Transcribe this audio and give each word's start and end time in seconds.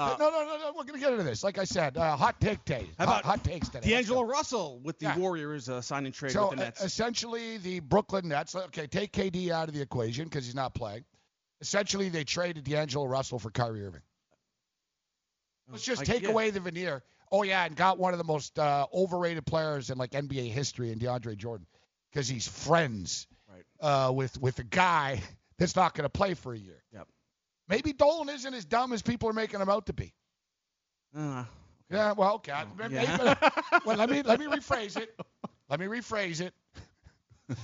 Uh, 0.00 0.16
no, 0.18 0.30
no, 0.30 0.44
no, 0.44 0.58
no. 0.58 0.72
We're 0.76 0.84
gonna 0.84 0.98
get 0.98 1.12
into 1.12 1.24
this. 1.24 1.44
Like 1.44 1.58
I 1.58 1.64
said, 1.64 1.96
uh, 1.96 2.16
hot 2.16 2.40
take 2.40 2.64
day. 2.64 2.88
How 2.98 3.04
about 3.04 3.24
hot 3.24 3.44
takes 3.44 3.68
today. 3.68 3.88
D'Angelo. 3.90 4.22
Russell 4.22 4.80
with 4.82 4.98
the 4.98 5.06
Yeah. 5.06 5.18
Warriors 5.18 5.68
uh, 5.68 5.80
signing 5.82 6.12
trade 6.12 6.32
So 6.32 6.48
with 6.50 6.58
the 6.58 6.62
uh, 6.62 6.66
Nets. 6.66 6.82
essentially, 6.84 7.58
the 7.58 7.80
Brooklyn 7.80 8.28
Nets. 8.28 8.54
Okay, 8.54 8.86
take 8.86 9.12
KD 9.12 9.50
out 9.50 9.68
of 9.68 9.74
the 9.74 9.80
equation 9.82 10.24
because 10.24 10.46
he's 10.46 10.54
not 10.54 10.74
playing. 10.74 11.04
Essentially, 11.60 12.08
they 12.08 12.24
traded 12.24 12.64
D'Angelo 12.64 13.04
Russell 13.06 13.38
for 13.38 13.50
Kyrie 13.50 13.84
Irving. 13.84 14.00
Let's 15.70 15.84
just 15.84 16.02
I 16.02 16.04
take 16.04 16.22
get- 16.22 16.30
away 16.30 16.50
the 16.50 16.60
veneer. 16.60 17.02
Oh 17.32 17.42
yeah, 17.44 17.64
and 17.64 17.76
got 17.76 17.98
one 17.98 18.12
of 18.12 18.18
the 18.18 18.24
most 18.24 18.58
uh, 18.58 18.86
overrated 18.92 19.46
players 19.46 19.90
in 19.90 19.98
like 19.98 20.10
NBA 20.12 20.50
history 20.50 20.90
in 20.90 20.98
DeAndre 20.98 21.36
Jordan 21.36 21.66
because 22.10 22.26
he's 22.28 22.48
friends 22.48 23.26
Right. 23.48 23.64
uh, 23.80 24.10
with 24.12 24.40
with 24.40 24.58
a 24.58 24.64
guy 24.64 25.20
that's 25.58 25.76
not 25.76 25.94
going 25.94 26.04
to 26.04 26.08
play 26.08 26.34
for 26.34 26.52
a 26.54 26.58
year. 26.58 26.82
Yep. 26.92 27.06
Maybe 27.70 27.92
Dolan 27.94 28.28
isn't 28.28 28.52
as 28.52 28.64
dumb 28.66 28.92
as 28.92 29.00
people 29.00 29.28
are 29.30 29.32
making 29.32 29.60
him 29.60 29.68
out 29.70 29.86
to 29.86 29.92
be. 29.94 30.12
Uh, 31.16 31.44
Yeah, 31.90 32.12
well, 32.12 32.34
okay. 32.34 32.52
Maybe- 32.76 32.94
yeah. 32.94 33.34
well, 33.86 33.96
let 33.96 34.10
me 34.10 34.22
let 34.22 34.38
me 34.38 34.46
rephrase 34.46 34.96
it. 34.96 35.18
Let 35.68 35.80
me 35.80 35.86
rephrase 35.86 36.40
it. 36.40 36.52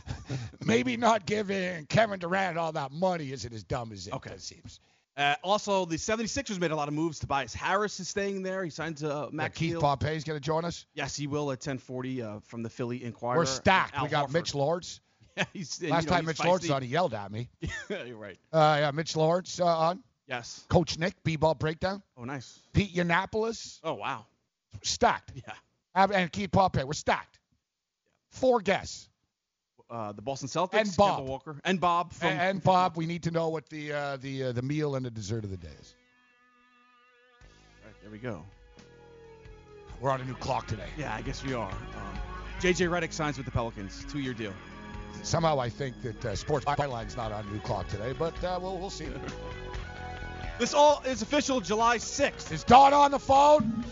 Maybe 0.64 0.96
not 0.96 1.26
giving 1.26 1.86
Kevin 1.86 2.18
Durant 2.18 2.58
all 2.58 2.72
that 2.72 2.90
money 2.92 3.30
isn't 3.32 3.52
as 3.52 3.62
dumb 3.62 3.92
as 3.92 4.06
it 4.08 4.14
Okay. 4.14 4.36
seems. 4.38 4.80
uh, 5.16 5.34
also, 5.44 5.84
the 5.84 5.96
76ers 5.96 6.58
made 6.60 6.72
a 6.72 6.76
lot 6.76 6.88
of 6.88 6.94
moves. 6.94 7.18
Tobias 7.20 7.54
Harris 7.54 8.00
is 8.00 8.08
staying 8.08 8.42
there. 8.42 8.64
He 8.64 8.70
signed 8.70 8.96
to 8.98 9.12
uh, 9.14 9.30
Yeah, 9.32 9.48
Keith 9.48 9.78
Pompey 9.78 10.16
is 10.16 10.24
going 10.24 10.36
to 10.38 10.44
join 10.44 10.64
us. 10.64 10.86
Yes, 10.94 11.14
he 11.16 11.26
will 11.28 11.50
at 11.52 11.60
10:40 11.60 12.22
uh, 12.22 12.40
from 12.40 12.62
the 12.62 12.68
Philly 12.70 13.04
Inquirer. 13.04 13.36
We're 13.38 13.46
stacked. 13.46 14.00
We 14.02 14.08
got 14.08 14.28
Horford. 14.28 14.32
Mitch 14.32 14.54
Lords. 14.54 15.00
Last 15.54 15.82
you 15.82 15.88
know, 15.88 16.00
time 16.00 16.24
Mitch 16.26 16.38
feisty. 16.38 16.62
was 16.62 16.70
on, 16.70 16.82
he 16.82 16.88
yelled 16.88 17.14
at 17.14 17.30
me. 17.30 17.48
You're 17.90 18.16
right. 18.16 18.38
Uh, 18.52 18.76
yeah, 18.80 18.90
Mitch 18.92 19.16
Lords 19.16 19.60
uh, 19.60 19.66
on. 19.66 20.02
Yes. 20.26 20.64
Coach 20.68 20.98
Nick, 20.98 21.14
B-ball 21.24 21.54
breakdown. 21.54 22.02
Oh, 22.16 22.24
nice. 22.24 22.58
Pete 22.72 22.94
Yiannopoulos, 22.94 23.78
Oh, 23.84 23.94
wow. 23.94 24.26
stacked. 24.82 25.32
Yeah. 25.34 25.52
And 25.94 26.32
Keith 26.32 26.50
Pompey, 26.50 26.84
we're 26.84 26.92
stacked. 26.94 27.38
Four 28.30 28.60
guests. 28.60 29.08
Uh, 29.88 30.12
the 30.12 30.22
Boston 30.22 30.48
Celtics. 30.48 30.74
And 30.80 30.96
Bob. 30.96 31.20
Kemba 31.20 31.26
Walker. 31.26 31.60
And 31.64 31.80
Bob. 31.80 32.12
From, 32.12 32.28
and, 32.30 32.40
and 32.40 32.62
Bob, 32.62 32.96
we 32.96 33.06
need 33.06 33.22
to 33.22 33.30
know 33.30 33.48
what 33.50 33.68
the 33.68 33.92
uh, 33.92 34.16
the 34.16 34.44
uh, 34.44 34.52
the 34.52 34.62
meal 34.62 34.96
and 34.96 35.06
the 35.06 35.10
dessert 35.10 35.44
of 35.44 35.50
the 35.50 35.56
day 35.56 35.70
is. 35.80 35.94
Right, 37.84 37.94
there 38.02 38.10
we 38.10 38.18
go. 38.18 38.44
We're 40.00 40.10
on 40.10 40.20
a 40.20 40.24
new 40.24 40.34
clock 40.34 40.66
today. 40.66 40.88
Yeah, 40.98 41.14
I 41.14 41.22
guess 41.22 41.44
we 41.44 41.54
are. 41.54 41.70
Um, 41.70 42.18
JJ 42.60 42.88
Redick 42.90 43.12
signs 43.12 43.36
with 43.36 43.46
the 43.46 43.52
Pelicans. 43.52 44.04
Two-year 44.10 44.34
deal. 44.34 44.52
Somehow 45.22 45.58
I 45.58 45.68
think 45.68 46.00
that 46.02 46.24
uh, 46.24 46.36
Sports 46.36 46.64
Byline's 46.66 47.16
not 47.16 47.32
on 47.32 47.50
new 47.52 47.58
clock 47.60 47.88
today, 47.88 48.12
but 48.16 48.42
uh, 48.44 48.58
we'll, 48.60 48.78
we'll 48.78 48.90
see. 48.90 49.08
This 50.58 50.72
all 50.72 51.02
is 51.04 51.20
official 51.20 51.60
July 51.60 51.98
6th. 51.98 52.50
Is 52.50 52.64
Don 52.64 52.94
on 52.94 53.10
the 53.10 53.18
phone? 53.18 53.84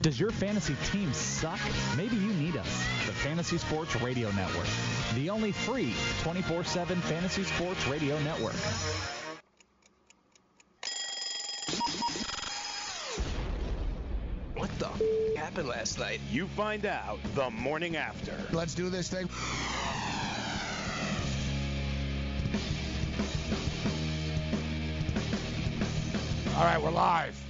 Does 0.00 0.20
your 0.20 0.30
fantasy 0.30 0.76
team 0.92 1.12
suck? 1.14 1.58
Maybe 1.96 2.16
you 2.16 2.32
need 2.34 2.56
us, 2.56 2.66
the 3.06 3.12
Fantasy 3.12 3.56
Sports 3.58 3.96
Radio 4.02 4.30
Network, 4.32 4.66
the 5.14 5.30
only 5.30 5.52
free 5.52 5.94
24 6.22 6.64
7 6.64 7.00
fantasy 7.00 7.44
sports 7.44 7.86
radio 7.86 8.18
network. 8.20 8.54
What 14.56 14.70
the 14.78 14.86
f- 14.86 15.00
happened 15.54 15.68
last 15.68 16.00
night? 16.00 16.20
You 16.32 16.48
find 16.48 16.84
out 16.84 17.20
the 17.36 17.48
morning 17.48 17.94
after. 17.96 18.36
Let's 18.50 18.74
do 18.74 18.90
this 18.90 19.08
thing. 19.08 19.28
All 26.56 26.64
right, 26.64 26.82
we're 26.82 26.90
live. 26.90 27.40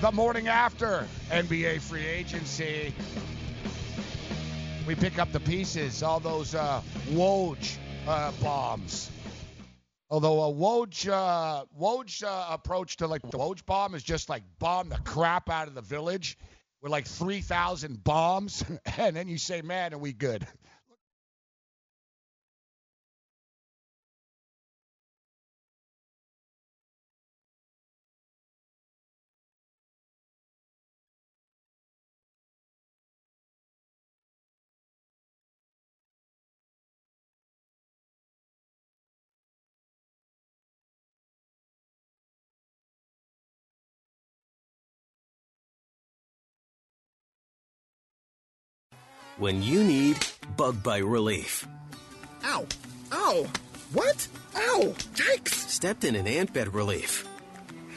The 0.00 0.12
morning 0.12 0.46
after 0.46 1.04
NBA 1.30 1.80
free 1.80 2.06
agency. 2.06 2.94
We 4.86 4.94
pick 4.94 5.18
up 5.18 5.32
the 5.32 5.40
pieces, 5.40 6.04
all 6.04 6.20
those 6.20 6.54
uh, 6.54 6.80
Woj 7.08 7.76
uh, 8.06 8.30
bombs. 8.40 9.10
Although 10.10 10.42
a 10.42 10.52
Woj, 10.52 11.08
uh, 11.08 11.64
Woj 11.80 12.24
uh, 12.24 12.46
approach 12.50 12.96
to 12.96 13.06
like 13.06 13.22
the 13.22 13.38
Woj 13.38 13.64
bomb 13.64 13.94
is 13.94 14.02
just 14.02 14.28
like 14.28 14.42
bomb 14.58 14.88
the 14.88 14.98
crap 14.98 15.48
out 15.48 15.68
of 15.68 15.74
the 15.74 15.82
village 15.82 16.36
with 16.82 16.90
like 16.90 17.06
3,000 17.06 18.02
bombs, 18.02 18.64
and 18.98 19.14
then 19.14 19.28
you 19.28 19.38
say, 19.38 19.62
man, 19.62 19.94
are 19.94 19.98
we 19.98 20.12
good? 20.12 20.46
When 49.40 49.62
you 49.62 49.82
need 49.82 50.18
bug 50.56 50.82
bite 50.82 51.04
relief. 51.04 51.66
Ow! 52.44 52.66
Ow! 53.12 53.46
What? 53.92 54.28
Ow! 54.54 54.94
Yikes! 55.14 55.54
Stepped 55.68 56.04
in 56.04 56.14
an 56.14 56.26
ant 56.26 56.52
bed 56.52 56.72
relief. 56.74 57.26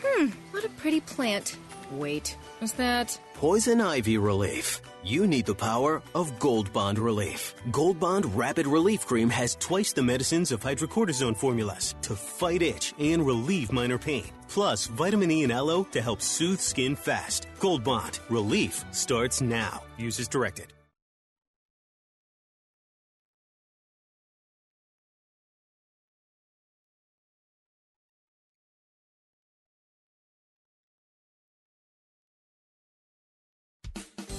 Hmm, 0.04 0.28
what 0.52 0.64
a 0.64 0.70
pretty 0.70 1.02
plant. 1.02 1.58
Wait, 1.92 2.38
is 2.62 2.72
that. 2.74 3.20
Poison 3.36 3.82
ivy 3.82 4.18
relief. 4.18 4.82
You 5.04 5.28
need 5.28 5.46
the 5.46 5.54
power 5.54 6.02
of 6.16 6.40
Gold 6.40 6.72
Bond 6.72 6.98
Relief. 6.98 7.54
Gold 7.72 8.00
Bond 8.00 8.24
Rapid 8.38 8.66
Relief 8.66 9.06
Cream 9.06 9.30
has 9.30 9.56
twice 9.56 9.92
the 9.92 10.02
medicines 10.02 10.54
of 10.54 10.62
hydrocortisone 10.62 11.36
formulas 11.36 11.94
to 12.04 12.16
fight 12.16 12.62
itch 12.62 12.94
and 12.98 13.26
relieve 13.28 13.74
minor 13.74 13.98
pain. 13.98 14.24
Plus, 14.48 14.88
vitamin 14.88 15.30
E 15.30 15.44
and 15.44 15.52
aloe 15.52 15.84
to 15.92 16.02
help 16.02 16.22
soothe 16.22 16.62
skin 16.62 16.96
fast. 16.96 17.48
Gold 17.60 17.84
Bond 17.84 18.20
Relief 18.30 18.86
starts 18.92 19.42
now. 19.42 19.84
Use 19.98 20.22
as 20.22 20.30
directed. 20.30 20.74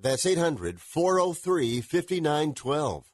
That's 0.00 0.24
800 0.26 0.80
403 0.80 1.80
5912. 1.80 3.04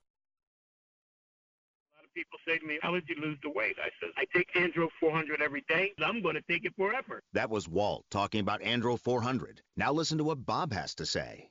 People 2.15 2.39
say 2.47 2.59
to 2.59 2.65
me, 2.67 2.79
How 2.81 2.93
did 2.93 3.09
you 3.09 3.17
lose 3.21 3.39
the 3.43 3.51
weight? 3.51 3.75
I 3.83 3.89
said, 3.99 4.11
I 4.17 4.25
take 4.33 4.53
Andro 4.55 4.89
400 5.01 5.43
every 5.43 5.65
day. 5.69 5.93
I'm 5.99 6.23
going 6.23 6.37
to 6.37 6.43
take 6.49 6.65
it 6.65 6.73
forever. 6.77 7.21
That 7.33 7.51
was 7.51 7.69
Walt 7.69 8.05
talking 8.09 8.41
about 8.41 8.61
Andro 8.61 8.97
400. 9.01 9.63
Now 9.77 9.93
listen 9.93 10.19
to 10.19 10.25
what 10.25 10.47
Bob 10.47 10.73
has 10.73 10.95
to 10.97 11.07
say. 11.07 11.51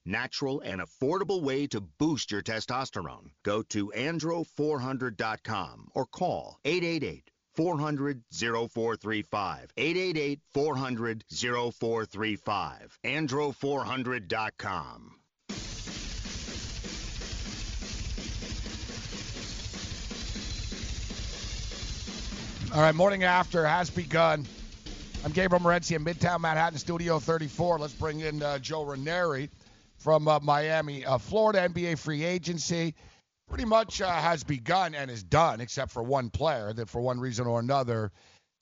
natural, 0.05 0.61
and 0.61 0.81
affordable 0.81 1.41
way 1.41 1.67
to 1.67 1.81
boost 1.81 2.31
your 2.31 2.41
testosterone. 2.41 3.31
Go 3.43 3.61
to 3.63 3.91
andro400.com 3.95 5.89
or 5.93 6.05
call 6.05 6.59
888 6.65 7.29
400 7.53 8.23
0435. 8.31 9.73
888 9.77 10.39
400 10.53 11.23
0435. 11.29 12.99
Andro400.com. 13.03 15.15
All 22.73 22.79
right, 22.79 22.95
morning 22.95 23.25
after 23.25 23.65
has 23.65 23.89
begun. 23.89 24.47
I'm 25.25 25.33
Gabriel 25.33 25.61
Morency 25.61 25.97
in 25.97 26.05
Midtown 26.05 26.39
Manhattan, 26.39 26.79
Studio 26.79 27.19
34. 27.19 27.79
Let's 27.79 27.91
bring 27.91 28.21
in 28.21 28.41
uh, 28.41 28.59
Joe 28.59 28.85
Ranieri 28.85 29.49
from 30.01 30.27
uh, 30.27 30.39
Miami, 30.41 31.05
uh, 31.05 31.17
Florida 31.17 31.69
NBA 31.69 31.97
free 31.97 32.23
agency. 32.23 32.95
Pretty 33.47 33.65
much 33.65 34.01
uh, 34.01 34.09
has 34.09 34.43
begun 34.43 34.95
and 34.95 35.11
is 35.11 35.23
done, 35.23 35.61
except 35.61 35.91
for 35.91 36.01
one 36.01 36.29
player 36.29 36.73
that, 36.73 36.89
for 36.89 37.01
one 37.01 37.19
reason 37.19 37.45
or 37.45 37.59
another, 37.59 38.11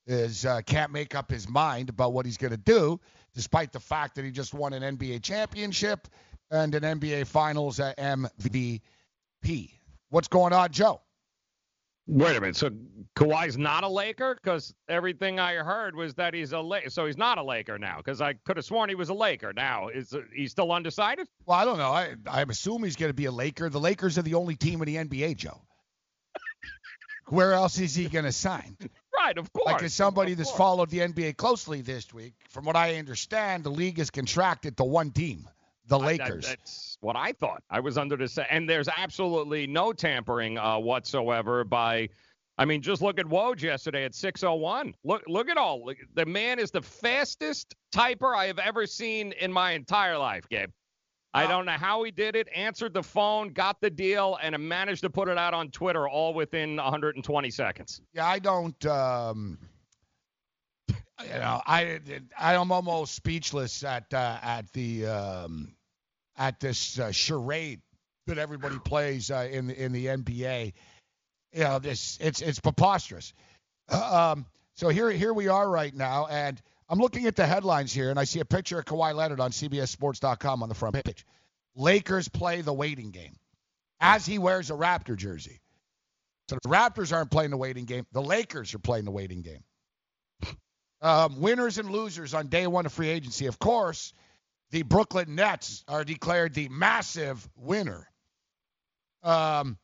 is 0.07 0.45
uh, 0.45 0.61
can't 0.65 0.91
make 0.91 1.15
up 1.15 1.29
his 1.29 1.47
mind 1.47 1.89
about 1.89 2.13
what 2.13 2.25
he's 2.25 2.37
going 2.37 2.51
to 2.51 2.57
do, 2.57 2.99
despite 3.35 3.71
the 3.71 3.79
fact 3.79 4.15
that 4.15 4.25
he 4.25 4.31
just 4.31 4.53
won 4.53 4.73
an 4.73 4.97
NBA 4.97 5.21
championship 5.21 6.07
and 6.51 6.73
an 6.73 6.99
NBA 6.99 7.27
Finals 7.27 7.79
MVP. 7.79 8.81
What's 10.09 10.27
going 10.27 10.53
on, 10.53 10.71
Joe? 10.71 11.01
Wait 12.09 12.35
a 12.35 12.41
minute. 12.41 12.55
So 12.55 12.71
Kawhi's 13.15 13.57
not 13.57 13.83
a 13.83 13.87
Laker? 13.87 14.35
Because 14.35 14.73
everything 14.87 15.39
I 15.39 15.55
heard 15.55 15.95
was 15.95 16.15
that 16.15 16.33
he's 16.33 16.53
a 16.53 16.59
Laker. 16.59 16.89
So 16.89 17.05
he's 17.05 17.17
not 17.17 17.37
a 17.37 17.43
Laker 17.43 17.77
now. 17.77 17.97
Because 17.97 18.19
I 18.19 18.33
could 18.33 18.57
have 18.57 18.65
sworn 18.65 18.89
he 18.89 18.95
was 18.95 19.09
a 19.09 19.13
Laker. 19.13 19.53
Now 19.53 19.89
is 19.89 20.15
he 20.35 20.47
still 20.47 20.71
undecided? 20.71 21.27
Well, 21.45 21.59
I 21.59 21.65
don't 21.65 21.77
know. 21.77 21.91
I 21.91 22.15
I 22.29 22.41
assume 22.41 22.83
he's 22.83 22.95
going 22.95 23.11
to 23.11 23.15
be 23.15 23.25
a 23.25 23.31
Laker. 23.31 23.69
The 23.69 23.79
Lakers 23.79 24.17
are 24.17 24.23
the 24.23 24.33
only 24.33 24.55
team 24.55 24.81
in 24.81 24.87
the 24.87 24.95
NBA, 24.95 25.37
Joe. 25.37 25.61
Where 27.27 27.53
else 27.53 27.77
is 27.77 27.93
he 27.93 28.05
going 28.09 28.25
to 28.25 28.31
sign? 28.31 28.75
Right, 29.15 29.37
of 29.37 29.53
course. 29.53 29.65
Like 29.67 29.83
as 29.83 29.93
somebody 29.93 30.33
that's 30.33 30.51
followed 30.51 30.89
the 30.89 30.99
NBA 30.99 31.37
closely 31.37 31.81
this 31.81 32.11
week, 32.11 32.33
from 32.49 32.65
what 32.65 32.75
I 32.75 32.95
understand, 32.95 33.63
the 33.63 33.69
league 33.69 33.99
is 33.99 34.09
contracted 34.09 34.77
to 34.77 34.83
one 34.83 35.11
team, 35.11 35.47
the 35.89 35.99
Lakers. 35.99 36.45
I, 36.45 36.49
that's 36.49 36.97
what 37.01 37.15
I 37.15 37.33
thought. 37.33 37.63
I 37.69 37.79
was 37.79 37.97
under 37.97 38.15
the 38.15 38.47
and 38.49 38.69
there's 38.69 38.87
absolutely 38.87 39.67
no 39.67 39.91
tampering 39.91 40.57
uh, 40.57 40.79
whatsoever 40.79 41.63
by. 41.63 42.09
I 42.57 42.65
mean, 42.65 42.81
just 42.81 43.01
look 43.01 43.19
at 43.19 43.25
Woj 43.25 43.61
yesterday 43.61 44.03
at 44.03 44.11
6:01. 44.13 44.93
Look, 45.03 45.23
look 45.27 45.49
at 45.49 45.57
all. 45.57 45.85
Look, 45.85 45.97
the 46.13 46.25
man 46.25 46.59
is 46.59 46.71
the 46.71 46.81
fastest 46.81 47.75
typer 47.93 48.35
I 48.35 48.45
have 48.47 48.59
ever 48.59 48.85
seen 48.85 49.33
in 49.33 49.51
my 49.51 49.71
entire 49.71 50.17
life, 50.17 50.47
Gabe. 50.49 50.69
I 51.33 51.45
don't 51.45 51.65
know 51.65 51.73
how 51.73 52.03
he 52.03 52.11
did 52.11 52.35
it. 52.35 52.47
Answered 52.55 52.93
the 52.93 53.03
phone, 53.03 53.49
got 53.49 53.79
the 53.81 53.89
deal, 53.89 54.39
and 54.41 54.57
managed 54.57 55.01
to 55.01 55.09
put 55.09 55.29
it 55.29 55.37
out 55.37 55.53
on 55.53 55.69
Twitter 55.69 56.09
all 56.09 56.33
within 56.33 56.75
120 56.77 57.51
seconds. 57.51 58.01
Yeah, 58.13 58.25
I 58.25 58.39
don't. 58.39 58.83
Um, 58.85 59.59
you 60.89 61.29
know, 61.33 61.61
I 61.65 61.99
I'm 62.37 62.71
almost 62.71 63.13
speechless 63.13 63.83
at 63.83 64.11
uh, 64.13 64.39
at 64.41 64.71
the 64.73 65.05
um, 65.05 65.75
at 66.39 66.59
this 66.59 66.97
uh, 66.97 67.11
charade 67.11 67.81
that 68.25 68.37
everybody 68.37 68.79
plays 68.79 69.29
uh, 69.29 69.47
in 69.51 69.67
the 69.67 69.83
in 69.83 69.91
the 69.91 70.07
NBA. 70.07 70.73
You 71.53 71.63
know, 71.63 71.79
this 71.79 72.17
it's 72.21 72.41
it's 72.41 72.59
preposterous. 72.59 73.33
Um, 73.89 74.45
so 74.75 74.89
here 74.89 75.11
here 75.11 75.33
we 75.33 75.49
are 75.49 75.69
right 75.69 75.93
now, 75.93 76.27
and 76.27 76.59
I'm 76.87 76.99
looking 76.99 77.27
at 77.27 77.35
the 77.35 77.45
headlines 77.45 77.93
here, 77.93 78.09
and 78.09 78.17
I 78.17 78.23
see 78.23 78.39
a 78.39 78.45
picture 78.45 78.79
of 78.79 78.85
Kawhi 78.85 79.13
Leonard 79.13 79.39
on 79.39 79.51
CBSSports.com 79.51 80.63
on 80.63 80.69
the 80.69 80.75
front 80.75 81.03
page. 81.03 81.25
Lakers 81.75 82.27
play 82.29 82.61
the 82.61 82.73
waiting 82.73 83.11
game 83.11 83.35
as 83.99 84.25
he 84.25 84.39
wears 84.39 84.71
a 84.71 84.73
Raptor 84.73 85.15
jersey. 85.15 85.59
So 86.49 86.57
the 86.63 86.69
Raptors 86.69 87.13
aren't 87.13 87.29
playing 87.29 87.51
the 87.51 87.57
waiting 87.57 87.85
game. 87.85 88.07
The 88.11 88.21
Lakers 88.21 88.73
are 88.73 88.79
playing 88.79 89.05
the 89.05 89.11
waiting 89.11 89.41
game. 89.41 89.63
Um, 91.01 91.39
winners 91.39 91.77
and 91.77 91.89
losers 91.89 92.33
on 92.33 92.47
day 92.47 92.67
one 92.67 92.85
of 92.85 92.91
free 92.91 93.07
agency. 93.07 93.45
Of 93.45 93.57
course, 93.57 94.13
the 94.71 94.83
Brooklyn 94.83 95.35
Nets 95.35 95.83
are 95.87 96.03
declared 96.03 96.53
the 96.53 96.69
massive 96.69 97.47
winner. 97.55 98.09
Um, 99.23 99.77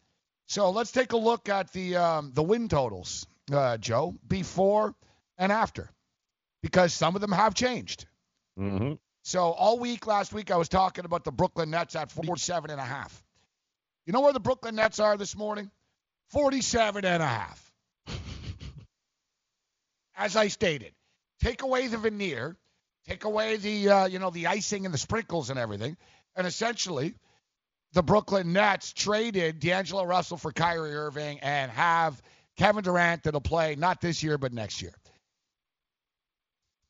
so 0.47 0.69
let's 0.69 0.91
take 0.91 1.13
a 1.13 1.17
look 1.17 1.49
at 1.49 1.71
the 1.73 1.97
um, 1.97 2.31
the 2.33 2.43
win 2.43 2.69
totals, 2.69 3.25
uh, 3.51 3.77
Joe, 3.77 4.15
before 4.27 4.93
and 5.37 5.51
after, 5.51 5.89
because 6.61 6.93
some 6.93 7.15
of 7.15 7.21
them 7.21 7.31
have 7.31 7.55
changed. 7.55 8.05
Mm-hmm. 8.59 8.93
So 9.23 9.51
all 9.51 9.79
week 9.79 10.05
last 10.05 10.33
week 10.33 10.51
I 10.51 10.57
was 10.57 10.69
talking 10.69 11.03
about 11.03 11.23
the 11.23 11.31
Brooklyn 11.31 11.71
Nets 11.71 11.95
at 11.95 12.11
47 12.11 12.69
and 12.69 12.79
a 12.79 12.83
half. 12.83 13.23
You 14.05 14.13
know 14.13 14.21
where 14.21 14.33
the 14.33 14.39
Brooklyn 14.39 14.75
Nets 14.75 14.99
are 14.99 15.17
this 15.17 15.35
morning? 15.35 15.71
47 16.29 17.05
and 17.05 17.23
a 17.23 17.25
half. 17.25 17.73
As 20.15 20.35
I 20.35 20.47
stated, 20.49 20.93
take 21.41 21.63
away 21.63 21.87
the 21.87 21.97
veneer, 21.97 22.55
take 23.07 23.23
away 23.23 23.57
the 23.57 23.89
uh, 23.89 24.05
you 24.05 24.19
know 24.19 24.29
the 24.29 24.47
icing 24.47 24.85
and 24.85 24.93
the 24.93 24.97
sprinkles 24.97 25.49
and 25.49 25.59
everything, 25.59 25.97
and 26.35 26.45
essentially 26.47 27.15
the 27.93 28.03
Brooklyn 28.03 28.53
Nets 28.53 28.93
traded 28.93 29.59
D'Angelo 29.59 30.03
Russell 30.03 30.37
for 30.37 30.51
Kyrie 30.51 30.93
Irving 30.93 31.39
and 31.39 31.71
have 31.71 32.21
Kevin 32.57 32.83
Durant 32.83 33.23
that'll 33.23 33.41
play 33.41 33.75
not 33.75 34.01
this 34.01 34.21
year 34.21 34.37
but 34.37 34.53
next 34.53 34.81
year. 34.81 34.93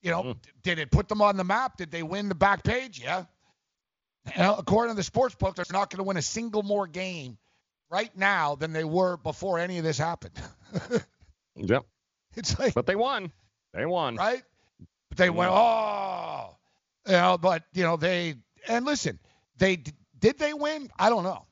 You 0.01 0.11
know, 0.11 0.23
mm. 0.23 0.37
did 0.63 0.79
it 0.79 0.91
put 0.91 1.07
them 1.07 1.21
on 1.21 1.37
the 1.37 1.43
map? 1.43 1.77
Did 1.77 1.91
they 1.91 2.03
win 2.03 2.29
the 2.29 2.35
back 2.35 2.63
page? 2.63 3.01
Yeah. 3.01 3.25
You 4.35 4.41
know, 4.41 4.55
according 4.55 4.93
to 4.93 4.97
the 4.97 5.03
sports 5.03 5.35
book, 5.35 5.55
they're 5.55 5.65
not 5.71 5.89
going 5.89 5.97
to 5.97 6.03
win 6.03 6.17
a 6.17 6.21
single 6.21 6.63
more 6.63 6.87
game 6.87 7.37
right 7.89 8.15
now 8.15 8.55
than 8.55 8.73
they 8.73 8.83
were 8.83 9.17
before 9.17 9.59
any 9.59 9.77
of 9.77 9.83
this 9.83 9.97
happened. 9.97 10.33
yep. 11.55 11.85
It's 12.35 12.57
like, 12.59 12.73
but 12.73 12.85
they 12.85 12.95
won. 12.95 13.31
They 13.73 13.85
won. 13.85 14.15
Right? 14.15 14.43
They 15.15 15.29
went, 15.29 15.51
oh, 15.53 16.55
you 17.07 17.13
know, 17.13 17.37
but, 17.37 17.63
you 17.73 17.83
know, 17.83 17.97
they, 17.97 18.35
and 18.67 18.85
listen, 18.85 19.19
they, 19.57 19.77
did 20.19 20.37
they 20.37 20.53
win? 20.53 20.89
I 20.97 21.09
don't 21.09 21.23
know. 21.23 21.45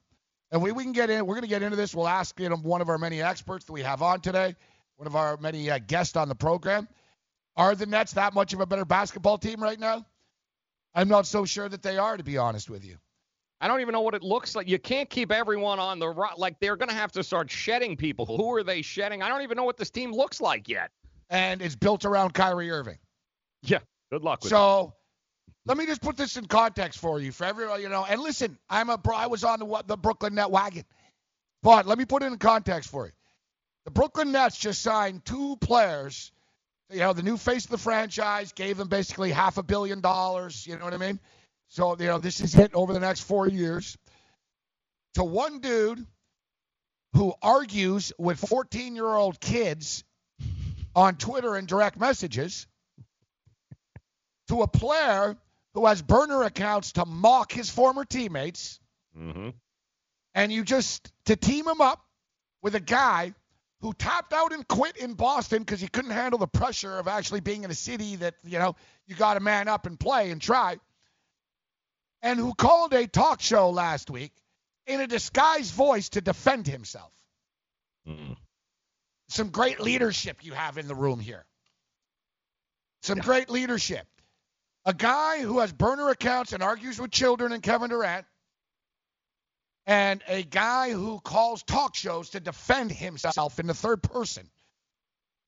And 0.51 0.61
we, 0.61 0.71
we 0.71 0.83
can 0.83 0.93
get 0.93 1.09
in, 1.09 1.25
we're 1.25 1.35
going 1.35 1.43
to 1.43 1.47
get 1.47 1.63
into 1.63 1.75
this. 1.75 1.95
We'll 1.95 2.07
ask 2.07 2.39
you 2.39 2.49
know, 2.49 2.57
one 2.57 2.81
of 2.81 2.89
our 2.89 2.97
many 2.97 3.21
experts 3.21 3.65
that 3.65 3.73
we 3.73 3.81
have 3.81 4.01
on 4.01 4.21
today, 4.21 4.55
one 4.97 5.07
of 5.07 5.15
our 5.15 5.37
many 5.37 5.71
uh, 5.71 5.79
guests 5.79 6.15
on 6.15 6.27
the 6.29 6.35
program. 6.35 6.87
Are 7.55 7.75
the 7.75 7.85
Nets 7.85 8.13
that 8.13 8.33
much 8.33 8.53
of 8.53 8.61
a 8.61 8.65
better 8.65 8.85
basketball 8.85 9.37
team 9.37 9.61
right 9.61 9.79
now? 9.79 10.05
I'm 10.95 11.07
not 11.07 11.25
so 11.25 11.45
sure 11.45 11.69
that 11.69 11.81
they 11.81 11.97
are, 11.97 12.17
to 12.17 12.23
be 12.23 12.37
honest 12.37 12.69
with 12.69 12.85
you. 12.85 12.97
I 13.61 13.67
don't 13.67 13.79
even 13.79 13.93
know 13.93 14.01
what 14.01 14.13
it 14.13 14.23
looks 14.23 14.55
like. 14.55 14.67
You 14.67 14.77
can't 14.77 15.09
keep 15.09 15.31
everyone 15.31 15.79
on 15.79 15.97
the 15.97 16.09
right. 16.09 16.37
Like 16.37 16.59
they're 16.59 16.75
going 16.75 16.89
to 16.89 16.95
have 16.95 17.11
to 17.13 17.23
start 17.23 17.49
shedding 17.49 17.95
people. 17.95 18.25
Who 18.25 18.53
are 18.55 18.63
they 18.63 18.81
shedding? 18.81 19.21
I 19.21 19.29
don't 19.29 19.41
even 19.41 19.55
know 19.55 19.63
what 19.63 19.77
this 19.77 19.89
team 19.89 20.11
looks 20.11 20.41
like 20.41 20.67
yet. 20.67 20.91
And 21.29 21.61
it's 21.61 21.75
built 21.75 22.05
around 22.05 22.33
Kyrie 22.33 22.69
Irving. 22.69 22.97
Yeah. 23.63 23.79
Good 24.11 24.23
luck 24.23 24.43
with 24.43 24.49
so, 24.49 24.93
let 25.65 25.77
me 25.77 25.85
just 25.85 26.01
put 26.01 26.17
this 26.17 26.37
in 26.37 26.45
context 26.45 26.99
for 26.99 27.19
you, 27.19 27.31
for 27.31 27.45
everyone, 27.45 27.81
you 27.81 27.89
know. 27.89 28.05
And 28.07 28.21
listen, 28.21 28.57
I'm 28.69 28.89
a 28.89 28.97
bro. 28.97 29.15
I 29.15 29.27
was 29.27 29.43
on 29.43 29.59
the 29.59 29.83
the 29.87 29.97
Brooklyn 29.97 30.35
Net 30.35 30.51
wagon, 30.51 30.83
but 31.61 31.87
let 31.87 31.97
me 31.97 32.05
put 32.05 32.21
it 32.21 32.27
in 32.27 32.37
context 32.37 32.91
for 32.91 33.05
you. 33.05 33.11
The 33.85 33.91
Brooklyn 33.91 34.31
Nets 34.31 34.57
just 34.57 34.81
signed 34.81 35.25
two 35.25 35.57
players. 35.57 36.31
You 36.89 36.99
know, 36.99 37.13
the 37.13 37.23
new 37.23 37.37
face 37.37 37.65
of 37.65 37.71
the 37.71 37.77
franchise 37.77 38.51
gave 38.51 38.77
them 38.77 38.87
basically 38.87 39.31
half 39.31 39.57
a 39.57 39.63
billion 39.63 40.01
dollars. 40.01 40.67
You 40.67 40.77
know 40.77 40.85
what 40.85 40.93
I 40.93 40.97
mean? 40.97 41.19
So, 41.69 41.97
you 41.97 42.07
know, 42.07 42.19
this 42.19 42.39
is 42.39 42.53
hit 42.53 42.75
over 42.75 42.93
the 42.93 42.99
next 42.99 43.21
four 43.21 43.47
years. 43.47 43.97
To 45.15 45.23
one 45.23 45.59
dude 45.59 46.05
who 47.13 47.33
argues 47.41 48.11
with 48.17 48.39
14 48.39 48.95
year 48.95 49.07
old 49.07 49.39
kids 49.39 50.03
on 50.95 51.15
Twitter 51.15 51.55
and 51.55 51.67
direct 51.67 51.99
messages, 51.99 52.67
to 54.53 54.61
a 54.61 54.67
player 54.67 55.35
who 55.73 55.87
has 55.87 56.01
burner 56.01 56.43
accounts 56.43 56.93
to 56.93 57.05
mock 57.05 57.51
his 57.51 57.69
former 57.69 58.05
teammates, 58.05 58.79
mm-hmm. 59.17 59.49
and 60.35 60.51
you 60.51 60.63
just 60.63 61.11
to 61.25 61.35
team 61.35 61.67
him 61.67 61.81
up 61.81 62.05
with 62.61 62.75
a 62.75 62.79
guy 62.79 63.33
who 63.81 63.93
tapped 63.93 64.31
out 64.31 64.53
and 64.53 64.67
quit 64.67 64.95
in 64.97 65.15
Boston 65.15 65.59
because 65.59 65.81
he 65.81 65.87
couldn't 65.87 66.11
handle 66.11 66.37
the 66.37 66.47
pressure 66.47 66.99
of 66.99 67.07
actually 67.07 67.39
being 67.39 67.63
in 67.63 67.71
a 67.71 67.75
city 67.75 68.15
that 68.17 68.35
you 68.43 68.59
know 68.59 68.75
you 69.07 69.15
got 69.15 69.33
to 69.33 69.39
man 69.39 69.67
up 69.67 69.87
and 69.87 69.99
play 69.99 70.29
and 70.29 70.39
try 70.39 70.77
and 72.21 72.39
who 72.39 72.53
called 72.53 72.93
a 72.93 73.07
talk 73.07 73.41
show 73.41 73.71
last 73.71 74.11
week 74.11 74.31
in 74.85 75.01
a 75.01 75.07
disguised 75.07 75.73
voice 75.73 76.09
to 76.09 76.21
defend 76.21 76.67
himself. 76.67 77.11
Mm. 78.07 78.37
Some 79.29 79.49
great 79.49 79.79
leadership 79.79 80.43
you 80.43 80.53
have 80.53 80.77
in 80.77 80.87
the 80.87 80.95
room 80.95 81.19
here. 81.19 81.43
Some 83.01 83.17
yeah. 83.17 83.23
great 83.23 83.49
leadership. 83.49 84.05
A 84.85 84.93
guy 84.93 85.41
who 85.41 85.59
has 85.59 85.71
burner 85.71 86.09
accounts 86.09 86.53
and 86.53 86.61
argues 86.61 86.99
with 86.99 87.11
children 87.11 87.53
and 87.53 87.63
Kevin 87.63 87.89
Durant, 87.89 88.25
and 89.85 90.21
a 90.27 90.43
guy 90.43 90.91
who 90.91 91.19
calls 91.19 91.63
talk 91.63 91.95
shows 91.95 92.31
to 92.31 92.39
defend 92.39 92.91
himself 92.91 93.59
in 93.59 93.67
the 93.67 93.73
third 93.73 94.01
person 94.01 94.49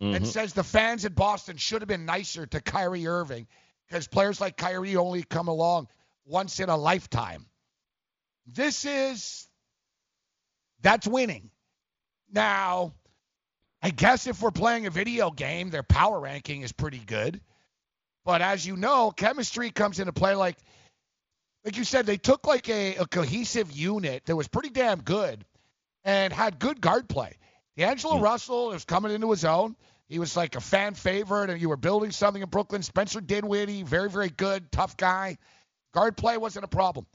mm-hmm. 0.02 0.16
and 0.16 0.28
says 0.28 0.54
the 0.54 0.64
fans 0.64 1.06
in 1.06 1.14
Boston 1.14 1.58
should 1.58 1.82
have 1.82 1.88
been 1.88 2.06
nicer 2.06 2.46
to 2.46 2.62
Kyrie 2.62 3.08
Irving 3.08 3.48
because 3.88 4.08
players 4.08 4.42
like 4.42 4.58
Kyrie 4.58 4.96
only 4.96 5.24
come 5.24 5.48
along 5.48 5.88
once 6.26 6.60
in 6.60 6.70
a 6.70 6.78
lifetime. 6.78 7.46
This 8.48 8.86
is 8.86 9.48
that's 10.82 11.08
winning. 11.08 11.50
Now, 12.32 12.94
I 13.82 13.90
guess 13.92 14.28
if 14.28 14.42
we're 14.42 14.52
playing 14.52 14.86
a 14.86 14.90
video 14.90 15.32
game, 15.32 15.70
their 15.70 15.84
power 15.84 16.20
ranking 16.20 16.62
is 16.62 16.72
pretty 16.72 17.00
good. 17.00 17.42
But 18.26 18.42
as 18.42 18.66
you 18.66 18.76
know, 18.76 19.12
chemistry 19.12 19.70
comes 19.70 20.00
into 20.00 20.12
play 20.12 20.36
like 20.36 20.58
like 21.64 21.78
you 21.78 21.84
said, 21.84 22.06
they 22.06 22.18
took 22.18 22.46
like 22.46 22.70
a, 22.70 22.96
a 22.98 23.08
cohesive 23.08 23.72
unit 23.72 24.26
that 24.26 24.36
was 24.36 24.48
pretty 24.48 24.70
damn 24.70 25.02
good 25.02 25.44
and 26.04 26.32
had 26.32 26.60
good 26.60 26.80
guard 26.80 27.10
play. 27.10 27.38
D'Angelo 27.76 28.18
mm. 28.18 28.22
Russell 28.22 28.68
was 28.68 28.86
coming 28.86 29.12
into 29.12 29.32
his 29.32 29.44
own. 29.46 29.76
He 30.08 30.20
was 30.20 30.38
like 30.38 30.56
a 30.56 30.62
fan 30.62 30.94
favorite, 30.94 31.50
and 31.50 31.60
you 31.60 31.70
were 31.70 31.78
building 31.78 32.12
something 32.12 32.44
in 32.44 32.50
Brooklyn. 32.50 32.84
Spencer 32.84 33.20
Dinwiddie, 33.20 33.82
very, 33.82 34.10
very 34.12 34.30
good, 34.30 34.72
tough 34.72 34.96
guy. 34.96 35.40
Guard 35.96 36.16
play 36.16 36.38
wasn't 36.38 36.66
a 36.66 36.68
problem. 36.68 37.08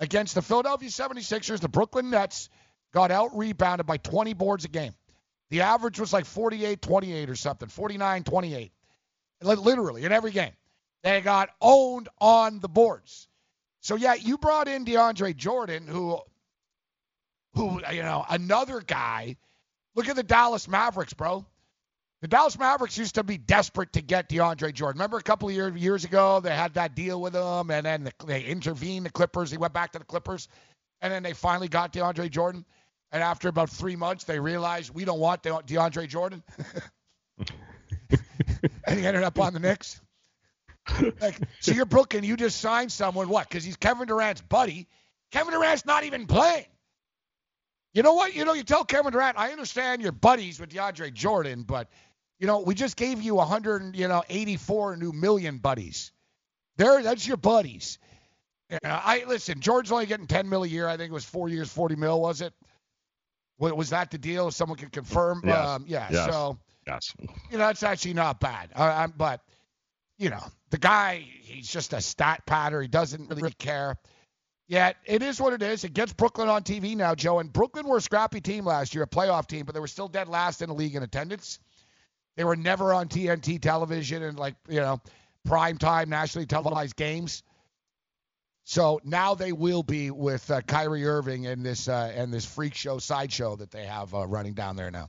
Against 0.00 0.34
the 0.34 0.42
Philadelphia 0.42 0.88
76ers, 0.88 1.60
the 1.60 1.68
Brooklyn 1.68 2.08
Nets 2.08 2.48
got 2.94 3.10
out 3.10 3.36
rebounded 3.36 3.86
by 3.86 3.98
20 3.98 4.32
boards 4.32 4.64
a 4.64 4.68
game. 4.68 4.94
The 5.50 5.62
average 5.62 6.00
was 6.00 6.12
like 6.12 6.24
48 6.24 6.80
28 6.80 7.28
or 7.28 7.36
something, 7.36 7.68
49 7.68 8.22
28. 8.24 8.72
Literally 9.42 10.04
in 10.04 10.12
every 10.12 10.30
game. 10.30 10.52
They 11.02 11.20
got 11.20 11.50
owned 11.60 12.08
on 12.20 12.60
the 12.60 12.68
boards. 12.68 13.28
So 13.80 13.96
yeah, 13.96 14.14
you 14.14 14.38
brought 14.38 14.68
in 14.68 14.84
DeAndre 14.84 15.36
Jordan, 15.36 15.86
who 15.86 16.18
who 17.54 17.80
you 17.92 18.02
know, 18.02 18.24
another 18.28 18.80
guy. 18.80 19.36
Look 19.94 20.08
at 20.08 20.16
the 20.16 20.22
Dallas 20.22 20.68
Mavericks, 20.68 21.12
bro. 21.12 21.44
The 22.20 22.28
Dallas 22.28 22.58
Mavericks 22.58 22.98
used 22.98 23.14
to 23.14 23.22
be 23.22 23.38
desperate 23.38 23.92
to 23.92 24.02
get 24.02 24.28
DeAndre 24.28 24.72
Jordan. 24.74 24.98
Remember 24.98 25.18
a 25.18 25.22
couple 25.22 25.48
of 25.48 25.54
year, 25.54 25.74
years 25.76 26.04
ago 26.04 26.40
they 26.40 26.54
had 26.54 26.74
that 26.74 26.96
deal 26.96 27.20
with 27.20 27.34
him, 27.34 27.70
and 27.70 27.86
then 27.86 28.04
the, 28.04 28.12
they 28.26 28.42
intervened 28.42 29.06
the 29.06 29.10
Clippers. 29.10 29.50
He 29.50 29.56
went 29.56 29.72
back 29.72 29.92
to 29.92 30.00
the 30.00 30.04
Clippers, 30.04 30.48
and 31.00 31.12
then 31.12 31.22
they 31.22 31.32
finally 31.32 31.68
got 31.68 31.92
DeAndre 31.92 32.30
Jordan. 32.30 32.64
And 33.12 33.22
after 33.22 33.48
about 33.48 33.70
three 33.70 33.96
months, 33.96 34.24
they 34.24 34.38
realized 34.38 34.92
we 34.92 35.04
don't 35.04 35.20
want 35.20 35.42
De- 35.42 35.50
DeAndre 35.50 36.08
Jordan, 36.08 36.42
and 38.86 38.98
he 38.98 39.06
ended 39.06 39.22
up 39.22 39.38
on 39.38 39.54
the 39.54 39.60
Knicks. 39.60 40.00
Like, 41.20 41.38
so 41.60 41.72
you're 41.72 41.86
Brooklyn, 41.86 42.24
you 42.24 42.36
just 42.36 42.60
signed 42.60 42.92
someone 42.92 43.28
what? 43.28 43.48
Because 43.48 43.64
he's 43.64 43.76
Kevin 43.76 44.06
Durant's 44.06 44.40
buddy. 44.40 44.88
Kevin 45.30 45.52
Durant's 45.52 45.84
not 45.84 46.04
even 46.04 46.26
playing. 46.26 46.66
You 47.94 48.02
know 48.02 48.14
what? 48.14 48.34
You 48.34 48.44
know, 48.44 48.52
you 48.52 48.62
tell 48.62 48.84
Kevin 48.84 49.12
Durant, 49.12 49.38
I 49.38 49.50
understand 49.50 50.02
you're 50.02 50.12
buddies 50.12 50.60
with 50.60 50.70
DeAndre 50.70 51.12
Jordan, 51.12 51.62
but 51.62 51.88
you 52.38 52.46
know, 52.46 52.60
we 52.60 52.74
just 52.74 52.96
gave 52.96 53.20
you 53.20 53.34
100, 53.36 53.96
you 53.96 54.08
know, 54.08 54.22
84 54.28 54.96
new 54.96 55.12
million 55.12 55.58
buddies. 55.58 56.12
There, 56.76 57.02
that's 57.02 57.26
your 57.26 57.36
buddies. 57.36 57.98
You 58.70 58.78
know, 58.84 59.00
I 59.02 59.24
listen. 59.26 59.60
George's 59.60 59.90
only 59.90 60.06
getting 60.06 60.26
10 60.26 60.48
mil 60.48 60.62
a 60.62 60.68
year. 60.68 60.86
I 60.86 60.96
think 60.96 61.10
it 61.10 61.14
was 61.14 61.24
four 61.24 61.48
years, 61.48 61.72
40 61.72 61.96
mil, 61.96 62.20
was 62.20 62.40
it? 62.40 62.52
Was 63.58 63.90
that 63.90 64.12
the 64.12 64.18
deal? 64.18 64.48
If 64.48 64.54
someone 64.54 64.78
can 64.78 64.90
confirm. 64.90 65.42
Yes. 65.44 65.66
Um, 65.66 65.84
yeah. 65.88 66.08
Yes. 66.10 66.30
So, 66.30 66.58
yes. 66.86 67.12
you 67.50 67.58
know, 67.58 67.66
that's 67.66 67.82
actually 67.82 68.14
not 68.14 68.38
bad. 68.38 68.70
I, 68.76 69.08
but, 69.08 69.40
you 70.18 70.30
know, 70.30 70.44
the 70.70 70.78
guy, 70.78 71.24
he's 71.42 71.70
just 71.70 71.92
a 71.92 72.00
stat 72.00 72.42
patter. 72.44 72.82
He 72.82 72.88
doesn't 72.88 73.30
really 73.30 73.52
care. 73.52 73.96
Yet 74.66 74.96
it 75.06 75.22
is 75.22 75.40
what 75.40 75.54
it 75.54 75.62
is. 75.62 75.84
It 75.84 75.94
gets 75.94 76.12
Brooklyn 76.12 76.48
on 76.48 76.62
TV 76.62 76.94
now, 76.94 77.14
Joe. 77.14 77.38
And 77.38 77.50
Brooklyn 77.50 77.86
were 77.86 77.96
a 77.96 78.02
scrappy 78.02 78.40
team 78.40 78.66
last 78.66 78.94
year, 78.94 79.04
a 79.04 79.06
playoff 79.06 79.46
team, 79.46 79.64
but 79.64 79.74
they 79.74 79.80
were 79.80 79.86
still 79.86 80.08
dead 80.08 80.28
last 80.28 80.60
in 80.60 80.68
the 80.68 80.74
league 80.74 80.94
in 80.94 81.02
attendance. 81.02 81.58
They 82.36 82.44
were 82.44 82.56
never 82.56 82.92
on 82.92 83.08
TNT 83.08 83.60
television 83.60 84.22
and 84.22 84.38
like, 84.38 84.56
you 84.68 84.80
know, 84.80 85.00
prime 85.46 85.78
time 85.78 86.10
nationally 86.10 86.46
televised 86.46 86.96
games. 86.96 87.42
So 88.64 89.00
now 89.02 89.34
they 89.34 89.52
will 89.52 89.82
be 89.82 90.10
with 90.10 90.50
uh, 90.50 90.60
Kyrie 90.60 91.06
Irving 91.06 91.46
and 91.46 91.64
this 91.64 91.88
uh, 91.88 92.12
and 92.14 92.30
this 92.30 92.44
freak 92.44 92.74
show 92.74 92.98
sideshow 92.98 93.56
that 93.56 93.70
they 93.70 93.86
have 93.86 94.14
uh, 94.14 94.26
running 94.26 94.52
down 94.52 94.76
there 94.76 94.90
now. 94.90 95.08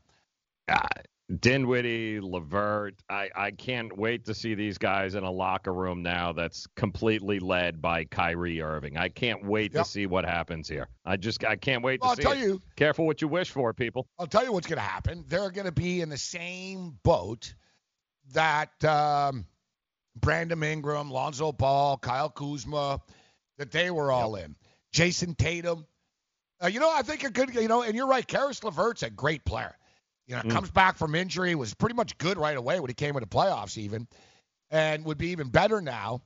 Uh, 0.70 0.88
Dinwiddie, 1.34 2.20
LeVert. 2.22 2.96
I, 3.10 3.30
I 3.36 3.52
can't 3.52 3.96
wait 3.98 4.26
to 4.26 4.34
see 4.34 4.56
these 4.56 4.78
guys 4.78 5.16
in 5.16 5.24
a 5.24 5.30
locker 5.32 5.74
room 5.74 6.02
now 6.02 6.32
that's 6.34 6.66
completely 6.76 7.40
led 7.40 7.82
by 7.82 8.06
Kyrie 8.06 8.62
Irving. 8.62 8.98
I 8.98 9.10
can't 9.10 9.46
wait 9.46 9.74
Yep. 9.74 9.84
to 9.84 9.90
see 9.90 10.06
what 10.08 10.26
happens 10.26 10.68
here. 10.68 10.88
I 11.06 11.18
just 11.18 11.46
I 11.46 11.56
can't 11.56 11.84
wait 11.84 12.02
to 12.02 12.08
see. 12.08 12.08
Well, 12.08 12.16
to 12.16 12.28
I'll 12.30 12.34
see 12.36 12.40
tell 12.42 12.50
it. 12.50 12.54
you- 12.54 12.62
Careful 12.76 13.06
what 13.06 13.22
you 13.22 13.28
wish 13.28 13.52
for, 13.52 13.74
people. 13.74 14.08
I'll 14.18 14.28
tell 14.28 14.44
you 14.44 14.52
what's 14.52 14.68
going 14.68 14.78
to 14.78 14.84
happen. 14.84 15.24
They're 15.28 15.52
going 15.52 15.66
to 15.66 15.72
be 15.72 16.02
in 16.02 16.10
the 16.10 16.18
same 16.18 16.98
boat 17.04 17.54
that 18.34 18.84
um, 18.84 19.46
Brandon 20.16 20.62
Ingram, 20.64 21.12
Lonzo 21.12 21.52
Ball, 21.52 21.98
Kyle 21.98 22.30
Kuzma, 22.30 23.02
that 23.58 23.72
they 23.72 23.92
were 23.92 24.12
all 24.12 24.36
in. 24.36 24.56
Jayson 24.94 25.36
Tatum. 25.38 25.86
Uh, 26.64 26.68
you 26.68 26.80
know, 26.80 26.92
I 26.92 27.04
think 27.04 27.24
a 27.24 27.30
good, 27.30 27.54
you 27.54 27.68
know, 27.68 27.84
and 27.84 27.96
you're 27.96 28.08
right. 28.08 28.26
Caris 28.28 28.64
LeVert's 28.64 29.04
a 29.04 29.10
great 29.10 29.46
player. 29.46 29.76
You 30.30 30.36
know, 30.36 30.44
Mm. 30.44 30.52
comes 30.52 30.70
back 30.70 30.98
from 30.98 31.16
injury, 31.16 31.56
was 31.56 31.74
pretty 31.74 31.96
much 31.96 32.16
good 32.20 32.38
right 32.38 32.56
away 32.56 32.80
when 32.80 32.88
he 32.90 32.94
came 32.94 33.16
into 33.16 33.26
playoffs, 33.28 33.80
even, 33.80 34.08
and 34.70 35.04
would 35.06 35.18
be 35.18 35.30
even 35.30 35.50
better 35.50 35.82
now. 35.82 36.22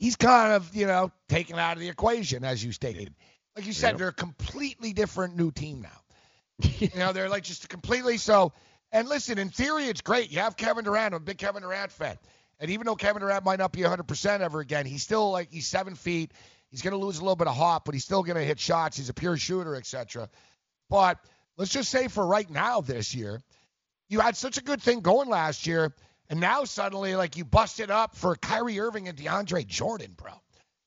He's 0.00 0.16
kind 0.16 0.52
of, 0.52 0.74
you 0.74 0.86
know, 0.86 1.12
taken 1.28 1.56
out 1.56 1.74
of 1.76 1.80
the 1.80 1.88
equation, 1.88 2.44
as 2.44 2.62
you 2.62 2.72
stated. 2.72 3.14
Like 3.56 3.64
you 3.66 3.72
said, 3.72 3.90
Yep. 3.90 3.98
they're 3.98 4.08
a 4.08 4.12
completely 4.12 4.92
different 4.92 5.36
new 5.36 5.52
team 5.52 5.82
now. 5.82 6.00
you 6.80 6.90
know, 6.96 7.12
they're 7.12 7.28
like 7.28 7.44
just 7.44 7.68
completely 7.68 8.18
so. 8.18 8.52
And 8.90 9.08
listen, 9.08 9.38
in 9.38 9.50
theory, 9.50 9.84
it's 9.84 10.00
great. 10.00 10.32
You 10.32 10.40
have 10.40 10.56
Kevin 10.56 10.84
Durant. 10.84 11.14
I'm 11.14 11.18
a 11.22 11.24
big 11.24 11.38
Kevin 11.38 11.62
Durant 11.62 11.92
fan. 11.92 12.18
And 12.58 12.70
even 12.72 12.86
though 12.86 12.96
Kevin 12.96 13.20
Durant 13.20 13.44
might 13.44 13.60
not 13.60 13.70
be 13.70 13.82
100% 13.82 14.40
ever 14.40 14.58
again, 14.58 14.84
he's 14.84 15.04
still 15.04 15.30
like, 15.30 15.52
he's 15.52 15.68
seven 15.68 15.94
feet. 15.94 16.32
He's 16.70 16.82
going 16.82 16.92
to 16.92 16.98
lose 16.98 17.18
a 17.18 17.20
little 17.22 17.36
bit 17.36 17.46
of 17.46 17.54
hop, 17.54 17.84
but 17.84 17.94
he's 17.94 18.04
still 18.04 18.24
going 18.24 18.36
to 18.36 18.44
hit 18.44 18.58
shots. 18.58 18.96
He's 18.96 19.08
a 19.08 19.14
pure 19.14 19.36
shooter, 19.36 19.76
etc. 19.76 20.28
But 20.90 21.18
let's 21.58 21.70
just 21.72 21.90
say 21.90 22.08
for 22.08 22.26
right 22.26 22.48
now 22.48 22.80
this 22.80 23.14
year, 23.14 23.42
you 24.08 24.20
had 24.20 24.36
such 24.36 24.56
a 24.56 24.62
good 24.62 24.80
thing 24.80 25.00
going 25.00 25.28
last 25.28 25.66
year, 25.66 25.92
and 26.30 26.40
now 26.40 26.64
suddenly, 26.64 27.16
like, 27.16 27.36
you 27.36 27.44
busted 27.44 27.90
up 27.90 28.16
for 28.16 28.36
Kyrie 28.36 28.80
Irving 28.80 29.08
and 29.08 29.18
DeAndre 29.18 29.66
Jordan, 29.66 30.14
bro. 30.16 30.32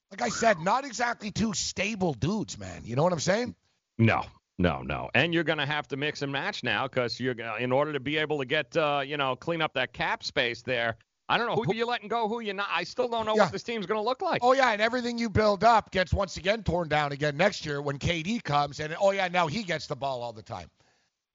Like 0.10 0.22
I 0.22 0.30
said, 0.30 0.60
not 0.60 0.86
exactly 0.86 1.32
two 1.32 1.54
stable 1.54 2.13
dudes, 2.13 2.58
man. 2.58 2.82
You 2.84 2.96
know 2.96 3.04
what 3.04 3.13
I'm 3.13 3.20
saying? 3.20 3.56
No, 3.98 4.24
no, 4.58 4.82
no. 4.82 5.10
And 5.13 5.34
you're 5.34 5.44
going 5.44 5.60
to 5.60 5.66
have 5.66 5.88
to 5.90 5.98
mix 5.98 6.22
and 6.22 6.32
match 6.32 6.63
now 6.63 6.88
because 6.88 7.20
you're 7.20 7.40
in 7.58 7.72
order 7.72 7.94
to 7.94 8.00
be 8.00 8.18
able 8.18 8.40
to 8.40 8.46
get 8.46 8.75
uh, 8.75 9.01
you 9.06 9.16
know 9.18 9.36
clean 9.36 9.62
up 9.62 9.74
that 9.75 9.94
cap 9.94 10.24
space 10.24 10.63
there. 10.63 10.98
I 11.32 11.38
don't 11.38 11.48
know 11.48 11.56
who 11.64 11.74
you're 11.74 11.88
letting 11.88 12.10
go, 12.10 12.28
who 12.28 12.42
you're 12.42 12.54
not. 12.54 12.68
I 12.70 12.84
still 12.84 13.08
don't 13.08 13.26
know 13.26 13.36
Yeah. 13.36 13.44
what 13.44 13.54
this 13.54 13.64
team's 13.64 13.86
going 13.86 13.98
to 14.00 14.04
look 14.04 14.22
like. 14.22 14.42
Oh 14.44 14.52
yeah, 14.52 14.72
and 14.72 14.82
everything 14.82 15.18
you 15.18 15.30
build 15.30 15.64
up 15.64 15.90
gets 15.92 16.14
once 16.14 16.36
again 16.36 16.62
torn 16.64 16.90
down 16.90 17.14
again 17.14 17.38
next 17.38 17.66
year 17.66 17.82
when 17.82 18.00
KD 18.00 18.44
comes, 18.44 18.82
and 18.82 18.94
oh 19.00 19.12
yeah, 19.12 19.30
now 19.30 19.48
he 19.48 19.64
gets 19.64 19.88
the 19.88 19.96
ball 19.96 20.24
all 20.24 20.34
the 20.34 20.44
time. 20.44 20.70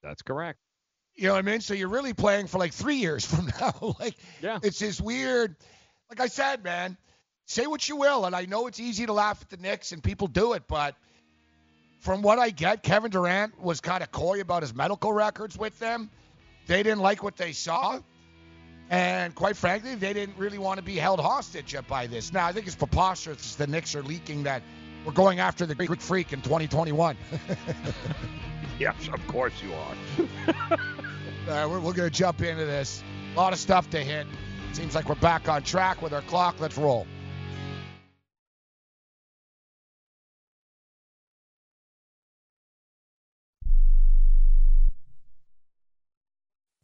That's 0.02 0.20
correct. 0.20 0.58
You 1.14 1.28
know 1.28 1.32
what 1.32 1.38
I 1.38 1.42
mean? 1.42 1.62
So 1.62 1.72
you're 1.72 1.88
really 1.88 2.12
playing 2.12 2.46
for 2.46 2.58
like 2.58 2.74
three 2.74 2.96
years 2.96 3.24
from 3.34 3.50
now. 3.58 3.96
like, 3.98 4.16
yeah. 4.42 4.58
it's 4.62 4.78
this 4.78 5.00
weird. 5.00 5.56
Like 6.10 6.20
I 6.20 6.26
said, 6.26 6.62
man, 6.62 6.98
say 7.46 7.66
what 7.66 7.88
you 7.88 7.96
will, 7.96 8.26
and 8.26 8.36
I 8.36 8.44
know 8.44 8.66
it's 8.66 8.78
easy 8.78 9.06
to 9.06 9.14
laugh 9.14 9.40
at 9.40 9.48
the 9.48 9.56
Knicks 9.56 9.92
and 9.92 10.02
people 10.02 10.26
do 10.26 10.52
it, 10.52 10.64
but 10.68 10.94
from 12.00 12.20
what 12.20 12.38
I 12.38 12.50
get, 12.50 12.82
Kevin 12.82 13.10
Durant 13.10 13.58
was 13.60 13.80
kind 13.80 14.02
of 14.02 14.12
coy 14.12 14.42
about 14.42 14.62
his 14.62 14.74
medical 14.74 15.10
records 15.12 15.56
with 15.56 15.78
them. 15.78 16.10
They 16.66 16.82
didn't 16.82 17.00
like 17.00 17.22
what 17.22 17.36
they 17.36 17.52
saw. 17.52 17.98
And 18.90 19.34
quite 19.34 19.56
frankly, 19.56 19.94
they 19.96 20.12
didn't 20.12 20.38
really 20.38 20.58
want 20.58 20.78
to 20.78 20.84
be 20.84 20.96
held 20.96 21.18
hostage 21.18 21.74
by 21.88 22.06
this. 22.06 22.32
Now, 22.32 22.46
I 22.46 22.52
think 22.52 22.66
it's 22.66 22.76
preposterous 22.76 23.56
that 23.56 23.66
the 23.66 23.70
Knicks 23.70 23.94
are 23.94 24.02
leaking 24.02 24.44
that 24.44 24.62
we're 25.04 25.12
going 25.12 25.40
after 25.40 25.66
the 25.66 25.74
Greek 25.74 26.00
Freak 26.00 26.32
in 26.32 26.40
2021. 26.42 27.16
yes, 28.78 28.94
of 29.12 29.26
course 29.26 29.54
you 29.62 29.72
are. 29.74 30.78
Uh, 31.46 31.64
we're, 31.70 31.78
we're 31.78 31.92
going 31.92 32.10
to 32.10 32.18
jump 32.18 32.42
into 32.42 32.64
this. 32.64 33.04
A 33.34 33.36
lot 33.36 33.52
of 33.52 33.58
stuff 33.60 33.88
to 33.90 34.02
hit. 34.02 34.26
Seems 34.72 34.96
like 34.96 35.08
we're 35.08 35.14
back 35.14 35.48
on 35.48 35.62
track 35.62 36.02
with 36.02 36.12
our 36.12 36.22
clock. 36.22 36.56
Let's 36.58 36.76
roll. 36.76 37.06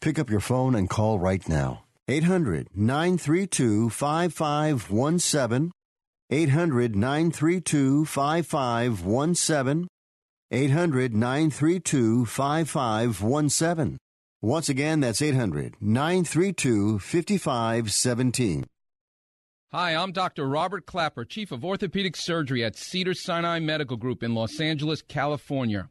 Pick 0.00 0.18
up 0.18 0.30
your 0.30 0.40
phone 0.40 0.74
and 0.74 0.88
call 0.88 1.18
right 1.18 1.46
now. 1.46 1.84
800 2.08 2.68
932 2.74 3.90
5517. 3.90 5.70
800 6.30 6.96
932 6.96 8.06
5517. 8.06 9.88
800 10.50 11.14
932 11.14 12.24
5517. 12.24 13.98
Once 14.40 14.68
again, 14.70 15.00
that's 15.00 15.20
800 15.20 15.76
932 15.80 16.98
5517. 16.98 18.64
Hi, 19.72 19.94
I'm 19.94 20.12
Dr. 20.12 20.48
Robert 20.48 20.86
Klapper, 20.86 21.24
Chief 21.26 21.52
of 21.52 21.64
Orthopedic 21.64 22.16
Surgery 22.16 22.64
at 22.64 22.76
Cedar 22.76 23.14
Sinai 23.14 23.60
Medical 23.60 23.98
Group 23.98 24.22
in 24.22 24.34
Los 24.34 24.58
Angeles, 24.60 25.02
California. 25.02 25.90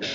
All 0.00 0.06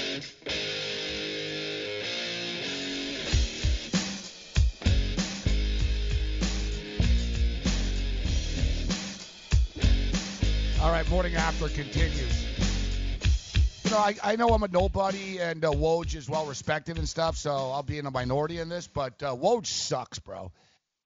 right, 10.91 11.09
morning 11.09 11.35
after 11.35 11.67
continues. 11.67 12.15
You 13.83 13.91
know, 13.91 13.97
I, 13.97 14.15
I 14.23 14.35
know 14.37 14.47
I'm 14.49 14.63
a 14.63 14.69
nobody, 14.69 15.39
and 15.39 15.65
uh, 15.65 15.71
Woj 15.71 16.15
is 16.15 16.29
well 16.29 16.45
respected 16.45 16.97
and 16.97 17.09
stuff, 17.09 17.35
so 17.35 17.51
I'll 17.51 17.83
be 17.83 17.97
in 17.97 18.05
a 18.05 18.11
minority 18.11 18.59
in 18.59 18.69
this. 18.69 18.87
But 18.87 19.21
uh, 19.21 19.35
Woj 19.35 19.65
sucks, 19.65 20.19
bro. 20.19 20.53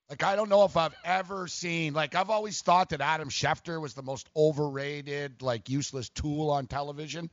Like 0.07 0.21
I 0.23 0.35
don't 0.35 0.49
know 0.49 0.65
if 0.65 0.77
I've 0.77 0.95
ever 1.03 1.47
seen. 1.47 1.93
Like 1.93 2.13
I've 2.13 2.29
always 2.29 2.61
thought 2.61 2.89
that 2.89 3.01
Adam 3.01 3.29
Schefter 3.29 3.81
was 3.81 3.95
the 3.95 4.03
most 4.03 4.29
overrated, 4.35 5.41
like 5.41 5.67
useless 5.67 6.09
tool 6.09 6.51
on 6.51 6.67
television. 6.67 7.31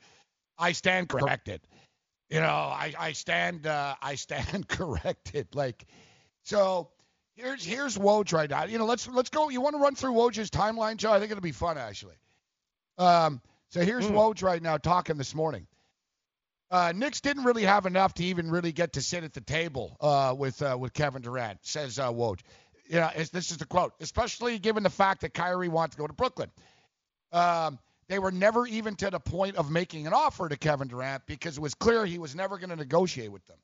I 0.59 0.73
stand 0.73 1.09
corrected. 1.09 1.61
You 2.31 2.40
know, 2.40 2.47
I 2.47 2.95
I 2.99 3.12
stand 3.12 3.67
uh, 3.67 3.95
I 4.01 4.14
stand 4.14 4.69
corrected. 4.69 5.49
Like, 5.55 5.85
so 6.43 6.90
here's 7.37 7.64
here's 7.64 7.99
Woj 7.99 8.33
right 8.33 8.49
now. 8.49 8.64
You 8.64 8.79
know, 8.79 8.87
let's 8.87 9.07
let's 9.09 9.31
go. 9.31 9.49
You 9.49 9.61
want 9.61 9.77
to 9.77 9.81
run 9.81 9.95
through 9.95 10.12
Woj's 10.12 10.51
timeline, 10.51 10.97
Joe? 10.97 11.12
I 11.12 11.19
think 11.19 11.31
it'll 11.31 11.43
be 11.43 11.53
fun 11.53 11.79
actually. 11.79 12.17
Um, 12.99 13.40
so 13.71 13.81
here's 13.81 14.07
Woj 14.07 14.43
right 14.43 14.62
now 14.62 14.79
talking 14.79 15.17
this 15.17 15.35
morning. 15.35 15.67
Uh, 16.71 16.93
Knicks 16.95 17.21
didn't 17.21 17.45
really 17.45 17.64
have 17.64 17.87
enough 17.87 18.14
to 18.14 18.25
even 18.25 18.51
really 18.51 18.73
get 18.73 18.95
to 18.95 19.03
sit 19.03 19.23
at 19.23 19.33
the 19.33 19.40
table 19.40 19.97
uh, 20.01 20.35
with 20.37 20.61
uh, 20.62 20.77
with 20.79 20.93
Kevin 20.93 21.23
Durant, 21.23 21.59
says 21.62 21.99
uh, 21.99 22.11
Woj. 22.11 22.40
You 22.87 22.97
know, 22.97 23.11
this 23.14 23.51
is 23.51 23.57
the 23.59 23.67
quote, 23.67 23.93
especially 24.01 24.59
given 24.59 24.83
the 24.83 24.90
fact 24.90 25.23
that 25.23 25.35
Kyrie 25.35 25.69
wants 25.69 25.95
to 25.97 26.01
go 26.01 26.07
to 26.07 26.12
Brooklyn. 26.12 26.51
Um, 27.33 27.79
they 28.09 28.19
were 28.19 28.33
never 28.33 28.67
even 28.67 28.97
to 28.97 29.11
the 29.11 29.21
point 29.21 29.57
of 29.57 29.71
making 29.71 30.07
an 30.07 30.12
offer 30.12 30.49
to 30.49 30.57
Kevin 30.57 30.88
Durant 30.88 31.27
because 31.27 31.57
it 31.57 31.61
was 31.61 31.75
clear 31.75 32.05
he 32.05 32.19
was 32.19 32.35
never 32.35 32.59
going 32.59 32.71
to 32.71 32.77
negotiate 32.77 33.33
with 33.33 33.45
them. 33.47 33.59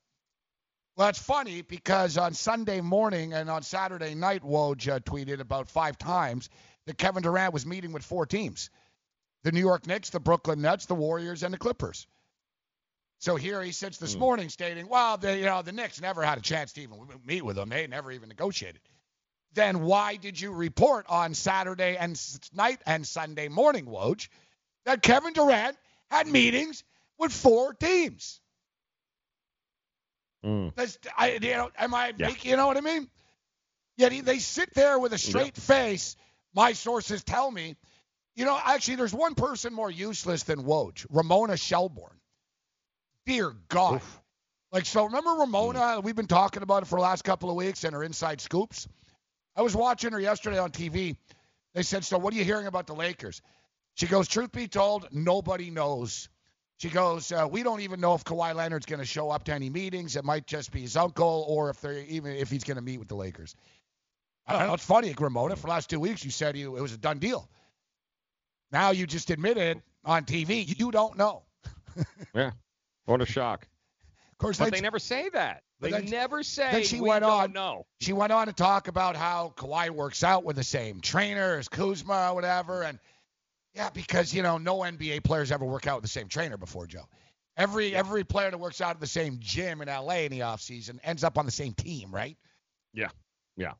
Well, 0.96 1.08
it's 1.08 1.18
funny 1.18 1.62
because 1.62 2.18
on 2.18 2.34
Sunday 2.34 2.80
morning 2.80 3.32
and 3.32 3.48
on 3.48 3.62
Saturday 3.62 4.14
night, 4.14 4.42
Woj 4.42 4.88
uh, 4.88 4.98
tweeted 5.00 5.40
about 5.40 5.68
five 5.68 5.96
times 5.96 6.50
that 6.86 6.98
Kevin 6.98 7.22
Durant 7.22 7.54
was 7.54 7.64
meeting 7.64 7.92
with 7.92 8.04
four 8.04 8.26
teams 8.26 8.70
the 9.42 9.52
New 9.52 9.60
York 9.60 9.86
Knicks, 9.86 10.10
the 10.10 10.20
Brooklyn 10.20 10.60
Nets, 10.60 10.84
the 10.84 10.94
Warriors, 10.94 11.42
and 11.42 11.54
the 11.54 11.58
Clippers. 11.58 12.06
So 13.20 13.36
here 13.36 13.62
he 13.62 13.72
sits 13.72 13.98
this 13.98 14.14
morning 14.16 14.48
stating, 14.48 14.88
well, 14.88 15.16
the, 15.18 15.36
you 15.36 15.44
know, 15.44 15.62
the 15.62 15.72
Knicks 15.72 16.00
never 16.00 16.22
had 16.22 16.38
a 16.38 16.42
chance 16.42 16.72
to 16.74 16.82
even 16.82 16.98
meet 17.24 17.42
with 17.42 17.56
them. 17.56 17.68
They 17.68 17.86
never 17.86 18.12
even 18.12 18.28
negotiated. 18.28 18.80
Then 19.54 19.80
why 19.80 20.16
did 20.16 20.40
you 20.40 20.52
report 20.52 21.06
on 21.08 21.34
Saturday 21.34 21.96
and 21.96 22.12
s- 22.12 22.38
night 22.52 22.80
and 22.86 23.06
Sunday 23.06 23.48
morning, 23.48 23.86
Woj, 23.86 24.28
that 24.84 25.02
Kevin 25.02 25.32
Durant 25.32 25.76
had 26.10 26.26
hmm. 26.26 26.32
meetings 26.32 26.84
with 27.18 27.32
four 27.32 27.74
teams? 27.74 28.40
Hmm. 30.44 30.68
That's, 30.74 30.98
I, 31.16 31.32
you 31.32 31.52
know, 31.52 31.70
am 31.76 31.94
I 31.94 32.14
Yeah. 32.16 32.30
you 32.42 32.56
know 32.56 32.66
what 32.66 32.76
I 32.76 32.80
mean? 32.80 33.08
Yet 33.96 34.12
he, 34.12 34.20
they 34.20 34.38
sit 34.38 34.72
there 34.74 34.98
with 34.98 35.12
a 35.12 35.18
straight 35.18 35.56
face. 35.56 36.16
My 36.54 36.72
sources 36.72 37.22
tell 37.22 37.50
me, 37.50 37.76
you 38.34 38.44
know, 38.44 38.58
actually, 38.64 38.96
there's 38.96 39.12
one 39.12 39.34
person 39.34 39.74
more 39.74 39.90
useless 39.90 40.44
than 40.44 40.62
Woj, 40.62 41.04
Ramona 41.10 41.56
Shelburne. 41.56 42.18
Dear 43.26 43.54
God. 43.68 44.00
Like, 44.72 44.86
so 44.86 45.04
remember 45.04 45.30
Ramona? 45.32 45.96
Hmm. 45.96 46.06
We've 46.06 46.16
been 46.16 46.26
talking 46.28 46.62
about 46.62 46.84
it 46.84 46.86
for 46.86 46.96
the 46.96 47.02
last 47.02 47.24
couple 47.24 47.50
of 47.50 47.56
weeks 47.56 47.84
and 47.84 47.94
her 47.94 48.02
inside 48.04 48.40
scoops. 48.40 48.88
I 49.56 49.62
was 49.62 49.74
watching 49.74 50.12
her 50.12 50.20
yesterday 50.20 50.58
on 50.58 50.70
TV. 50.70 51.16
They 51.74 51.82
said, 51.82 52.04
So 52.04 52.18
what 52.18 52.34
are 52.34 52.36
you 52.36 52.44
hearing 52.44 52.66
about 52.66 52.86
the 52.86 52.94
Lakers? 52.94 53.42
She 53.94 54.06
goes, 54.06 54.28
Truth 54.28 54.52
be 54.52 54.68
told, 54.68 55.08
nobody 55.12 55.70
knows. 55.70 56.28
She 56.78 56.88
goes, 56.88 57.30
uh, 57.32 57.46
We 57.50 57.62
don't 57.62 57.80
even 57.80 58.00
know 58.00 58.14
if 58.14 58.24
Kawhi 58.24 58.54
Leonard's 58.54 58.86
going 58.86 59.00
to 59.00 59.06
show 59.06 59.30
up 59.30 59.44
to 59.44 59.52
any 59.52 59.70
meetings. 59.70 60.16
It 60.16 60.24
might 60.24 60.46
just 60.46 60.72
be 60.72 60.80
his 60.82 60.96
uncle 60.96 61.44
or 61.48 61.70
if 61.70 61.80
they're 61.80 61.98
even 62.04 62.32
if 62.32 62.50
he's 62.50 62.64
going 62.64 62.76
to 62.76 62.82
meet 62.82 62.98
with 62.98 63.08
the 63.08 63.16
Lakers. 63.16 63.54
I 64.46 64.58
don't 64.58 64.66
know. 64.66 64.74
It's 64.74 64.84
funny, 64.84 65.14
Ramona. 65.18 65.56
For 65.56 65.62
the 65.62 65.68
last 65.68 65.90
two 65.90 66.00
weeks, 66.00 66.24
you 66.24 66.30
said 66.30 66.56
you, 66.56 66.76
it 66.76 66.80
was 66.80 66.92
a 66.92 66.98
done 66.98 67.18
deal. 67.18 67.48
Now 68.72 68.90
you 68.90 69.06
just 69.06 69.30
admitted 69.30 69.82
on 70.04 70.24
TV 70.24 70.78
you 70.78 70.90
don't 70.90 71.16
know. 71.16 71.42
Yeah. 72.34 72.52
What 73.06 73.20
a 73.20 73.26
shock. 73.26 73.66
Of 74.30 74.38
course, 74.38 74.58
But 74.58 74.72
they 74.72 74.80
never 74.80 75.00
say 75.00 75.28
that. 75.30 75.64
They 75.80 75.90
then- 75.90 76.06
never 76.06 76.42
say 76.42 76.70
then 76.72 76.84
she 76.84 77.00
we 77.00 77.08
went 77.08 77.22
don't 77.22 77.30
on. 77.32 77.52
know. 77.52 77.86
She 78.00 78.12
went 78.12 78.32
on 78.32 78.46
to 78.48 78.52
talk 78.52 78.88
about 78.88 79.16
how 79.16 79.54
Kawhi 79.56 79.90
works 79.90 80.22
out 80.22 80.44
with 80.44 80.56
the 80.56 80.64
same 80.64 81.00
trainer 81.00 81.56
as 81.56 81.68
Kuzma 81.68 82.30
or 82.30 82.34
whatever, 82.34 82.82
and 82.82 82.98
yeah, 83.74 83.88
because 83.90 84.34
you 84.34 84.42
know 84.42 84.58
no 84.58 84.78
NBA 84.80 85.22
players 85.24 85.50
ever 85.52 85.64
work 85.64 85.86
out 85.86 85.96
with 85.96 86.02
the 86.02 86.08
same 86.08 86.28
trainer 86.28 86.56
before, 86.56 86.86
Joe. 86.86 87.08
Every 87.56 87.94
every 87.94 88.24
player 88.24 88.50
that 88.50 88.58
works 88.58 88.80
out 88.80 88.90
at 88.96 89.00
the 89.00 89.06
same 89.06 89.38
gym 89.40 89.80
in 89.82 89.88
LA 89.88 90.24
in 90.24 90.30
the 90.32 90.42
off 90.42 90.60
season 90.60 91.00
ends 91.02 91.24
up 91.24 91.38
on 91.38 91.46
the 91.46 91.52
same 91.52 91.72
team, 91.74 92.10
right? 92.14 92.36
Yeah. 92.92 93.08
Yeah. 93.56 93.72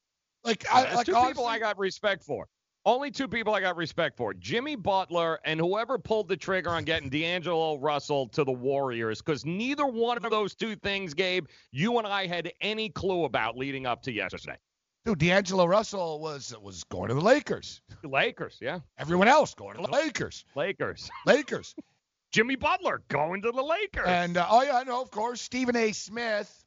Like, 0.45 0.65
Yeah, 0.65 0.75
I, 0.75 0.95
like 0.95 1.07
two 1.07 1.15
honestly, 1.15 1.31
people 1.33 1.47
I 1.47 1.59
got 1.59 1.79
respect 1.79 2.25
for. 2.25 2.47
Only 2.87 3.11
two 3.11 3.29
people 3.29 3.55
I 3.55 3.61
got 3.61 3.77
respect 3.77 4.17
for: 4.17 4.33
Jimmy 4.33 4.75
Butler 4.75 5.39
and 5.45 5.61
whoever 5.61 5.99
pulled 5.99 6.29
the 6.29 6.37
trigger 6.37 6.71
on 6.71 6.85
getting 6.85 7.11
D'Angelo 7.11 7.79
Russell 7.79 8.29
to 8.29 8.43
the 8.43 8.53
Warriors. 8.53 9.21
Because 9.21 9.45
neither 9.45 9.87
one 9.87 10.17
of 10.25 10.31
those 10.31 10.55
two 10.55 10.75
things, 10.77 11.13
Gabe, 11.13 11.47
you 11.73 11.99
and 11.99 12.07
I 12.07 12.27
had 12.27 12.51
any 12.61 12.89
clue 12.89 13.25
about 13.25 13.57
leading 13.57 13.85
up 13.85 14.03
to 14.05 14.13
yesterday. 14.13 14.57
dude, 15.05 15.19
D'Angelo 15.19 15.67
Russell 15.67 16.21
was 16.21 16.55
was 16.63 16.85
going 16.85 17.09
to 17.09 17.15
the 17.15 17.21
Lakers. 17.21 17.83
Lakers, 18.03 18.57
yeah. 18.61 18.81
Everyone 18.99 19.29
else 19.29 19.55
going 19.55 19.77
to 19.77 19.83
the 19.83 19.91
Lakers. 19.91 20.45
Lakers. 20.55 21.11
Lakers. 21.27 21.75
Jimmy 22.33 22.57
Butler 22.57 23.03
going 23.09 23.43
to 23.43 23.51
the 23.51 23.63
Lakers. 23.63 24.07
And 24.07 24.37
uh, 24.37 24.47
oh 24.49 24.63
yeah, 24.63 24.79
I 24.79 24.85
know, 24.85 25.03
of 25.03 25.11
course, 25.11 25.41
Stephen 25.43 25.77
A. 25.77 25.93
Smith. 25.93 26.65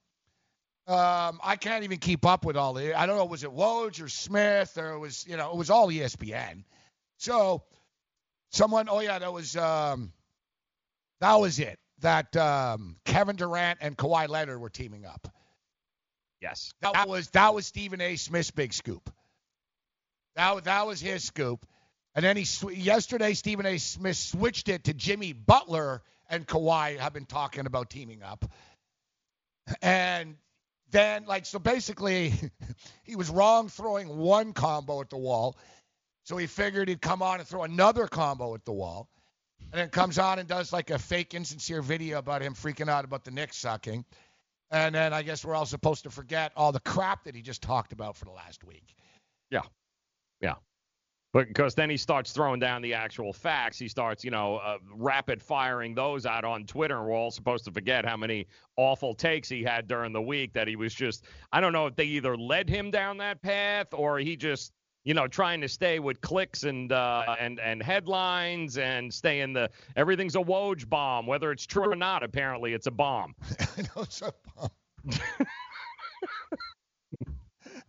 Um, 0.86 1.40
I 1.44 1.56
can't 1.60 1.84
even 1.86 1.98
keep 2.00 2.26
up 2.26 2.44
with 2.46 2.58
all 2.58 2.74
the. 2.74 2.94
I 2.94 3.06
don't 3.06 3.18
know, 3.18 3.26
was 3.26 3.44
it 3.44 3.52
Woj 3.52 4.04
or 4.04 4.10
Smith 4.10 4.78
or 4.78 4.92
it 4.94 5.00
was 5.00 5.26
you 5.28 5.38
know 5.38 5.52
it 5.52 5.56
was 5.58 5.70
all 5.70 5.88
ESPN. 5.88 6.64
So 7.18 7.64
someone, 8.52 8.88
oh 8.90 9.00
yeah, 9.00 9.20
that 9.20 9.32
was 9.32 9.56
um, 9.56 10.12
that 11.22 11.36
was 11.36 11.60
it. 11.60 11.80
That 12.00 12.36
um, 12.36 12.98
Kevin 13.06 13.38
Durant 13.38 13.80
and 13.82 13.98
Kawhi 13.98 14.28
Leonard 14.28 14.60
were 14.60 14.70
teaming 14.70 15.06
up. 15.06 15.28
yes. 16.42 16.74
That 16.82 17.08
was 17.08 17.30
that 17.30 17.54
was 17.54 17.66
Stephen 17.66 18.02
A. 18.02 18.18
Smith's 18.18 18.52
big 18.52 18.74
scoop. 18.74 19.10
That 20.36 20.56
was- 20.56 20.64
that 20.66 20.86
was 20.86 21.00
his 21.00 21.24
scoop, 21.24 21.66
and 22.14 22.26
then 22.26 22.36
he 22.36 22.46
yesterday 22.74 23.36
Stephen 23.36 23.66
A. 23.66 23.78
Smith 23.78 24.18
switched 24.18 24.68
it 24.68 24.84
to 24.86 24.94
Jimmy 24.94 25.32
Butler 25.32 26.02
and 26.30 26.46
Kawhi 26.46 26.98
have 26.98 27.14
been 27.14 27.26
talking 27.26 27.68
about 27.68 27.90
teaming 27.90 28.22
up, 28.22 28.44
and 29.82 30.36
then 30.94 31.26
like 31.26 31.46
so 31.46 31.60
basically 31.60 32.34
he 33.04 33.18
was 33.18 33.30
wrong 33.30 33.68
throwing 33.68 34.08
one 34.08 34.54
combo 34.54 35.02
at 35.02 35.10
the 35.10 35.18
wall, 35.18 35.58
so 36.24 36.38
he 36.38 36.48
figured 36.48 36.88
he'd 36.88 37.02
come 37.02 37.22
on 37.22 37.40
and 37.40 37.48
throw 37.48 37.64
another 37.64 38.08
combo 38.08 38.56
at 38.56 38.64
the 38.64 38.72
wall. 38.72 39.10
And 39.72 39.82
then 39.82 39.90
comes 39.90 40.20
on 40.20 40.38
and 40.38 40.48
does 40.48 40.72
like 40.72 40.92
a 40.92 41.00
fake 41.00 41.34
insincere 41.34 41.82
video 41.82 42.20
about 42.20 42.44
him 42.44 42.54
freaking 42.54 42.90
out 42.90 43.06
about 43.06 43.24
the 43.24 43.32
Knicks 43.32 43.58
sucking. 43.58 44.06
And 44.70 44.94
then 44.94 45.14
I 45.14 45.24
guess 45.24 45.44
we're 45.44 45.56
all 45.56 45.66
supposed 45.66 46.04
to 46.04 46.12
forget 46.12 46.52
all 46.56 46.72
the 46.72 46.80
crap 46.80 47.24
that 47.24 47.36
he 47.36 47.42
just 47.42 47.64
talked 47.64 47.92
about 47.92 48.16
for 48.16 48.26
the 48.26 48.32
last 48.32 48.64
week. 48.64 48.96
Yeah. 49.50 49.64
Yeah. 50.42 50.56
But 51.34 51.48
because 51.48 51.74
then 51.74 51.90
he 51.90 51.98
starts 51.98 52.32
throwing 52.32 52.60
down 52.60 52.84
the 52.84 52.94
actual 52.94 53.34
facts, 53.34 53.80
he 53.80 53.88
starts, 53.88 54.24
you 54.24 54.30
know, 54.30 54.58
uh, 54.58 54.78
rapid 54.96 55.42
firing 55.42 55.96
those 55.96 56.28
out 56.28 56.46
on 56.46 56.66
Twitter, 56.66 56.98
and 57.00 57.08
we're 57.08 57.16
all 57.16 57.32
supposed 57.32 57.66
to 57.66 57.72
forget 57.72 58.06
how 58.06 58.16
many 58.16 58.46
awful 58.78 59.16
takes 59.16 59.50
he 59.50 59.64
had 59.64 59.88
during 59.88 60.14
the 60.14 60.22
week. 60.22 60.54
That 60.54 60.68
he 60.68 60.76
was 60.76 60.94
just, 60.94 61.26
I 61.52 61.60
don't 61.60 61.74
know 61.74 61.88
if 61.88 61.96
they 61.96 62.06
either 62.06 62.38
led 62.38 62.70
him 62.70 62.92
down 62.92 63.18
that 63.18 63.42
path 63.42 63.88
or 63.94 64.20
he 64.20 64.36
just, 64.36 64.74
you 65.06 65.16
know, 65.16 65.28
trying 65.28 65.60
to 65.62 65.68
stay 65.68 65.98
with 65.98 66.22
clicks 66.22 66.64
and 66.66 66.92
uh, 66.92 67.36
and 67.40 67.60
and 67.60 67.82
headlines 67.82 68.78
and 68.78 69.12
stay 69.12 69.42
in 69.42 69.54
the 69.54 69.72
everything's 69.96 70.36
a 70.36 70.40
Woj 70.40 70.88
bomb, 70.88 71.26
whether 71.26 71.52
it's 71.52 71.66
true 71.66 71.92
or 71.92 71.96
not. 71.96 72.22
Apparently, 72.22 72.74
it's 72.74 72.86
a 72.88 72.92
bomb. 72.92 73.34
No, 73.96 74.04
so- 74.08 74.32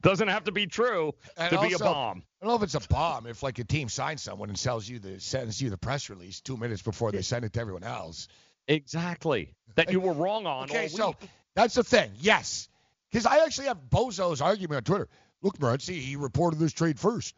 Doesn't 0.02 0.28
have 0.28 0.44
to 0.44 0.52
be 0.52 0.66
true 0.66 1.14
And 1.38 1.50
to 1.50 1.60
be 1.62 1.72
a 1.72 1.78
bomb. 1.78 2.22
I 2.44 2.46
don't 2.46 2.60
know 2.60 2.62
if 2.62 2.74
it's 2.74 2.84
a 2.84 2.88
bomb 2.88 3.26
if 3.26 3.42
like 3.42 3.58
a 3.58 3.64
team 3.64 3.88
signs 3.88 4.20
someone 4.20 4.50
and 4.50 4.58
sells 4.58 4.86
you 4.86 4.98
the 4.98 5.18
sends 5.18 5.62
you 5.62 5.70
the 5.70 5.78
press 5.78 6.10
release 6.10 6.42
two 6.42 6.58
minutes 6.58 6.82
before 6.82 7.10
they 7.10 7.22
send 7.22 7.42
it 7.46 7.54
to 7.54 7.60
everyone 7.60 7.84
else. 7.84 8.28
Exactly. 8.68 9.54
That 9.76 9.90
you 9.90 9.98
were 9.98 10.12
wrong 10.12 10.44
on. 10.44 10.64
Okay, 10.64 10.88
so 10.88 11.16
that's 11.54 11.74
the 11.74 11.82
thing. 11.82 12.10
Yes, 12.18 12.68
because 13.10 13.24
I 13.24 13.38
actually 13.46 13.68
have 13.68 13.78
Bozo's 13.88 14.42
argument 14.42 14.76
on 14.76 14.82
Twitter. 14.82 15.08
Look, 15.40 15.56
Morency, 15.56 15.98
he 15.98 16.16
reported 16.16 16.58
this 16.58 16.74
trade 16.74 17.00
first. 17.00 17.34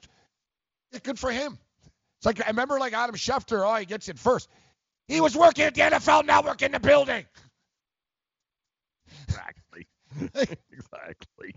Yeah, 0.90 0.98
good 1.04 1.20
for 1.20 1.30
him. 1.30 1.56
It's 2.18 2.26
like 2.26 2.44
I 2.44 2.48
remember 2.48 2.80
like 2.80 2.92
Adam 2.92 3.14
Schefter. 3.14 3.64
Oh, 3.64 3.76
he 3.76 3.86
gets 3.86 4.08
it 4.08 4.18
first. 4.18 4.48
He 5.06 5.20
was 5.20 5.36
working 5.36 5.66
at 5.66 5.74
the 5.76 5.82
NFL 5.82 6.26
Network 6.26 6.62
in 6.62 6.72
the 6.72 6.80
building. 6.80 7.24
Exactly. 9.28 9.86
exactly. 10.72 11.54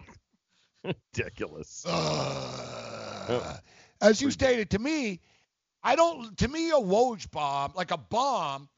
Ridiculous. 1.15 1.83
Uh, 1.87 2.98
as 4.01 4.21
you 4.21 4.31
stated 4.31 4.71
to 4.71 4.79
me, 4.79 5.19
I 5.83 5.95
don't. 5.95 6.37
To 6.39 6.47
me, 6.47 6.69
a 6.71 6.73
Woj 6.73 7.29
bomb, 7.31 7.73
like 7.75 7.91
a 7.91 7.97
bomb, 7.97 8.69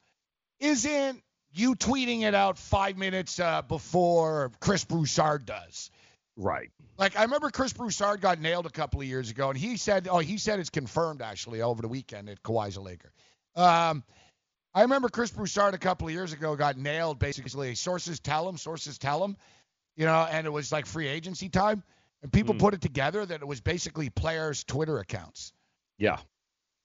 isn't 0.60 1.22
you 1.54 1.76
tweeting 1.76 2.22
it 2.22 2.34
out 2.34 2.58
five 2.58 2.98
minutes 2.98 3.40
uh, 3.40 3.62
before 3.62 4.52
Chris 4.60 4.86
Broussard 4.86 5.46
does. 5.46 5.92
Right. 6.38 6.70
Like 6.98 7.18
I 7.18 7.24
remember 7.24 7.50
Chris 7.50 7.74
Broussard 7.74 8.22
got 8.22 8.40
nailed 8.40 8.66
a 8.66 8.70
couple 8.70 9.02
of 9.02 9.08
years 9.08 9.30
ago, 9.30 9.50
and 9.50 9.58
he 9.58 9.78
said, 9.78 10.08
"Oh, 10.10 10.20
he 10.20 10.38
said 10.38 10.60
it's 10.60 10.70
confirmed 10.70 11.22
actually 11.22 11.62
over 11.62 11.82
the 11.82 11.88
weekend 11.88 12.30
at 12.30 12.42
Kawhi's 12.42 12.78
a 12.78 12.82
Laker." 12.82 13.12
Um, 13.56 14.04
I 14.74 14.84
remember 14.84 15.10
Chris 15.10 15.32
Broussard 15.32 15.74
a 15.74 15.78
couple 15.78 16.08
of 16.08 16.14
years 16.14 16.32
ago 16.32 16.56
got 16.56 16.78
nailed. 16.78 17.20
Basically, 17.20 17.76
sources 17.76 18.20
tell 18.20 18.48
him, 18.48 18.58
sources 18.58 18.98
tell 18.98 19.24
him, 19.24 19.36
you 19.98 20.06
know, 20.06 20.28
and 20.32 20.48
it 20.48 20.52
was 20.52 20.72
like 20.72 20.86
free 20.86 21.08
agency 21.08 21.50
time, 21.50 21.84
and 22.22 22.32
people 22.32 22.54
put 22.56 22.74
it 22.74 22.82
together 22.82 23.26
that 23.26 23.42
it 23.42 23.48
was 23.48 23.62
basically 23.62 24.10
players' 24.10 24.64
Twitter 24.64 25.00
accounts. 25.00 25.54
Yeah. 25.98 26.18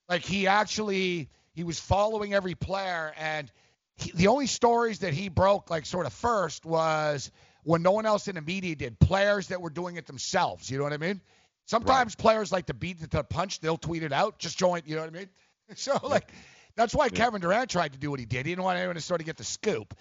Like 0.08 0.22
he 0.22 0.46
actually 0.46 1.28
he 1.52 1.64
was 1.64 1.78
following 1.78 2.32
every 2.34 2.54
player, 2.54 3.12
and 3.18 3.50
he, 3.96 4.12
the 4.12 4.28
only 4.28 4.46
stories 4.46 5.00
that 5.00 5.14
he 5.14 5.28
broke 5.28 5.70
like 5.70 5.86
sort 5.86 6.06
of 6.06 6.12
first 6.12 6.64
was 6.64 7.30
when 7.64 7.82
no 7.82 7.92
one 7.92 8.06
else 8.06 8.28
in 8.28 8.36
the 8.36 8.42
media 8.42 8.76
did. 8.76 8.98
Players 8.98 9.48
that 9.48 9.60
were 9.60 9.70
doing 9.70 9.96
it 9.96 10.06
themselves. 10.06 10.70
You 10.70 10.78
know 10.78 10.84
what 10.84 10.92
I 10.92 10.98
mean? 10.98 11.20
Sometimes 11.66 12.14
players 12.14 12.52
like 12.52 12.66
to 12.66 12.74
beat 12.74 13.02
it 13.02 13.10
to 13.10 13.16
the 13.16 13.24
punch. 13.24 13.58
They'll 13.60 13.76
tweet 13.76 14.04
it 14.04 14.12
out. 14.12 14.38
Just 14.38 14.56
join. 14.56 14.82
You 14.86 14.94
know 14.94 15.02
what 15.02 15.10
I 15.14 15.18
mean? 15.18 15.28
So 15.74 15.98
like 16.04 16.30
that's 16.76 16.94
why 16.94 17.08
Kevin 17.08 17.40
Durant 17.40 17.68
tried 17.68 17.92
to 17.94 17.98
do 17.98 18.08
what 18.08 18.20
he 18.20 18.24
did. 18.24 18.46
He 18.46 18.52
didn't 18.52 18.62
want 18.62 18.78
anyone 18.78 18.94
to 18.94 19.02
sort 19.02 19.20
of 19.20 19.26
get 19.26 19.36
the 19.36 19.42
scoop. 19.42 19.96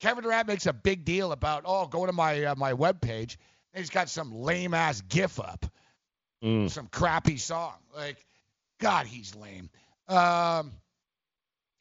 Kevin 0.00 0.22
Durant 0.22 0.46
makes 0.46 0.66
a 0.66 0.74
big 0.74 1.06
deal 1.06 1.32
about 1.32 1.62
oh 1.64 1.86
go 1.86 2.04
to 2.04 2.12
my 2.12 2.44
uh, 2.44 2.54
my 2.54 2.74
web 2.74 3.00
page. 3.00 3.38
And 3.74 3.80
he's 3.82 3.90
got 3.90 4.08
some 4.08 4.32
lame 4.34 4.74
ass 4.74 5.00
GIF 5.02 5.38
up 5.40 5.66
Mm. 6.42 6.70
some 6.70 6.86
crappy 6.86 7.36
song. 7.36 7.74
Like, 7.94 8.24
God, 8.80 9.06
he's 9.06 9.34
lame. 9.34 9.70
Um, 10.08 10.72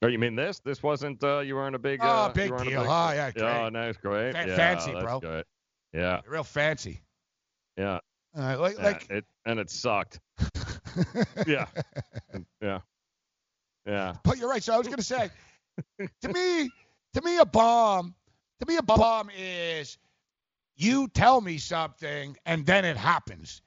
Oh, 0.04 0.08
you 0.08 0.20
mean 0.20 0.36
this? 0.36 0.60
This 0.60 0.82
wasn't. 0.84 1.24
Uh, 1.24 1.40
you 1.40 1.56
weren't 1.56 1.76
a 1.76 1.80
big. 1.80 2.00
Oh, 2.04 2.08
uh, 2.08 2.30
big 2.34 2.52
a 2.52 2.58
deal. 2.58 2.66
big- 2.66 2.90
Oh, 2.90 3.12
yeah, 3.12 3.32
Oh, 3.38 3.70
nice, 3.70 3.98
great. 3.98 4.34
Fa- 4.34 4.46
yeah, 4.48 4.56
fancy, 4.56 4.92
bro. 4.92 5.20
Good. 5.20 5.46
Yeah, 5.94 6.22
real 6.28 6.44
fancy. 6.44 7.02
yeah. 7.78 8.00
Uh, 8.38 8.60
like, 8.60 8.78
yeah, 8.78 8.84
like 8.84 9.10
it, 9.10 9.26
and 9.46 9.60
it 9.60 9.70
sucked. 9.72 10.20
yeah, 11.48 11.66
yeah, 12.62 12.80
yeah. 13.88 14.16
But 14.24 14.38
you're 14.38 14.50
right. 14.50 14.62
So 14.64 14.74
I 14.74 14.78
was 14.78 14.86
going 14.88 14.98
to 14.98 15.04
say, 15.04 15.32
to 16.22 16.30
me, 16.34 16.70
to 17.14 17.22
me, 17.24 17.38
a 17.40 17.46
bomb, 17.46 18.14
to 18.60 18.66
me, 18.68 18.78
a 18.78 18.84
bomb 18.84 19.32
is 19.36 19.98
you 20.78 21.08
tell 21.08 21.42
me 21.42 21.58
something 21.58 22.38
and 22.46 22.66
then 22.66 22.86
it 22.86 22.98
happens. 22.98 23.62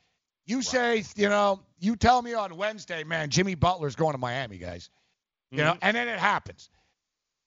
You 0.47 0.63
say, 0.63 1.05
you 1.17 1.29
know, 1.29 1.61
you 1.79 1.97
tell 1.97 2.21
me 2.23 2.35
on 2.35 2.57
Wednesday, 2.57 3.05
man, 3.05 3.31
Jimmy 3.31 3.55
Butler's 3.55 3.97
going 3.97 4.13
to 4.13 4.19
Miami, 4.19 4.59
guys. 4.59 4.91
You 5.51 5.59
know, 5.59 5.73
mm-hmm. 5.73 5.79
and 5.83 5.97
then 5.97 6.09
it 6.09 6.19
happens. 6.19 6.71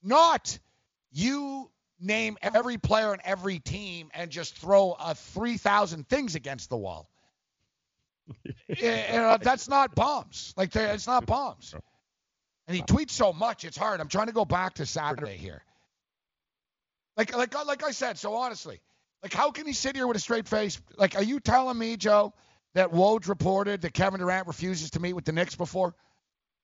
Not 0.02 0.58
you 1.12 1.70
name 1.98 2.36
every 2.42 2.76
player 2.76 3.12
and 3.12 3.22
every 3.24 3.58
team 3.58 4.10
and 4.14 4.30
just 4.30 4.58
throw 4.58 4.92
a 4.92 5.14
3,000 5.14 6.06
things 6.08 6.34
against 6.34 6.68
the 6.68 6.76
wall. 6.76 7.08
you 8.68 8.76
know, 8.82 9.38
that's 9.40 9.68
not 9.68 9.94
bombs. 9.94 10.52
Like, 10.56 10.74
it's 10.76 11.06
not 11.06 11.24
bombs. 11.24 11.74
And 12.66 12.76
he 12.76 12.82
tweets 12.82 13.10
so 13.10 13.32
much, 13.32 13.64
it's 13.64 13.76
hard. 13.76 14.00
I'm 14.00 14.08
trying 14.08 14.26
to 14.26 14.32
go 14.32 14.44
back 14.44 14.74
to 14.74 14.86
Saturday 14.86 15.36
here. 15.36 15.62
Like, 17.16 17.36
like, 17.36 17.54
like 17.66 17.84
I 17.84 17.92
said, 17.92 18.18
so 18.18 18.34
honestly, 18.34 18.80
like, 19.24 19.32
how 19.32 19.50
can 19.50 19.66
he 19.66 19.72
sit 19.72 19.96
here 19.96 20.06
with 20.06 20.18
a 20.18 20.20
straight 20.20 20.46
face? 20.46 20.78
Like, 20.98 21.16
are 21.16 21.22
you 21.22 21.40
telling 21.40 21.78
me, 21.78 21.96
Joe, 21.96 22.34
that 22.74 22.92
Woj 22.92 23.26
reported 23.26 23.80
that 23.82 23.94
Kevin 23.94 24.20
Durant 24.20 24.46
refuses 24.46 24.90
to 24.90 25.00
meet 25.00 25.14
with 25.14 25.24
the 25.24 25.32
Knicks 25.32 25.56
before? 25.56 25.94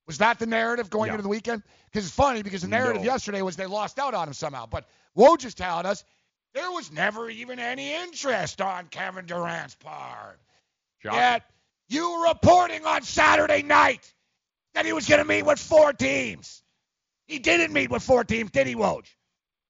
Was 0.07 0.19
that 0.19 0.39
the 0.39 0.47
narrative 0.47 0.91
going 0.91 1.07
Yeah. 1.09 1.15
into 1.15 1.23
the 1.23 1.29
weekend? 1.31 1.63
Because 1.87 2.05
it's 2.05 2.15
funny 2.15 2.43
because 2.43 2.61
the 2.61 2.69
narrative 2.69 3.03
No. 3.03 3.07
yesterday 3.13 3.41
was 3.41 3.57
they 3.57 3.65
lost 3.65 3.99
out 3.99 4.13
on 4.13 4.29
him 4.29 4.35
somehow. 4.35 4.67
But 4.67 4.87
Woj 5.17 5.45
is 5.47 5.55
telling 5.55 5.87
us 5.87 6.05
there 6.53 6.71
was 6.71 6.93
never 6.93 7.31
even 7.31 7.59
any 7.59 7.95
interest 7.95 8.61
on 8.61 8.89
Kevin 8.89 9.25
Durant's 9.25 9.77
part. 9.77 10.39
Shocking. 10.99 11.19
Yet 11.19 11.43
you 11.89 12.11
were 12.11 12.29
reporting 12.29 12.85
on 12.85 13.03
Saturday 13.03 13.63
night 13.63 14.13
that 14.75 14.85
he 14.85 14.93
was 14.93 15.09
going 15.09 15.21
to 15.21 15.27
meet 15.27 15.47
with 15.47 15.59
four 15.59 15.95
teams. 15.95 16.63
He 17.27 17.39
didn't 17.39 17.73
meet 17.73 17.91
with 17.91 18.03
four 18.03 18.25
teams, 18.25 18.51
did 18.51 18.67
he, 18.67 18.75
Woj? 18.75 19.07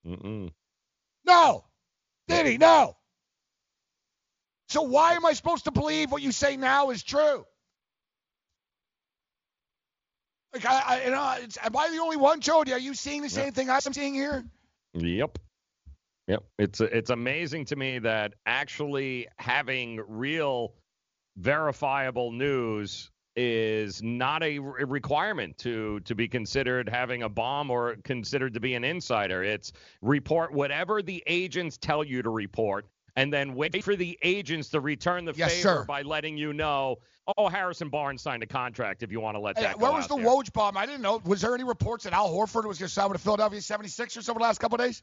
Mm-mm. 0.05 0.50
No. 1.24 1.64
Did 2.31 2.47
he? 2.47 2.59
No. 2.59 2.97
So 4.69 4.83
why 4.83 5.14
am 5.14 5.27
I 5.27 5.33
supposed 5.33 5.64
to 5.64 5.73
believe 5.73 6.12
what 6.12 6.23
you 6.23 6.33
say 6.33 6.57
now 6.57 6.90
is 6.90 7.03
true? 7.03 7.45
Like 10.53 10.64
I, 10.66 10.83
I 10.87 11.05
you 11.05 11.11
know, 11.11 11.35
it's, 11.38 11.59
am 11.62 11.77
I 11.77 11.90
the 11.90 11.99
only 11.99 12.16
one, 12.16 12.40
Joe? 12.40 12.62
Are 12.66 12.79
you 12.79 12.95
seeing 12.95 13.23
the 13.23 13.29
same 13.31 13.53
thing 13.53 13.71
I'm 13.71 13.81
seeing 13.81 14.14
here? 14.14 14.45
Yep. 14.95 15.38
Yep. 16.29 16.45
It's 16.59 16.81
it's 16.81 17.11
amazing 17.11 17.66
to 17.66 17.77
me 17.77 17.99
that 18.01 18.35
actually 18.47 19.27
having 19.38 20.01
real 20.07 20.75
verifiable 21.37 22.33
news 22.33 23.10
is 23.37 24.03
not 24.03 24.43
a 24.43 24.59
requirement 24.59 25.57
to 25.59 26.01
to 26.01 26.14
be 26.14 26.29
considered 26.29 26.88
having 26.88 27.23
a 27.23 27.29
bomb 27.29 27.71
or 27.71 27.97
considered 28.05 28.55
to 28.55 28.61
be 28.61 28.75
an 28.75 28.85
insider. 28.85 29.43
It's 29.43 29.73
report 30.03 30.53
whatever 30.53 31.03
the 31.03 31.23
agents 31.27 31.77
tell 31.77 32.03
you 32.03 32.23
to 32.23 32.31
report 32.31 32.87
and 33.16 33.33
then 33.33 33.55
wait 33.55 33.83
for 33.85 33.97
the 33.97 34.19
agents 34.23 34.69
to 34.71 34.81
return 34.81 35.25
the 35.25 35.33
Yes, 35.35 35.53
favor 35.53 35.62
sir. 35.62 35.85
by 35.85 36.03
letting 36.03 36.37
you 36.37 36.53
know, 36.53 36.97
oh, 37.37 37.49
Harrison 37.49 37.88
Barnes 37.88 38.23
signed 38.23 38.43
a 38.43 38.47
contract 38.47 39.03
if 39.03 39.11
you 39.12 39.21
want 39.21 39.37
to 39.37 39.40
let 39.40 39.57
Hey, 39.57 39.64
that 39.64 39.79
go 39.79 39.87
where 39.87 39.93
was 39.93 40.07
the 40.07 40.16
there. 40.16 40.27
Woj 40.27 40.53
bomb? 40.53 40.77
I 40.77 40.87
didn't 40.87 41.03
know. 41.03 41.21
Was 41.25 41.40
there 41.40 41.55
any 41.55 41.64
reports 41.64 42.05
that 42.05 42.12
Al 42.12 42.31
Horford 42.31 42.66
was 42.66 42.79
going 42.79 42.88
to 42.88 42.88
sign 42.88 43.09
with 43.11 43.19
the 43.19 43.25
Philadelphia 43.25 43.61
76ers 43.61 44.29
over 44.29 44.38
the 44.38 44.45
last 44.45 44.59
couple 44.59 44.81
of 44.81 44.87
days? 44.87 45.03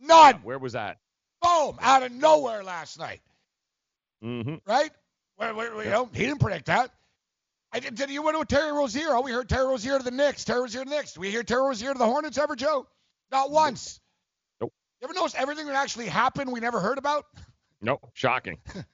None. 0.00 0.36
Where 0.42 0.58
was 0.58 0.72
that? 0.72 0.98
Boom. 1.42 1.76
Out 1.80 2.02
of 2.02 2.12
nowhere 2.12 2.64
last 2.64 2.98
night. 2.98 3.20
Mm-hmm. 4.24 4.56
right? 4.66 4.90
Where, 5.36 5.54
where, 5.54 5.84
you 5.84 5.90
know, 5.90 6.08
he 6.12 6.24
didn't 6.26 6.40
predict 6.40 6.66
that. 6.66 6.90
I 7.72 7.80
did, 7.80 7.94
did 7.94 8.10
you 8.10 8.22
went 8.22 8.38
with 8.38 8.48
Terry 8.48 8.70
Rozier? 8.72 9.08
Oh, 9.14 9.22
we 9.22 9.32
heard 9.32 9.48
Terry 9.48 9.66
Rozier 9.66 9.96
to 9.98 10.04
the 10.04 10.10
Knicks. 10.10 10.44
Terry 10.44 10.60
Rozier 10.60 10.84
to 10.84 10.90
the 10.90 10.94
Knicks. 10.96 11.12
Did 11.14 11.20
we 11.20 11.30
hear 11.30 11.42
Terry 11.42 11.62
Rozier 11.62 11.92
to 11.92 11.98
the 11.98 12.04
Hornets 12.06 12.36
ever, 12.38 12.54
Joe? 12.54 12.86
Not 13.30 13.50
once. 13.50 13.98
Nope. 14.60 14.72
You 15.00 15.06
ever 15.06 15.14
notice 15.14 15.34
everything 15.34 15.66
that 15.66 15.74
actually 15.76 16.06
happened 16.06 16.52
we 16.52 16.60
never 16.60 16.80
heard 16.80 16.98
about? 16.98 17.24
Nope. 17.84 18.08
Shocking. 18.14 18.58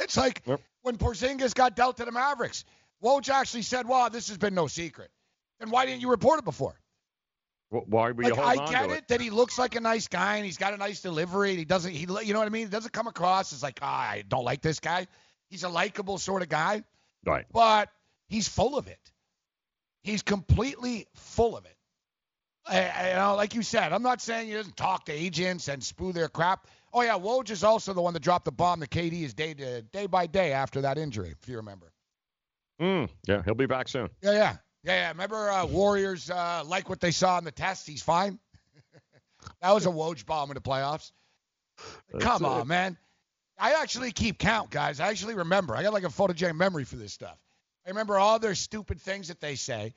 It's 0.00 0.16
like 0.16 0.42
Yep. 0.46 0.60
when 0.82 0.96
Porzingis 0.98 1.54
got 1.54 1.74
dealt 1.76 1.96
to 1.98 2.04
the 2.04 2.12
Mavericks. 2.12 2.64
Woj 3.02 3.28
actually 3.30 3.62
said, 3.62 3.88
"Well, 3.88 4.10
this 4.10 4.28
has 4.28 4.36
been 4.36 4.54
no 4.54 4.66
secret." 4.66 5.10
Then 5.58 5.70
why 5.70 5.86
didn't 5.86 6.02
you 6.02 6.10
report 6.10 6.40
it 6.40 6.44
before? 6.44 6.74
Wh- 7.70 7.88
Why 7.88 8.10
were 8.10 8.24
you 8.24 8.30
Like 8.34 8.38
holding 8.38 8.60
I 8.60 8.64
on 8.64 8.70
get 8.72 8.88
to 8.88 8.94
it, 8.96 9.08
that 9.08 9.20
he 9.22 9.30
looks 9.30 9.58
like 9.58 9.74
a 9.74 9.80
nice 9.80 10.06
guy 10.08 10.36
and 10.36 10.44
he's 10.44 10.58
got 10.58 10.74
a 10.74 10.76
nice 10.76 11.00
delivery. 11.00 11.50
And 11.50 11.58
he 11.58 11.64
doesn't, 11.64 11.92
he, 11.92 12.00
you 12.00 12.32
know 12.34 12.38
what 12.40 12.46
I 12.46 12.50
mean? 12.50 12.66
He 12.66 12.70
doesn't 12.70 12.92
come 12.92 13.06
across 13.06 13.52
as 13.54 13.62
like, 13.62 13.78
ah, 13.80 14.10
I 14.10 14.22
don't 14.28 14.44
like 14.44 14.60
this 14.60 14.80
guy. 14.80 15.06
He's 15.48 15.62
a 15.64 15.68
likable 15.70 16.18
sort 16.18 16.42
of 16.42 16.48
guy. 16.50 16.82
Right. 17.24 17.46
but 17.52 17.88
he's 18.28 18.48
full 18.48 18.76
of 18.76 18.86
it. 18.88 18.98
He's 20.02 20.22
completely 20.22 21.06
full 21.14 21.56
of 21.56 21.64
it. 21.64 21.76
I, 22.66 22.80
I- 22.88 23.08
you 23.10 23.16
know, 23.16 23.36
like 23.36 23.54
you 23.54 23.62
said, 23.62 23.92
I'm 23.92 24.02
not 24.02 24.20
saying 24.20 24.48
he 24.48 24.54
doesn't 24.54 24.76
talk 24.76 25.06
to 25.06 25.12
agents 25.12 25.68
and 25.68 25.82
spew 25.82 26.12
their 26.12 26.28
crap. 26.28 26.66
Oh 26.92 27.02
yeah, 27.02 27.18
Woj 27.18 27.50
is 27.50 27.62
also 27.64 27.92
the 27.92 28.00
one 28.00 28.14
that 28.14 28.20
dropped 28.22 28.44
the 28.44 28.52
bomb 28.52 28.80
that 28.80 28.90
KD 28.90 29.22
is 29.22 29.34
day 29.34 29.54
to, 29.54 29.82
day 29.82 30.06
by 30.06 30.26
day 30.26 30.52
after 30.52 30.80
that 30.82 30.98
injury, 30.98 31.34
if 31.40 31.48
you 31.48 31.56
remember. 31.56 31.92
Mm, 32.80 33.08
yeah, 33.26 33.42
he'll 33.44 33.54
be 33.54 33.66
back 33.66 33.88
soon. 33.88 34.08
Yeah, 34.22 34.32
yeah, 34.32 34.56
yeah, 34.84 34.94
yeah. 34.94 35.08
Remember 35.08 35.50
uh, 35.50 35.66
Warriors 35.66 36.30
uh, 36.30 36.62
like 36.66 36.88
what 36.88 37.00
they 37.00 37.10
saw 37.10 37.38
in 37.38 37.44
the 37.44 37.52
test. 37.52 37.86
He's 37.86 38.02
fine. 38.02 38.38
that 39.60 39.72
was 39.72 39.86
a 39.86 39.90
Woj 39.90 40.24
bomb 40.26 40.50
in 40.50 40.54
the 40.54 40.60
playoffs. 40.60 41.12
Come 42.12 42.20
That's 42.20 42.42
on, 42.42 42.68
man. 42.68 42.96
I 43.58 43.74
actually 43.82 44.12
keep 44.12 44.38
count, 44.38 44.70
guys. 44.70 45.00
I 45.00 45.08
actually 45.08 45.34
remember. 45.34 45.74
I 45.74 45.82
got 45.82 45.92
like 45.92 46.04
a 46.04 46.08
photogenic 46.08 46.56
memory 46.56 46.84
for 46.84 46.96
this 46.96 47.12
stuff. 47.12 47.38
I 47.86 47.90
remember 47.90 48.18
all 48.18 48.38
their 48.38 48.54
stupid 48.54 49.00
things 49.00 49.28
that 49.28 49.40
they 49.40 49.54
say. 49.54 49.94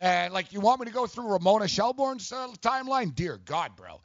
And 0.00 0.32
like, 0.32 0.52
you 0.52 0.60
want 0.60 0.80
me 0.80 0.86
to 0.86 0.92
go 0.92 1.06
through 1.06 1.32
Ramona 1.32 1.66
Shelburne's 1.68 2.30
uh, 2.30 2.48
timeline? 2.60 3.14
Dear 3.14 3.38
God, 3.44 3.76
bro. 3.76 4.00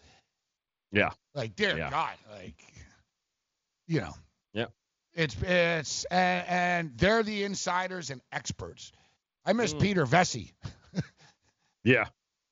Yeah. 0.91 1.11
Like, 1.35 1.55
dear 1.55 1.77
Yeah. 1.77 1.89
God, 1.91 2.13
like, 2.31 2.55
you 3.87 4.01
know, 4.01 4.13
Yeah. 4.53 4.65
it's 5.13 5.35
it's 5.41 6.05
and, 6.05 6.47
and 6.47 6.97
they're 6.97 7.23
the 7.23 7.43
insiders 7.43 8.09
and 8.09 8.21
experts. 8.31 8.91
I 9.45 9.53
miss 9.53 9.73
Mm. 9.73 9.81
Peter 9.81 10.05
Vecsey. 10.05 10.53
Yeah. 11.83 12.07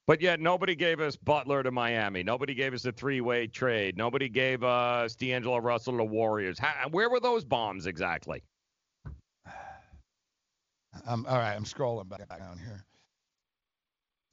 But 0.08 0.22
yet 0.22 0.40
nobody 0.40 0.74
gave 0.74 1.02
us 1.02 1.18
Butler 1.18 1.62
to 1.64 1.70
Miami. 1.70 2.24
Nobody 2.24 2.54
gave 2.54 2.74
us 2.74 2.86
a 2.86 2.94
three-way 2.94 3.48
trade. 3.48 3.98
Nobody 3.98 4.30
gave 4.30 4.64
us 4.64 5.16
D'Angelo 5.18 5.58
Russell 5.58 5.98
to 5.98 6.06
Warriors. 6.06 6.58
How, 6.58 6.88
where 6.90 7.10
were 7.10 7.20
those 7.20 7.44
bombs 7.44 7.88
exactly? 7.88 8.42
Um, 11.06 11.26
all 11.28 11.38
right, 11.38 11.54
I'm 11.54 11.66
scrolling 11.66 12.10
back 12.10 12.28
down 12.30 12.58
here. 12.58 12.84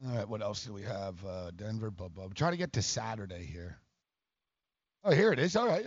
All 0.06 0.16
right, 0.16 0.28
what 0.28 0.42
else 0.42 0.64
do 0.64 0.72
we 0.72 0.82
have? 0.82 1.24
Uh, 1.24 1.50
Denver, 1.54 1.90
blah, 1.90 2.08
blah. 2.08 2.24
I'm 2.24 2.32
to 2.32 2.56
get 2.56 2.72
to 2.74 2.82
Saturday 2.82 3.44
here. 3.44 3.78
Oh, 5.04 5.12
here 5.12 5.32
it 5.32 5.38
is. 5.38 5.54
All 5.56 5.66
right, 5.66 5.84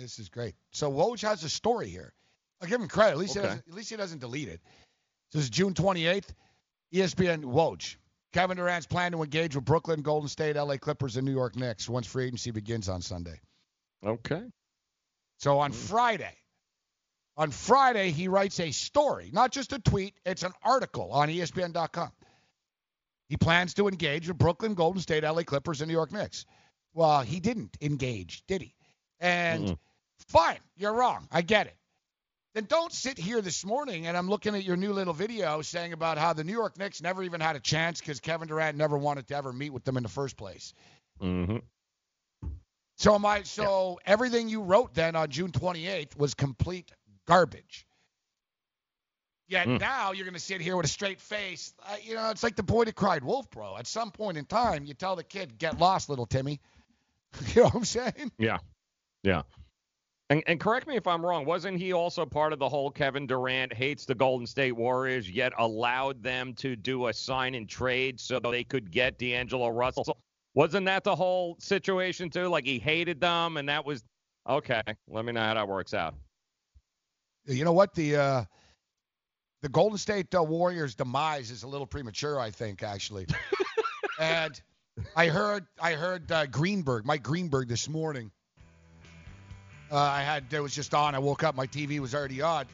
this 0.00 0.18
is 0.18 0.28
great. 0.28 0.54
So 0.72 0.90
Woj 0.90 1.20
has 1.22 1.44
a 1.44 1.48
story 1.50 1.88
here. 1.88 2.12
I'll 2.60 2.68
give 2.68 2.80
him 2.80 2.88
credit. 2.88 3.12
At 3.12 3.18
least, 3.18 3.36
Okay. 3.36 3.48
at 3.48 3.72
least 3.72 3.90
he 3.90 3.96
doesn't 3.96 4.18
delete 4.20 4.48
it. 4.48 4.60
This 5.32 5.42
is 5.44 5.50
June 5.50 5.74
28th. 5.74 6.32
ESPN 6.92 7.44
Woj. 7.44 7.96
Kevin 8.32 8.56
Durant's 8.56 8.86
plan 8.86 9.12
to 9.12 9.22
engage 9.22 9.54
with 9.56 9.64
Brooklyn, 9.64 10.02
Golden 10.02 10.28
State, 10.28 10.56
LA 10.56 10.76
Clippers, 10.76 11.16
and 11.16 11.24
New 11.26 11.32
York 11.32 11.56
Knicks 11.56 11.88
once 11.88 12.06
free 12.06 12.26
agency 12.26 12.50
begins 12.50 12.88
on 12.88 13.00
Sunday. 13.02 13.40
Okay. 14.04 14.42
So 15.38 15.58
on 15.58 15.72
Friday, 15.72 16.34
on 17.40 17.50
Friday, 17.50 18.10
he 18.10 18.28
writes 18.28 18.60
a 18.60 18.70
story, 18.70 19.30
not 19.32 19.50
just 19.50 19.72
a 19.72 19.78
tweet, 19.78 20.14
it's 20.26 20.42
an 20.42 20.52
article 20.62 21.10
on 21.10 21.30
ESPN.com. 21.30 22.12
He 23.30 23.38
plans 23.38 23.72
to 23.74 23.88
engage 23.88 24.28
with 24.28 24.36
Brooklyn, 24.36 24.74
Golden 24.74 25.00
State, 25.00 25.22
LA 25.22 25.42
Clippers, 25.44 25.80
and 25.80 25.88
New 25.88 25.94
York 25.94 26.12
Knicks. 26.12 26.44
Well, 26.92 27.22
he 27.22 27.40
didn't 27.40 27.78
engage, 27.80 28.44
did 28.46 28.60
he? 28.60 28.74
And 29.20 29.68
Mm-mm. 29.68 29.78
fine, 30.28 30.58
you're 30.76 30.92
wrong. 30.92 31.28
I 31.32 31.40
get 31.40 31.66
it. 31.66 31.76
Then 32.52 32.66
don't 32.66 32.92
sit 32.92 33.16
here 33.16 33.40
this 33.40 33.64
morning 33.64 34.06
and 34.06 34.18
I'm 34.18 34.28
looking 34.28 34.54
at 34.54 34.64
your 34.64 34.76
new 34.76 34.92
little 34.92 35.14
video 35.14 35.62
saying 35.62 35.94
about 35.94 36.18
how 36.18 36.34
the 36.34 36.44
New 36.44 36.52
York 36.52 36.76
Knicks 36.78 37.00
never 37.00 37.22
even 37.22 37.40
had 37.40 37.56
a 37.56 37.60
chance 37.60 38.00
because 38.00 38.20
Kevin 38.20 38.48
Durant 38.48 38.76
never 38.76 38.98
wanted 38.98 39.28
to 39.28 39.36
ever 39.36 39.50
meet 39.50 39.72
with 39.72 39.84
them 39.84 39.96
in 39.96 40.02
the 40.02 40.10
first 40.10 40.36
place. 40.36 40.74
Mm-hmm. 41.22 41.56
So 43.00 43.18
my 43.18 43.44
so 43.44 43.98
everything 44.04 44.50
you 44.50 44.60
wrote 44.60 44.92
then 44.92 45.16
on 45.16 45.30
June 45.30 45.52
28th 45.52 46.18
was 46.18 46.34
complete 46.34 46.92
garbage. 47.30 47.86
Yet 49.46 49.66
Mm. 49.66 49.80
now 49.80 50.12
you're 50.12 50.24
going 50.24 50.34
to 50.34 50.40
sit 50.40 50.60
here 50.60 50.76
with 50.76 50.86
a 50.86 50.88
straight 50.88 51.20
face. 51.20 51.74
Uh, 51.84 51.96
you 52.02 52.14
know, 52.14 52.30
it's 52.30 52.42
like 52.42 52.56
the 52.56 52.62
boy 52.62 52.84
that 52.84 52.94
cried 52.94 53.24
wolf, 53.24 53.50
bro. 53.50 53.76
At 53.76 53.86
some 53.86 54.10
point 54.10 54.36
in 54.38 54.44
time, 54.44 54.84
you 54.84 54.94
tell 54.94 55.16
the 55.16 55.24
kid, 55.24 55.58
"Get 55.58 55.78
lost, 55.78 56.08
little 56.08 56.26
Timmy." 56.26 56.60
you 57.54 57.62
know 57.62 57.68
what 57.68 57.74
I'm 57.74 57.84
saying? 57.84 58.32
Yeah. 58.38 58.58
Yeah. 59.22 59.42
And, 60.28 60.44
and 60.46 60.60
correct 60.60 60.86
me 60.86 60.94
if 60.96 61.06
I'm 61.08 61.24
wrong. 61.26 61.44
Wasn't 61.44 61.76
he 61.78 61.92
also 61.92 62.24
part 62.24 62.52
of 62.52 62.60
the 62.60 62.68
whole 62.68 62.90
Kevin 62.90 63.26
Durant 63.26 63.72
hates 63.72 64.04
the 64.04 64.14
Golden 64.14 64.46
State 64.46 64.72
Warriors, 64.72 65.28
yet 65.28 65.52
allowed 65.58 66.22
them 66.22 66.54
to 66.54 66.76
do 66.76 67.08
a 67.08 67.12
sign 67.12 67.54
and 67.56 67.68
trade 67.68 68.20
so 68.20 68.38
they 68.38 68.62
could 68.62 68.90
get 68.92 69.18
D'Angelo 69.18 69.68
Russell? 69.68 70.16
Wasn't 70.54 70.86
that 70.86 71.02
the 71.02 71.16
whole 71.16 71.56
situation 71.58 72.30
too? 72.30 72.46
Like 72.46 72.64
he 72.64 72.78
hated 72.78 73.20
them, 73.20 73.56
and 73.56 73.68
that 73.68 73.84
was 73.84 74.04
okay. 74.48 74.82
Let 75.08 75.24
me 75.24 75.32
know 75.32 75.40
how 75.42 75.54
that 75.54 75.66
works 75.68 75.94
out. 75.94 76.14
You 77.50 77.64
know 77.64 77.72
what? 77.72 77.94
The 77.94 78.16
uh, 78.16 78.44
the 79.62 79.68
Golden 79.68 79.98
State 79.98 80.34
uh, 80.34 80.42
Warriors 80.42 80.94
demise 80.94 81.50
is 81.50 81.64
a 81.64 81.68
little 81.68 81.86
premature, 81.86 82.38
I 82.38 82.50
think, 82.50 82.82
actually. 82.82 83.26
and 84.20 84.60
I 85.16 85.26
heard 85.26 85.66
I 85.80 85.94
heard 85.94 86.30
uh, 86.30 86.46
Greenberg, 86.46 87.04
Mike 87.04 87.22
Greenberg, 87.22 87.68
this 87.68 87.88
morning. 87.88 88.30
Uh, 89.90 89.98
I 89.98 90.22
had 90.22 90.52
it 90.52 90.60
was 90.60 90.74
just 90.74 90.94
on. 90.94 91.14
I 91.14 91.18
woke 91.18 91.42
up, 91.42 91.56
my 91.56 91.66
TV 91.66 91.98
was 91.98 92.14
already 92.14 92.40
on. 92.40 92.66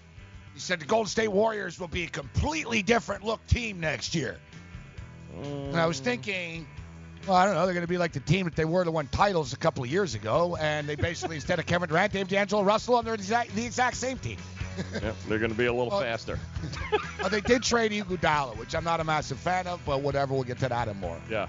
He 0.52 0.60
said 0.60 0.80
the 0.80 0.86
Golden 0.86 1.08
State 1.08 1.28
Warriors 1.28 1.80
will 1.80 1.88
be 1.88 2.04
a 2.04 2.08
completely 2.08 2.82
different 2.82 3.24
look 3.24 3.44
team 3.46 3.80
next 3.80 4.14
year. 4.14 4.38
And 5.42 5.76
I 5.76 5.86
was 5.86 6.00
thinking, 6.00 6.66
well, 7.26 7.36
I 7.36 7.44
don't 7.44 7.54
know, 7.54 7.64
they're 7.66 7.74
going 7.74 7.84
to 7.84 7.88
be 7.88 7.98
like 7.98 8.12
the 8.12 8.20
team 8.20 8.44
that 8.44 8.56
they 8.56 8.64
were 8.64 8.84
that 8.84 8.90
won 8.90 9.08
titles 9.08 9.52
a 9.52 9.56
couple 9.56 9.84
of 9.84 9.90
years 9.90 10.14
ago, 10.14 10.56
and 10.58 10.88
they 10.88 10.96
basically 10.96 11.36
instead 11.36 11.58
of 11.58 11.66
Kevin 11.66 11.88
Durant, 11.88 12.12
they 12.12 12.20
have 12.20 12.28
D'Angelo 12.28 12.62
Russell, 12.62 12.98
and 12.98 13.06
they're 13.06 13.16
the 13.16 13.22
exact, 13.22 13.54
the 13.54 13.66
exact 13.66 13.96
same 13.96 14.18
team. 14.18 14.38
yep, 15.02 15.16
they're 15.28 15.38
going 15.38 15.50
to 15.50 15.56
be 15.56 15.66
a 15.66 15.72
little 15.72 15.98
faster. 16.00 16.38
Uh, 17.22 17.28
they 17.28 17.40
did 17.40 17.62
trade 17.62 17.90
Iguodala, 17.90 18.56
which 18.56 18.74
I'm 18.74 18.84
not 18.84 19.00
a 19.00 19.04
massive 19.04 19.38
fan 19.38 19.66
of, 19.66 19.84
but 19.84 20.00
whatever. 20.00 20.34
We'll 20.34 20.44
get 20.44 20.58
to 20.58 20.68
that 20.68 20.86
and 20.86 21.00
more. 21.00 21.18
Yeah. 21.28 21.48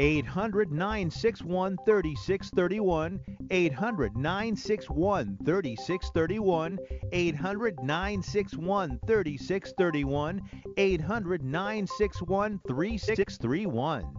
800 0.00 0.72
961 0.72 1.76
3631. 1.84 3.20
800 3.50 4.16
961 4.16 5.36
3631. 5.44 6.78
800 7.12 7.80
961 7.82 8.98
3631. 9.06 10.40
800 10.78 11.44
961 11.44 12.60
3631. 12.66 14.14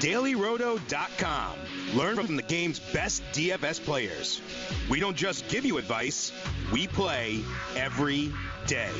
DailyRoto.com. 0.00 1.58
Learn 1.94 2.16
from 2.16 2.36
the 2.36 2.42
game's 2.42 2.80
best 2.80 3.22
DFS 3.32 3.82
players. 3.82 4.42
We 4.90 4.98
don't 4.98 5.16
just 5.16 5.48
give 5.48 5.64
you 5.64 5.78
advice, 5.78 6.32
we 6.72 6.88
play 6.88 7.40
every 7.76 8.32
day. 8.66 8.90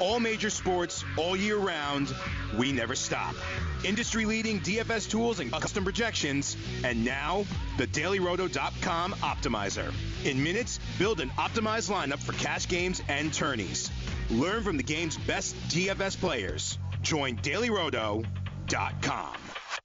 All 0.00 0.18
major 0.18 0.50
sports, 0.50 1.04
all 1.16 1.36
year 1.36 1.56
round, 1.56 2.12
we 2.58 2.72
never 2.72 2.96
stop. 2.96 3.36
Industry 3.82 4.26
leading 4.26 4.60
DFS 4.60 5.10
tools 5.10 5.40
and 5.40 5.50
custom 5.50 5.84
projections, 5.84 6.56
and 6.84 7.02
now 7.04 7.46
the 7.78 7.86
DailyRoto.com 7.86 9.12
Optimizer. 9.14 9.92
In 10.24 10.42
minutes, 10.42 10.78
build 10.98 11.20
an 11.20 11.30
optimized 11.30 11.90
lineup 11.90 12.18
for 12.18 12.32
cash 12.32 12.68
games 12.68 13.00
and 13.08 13.32
tourneys. 13.32 13.90
Learn 14.30 14.62
from 14.62 14.76
the 14.76 14.82
game's 14.82 15.16
best 15.16 15.56
DFS 15.68 16.20
players. 16.20 16.78
Join 17.00 17.36
DailyRoto.com. 17.38 19.36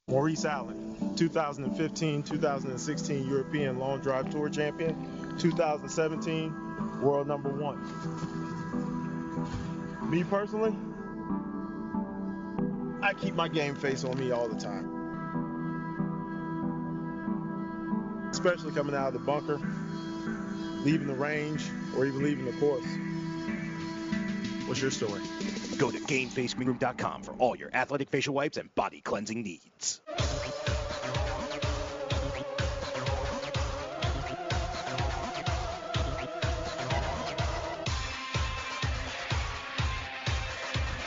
Maurice 0.07 0.45
Allen, 0.45 1.15
2015 1.15 2.21
2016 2.23 3.27
European 3.27 3.79
Long 3.79 4.01
Drive 4.01 4.29
Tour 4.29 4.49
Champion, 4.49 5.37
2017 5.39 7.01
World 7.01 7.27
Number 7.27 7.49
One. 7.49 7.81
Me 10.09 10.23
personally, 10.25 10.75
I 13.05 13.13
keep 13.13 13.35
my 13.35 13.47
game 13.47 13.75
face 13.75 14.03
on 14.03 14.17
me 14.17 14.31
all 14.31 14.47
the 14.47 14.59
time. 14.59 14.89
Especially 18.31 18.71
coming 18.71 18.95
out 18.95 19.09
of 19.09 19.13
the 19.13 19.19
bunker, 19.19 19.59
leaving 20.83 21.05
the 21.05 21.13
range, 21.13 21.61
or 21.95 22.07
even 22.07 22.23
leaving 22.23 22.45
the 22.45 22.53
course. 22.53 22.83
What's 24.67 24.81
your 24.81 24.89
story? 24.89 25.21
Go 25.77 25.91
to 25.91 25.99
GameFaceGroup.com 25.99 27.21
for 27.21 27.33
all 27.33 27.55
your 27.55 27.69
athletic 27.75 28.09
facial 28.09 28.33
wipes 28.33 28.57
and 28.57 28.73
body 28.73 29.01
cleansing 29.01 29.43
needs. 29.43 30.01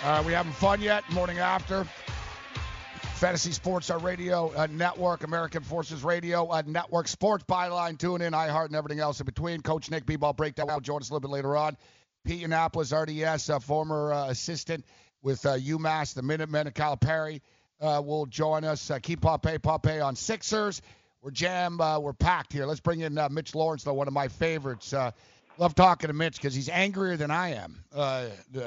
Uh, 0.08 0.22
we 0.22 0.32
having 0.32 0.52
fun 0.52 0.80
yet? 0.80 1.04
Morning 1.12 1.38
after. 1.38 1.84
Fantasy 3.16 3.52
Sports 3.52 3.90
uh, 3.90 3.98
Radio 3.98 4.50
uh, 4.56 4.66
Network, 4.70 5.22
American 5.22 5.62
Forces 5.62 6.02
Radio 6.02 6.46
uh, 6.46 6.62
Network, 6.64 7.08
Sports 7.08 7.44
Byline, 7.44 7.98
tune 7.98 8.22
in, 8.22 8.32
iHeart, 8.32 8.68
and 8.68 8.74
everything 8.74 9.00
else 9.00 9.20
in 9.20 9.26
between. 9.26 9.60
Coach 9.60 9.90
Nick 9.90 10.06
B-Ball 10.06 10.32
Breakdown 10.32 10.68
will 10.68 10.80
join 10.80 11.02
us 11.02 11.10
a 11.10 11.12
little 11.12 11.28
bit 11.28 11.30
later 11.30 11.58
on. 11.58 11.76
Pete 12.24 12.42
Annapolis, 12.42 12.90
RDS, 12.90 13.50
uh, 13.50 13.58
former 13.58 14.14
uh, 14.14 14.30
assistant 14.30 14.86
with 15.20 15.44
uh, 15.44 15.58
UMass, 15.58 16.14
the 16.14 16.22
Minutemen, 16.22 16.68
and 16.68 16.74
Calipari, 16.74 17.42
uh, 17.82 18.00
will 18.02 18.24
join 18.24 18.64
us. 18.64 18.90
Keep 19.02 19.20
Pape, 19.42 19.60
Pape 19.60 20.02
on 20.02 20.16
Sixers. 20.16 20.80
We're 21.20 21.32
jam, 21.32 21.76
we're 21.76 22.14
packed 22.14 22.54
here. 22.54 22.64
Let's 22.64 22.80
bring 22.80 23.00
in 23.00 23.20
Mitch 23.30 23.54
Lawrence, 23.54 23.84
though, 23.84 23.92
one 23.92 24.08
of 24.08 24.14
my 24.14 24.28
favorites. 24.28 24.94
Love 25.58 25.74
talking 25.74 26.08
to 26.08 26.14
Mitch 26.14 26.36
because 26.36 26.54
he's 26.54 26.70
angrier 26.70 27.18
than 27.18 27.30
I 27.30 27.56
am 27.56 27.84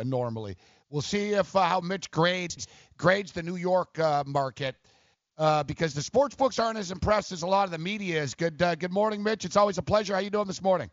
normally. 0.05 0.55
We'll 0.91 1.01
see 1.01 1.29
if 1.29 1.55
uh, 1.55 1.61
how 1.61 1.79
Mitch 1.79 2.11
grades 2.11 2.67
grades 2.97 3.31
the 3.31 3.41
New 3.41 3.55
York 3.55 3.97
uh, 3.97 4.25
market 4.27 4.75
uh, 5.37 5.63
because 5.63 5.93
the 5.93 6.01
sports 6.01 6.35
books 6.35 6.59
aren't 6.59 6.77
as 6.77 6.91
impressed 6.91 7.31
as 7.31 7.43
a 7.43 7.47
lot 7.47 7.63
of 7.63 7.71
the 7.71 7.77
media 7.77 8.21
is. 8.21 8.35
Good 8.35 8.61
uh, 8.61 8.75
good 8.75 8.91
morning, 8.91 9.23
Mitch. 9.23 9.45
It's 9.45 9.55
always 9.55 9.77
a 9.77 9.81
pleasure. 9.81 10.13
How 10.13 10.19
you 10.19 10.29
doing 10.29 10.47
this 10.47 10.61
morning? 10.61 10.91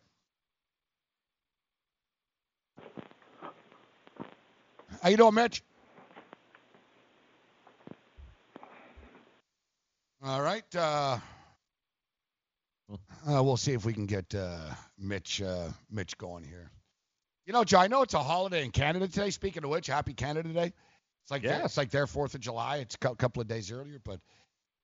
How 5.02 5.08
you 5.08 5.16
doing, 5.16 5.34
Mitch? 5.34 5.64
All 10.22 10.42
right. 10.42 10.76
Uh, 10.76 11.18
uh, 13.28 13.42
we'll 13.42 13.56
see 13.56 13.72
if 13.72 13.84
we 13.84 13.92
can 13.92 14.06
get 14.06 14.32
uh, 14.32 14.58
Mitch 14.96 15.42
uh, 15.42 15.70
Mitch 15.90 16.16
going 16.18 16.44
here. 16.44 16.70
You 17.48 17.54
know, 17.54 17.64
Joe, 17.64 17.78
I 17.78 17.86
know 17.86 18.02
it's 18.02 18.12
a 18.12 18.22
holiday 18.22 18.62
in 18.62 18.70
Canada 18.72 19.08
today. 19.08 19.30
Speaking 19.30 19.64
of 19.64 19.70
which, 19.70 19.86
happy 19.86 20.12
Canada 20.12 20.50
Day. 20.50 20.70
It's 21.22 21.30
like 21.30 21.42
Yeah. 21.42 21.64
it's 21.64 21.78
like 21.78 21.88
their 21.90 22.06
Fourth 22.06 22.34
of 22.34 22.42
July. 22.42 22.76
It's 22.76 22.94
a 22.96 23.14
couple 23.14 23.40
of 23.40 23.48
days 23.48 23.72
earlier, 23.72 23.98
but 24.04 24.20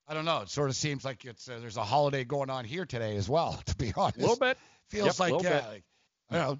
I 0.09 0.15
don't 0.15 0.25
know. 0.25 0.41
It 0.41 0.49
sort 0.49 0.71
of 0.71 0.75
seems 0.77 1.05
like 1.05 1.27
it's 1.27 1.47
uh, 1.47 1.59
there's 1.61 1.77
a 1.77 1.85
holiday 1.85 2.25
going 2.25 2.49
on 2.49 2.65
here 2.65 2.87
today 2.87 3.17
as 3.17 3.29
well. 3.29 3.61
To 3.67 3.77
be 3.77 3.93
honest, 3.95 4.17
A 4.17 4.21
little 4.23 4.37
bit. 4.37 4.57
feels 4.89 5.19
Yep, 5.19 5.33
like 5.33 5.43
yeah, 5.43 5.61
bit. 5.61 5.69
like, 5.69 5.85
i 6.31 6.39
know 6.39 6.59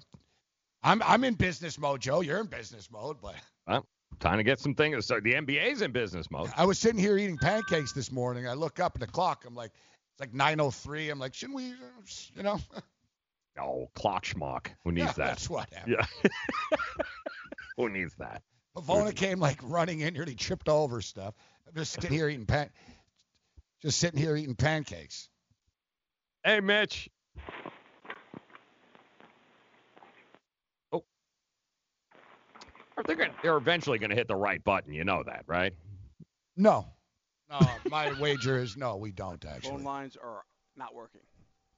i'm 0.83 1.01
I'm 1.01 1.23
in 1.23 1.33
business 1.33 1.79
mode, 1.79 2.01
Joe. 2.01 2.21
You're 2.21 2.39
in 2.39 2.45
business 2.45 2.91
mode, 2.91 3.17
but 3.19 3.33
Well, 3.65 3.87
time 4.19 4.37
to 4.37 4.43
get 4.43 4.59
some 4.59 4.75
things. 4.75 5.07
So 5.07 5.19
the 5.19 5.33
NBA's 5.33 5.81
in 5.81 5.91
business 5.91 6.29
mode. 6.29 6.51
I 6.55 6.65
was 6.65 6.77
sitting 6.77 6.99
here 6.99 7.17
eating 7.17 7.39
pancakes 7.39 7.93
this 7.93 8.11
morning. 8.11 8.47
I 8.47 8.53
look 8.53 8.79
up 8.79 8.91
at 8.93 8.99
the 9.01 9.07
clock. 9.07 9.43
I'm 9.47 9.55
like, 9.55 9.71
it's 9.71 10.19
like 10.19 10.33
9:03. 10.33 11.09
I'm 11.11 11.17
like, 11.17 11.33
shouldn't 11.33 11.55
we, 11.55 11.71
uh, 11.71 11.75
you 12.35 12.43
know? 12.43 12.59
Oh, 13.59 13.89
clock 13.95 14.25
schmuck. 14.25 14.67
Who 14.83 14.91
needs 14.91 15.07
Yeah, 15.07 15.13
that? 15.13 15.27
that's 15.27 15.49
what 15.49 15.71
happened. 15.73 15.97
Yeah. 15.99 16.29
Who 17.77 17.89
needs 17.89 18.13
that? 18.15 18.41
Pavona 18.75 19.15
came 19.15 19.39
like 19.39 19.59
running 19.63 20.01
in 20.01 20.13
here. 20.13 20.23
and 20.23 20.29
He 20.29 20.35
tripped 20.35 20.67
over 20.67 21.01
stuff. 21.01 21.33
I'm 21.67 21.73
just 21.75 21.93
sitting 21.93 22.11
here 22.11 22.27
eating 22.27 22.45
pan, 22.45 22.69
just 23.81 23.99
sitting 23.99 24.19
here 24.19 24.35
eating 24.35 24.55
pancakes. 24.55 25.29
Hey, 26.43 26.59
Mitch. 26.59 27.09
Oh. 30.91 31.03
They're, 33.05 33.15
gonna, 33.15 33.33
they're 33.41 33.57
eventually 33.57 33.97
going 33.99 34.09
to 34.11 34.15
hit 34.15 34.27
the 34.27 34.35
right 34.35 34.63
button. 34.63 34.93
You 34.93 35.05
know 35.05 35.23
that, 35.25 35.43
right? 35.47 35.73
No, 36.57 36.87
no. 37.49 37.59
my 37.89 38.13
wager 38.19 38.57
is 38.59 38.77
no. 38.77 38.97
We 38.97 39.11
don't 39.11 39.43
actually. 39.45 39.71
Phone 39.71 39.83
lines 39.83 40.17
are 40.21 40.43
not 40.77 40.93
working. 40.93 41.21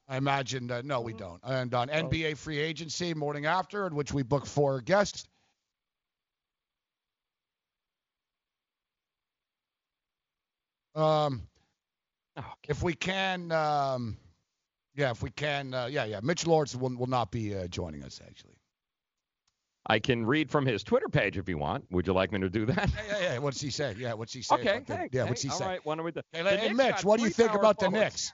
I 0.08 0.18
imagine 0.18 0.72
uh, 0.72 0.82
no, 0.84 1.02
we 1.02 1.14
Mm-hmm. 1.14 1.14
don't. 1.14 1.42
And 1.44 1.74
on 1.74 1.90
Oh. 2.00 2.12
NBA 2.12 2.36
free 2.36 2.60
agency 2.60 3.14
morning 3.14 3.46
after, 3.46 3.88
in 3.88 3.96
which 3.96 4.14
we 4.14 4.24
book 4.24 4.46
four 4.46 4.82
guests. 4.82 5.26
Um, 10.96 11.48
if 12.68 12.84
we 12.84 12.94
can, 12.94 13.52
um, 13.52 14.18
yeah, 14.96 15.12
if 15.12 15.22
we 15.24 15.32
can, 15.32 15.74
uh, 15.74 15.88
yeah, 15.88 16.06
yeah. 16.06 16.20
Mitch 16.24 16.46
Lawrence 16.48 16.76
will 16.76 16.96
will 16.96 17.08
not 17.08 17.32
be 17.32 17.56
uh, 17.56 17.68
joining 17.68 18.04
us 18.04 18.22
actually. 18.26 18.57
I 19.90 20.00
can 20.00 20.26
read 20.26 20.52
from 20.52 20.66
his 20.66 20.84
Twitter 20.84 21.08
page 21.08 21.38
if 21.38 21.48
you 21.48 21.58
want. 21.58 21.86
Would 21.92 22.08
you 22.08 22.14
like 22.14 22.34
me 22.34 22.40
to 22.42 22.50
do 22.50 22.66
that? 22.66 22.90
Yeah, 22.94 23.04
yeah, 23.08 23.34
yeah. 23.34 23.38
What's 23.40 23.62
he 23.62 23.70
say? 23.70 23.96
Yeah, 23.98 24.14
what's 24.14 24.34
he 24.34 24.42
say? 24.42 24.56
Okay. 24.56 24.82
the- 24.86 24.96
Hey, 24.98 25.10
yeah, 25.14 25.24
hey, 25.24 25.30
what's 25.30 25.42
he 25.42 25.50
all 25.50 25.58
say? 25.58 25.66
right, 25.66 25.80
why 25.86 25.96
don't 25.96 26.04
we 26.04 26.12
do- 26.12 26.22
Hey, 26.34 26.44
hey, 26.44 26.74
Mitch, 26.74 27.06
what 27.06 27.20
do 27.20 27.24
you 27.26 27.30
think 27.32 27.54
about 27.54 27.80
the. 27.80 27.90
Knicks? 27.90 28.34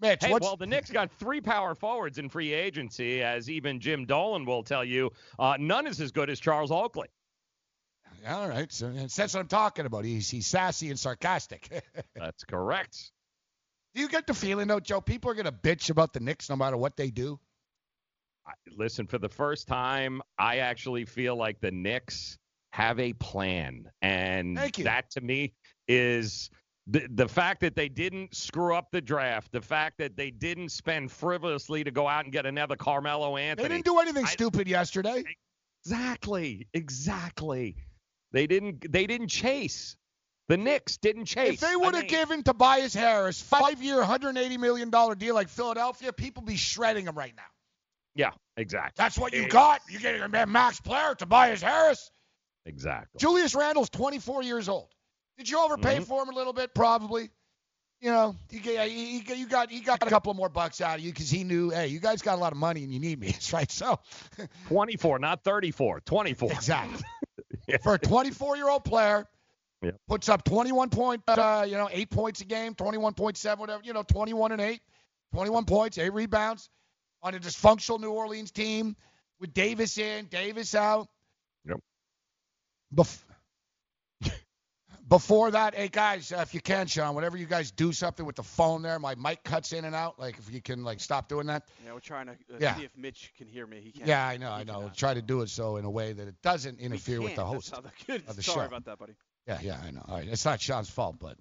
Mitch, 0.00 0.24
Hey, 0.24 0.30
what's 0.30 0.44
well, 0.44 0.56
the 0.56 0.66
Knicks 0.66 0.90
got 0.90 1.10
three 1.18 1.40
power 1.40 1.74
forwards 1.74 2.18
in 2.18 2.28
free 2.28 2.52
agency, 2.52 3.22
as 3.22 3.50
even 3.50 3.80
Jim 3.80 4.04
Dolan 4.06 4.44
will 4.44 4.62
tell 4.62 4.84
you. 4.84 5.10
Uh, 5.38 5.56
none 5.58 5.86
is 5.88 6.00
as 6.00 6.12
good 6.12 6.30
as 6.30 6.38
Charles 6.38 6.70
Oakley. 6.70 7.08
all 8.28 8.48
right? 8.48 8.72
So 8.72 8.90
that's 8.92 9.18
what 9.18 9.36
I'm 9.36 9.48
talking 9.48 9.86
about. 9.86 10.04
He's 10.04 10.30
he's 10.30 10.46
sassy 10.46 10.90
and 10.90 10.98
sarcastic. 10.98 11.68
That's 12.14 12.44
correct. 12.44 13.10
Do 13.94 14.00
you 14.00 14.08
get 14.08 14.26
the 14.26 14.34
feeling 14.34 14.66
though, 14.68 14.80
Joe? 14.80 15.00
People 15.00 15.30
are 15.30 15.34
gonna 15.34 15.52
bitch 15.52 15.90
about 15.90 16.12
the 16.12 16.20
Knicks 16.20 16.48
no 16.48 16.56
matter 16.56 16.76
what 16.76 16.96
they 16.96 17.10
do. 17.10 17.38
I- 18.46 18.52
Listen, 18.76 19.06
for 19.06 19.18
the 19.18 19.28
first 19.28 19.68
time, 19.68 20.20
I 20.38 20.58
actually 20.58 21.04
feel 21.04 21.36
like 21.36 21.60
the 21.60 21.70
Knicks 21.70 22.38
have 22.72 22.98
a 22.98 23.12
plan, 23.14 23.90
and 24.02 24.56
that 24.84 25.10
to 25.12 25.20
me 25.20 25.52
is 25.88 26.50
the 26.86 27.06
the 27.14 27.28
fact 27.28 27.60
that 27.60 27.76
they 27.76 27.88
didn't 27.88 28.34
screw 28.34 28.74
up 28.74 28.90
the 28.90 29.00
draft, 29.00 29.52
the 29.52 29.60
fact 29.60 29.98
that 29.98 30.16
they 30.16 30.30
didn't 30.30 30.70
spend 30.70 31.10
frivolously 31.12 31.84
to 31.84 31.90
go 31.90 32.06
out 32.08 32.24
and 32.24 32.32
get 32.32 32.46
another 32.46 32.76
Carmelo 32.76 33.36
Anthony. 33.36 33.68
They 33.68 33.74
didn't 33.76 33.86
do 33.86 33.98
anything 34.00 34.24
I- 34.26 34.30
stupid 34.30 34.68
yesterday. 34.68 35.24
Exactly, 35.84 36.66
exactly. 36.74 37.76
They 38.32 38.46
didn't. 38.46 38.90
They 38.90 39.06
didn't 39.06 39.28
chase. 39.28 39.96
The 40.48 40.56
Knicks 40.56 40.96
didn't 40.98 41.26
chase. 41.26 41.54
If 41.54 41.60
they 41.60 41.76
would 41.76 41.94
have 41.94 42.02
mean, 42.04 42.10
given 42.10 42.42
Tobias 42.42 42.92
Harris 42.92 43.40
five-year, 43.40 43.98
180 43.98 44.58
million 44.58 44.90
dollar 44.90 45.14
deal 45.14 45.34
like 45.34 45.48
Philadelphia, 45.48 46.12
people 46.12 46.42
be 46.42 46.56
shredding 46.56 47.06
him 47.06 47.16
right 47.16 47.34
now. 47.36 47.42
Yeah, 48.14 48.30
exactly. 48.56 48.92
That's 48.96 49.18
what 49.18 49.32
you 49.32 49.44
Ex- 49.44 49.52
got. 49.52 49.80
You 49.90 49.98
get 49.98 50.20
a 50.20 50.46
max 50.46 50.80
player, 50.80 51.14
Tobias 51.14 51.62
Harris. 51.62 52.10
Exactly. 52.66 53.18
Julius 53.18 53.54
Randle's 53.54 53.90
24 53.90 54.42
years 54.42 54.68
old. 54.68 54.88
Did 55.36 55.48
you 55.48 55.58
overpay 55.60 55.98
Mhm. 55.98 56.04
for 56.06 56.22
him 56.22 56.28
a 56.30 56.34
little 56.34 56.52
bit? 56.52 56.74
Probably. 56.74 57.30
You 58.00 58.10
know, 58.10 58.36
you 58.50 58.60
get 58.60 58.90
you, 58.90 58.96
you- 58.98 59.34
you 59.34 59.46
got 59.46 59.70
you 59.72 59.82
got 59.82 60.02
a 60.02 60.06
couple 60.06 60.32
more 60.34 60.48
bucks 60.48 60.80
out 60.80 60.98
of 60.98 61.04
you 61.04 61.10
because 61.12 61.30
he 61.30 61.42
knew, 61.44 61.70
hey, 61.70 61.86
you 61.88 62.00
guys 62.00 62.22
got 62.22 62.36
a 62.36 62.40
lot 62.40 62.52
of 62.52 62.58
money 62.58 62.82
and 62.84 62.92
you 62.92 63.00
need 63.00 63.18
me. 63.18 63.28
That's 63.28 63.52
right. 63.52 63.70
So 63.70 63.98
24, 64.68 65.18
not 65.18 65.42
34. 65.44 66.00
24. 66.00 66.52
exactly 66.52 67.02
for 67.82 67.94
a 67.94 67.98
24 67.98 68.56
year 68.56 68.68
old 68.68 68.84
player, 68.84 69.26
Yep. 69.82 69.96
puts 70.08 70.28
up 70.30 70.44
21 70.44 70.88
point, 70.88 71.22
uh, 71.28 71.64
you 71.68 71.76
know, 71.76 71.90
eight 71.92 72.08
points 72.08 72.40
a 72.40 72.46
game, 72.46 72.74
21.7, 72.74 73.58
whatever, 73.58 73.82
you 73.84 73.92
know, 73.92 74.02
21 74.02 74.52
and 74.52 74.60
eight, 74.62 74.80
21 75.34 75.66
points, 75.66 75.98
eight 75.98 76.12
rebounds 76.12 76.70
on 77.24 77.34
a 77.34 77.40
dysfunctional 77.40 77.98
New 78.00 78.10
Orleans 78.12 78.52
team 78.52 78.94
with 79.40 79.52
Davis 79.54 79.98
in, 79.98 80.26
Davis 80.26 80.74
out. 80.74 81.08
Yep. 81.66 81.80
Bef- 82.94 83.22
before 85.08 85.50
that, 85.50 85.74
hey 85.74 85.88
guys, 85.88 86.32
uh, 86.32 86.36
if 86.38 86.54
you 86.54 86.60
can, 86.60 86.86
Sean, 86.86 87.14
whenever 87.14 87.36
you 87.36 87.44
guys 87.46 87.70
do 87.70 87.92
something 87.92 88.24
with 88.24 88.36
the 88.36 88.42
phone 88.42 88.80
there, 88.82 88.98
my 88.98 89.14
mic 89.16 89.42
cuts 89.44 89.72
in 89.72 89.84
and 89.84 89.94
out. 89.94 90.18
Like 90.18 90.38
if 90.38 90.52
you 90.52 90.62
can, 90.62 90.82
like 90.84 91.00
stop 91.00 91.28
doing 91.28 91.46
that. 91.48 91.64
Yeah, 91.84 91.92
we're 91.92 92.00
trying 92.00 92.26
to 92.26 92.32
uh, 92.32 92.56
Yeah. 92.60 92.76
see 92.76 92.84
if 92.84 92.96
Mitch 92.96 93.32
can 93.36 93.46
hear 93.46 93.66
me. 93.66 93.80
He 93.82 93.90
can't. 93.92 94.06
Yeah, 94.06 94.26
I 94.26 94.36
know, 94.38 94.46
He 94.48 94.60
I 94.60 94.64
know. 94.64 94.74
cannot. 94.80 94.96
Try 94.96 95.14
to 95.14 95.22
do 95.22 95.40
it 95.42 95.48
so 95.50 95.76
in 95.76 95.84
a 95.84 95.90
way 95.90 96.12
that 96.12 96.26
it 96.28 96.36
doesn't 96.42 96.78
interfere 96.80 97.20
with 97.20 97.36
the 97.36 97.44
host 97.44 97.70
That's 97.70 97.82
the 97.82 98.12
good. 98.12 98.22
of 98.28 98.36
the 98.36 98.42
Sorry 98.42 98.60
show. 98.62 98.66
about 98.66 98.84
that, 98.86 98.98
buddy. 98.98 99.14
Yeah, 99.46 99.58
yeah, 99.62 99.80
I 99.84 99.90
know. 99.90 100.04
All 100.08 100.16
right, 100.16 100.28
it's 100.28 100.44
not 100.44 100.60
Sean's 100.60 100.88
fault, 100.88 101.16
but 101.20 101.36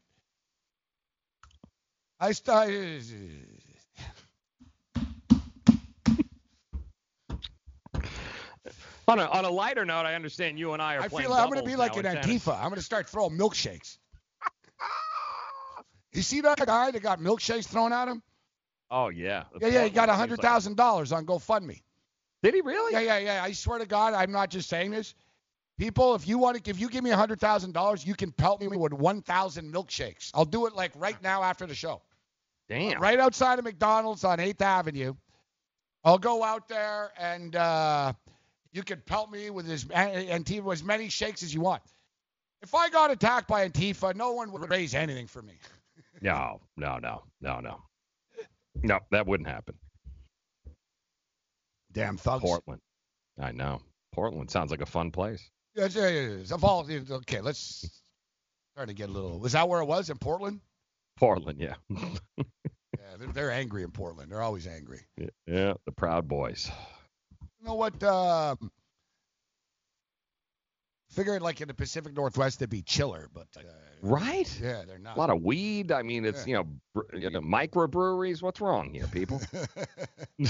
I 2.19 2.31
started. 2.33 3.03
On 9.07 9.19
a, 9.19 9.25
on 9.25 9.45
a 9.45 9.49
lighter 9.49 9.85
note, 9.85 10.05
I 10.05 10.15
understand 10.15 10.57
you 10.57 10.73
and 10.73 10.81
I 10.81 10.95
are 10.95 11.01
I 11.01 11.07
playing 11.09 11.23
feel 11.23 11.31
like 11.31 11.43
I'm 11.43 11.49
gonna 11.49 11.63
be 11.63 11.75
like 11.75 11.95
an 11.97 12.03
tennis. 12.03 12.25
Antifa. 12.25 12.57
I'm 12.57 12.69
gonna 12.69 12.81
start 12.81 13.09
throwing 13.09 13.37
milkshakes. 13.37 13.97
you 16.13 16.21
see 16.21 16.41
that 16.41 16.65
guy 16.65 16.91
that 16.91 17.01
got 17.01 17.19
milkshakes 17.19 17.65
thrown 17.65 17.91
at 17.91 18.07
him? 18.07 18.21
Oh 18.89 19.09
yeah. 19.09 19.43
Yeah, 19.59 19.67
yeah, 19.67 19.83
he 19.83 19.89
got 19.89 20.09
a 20.09 20.13
hundred 20.13 20.39
thousand 20.39 20.77
dollars 20.77 21.11
on 21.11 21.25
GoFundMe. 21.25 21.81
Did 22.43 22.53
he 22.53 22.61
really? 22.61 22.93
Yeah, 22.93 22.99
yeah, 22.99 23.17
yeah. 23.17 23.43
I 23.43 23.51
swear 23.53 23.79
to 23.79 23.85
God, 23.85 24.13
I'm 24.13 24.31
not 24.31 24.49
just 24.49 24.69
saying 24.69 24.91
this. 24.91 25.15
People, 25.77 26.13
if 26.13 26.27
you 26.27 26.37
want 26.37 26.63
to, 26.63 26.69
if 26.69 26.79
you 26.79 26.87
give 26.87 27.03
me 27.03 27.09
a 27.09 27.15
hundred 27.17 27.39
thousand 27.39 27.73
dollars, 27.73 28.05
you 28.05 28.13
can 28.13 28.31
pelt 28.31 28.61
me 28.61 28.67
with 28.67 28.93
one 28.93 29.21
thousand 29.21 29.73
milkshakes. 29.73 30.29
I'll 30.33 30.45
do 30.45 30.67
it 30.67 30.75
like 30.75 30.91
right 30.95 31.21
now 31.23 31.43
after 31.43 31.65
the 31.65 31.75
show. 31.75 32.01
Damn. 32.69 33.01
Right 33.01 33.19
outside 33.19 33.59
of 33.59 33.65
McDonald's 33.65 34.23
on 34.23 34.39
Eighth 34.39 34.61
Avenue. 34.61 35.15
I'll 36.03 36.17
go 36.17 36.43
out 36.43 36.67
there 36.67 37.11
and 37.17 37.55
uh, 37.55 38.13
you 38.73 38.83
can 38.83 39.01
pelt 39.05 39.31
me 39.31 39.49
with 39.49 39.69
as 39.69 39.85
Antifa 39.85 40.73
as 40.73 40.83
many 40.83 41.07
shakes 41.07 41.43
as 41.43 41.53
you 41.53 41.61
want. 41.61 41.81
If 42.61 42.73
I 42.75 42.89
got 42.89 43.11
attacked 43.11 43.47
by 43.47 43.67
Antifa, 43.67 44.15
no 44.15 44.33
one 44.33 44.51
would 44.51 44.69
raise 44.69 44.95
anything 44.95 45.27
for 45.27 45.41
me. 45.41 45.53
No, 46.21 46.61
no, 46.77 46.99
no, 46.99 47.23
no, 47.41 47.59
no. 47.59 47.81
No, 48.81 48.99
that 49.11 49.27
wouldn't 49.27 49.49
happen. 49.49 49.75
Damn 51.91 52.17
thugs. 52.17 52.41
Portland. 52.41 52.81
I 53.39 53.51
know. 53.51 53.81
Portland 54.13 54.49
sounds 54.49 54.71
like 54.71 54.81
a 54.81 54.85
fun 54.85 55.11
place. 55.11 55.49
Yeah, 55.75 55.87
yeah. 55.87 56.37
Of 56.51 56.63
all, 56.63 56.87
okay, 56.89 57.41
let's 57.41 58.01
try 58.77 58.85
to 58.85 58.93
get 58.93 59.09
a 59.09 59.11
little. 59.11 59.39
Was 59.39 59.51
that 59.51 59.67
where 59.67 59.81
it 59.81 59.85
was 59.85 60.09
in 60.09 60.17
Portland? 60.17 60.61
Portland, 61.17 61.59
yeah. 61.59 61.75
Yeah, 62.37 63.17
they're, 63.19 63.27
they're 63.33 63.51
angry 63.51 63.83
in 63.83 63.91
Portland. 63.91 64.31
They're 64.31 64.41
always 64.41 64.65
angry. 64.65 65.01
yeah, 65.17 65.27
yeah, 65.45 65.73
the 65.85 65.91
Proud 65.91 66.27
Boys. 66.27 66.71
You 67.63 67.69
know 67.69 67.75
what? 67.75 68.03
Um, 68.03 68.71
figured 71.11 71.41
like 71.41 71.61
in 71.61 71.69
the 71.69 71.73
Pacific 71.73 72.13
Northwest 72.13 72.57
it'd 72.61 72.69
be 72.69 72.81
chiller, 72.81 73.29
but 73.33 73.47
uh, 73.57 73.61
Right? 74.01 74.59
yeah, 74.61 74.83
they're 74.85 74.99
not. 74.99 75.15
A 75.15 75.19
lot 75.19 75.29
of 75.29 75.41
weed. 75.43 75.93
I 75.93 76.01
mean, 76.01 76.25
it's 76.25 76.45
you 76.45 76.55
know, 76.55 76.65
br- 76.93 77.15
you 77.15 77.29
know, 77.29 77.39
microbreweries. 77.39 78.41
What's 78.41 78.59
wrong 78.59 78.93
here, 78.93 79.07
people? 79.07 79.39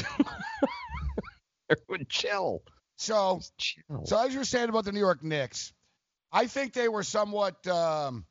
Everyone 1.69 2.07
chill. 2.09 2.63
So, 2.95 3.41
chill. 3.59 4.05
so 4.05 4.17
as 4.25 4.33
you 4.33 4.39
were 4.39 4.45
saying 4.45 4.69
about 4.69 4.85
the 4.85 4.91
New 4.91 4.99
York 4.99 5.23
Knicks, 5.23 5.71
I 6.31 6.47
think 6.47 6.73
they 6.73 6.89
were 6.89 7.03
somewhat. 7.03 7.67
Um, 7.67 8.25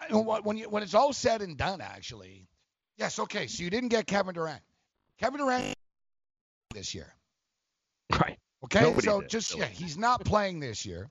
I 0.00 0.08
don't 0.08 0.16
know 0.16 0.20
what- 0.22 0.44
when 0.44 0.56
you, 0.56 0.68
when 0.68 0.82
it's 0.82 0.94
all 0.94 1.12
said 1.12 1.42
and 1.42 1.56
done, 1.56 1.80
actually, 1.80 2.48
yes, 2.96 3.20
okay. 3.20 3.46
So 3.46 3.62
you 3.62 3.70
didn't 3.70 3.90
get 3.90 4.08
Kevin 4.08 4.34
Durant. 4.34 4.62
Kevin 5.20 5.38
Durant 5.38 5.76
this 6.72 6.94
year. 6.94 7.14
Right. 8.10 8.38
Okay, 8.64 8.82
Nobody 8.82 9.06
so 9.06 9.20
did, 9.20 9.30
just 9.30 9.54
really. 9.54 9.62
yeah, 9.62 9.68
he's 9.68 9.96
not 9.96 10.24
playing 10.24 10.60
this 10.60 10.86
year. 10.86 11.10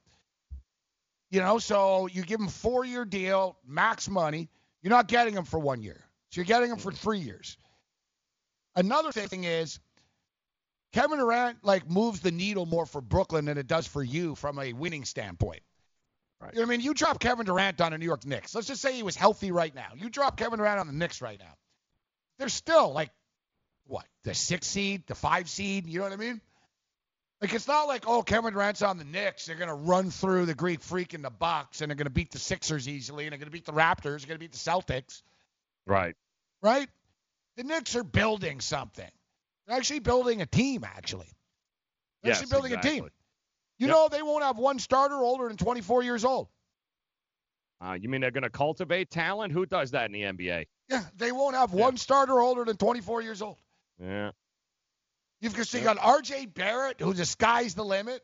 You 1.29 1.39
know, 1.41 1.59
so 1.59 2.07
you 2.07 2.23
give 2.23 2.39
him 2.39 2.47
four 2.47 2.85
year 2.85 3.05
deal, 3.05 3.57
max 3.65 4.09
money. 4.09 4.49
You're 4.81 4.91
not 4.91 5.07
getting 5.07 5.33
him 5.33 5.45
for 5.45 5.59
one 5.59 5.81
year. 5.81 6.01
So 6.29 6.39
you're 6.39 6.45
getting 6.45 6.71
him 6.71 6.77
for 6.77 6.91
mm-hmm. 6.91 7.03
three 7.03 7.19
years. 7.19 7.57
Another 8.75 9.11
thing 9.11 9.43
is 9.43 9.79
Kevin 10.93 11.19
Durant 11.19 11.63
like 11.63 11.89
moves 11.89 12.21
the 12.21 12.31
needle 12.31 12.65
more 12.65 12.85
for 12.85 13.01
Brooklyn 13.01 13.45
than 13.45 13.57
it 13.57 13.67
does 13.67 13.87
for 13.87 14.03
you 14.03 14.35
from 14.35 14.59
a 14.59 14.73
winning 14.73 15.05
standpoint. 15.05 15.61
Right. 16.39 16.53
You 16.53 16.61
know 16.61 16.67
what 16.67 16.73
I 16.73 16.77
mean? 16.77 16.85
You 16.85 16.93
drop 16.93 17.19
Kevin 17.19 17.45
Durant 17.45 17.79
on 17.81 17.91
the 17.91 17.97
New 17.97 18.05
York 18.05 18.25
Knicks. 18.25 18.55
Let's 18.55 18.67
just 18.67 18.81
say 18.81 18.93
he 18.93 19.03
was 19.03 19.15
healthy 19.15 19.51
right 19.51 19.73
now. 19.75 19.89
You 19.95 20.09
drop 20.09 20.37
Kevin 20.37 20.57
Durant 20.57 20.79
on 20.79 20.87
the 20.87 20.93
Knicks 20.93 21.21
right 21.21 21.37
now. 21.39 21.53
They're 22.39 22.49
still 22.49 22.91
like 22.93 23.11
what? 23.91 24.05
The 24.23 24.33
six 24.33 24.67
seed, 24.67 25.03
the 25.07 25.15
five 25.15 25.49
seed, 25.49 25.85
you 25.87 25.99
know 25.99 26.05
what 26.05 26.13
I 26.13 26.15
mean? 26.15 26.39
Like 27.41 27.53
it's 27.53 27.67
not 27.67 27.87
like, 27.87 28.05
oh, 28.07 28.21
Kevin 28.21 28.53
Durant's 28.53 28.81
on 28.81 28.97
the 28.97 29.03
Knicks. 29.03 29.45
They're 29.45 29.55
gonna 29.57 29.75
run 29.75 30.11
through 30.11 30.45
the 30.45 30.53
Greek 30.55 30.81
freak 30.81 31.13
in 31.13 31.21
the 31.21 31.29
Bucks 31.29 31.81
and 31.81 31.89
they're 31.89 31.97
gonna 31.97 32.09
beat 32.09 32.31
the 32.31 32.39
Sixers 32.39 32.87
easily 32.87 33.25
and 33.25 33.31
they're 33.33 33.39
gonna 33.39 33.51
beat 33.51 33.65
the 33.65 33.73
Raptors, 33.73 34.19
they're 34.21 34.27
gonna 34.27 34.39
beat 34.39 34.53
the 34.53 34.57
Celtics. 34.57 35.23
Right. 35.85 36.15
Right? 36.61 36.87
The 37.57 37.63
Knicks 37.63 37.95
are 37.97 38.03
building 38.03 38.61
something. 38.61 39.09
They're 39.67 39.75
actually 39.75 39.99
building 39.99 40.41
a 40.41 40.45
team, 40.45 40.83
actually. 40.85 41.27
They're 42.23 42.31
Yes, 42.31 42.41
actually 42.41 42.55
building 42.55 42.73
a 42.73 42.81
team. 42.81 43.09
You 43.77 43.87
Yep. 43.87 43.95
know 43.95 44.07
they 44.09 44.21
won't 44.21 44.43
have 44.43 44.57
one 44.57 44.79
starter 44.79 45.17
older 45.17 45.47
than 45.47 45.57
24 45.57 46.03
years 46.03 46.23
old. 46.23 46.47
Uh, 47.83 47.93
you 47.93 48.09
mean 48.09 48.21
they're 48.21 48.29
going 48.31 48.43
to 48.43 48.49
cultivate 48.51 49.09
talent? 49.09 49.51
Who 49.51 49.65
does 49.65 49.91
that 49.91 50.05
in 50.05 50.11
the 50.11 50.21
NBA? 50.21 50.67
Yeah, 50.87 51.03
they 51.15 51.31
won't 51.31 51.55
have 51.55 51.73
one 51.73 51.97
starter 51.97 52.39
older 52.39 52.63
than 52.63 52.77
24 52.77 53.23
years 53.23 53.41
old. 53.41 53.57
Yeah. 54.01 54.31
You've 55.39 55.55
got, 55.55 55.67
so 55.67 55.77
you 55.77 55.83
got 55.83 55.97
R.J. 55.99 56.47
Barrett, 56.47 56.99
who 56.99 57.13
the 57.13 57.25
sky's 57.25 57.73
the 57.73 57.85
limit. 57.85 58.21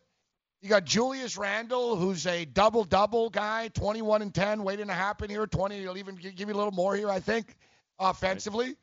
You 0.62 0.70
got 0.70 0.86
Julius 0.86 1.38
Randle, 1.38 1.96
who's 1.96 2.26
a 2.26 2.46
double-double 2.46 3.30
guy, 3.30 3.70
21 3.70 4.24
and 4.24 4.34
10, 4.34 4.64
waiting 4.64 4.88
to 4.88 4.94
happen 4.94 5.30
here. 5.30 5.46
20, 5.46 5.80
he'll 5.80 5.98
even 5.98 6.16
give 6.16 6.48
you 6.48 6.54
a 6.54 6.58
little 6.58 6.72
more 6.72 6.96
here, 6.96 7.10
I 7.10 7.20
think, 7.20 7.56
offensively. 8.00 8.76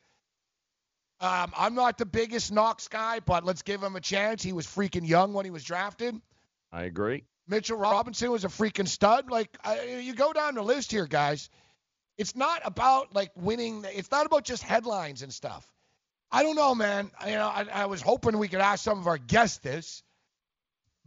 Um, 1.19 1.51
I'm 1.57 1.75
not 1.75 1.97
the 1.97 2.05
biggest 2.05 2.51
Knox 2.51 2.87
guy, 2.87 3.19
but 3.19 3.45
let's 3.45 3.61
give 3.61 3.81
him 3.81 3.95
a 3.95 4.01
chance. 4.01 4.43
He 4.43 4.53
was 4.53 4.65
freaking 4.65 5.07
young 5.07 5.33
when 5.33 5.45
he 5.45 5.51
was 5.51 5.63
drafted. 5.63 6.15
I 6.71 6.83
agree. 6.83 7.23
Mitchell 7.47 7.77
Robinson 7.77 8.31
was 8.31 8.43
a 8.43 8.49
freaking 8.49 8.87
stud. 8.87 9.29
Like 9.29 9.55
I, 9.63 9.99
you 10.01 10.13
go 10.13 10.33
down 10.33 10.55
the 10.55 10.61
list 10.61 10.91
here, 10.91 11.07
guys. 11.07 11.49
It's 12.17 12.35
not 12.35 12.61
about 12.65 13.13
like 13.13 13.31
winning. 13.35 13.85
It's 13.93 14.11
not 14.11 14.25
about 14.25 14.43
just 14.43 14.63
headlines 14.63 15.21
and 15.21 15.31
stuff. 15.31 15.65
I 16.31 16.43
don't 16.43 16.55
know, 16.55 16.75
man. 16.75 17.11
I- 17.19 17.29
You 17.29 17.35
know, 17.35 17.47
I, 17.47 17.65
I 17.71 17.85
was 17.85 18.01
hoping 18.01 18.37
we 18.37 18.47
could 18.47 18.61
ask 18.61 18.83
some 18.83 18.99
of 18.99 19.07
our 19.07 19.17
guests 19.17 19.59
this, 19.59 20.03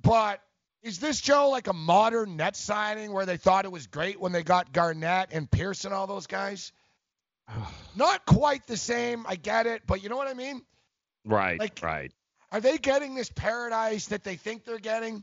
but 0.03 0.41
is 0.83 1.01
this 1.01 1.21
Joe 1.21 1.51
like 1.51 1.67
a 1.67 1.73
modern 1.73 2.37
net 2.37 2.57
signing 2.57 3.13
where 3.13 3.27
they 3.27 3.37
thought 3.37 3.65
it 3.65 3.73
was 3.73 3.87
great 3.89 4.21
when 4.21 4.33
they 4.33 4.43
got 4.43 4.73
Garnett 4.73 5.31
and 5.33 5.51
Pierce 5.51 5.85
and 5.85 5.93
all 5.93 6.07
those 6.07 6.27
guys? 6.27 6.73
Not 7.97 8.25
quite 8.27 8.67
the 8.67 8.77
same. 8.77 9.27
I 9.29 9.37
get 9.37 9.67
it, 9.67 9.83
but 9.87 10.03
you 10.03 10.09
know 10.09 10.17
what 10.17 10.29
I 10.29 10.35
mean. 10.35 10.63
Right. 11.25 11.59
Like- 11.59 11.81
right. 11.83 12.13
Are 12.51 12.61
they 12.61 12.79
getting 12.79 13.15
this 13.15 13.29
paradise 13.29 14.07
that 14.07 14.25
they 14.25 14.37
think 14.37 14.65
they're 14.65 14.79
getting? 14.79 15.23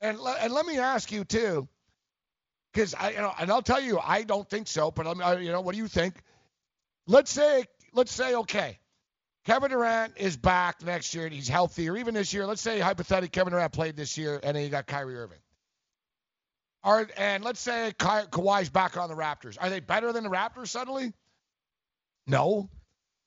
And 0.00 0.18
and 0.18 0.54
let 0.54 0.64
me 0.64 0.78
ask 0.78 1.12
you 1.12 1.24
too, 1.24 1.68
because 2.72 2.94
I 2.94 3.10
you 3.10 3.18
know, 3.18 3.34
and 3.38 3.52
I'll 3.52 3.60
tell 3.60 3.82
you, 3.82 3.98
I 4.02 4.22
don't 4.22 4.48
think 4.48 4.66
so. 4.66 4.90
But 4.90 5.06
I'm, 5.06 5.20
I, 5.22 5.36
you 5.38 5.52
know, 5.52 5.60
what 5.60 5.72
do 5.72 5.78
you 5.78 5.88
think? 5.88 6.14
Let's 7.06 7.30
say, 7.30 7.64
let's 7.92 8.10
say, 8.10 8.34
okay, 8.36 8.78
Kevin 9.50 9.70
Durant 9.70 10.12
is 10.16 10.36
back 10.36 10.80
next 10.84 11.12
year 11.12 11.24
and 11.24 11.34
he's 11.34 11.48
healthy, 11.48 11.90
or 11.90 11.96
even 11.96 12.14
this 12.14 12.32
year. 12.32 12.46
Let's 12.46 12.62
say 12.62 12.78
hypothetically 12.78 13.30
Kevin 13.30 13.50
Durant 13.50 13.72
played 13.72 13.96
this 13.96 14.16
year 14.16 14.38
and 14.44 14.54
then 14.54 14.62
you 14.62 14.68
got 14.68 14.86
Kyrie 14.86 15.16
Irving. 15.16 15.40
Are 16.84 17.08
and 17.16 17.42
let's 17.42 17.58
say 17.58 17.92
Ka- 17.98 18.26
Kawhi's 18.30 18.70
back 18.70 18.96
on 18.96 19.08
the 19.08 19.16
Raptors. 19.16 19.58
Are 19.60 19.68
they 19.68 19.80
better 19.80 20.12
than 20.12 20.22
the 20.22 20.30
Raptors 20.30 20.68
suddenly? 20.68 21.12
No. 22.28 22.70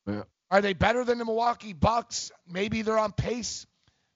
Yeah. 0.07 0.23
Are 0.49 0.61
they 0.61 0.71
better 0.71 1.03
than 1.03 1.17
the 1.17 1.25
Milwaukee 1.25 1.73
Bucks? 1.73 2.31
Maybe 2.47 2.83
they're 2.83 2.97
on 2.97 3.11
pace. 3.11 3.67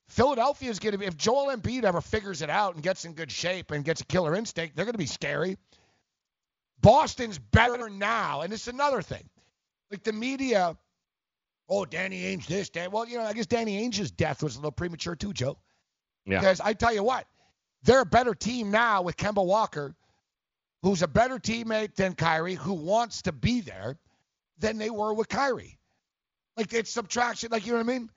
Philadelphia 0.08 0.70
is 0.70 0.80
going 0.80 0.94
to 0.94 0.98
be 0.98 1.08
if 1.08 1.18
Joel 1.18 1.54
Embiid 1.54 1.84
ever 1.84 2.00
figures 2.00 2.42
it 2.42 2.50
out 2.50 2.76
and 2.76 2.82
gets 2.82 3.04
in 3.04 3.16
good 3.16 3.34
shape 3.34 3.72
and 3.72 3.84
gets 3.84 4.00
a 4.00 4.06
killer 4.06 4.34
instinct, 4.34 4.78
they're 4.78 4.86
going 4.86 4.94
to 4.94 4.98
be 4.98 5.08
scary. 5.08 5.58
Boston's 6.80 7.38
better 7.38 7.90
now, 7.90 8.44
and 8.44 8.54
it's 8.54 8.70
another 8.70 9.02
thing. 9.02 9.28
Like 9.92 10.04
the 10.04 10.14
media, 10.14 10.78
oh 11.70 11.86
Danny 11.86 12.24
Ainge 12.24 12.46
this, 12.48 12.70
Dan. 12.70 12.92
Well, 12.92 13.08
you 13.08 13.18
know, 13.18 13.24
I 13.24 13.34
guess 13.34 13.46
Danny 13.46 13.82
Ainge's 13.88 14.12
death 14.12 14.44
was 14.44 14.56
a 14.56 14.60
little 14.60 14.72
premature 14.72 15.16
too, 15.16 15.34
Joe. 15.34 15.58
Yeah. 16.26 16.40
Because 16.40 16.60
I 16.60 16.74
tell 16.74 16.94
you 16.94 17.04
what, 17.04 17.26
they're 17.84 18.02
a 18.02 18.06
better 18.06 18.36
team 18.36 18.72
now 18.72 19.02
with 19.02 19.18
Kemba 19.18 19.46
Walker, 19.46 19.96
who's 20.84 21.02
a 21.02 21.08
better 21.08 21.38
teammate 21.38 21.96
than 21.96 22.14
Kyrie, 22.14 22.56
who 22.56 22.74
wants 22.74 23.22
to 23.24 23.32
be 23.32 23.62
there, 23.62 23.98
than 24.60 24.78
they 24.78 24.90
were 24.90 25.14
with 25.14 25.30
Kyrie. 25.30 25.78
Like 26.56 26.74
it's 26.74 26.92
subtraction, 26.92 27.50
like 27.52 27.66
you 27.66 27.74
know 27.74 27.80
what 27.80 27.90
I 27.90 27.98
mean? 28.00 28.10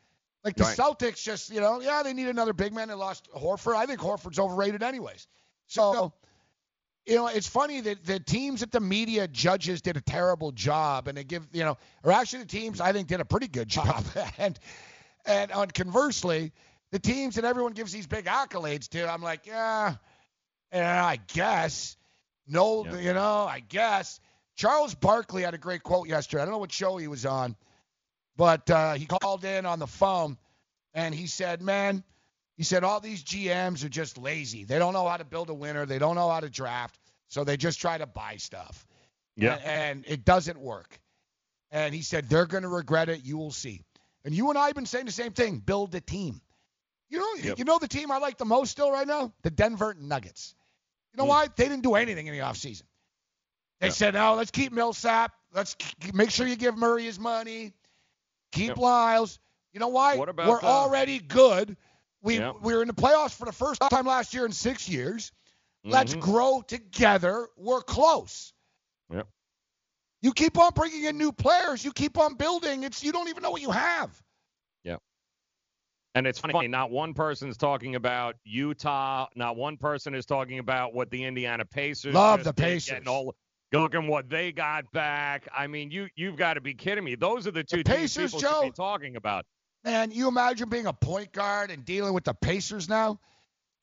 Like 0.42 0.56
the 0.56 0.64
Right. 0.64 0.76
Celtics 0.76 1.22
just, 1.22 1.50
you 1.50 1.60
know, 1.60 1.80
yeah, 1.80 2.02
they 2.02 2.14
need 2.14 2.28
another 2.28 2.54
big 2.54 2.72
man. 2.72 2.88
They 2.88 2.94
lost 2.94 3.28
Horford. 3.36 3.76
I 3.76 3.84
think 3.86 4.00
Horford's 4.00 4.38
overrated 4.38 4.82
anyways. 4.82 5.26
So, 5.66 6.14
you 7.06 7.16
know, 7.16 7.26
it's 7.28 7.48
funny 7.48 7.80
that 7.80 8.04
the 8.04 8.20
teams 8.20 8.60
that 8.60 8.72
the 8.72 8.80
media 8.80 9.26
judges 9.26 9.82
did 9.82 9.96
a 9.96 10.00
terrible 10.00 10.52
job 10.52 11.08
and 11.08 11.16
they 11.16 11.24
give, 11.24 11.46
you 11.52 11.64
know, 11.64 11.76
or 12.04 12.12
actually 12.12 12.40
the 12.40 12.48
teams 12.48 12.80
I 12.80 12.92
think 12.92 13.08
did 13.08 13.20
a 13.20 13.24
pretty 13.24 13.48
good 13.48 13.68
job. 13.78 14.04
and 14.38 14.58
and 15.26 15.52
on 15.52 15.70
conversely, 15.70 16.52
the 16.92 16.98
teams 16.98 17.36
that 17.36 17.44
everyone 17.44 17.72
gives 17.72 17.92
these 17.92 18.06
big 18.06 18.24
accolades 18.24 18.88
to, 18.88 19.10
I'm 19.10 19.22
like, 19.22 19.46
yeah, 19.46 19.96
yeah, 20.72 21.04
I 21.04 21.18
guess. 21.34 21.96
No, 22.46 22.84
you 22.84 23.14
know, 23.14 23.46
I 23.48 23.60
guess. 23.60 24.18
Charles 24.56 24.94
Barkley 24.94 25.42
had 25.42 25.54
a 25.54 25.58
great 25.58 25.82
quote 25.82 26.08
yesterday. 26.08 26.42
I 26.42 26.44
don't 26.46 26.52
know 26.52 26.58
what 26.58 26.72
show 26.72 26.96
he 26.96 27.06
was 27.06 27.24
on, 27.24 27.56
but 28.36 28.68
uh, 28.70 28.94
he 28.94 29.06
called 29.06 29.44
in 29.44 29.66
on 29.66 29.78
the 29.78 29.86
phone 29.86 30.36
and 30.92 31.14
he 31.14 31.26
said, 31.26 31.62
man, 31.62 32.02
he 32.60 32.64
said 32.64 32.84
all 32.84 33.00
these 33.00 33.24
GMs 33.24 33.86
are 33.86 33.88
just 33.88 34.18
lazy. 34.18 34.64
They 34.64 34.78
don't 34.78 34.92
know 34.92 35.08
how 35.08 35.16
to 35.16 35.24
build 35.24 35.48
a 35.48 35.54
winner. 35.54 35.86
They 35.86 35.98
don't 35.98 36.14
know 36.14 36.28
how 36.28 36.40
to 36.40 36.50
draft, 36.50 37.00
so 37.28 37.42
they 37.42 37.56
just 37.56 37.80
try 37.80 37.96
to 37.96 38.04
buy 38.04 38.36
stuff. 38.36 38.86
Yeah. 39.34 39.54
And, 39.54 39.64
and 39.64 40.04
it 40.06 40.26
doesn't 40.26 40.60
work. 40.60 41.00
And 41.70 41.94
he 41.94 42.02
said 42.02 42.28
they're 42.28 42.44
going 42.44 42.64
to 42.64 42.68
regret 42.68 43.08
it. 43.08 43.24
You 43.24 43.38
will 43.38 43.50
see. 43.50 43.80
And 44.26 44.34
you 44.34 44.50
and 44.50 44.58
I 44.58 44.66
have 44.66 44.74
been 44.74 44.84
saying 44.84 45.06
the 45.06 45.10
same 45.10 45.32
thing. 45.32 45.60
Build 45.60 45.94
a 45.94 46.02
team. 46.02 46.42
You 47.08 47.20
know, 47.20 47.54
you 47.56 47.64
know 47.64 47.78
the 47.78 47.88
team 47.88 48.10
I 48.10 48.18
like 48.18 48.36
the 48.36 48.44
most 48.44 48.72
still 48.72 48.92
right 48.92 49.06
now? 49.06 49.32
The 49.42 49.50
Denver 49.50 49.96
Nuggets. 49.98 50.54
You 51.14 51.16
know 51.16 51.24
mm. 51.24 51.28
why? 51.28 51.46
They 51.56 51.64
didn't 51.64 51.82
do 51.82 51.94
anything 51.94 52.26
in 52.26 52.34
the 52.34 52.40
offseason. 52.40 52.82
They 53.80 53.88
said, 53.88 54.12
"No, 54.12 54.34
let's 54.34 54.50
keep 54.50 54.70
Millsap. 54.70 55.32
Let's 55.54 55.76
k- 55.76 56.10
make 56.12 56.30
sure 56.30 56.46
you 56.46 56.56
give 56.56 56.76
Murray 56.76 57.04
his 57.04 57.18
money. 57.18 57.72
Keep 58.52 58.76
Lyles." 58.76 59.38
You 59.72 59.80
know 59.80 59.88
why? 59.88 60.16
What 60.16 60.28
about 60.28 60.46
We're 60.46 60.60
the- 60.60 60.66
already 60.66 61.20
good. 61.20 61.78
We 62.22 62.38
Yep. 62.38 62.56
we 62.60 62.74
were 62.74 62.82
in 62.82 62.88
the 62.88 62.94
playoffs 62.94 63.34
for 63.34 63.46
the 63.46 63.52
first 63.52 63.80
time 63.90 64.06
last 64.06 64.34
year 64.34 64.44
in 64.44 64.52
six 64.52 64.88
years. 64.88 65.32
Let's 65.84 66.14
Mhm. 66.14 66.20
grow 66.20 66.62
together. 66.62 67.48
We're 67.56 67.80
close. 67.82 68.52
Yep. 69.10 69.26
You 70.20 70.34
keep 70.34 70.58
on 70.58 70.72
bringing 70.74 71.04
in 71.04 71.16
new 71.16 71.32
players. 71.32 71.82
You 71.84 71.92
keep 71.92 72.18
on 72.18 72.34
building. 72.34 72.84
It's 72.84 73.02
you 73.02 73.12
don't 73.12 73.28
even 73.28 73.42
know 73.42 73.50
what 73.50 73.62
you 73.62 73.70
have. 73.70 74.22
Yeah. 74.84 74.96
And 76.14 76.26
it's 76.26 76.38
funny, 76.38 76.68
not 76.68 76.90
one 76.90 77.14
person's 77.14 77.56
talking 77.56 77.94
about 77.94 78.36
Utah. 78.44 79.28
Not 79.34 79.56
one 79.56 79.78
person 79.78 80.14
is 80.14 80.26
talking 80.26 80.58
about 80.58 80.92
what 80.92 81.10
the 81.10 81.24
Indiana 81.24 81.64
Pacers 81.64 82.12
Love 82.14 82.44
the 82.44 82.52
Pacers. 82.52 82.90
getting 82.90 83.08
all- 83.08 83.34
Looking 83.72 84.08
what 84.08 84.28
they 84.28 84.50
got 84.50 84.90
back. 84.90 85.46
I 85.56 85.68
mean, 85.68 85.92
you 85.92 86.08
you've 86.16 86.34
got 86.34 86.54
to 86.54 86.60
be 86.60 86.74
kidding 86.74 87.04
me. 87.04 87.14
Those 87.14 87.46
are 87.46 87.52
the 87.52 87.62
two 87.62 87.84
Pacers, 87.84 88.32
teams 88.32 88.34
people 88.34 88.40
Joe. 88.40 88.60
should 88.62 88.72
be 88.72 88.76
talking 88.76 89.14
about. 89.14 89.46
Man, 89.84 90.10
you 90.10 90.28
imagine 90.28 90.68
being 90.68 90.86
a 90.86 90.92
point 90.92 91.32
guard 91.32 91.70
and 91.70 91.84
dealing 91.84 92.12
with 92.12 92.24
the 92.24 92.34
Pacers 92.34 92.88
now? 92.88 93.18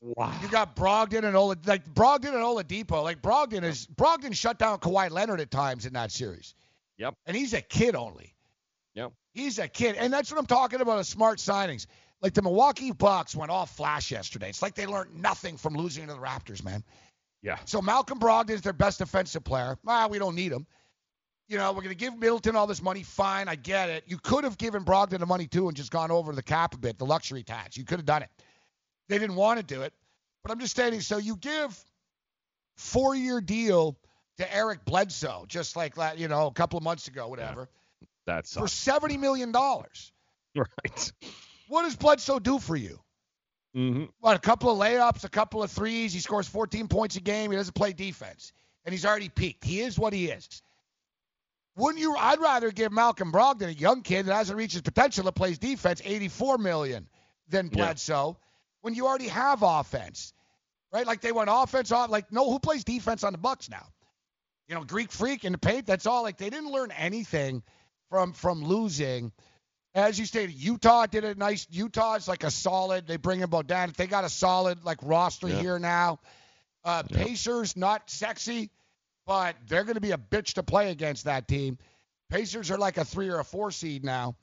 Wow. 0.00 0.32
You 0.40 0.48
got 0.48 0.76
Brogdon 0.76 1.24
and 1.24 1.36
Ola, 1.36 1.56
like 1.66 1.92
Brogdon 1.92 2.28
and 2.28 2.36
Oladipo. 2.36 3.02
Like 3.02 3.20
Brogdon 3.20 3.64
is 3.64 3.86
Brogdon 3.86 4.34
shut 4.34 4.58
down 4.58 4.78
Kawhi 4.78 5.10
Leonard 5.10 5.40
at 5.40 5.50
times 5.50 5.86
in 5.86 5.94
that 5.94 6.12
series. 6.12 6.54
Yep. 6.98 7.14
And 7.26 7.36
he's 7.36 7.52
a 7.52 7.60
kid 7.60 7.96
only. 7.96 8.34
Yep. 8.94 9.12
He's 9.34 9.58
a 9.58 9.66
kid, 9.66 9.96
and 9.96 10.12
that's 10.12 10.30
what 10.30 10.38
I'm 10.38 10.46
talking 10.46 10.80
about. 10.80 10.98
As 10.98 11.08
smart 11.08 11.38
signings, 11.38 11.86
like 12.22 12.34
the 12.34 12.42
Milwaukee 12.42 12.92
Bucks 12.92 13.34
went 13.34 13.50
all 13.50 13.66
flash 13.66 14.10
yesterday. 14.10 14.48
It's 14.48 14.62
like 14.62 14.74
they 14.74 14.86
learned 14.86 15.20
nothing 15.20 15.56
from 15.56 15.74
losing 15.74 16.06
to 16.06 16.12
the 16.12 16.18
Raptors, 16.18 16.62
man. 16.64 16.84
Yeah. 17.42 17.58
So 17.64 17.82
Malcolm 17.82 18.20
Brogdon 18.20 18.50
is 18.50 18.62
their 18.62 18.72
best 18.72 18.98
defensive 18.98 19.44
player. 19.44 19.76
Ah, 19.86 20.06
we 20.08 20.18
don't 20.18 20.34
need 20.34 20.52
him. 20.52 20.66
You 21.48 21.56
know, 21.56 21.70
we're 21.72 21.82
going 21.82 21.88
to 21.88 21.94
give 21.94 22.18
Middleton 22.18 22.56
all 22.56 22.66
this 22.66 22.82
money. 22.82 23.02
Fine, 23.02 23.48
I 23.48 23.54
get 23.54 23.88
it. 23.88 24.04
You 24.06 24.18
could 24.18 24.44
have 24.44 24.58
given 24.58 24.84
Brogdon 24.84 25.18
the 25.18 25.26
money 25.26 25.46
too 25.46 25.68
and 25.68 25.76
just 25.76 25.90
gone 25.90 26.10
over 26.10 26.32
the 26.34 26.42
cap 26.42 26.74
a 26.74 26.78
bit, 26.78 26.98
the 26.98 27.06
luxury 27.06 27.42
tax. 27.42 27.76
You 27.76 27.84
could 27.84 27.98
have 27.98 28.06
done 28.06 28.22
it. 28.22 28.28
They 29.08 29.18
didn't 29.18 29.36
want 29.36 29.58
to 29.58 29.64
do 29.64 29.80
it. 29.82 29.94
But 30.42 30.52
I'm 30.52 30.60
just 30.60 30.72
stating, 30.72 31.00
so 31.00 31.16
you 31.16 31.36
give 31.36 31.78
four-year 32.76 33.40
deal 33.40 33.96
to 34.36 34.54
Eric 34.54 34.84
Bledsoe, 34.84 35.44
just 35.48 35.74
like 35.74 35.96
la- 35.96 36.12
you 36.12 36.28
know 36.28 36.46
a 36.46 36.52
couple 36.52 36.76
of 36.76 36.84
months 36.84 37.08
ago, 37.08 37.26
whatever, 37.28 37.68
That's 38.26 38.54
for 38.54 38.68
seventy 38.68 39.16
million 39.16 39.50
dollars. 39.50 40.12
right. 40.54 41.12
What 41.68 41.82
does 41.82 41.96
Bledsoe 41.96 42.38
do 42.38 42.58
for 42.58 42.76
you? 42.76 43.00
Mm-hmm. 43.76 44.04
What, 44.20 44.36
a 44.36 44.38
couple 44.38 44.70
of 44.70 44.78
layups, 44.78 45.24
a 45.24 45.28
couple 45.28 45.62
of 45.62 45.70
threes. 45.70 46.12
He 46.12 46.20
scores 46.20 46.48
14 46.48 46.88
points 46.88 47.16
a 47.16 47.20
game. 47.20 47.50
He 47.50 47.56
doesn't 47.56 47.74
play 47.74 47.92
defense. 47.92 48.52
And 48.84 48.92
he's 48.92 49.04
already 49.04 49.28
peaked. 49.28 49.64
He 49.64 49.80
is 49.80 49.98
what 49.98 50.12
he 50.14 50.30
is. 50.30 50.62
Wouldn't 51.78 52.00
you? 52.00 52.14
I'd 52.16 52.40
rather 52.40 52.70
give 52.70 52.92
Malcolm 52.92 53.32
Brogdon, 53.32 53.68
a 53.68 53.72
young 53.72 54.02
kid 54.02 54.26
that 54.26 54.34
hasn't 54.34 54.58
reached 54.58 54.72
his 54.74 54.82
potential, 54.82 55.24
that 55.24 55.32
plays 55.32 55.58
defense, 55.58 56.02
84 56.04 56.58
million 56.58 57.08
than 57.48 57.66
Yeah. 57.66 57.72
Bledsoe, 57.76 58.36
when 58.82 58.94
you 58.94 59.06
already 59.06 59.28
have 59.28 59.62
offense, 59.62 60.32
right? 60.92 61.06
Like 61.06 61.20
they 61.20 61.32
went 61.32 61.48
offense 61.52 61.92
off. 61.92 62.10
Like 62.10 62.30
no, 62.32 62.50
who 62.50 62.58
plays 62.58 62.84
defense 62.84 63.24
on 63.24 63.32
the 63.32 63.38
Bucks 63.38 63.70
now? 63.70 63.86
You 64.66 64.74
know, 64.74 64.84
Greek 64.84 65.10
Freak 65.12 65.44
in 65.44 65.52
the 65.52 65.58
paint. 65.58 65.86
That's 65.86 66.04
all. 66.06 66.22
Like 66.22 66.36
they 66.36 66.50
didn't 66.50 66.70
learn 66.70 66.90
anything 66.90 67.62
from 68.10 68.32
from 68.32 68.64
losing. 68.64 69.32
As 69.94 70.18
you 70.18 70.26
stated, 70.26 70.54
Utah 70.54 71.06
did 71.06 71.24
a 71.24 71.34
nice. 71.34 71.66
Utah's 71.70 72.28
like 72.28 72.44
a 72.44 72.50
solid. 72.50 73.06
They 73.06 73.16
bring 73.16 73.40
in 73.40 73.48
Bogdan. 73.48 73.94
They 73.96 74.06
got 74.06 74.24
a 74.24 74.28
solid 74.28 74.84
like 74.84 74.98
roster 75.02 75.48
Yeah. 75.48 75.60
here 75.60 75.78
now. 75.78 76.18
Uh, 76.84 77.02
Pacers 77.02 77.76
not 77.76 78.08
sexy, 78.10 78.70
but 79.28 79.56
they're 79.68 79.84
going 79.84 79.94
to 79.94 80.00
be 80.00 80.12
a 80.12 80.18
bitch 80.18 80.54
to 80.54 80.62
play 80.62 80.90
against 80.90 81.26
that 81.26 81.46
team. 81.46 81.76
Pacers 82.30 82.70
are 82.70 82.78
like 82.78 82.96
a 82.96 83.04
three 83.04 83.28
or 83.28 83.38
a 83.40 83.44
four 83.44 83.70
seed 83.70 84.02
now. 84.02 84.34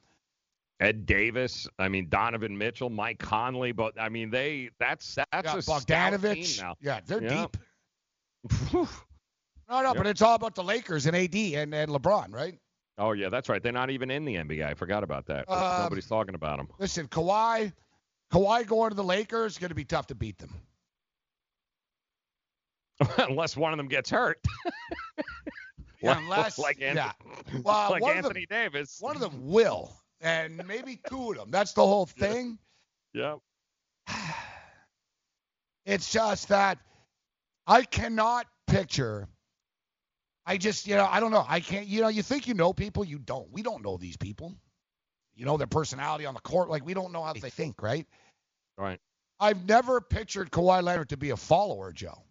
Ed 0.80 1.06
Davis, 1.06 1.68
I 1.80 1.88
mean 1.90 2.08
Donovan 2.10 2.58
Mitchell, 2.58 2.90
Mike 2.90 3.18
Conley, 3.18 3.72
but 3.72 4.00
I 4.00 4.10
mean 4.10 4.30
they 4.30 4.70
that's 4.80 5.16
that's 5.16 5.68
Yeah, 5.68 6.08
a 6.14 6.18
team 6.20 6.66
now. 6.66 6.76
Yeah, 6.82 7.00
they're 7.06 7.24
Yeah. 7.24 7.48
deep. 7.48 7.58
No, 9.68 9.82
no, 9.82 9.96
but 9.96 10.06
it's 10.06 10.22
all 10.22 10.36
about 10.36 10.54
the 10.54 10.64
Lakers 10.64 11.08
and 11.08 11.16
AD 11.16 11.34
and, 11.34 11.74
and 11.74 11.90
LeBron, 11.90 12.32
right? 12.32 12.60
Oh 13.00 13.14
yeah, 13.14 13.30
that's 13.30 13.50
right. 13.50 13.64
They're 13.64 13.72
not 13.72 13.90
even 13.90 14.12
in 14.12 14.24
the 14.24 14.36
NBA. 14.36 14.64
I 14.64 14.76
forgot 14.76 15.04
about 15.04 15.26
that. 15.26 15.50
Um, 15.50 15.84
Nobody's 15.84 16.06
talking 16.06 16.36
about 16.36 16.58
them. 16.58 16.68
Listen, 16.78 17.08
Kawhi, 17.08 17.74
Kawhi 18.32 18.68
going 18.68 18.92
to 18.92 18.96
the 18.96 19.04
Lakers 19.04 19.54
is 19.54 19.58
going 19.58 19.70
to 19.70 19.76
be 19.76 19.86
tough 19.86 20.06
to 20.08 20.16
beat 20.16 20.38
them. 20.38 20.52
unless 23.18 23.56
one 23.58 23.74
of 23.74 23.78
them 23.78 23.88
gets 23.88 24.10
hurt. 24.10 24.40
Yeah, 26.02 26.20
unless 26.20 26.60
like 26.60 26.82
Anthony, 26.82 27.08
yeah. 27.08 27.62
Well, 27.64 27.90
like 27.90 28.02
one 28.02 28.12
of 28.12 28.18
them- 28.18 28.26
Anthony 28.26 28.46
Davis. 28.46 28.98
One 29.00 29.16
of 29.16 29.22
them 29.22 29.48
will, 29.48 29.92
and 30.22 30.62
maybe 30.68 31.00
two 31.10 31.32
of 31.32 31.38
them. 31.38 31.50
That's 31.50 31.74
the 31.74 31.82
whole 31.82 32.06
thing. 32.06 32.60
Yeah. 33.14 33.38
It's 35.86 36.12
just 36.12 36.50
that 36.50 36.80
I 37.68 37.84
cannot 37.84 38.48
picture. 38.66 39.28
I 40.44 40.58
just, 40.58 40.88
you 40.88 40.96
know, 40.96 41.08
I 41.10 41.20
don't 41.20 41.32
know. 41.32 41.46
I 41.48 41.60
can't, 41.60 41.86
you 41.86 42.02
know, 42.02 42.08
you 42.08 42.24
think 42.24 42.48
you 42.48 42.56
know 42.56 42.74
people, 42.74 43.06
you 43.06 43.20
don't. 43.20 43.52
We 43.52 43.62
don't 43.62 43.84
know 43.84 43.96
these 43.98 44.18
people. 44.18 44.56
You 45.36 45.46
know 45.46 45.58
their 45.58 45.68
personality 45.68 46.26
on 46.26 46.34
the 46.34 46.40
court. 46.40 46.70
Like, 46.70 46.84
we 46.84 46.96
don't 46.96 47.12
know 47.12 47.22
how 47.22 47.34
they 47.34 47.52
think, 47.52 47.84
right? 47.84 48.08
Right. 48.80 49.00
I've 49.40 49.68
never 49.68 50.02
pictured 50.02 50.50
Kawhi 50.50 50.82
Leonard 50.82 51.10
to 51.10 51.18
be 51.18 51.30
a 51.30 51.38
follower, 51.38 51.92
Joe. 51.92 52.25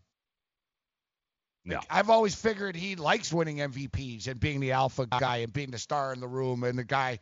No. 1.65 1.81
I've 1.89 2.11
always 2.11 2.35
figured 2.35 2.77
he 2.77 2.95
likes 2.97 3.33
winning 3.33 3.57
MVPs 3.57 4.29
and 4.29 4.39
being 4.39 4.61
the 4.61 4.73
alpha 4.73 5.07
guy 5.07 5.39
and 5.39 5.53
being 5.53 5.71
the 5.71 5.79
star 5.79 6.13
in 6.13 6.21
the 6.21 6.29
room 6.29 6.63
and 6.63 6.79
the 6.79 6.85
guy. 6.85 7.21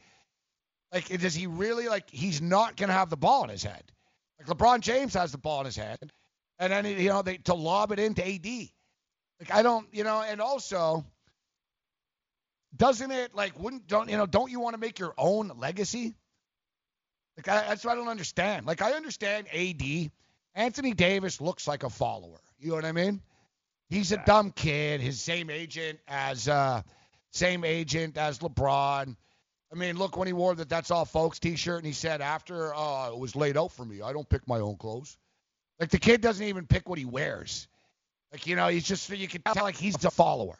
Like, 0.93 1.09
does 1.20 1.34
he 1.34 1.47
really 1.47 1.88
like? 1.88 2.11
He's 2.11 2.43
not 2.43 2.76
gonna 2.76 2.93
have 2.93 3.09
the 3.09 3.16
ball 3.16 3.45
in 3.45 3.51
his 3.51 3.62
head. 3.62 3.84
Like 4.38 4.59
LeBron 4.59 4.80
James 4.80 5.14
has 5.14 5.32
the 5.32 5.38
ball 5.38 5.61
in 5.61 5.66
his 5.66 5.76
head, 5.76 6.12
and 6.59 6.72
then 6.72 6.84
you 6.84 7.09
know 7.09 7.22
they 7.22 7.36
to 7.38 7.55
lob 7.55 7.93
it 7.93 8.01
into 8.01 8.26
AD. 8.26 8.47
Like 8.47 9.53
I 9.53 9.62
don't, 9.62 9.86
you 9.93 10.05
know, 10.05 10.22
and 10.22 10.40
also 10.40 11.05
doesn't 12.76 13.11
it 13.11 13.34
like 13.34 13.59
wouldn't 13.59 13.86
don't 13.86 14.09
you 14.09 14.16
know 14.16 14.26
don't 14.26 14.51
you 14.51 14.61
want 14.61 14.74
to 14.74 14.80
make 14.80 14.99
your 14.99 15.14
own 15.16 15.53
legacy? 15.57 16.14
Like 17.36 17.49
I, 17.49 17.68
that's 17.68 17.84
what 17.84 17.93
I 17.93 17.95
don't 17.95 18.09
understand. 18.09 18.66
Like 18.66 18.82
I 18.82 18.93
understand 18.93 19.47
AD. 19.53 20.11
Anthony 20.55 20.93
Davis 20.93 21.40
looks 21.40 21.66
like 21.66 21.82
a 21.82 21.90
follower. 21.90 22.40
You 22.59 22.70
know 22.70 22.74
what 22.74 22.84
I 22.84 22.93
mean? 22.93 23.22
He's 23.93 24.11
a 24.11 24.16
dumb 24.24 24.53
kid. 24.53 25.03
His 25.03 25.20
same 25.20 25.51
agent 25.51 25.99
as 26.09 26.49
uh 26.49 26.80
same 27.30 27.62
agent 27.62 28.16
as 28.16 28.38
LeBron. 28.38 29.16
I 29.70 29.74
mean, 29.74 29.99
look 29.99 30.16
when 30.16 30.26
he 30.26 30.32
wore 30.32 30.55
the 30.55 30.64
"That's 30.64 30.90
All 30.90 31.05
Folks" 31.05 31.38
T-shirt, 31.38 31.76
and 31.76 31.86
he 31.86 31.93
said 31.93 32.22
after, 32.22 32.74
"Oh, 32.74 33.12
it 33.12 33.18
was 33.18 33.36
laid 33.36 33.59
out 33.59 33.70
for 33.70 33.84
me. 33.84 34.01
I 34.01 34.14
don't 34.14 34.26
pick 34.26 34.49
my 34.49 34.61
own 34.61 34.76
clothes." 34.76 35.18
Like 35.78 35.90
the 35.90 35.99
kid 35.99 36.22
doesn't 36.22 36.47
even 36.47 36.66
pick 36.66 36.88
what 36.88 36.99
he 36.99 37.05
wears. 37.05 37.68
Like 38.32 38.47
you 38.47 38.57
know, 38.57 38.68
he's 38.68 38.84
just 38.84 39.11
you 39.11 39.28
can 39.28 39.43
tell 39.43 39.62
like 39.62 39.76
he's 39.76 40.03
a 40.05 40.11
follower. 40.11 40.59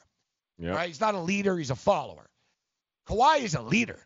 Yeah. 0.59 0.72
Right? 0.72 0.89
He's 0.89 1.01
not 1.01 1.14
a 1.14 1.20
leader. 1.20 1.57
He's 1.57 1.70
a 1.70 1.76
follower. 1.76 2.28
Kawhi 3.09 3.41
is 3.41 3.55
a 3.55 3.62
leader. 3.62 3.99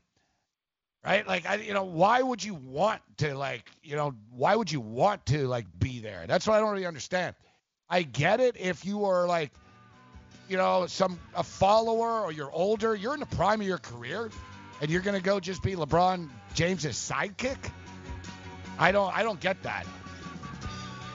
Right? 1.05 1.27
Like 1.27 1.47
I, 1.47 1.57
you 1.57 1.75
know, 1.75 1.85
why 1.85 2.23
would 2.23 2.45
you 2.45 2.55
want 2.55 3.03
to 3.19 3.35
like, 3.37 3.69
you 3.83 3.97
know, 3.97 4.15
why 4.31 4.55
would 4.55 4.71
you 4.71 4.81
want 4.81 5.27
to 5.27 5.49
like 5.49 5.67
be 5.77 5.99
there? 5.99 6.27
That's 6.29 6.47
what 6.47 6.55
I 6.55 6.61
don't 6.61 6.73
really 6.73 6.87
understand. 6.87 7.35
I 7.89 8.03
get 8.03 8.41
it 8.41 8.57
if 8.59 8.85
you 8.85 9.05
are 9.05 9.27
like, 9.27 9.53
you 10.49 10.57
know, 10.57 10.87
some 10.87 11.19
a 11.35 11.43
follower 11.43 12.23
or 12.23 12.33
you're 12.33 12.51
older, 12.51 12.95
you're 12.95 13.15
in 13.15 13.21
the 13.21 13.27
prime 13.27 13.61
of 13.61 13.67
your 13.67 13.79
career, 13.79 14.31
and 14.81 14.91
you're 14.91 15.03
gonna 15.03 15.21
go 15.21 15.39
just 15.39 15.63
be 15.63 15.75
LeBron 15.75 16.29
James's 16.55 16.97
sidekick. 16.97 17.59
I 18.79 18.93
don't, 18.93 19.17
I 19.17 19.23
don't 19.23 19.41
get 19.41 19.63
that. 19.63 19.87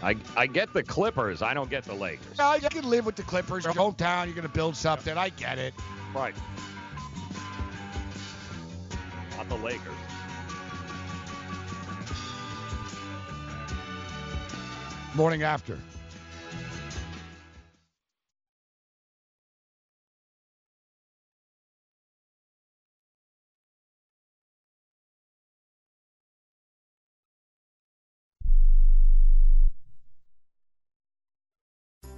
I 0.01 0.15
I 0.35 0.47
get 0.47 0.73
the 0.73 0.81
Clippers. 0.81 1.41
I 1.41 1.53
don't 1.53 1.69
get 1.69 1.83
the 1.83 1.93
Lakers. 1.93 2.37
No, 2.37 2.55
you 2.55 2.69
can 2.69 2.89
live 2.89 3.05
with 3.05 3.15
the 3.15 3.23
Clippers. 3.23 3.65
Your 3.65 3.73
hometown, 3.73 4.25
you're 4.25 4.35
gonna 4.35 4.49
build 4.49 4.75
something. 4.75 5.15
I 5.17 5.29
get 5.29 5.59
it. 5.59 5.73
Right. 6.15 6.33
Not 9.37 9.47
the 9.49 9.57
Lakers. 9.57 9.93
Morning 15.13 15.43
after. 15.43 15.77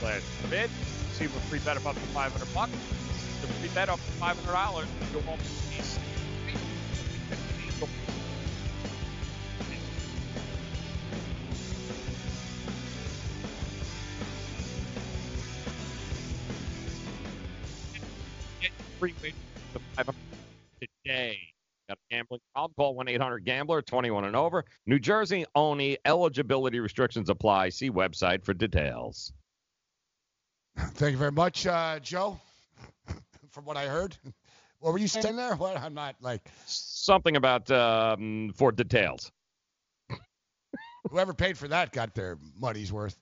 Slash 0.00 0.22
grid. 0.48 0.70
If 1.20 1.36
a 1.36 1.40
free 1.40 1.58
bet 1.58 1.76
up 1.76 1.82
to 1.82 2.00
500 2.00 2.54
bucks. 2.54 2.72
The 3.40 3.46
free 3.46 3.68
bet 3.74 3.88
up 3.88 3.96
to 3.96 4.12
500 4.12 4.52
dollars. 4.52 4.86
You'll 5.12 5.22
home 5.22 5.38
piece. 5.70 5.98
Get 18.60 18.70
free 18.98 19.14
wage 19.22 19.34
to 19.74 19.80
500 19.96 20.14
today. 21.04 21.38
Got 21.88 21.98
a 21.98 22.14
gambling 22.14 22.40
problem? 22.54 22.74
Call 22.76 22.94
1 22.94 23.08
800 23.08 23.44
Gambler, 23.44 23.82
21 23.82 24.24
and 24.24 24.36
over. 24.36 24.64
New 24.86 24.98
Jersey 24.98 25.44
only. 25.54 25.98
Eligibility 26.04 26.80
restrictions 26.80 27.28
apply. 27.30 27.70
See 27.70 27.90
website 27.90 28.44
for 28.44 28.54
details. 28.54 29.32
Thank 30.76 31.12
you 31.12 31.18
very 31.18 31.32
much, 31.32 31.66
uh, 31.66 31.98
Joe. 32.00 32.38
From 33.50 33.64
what 33.64 33.76
I 33.76 33.86
heard, 33.86 34.16
what 34.78 34.92
were 34.92 34.98
you 34.98 35.08
saying 35.08 35.36
there? 35.36 35.56
What 35.56 35.76
I'm 35.76 35.94
not 35.94 36.16
like 36.20 36.42
Something 36.66 37.36
about 37.36 37.70
um, 37.70 38.52
for 38.54 38.70
details. 38.72 39.32
whoever 41.10 41.34
paid 41.34 41.58
for 41.58 41.68
that 41.68 41.92
got 41.92 42.14
their 42.14 42.38
money's 42.58 42.92
worth. 42.92 43.18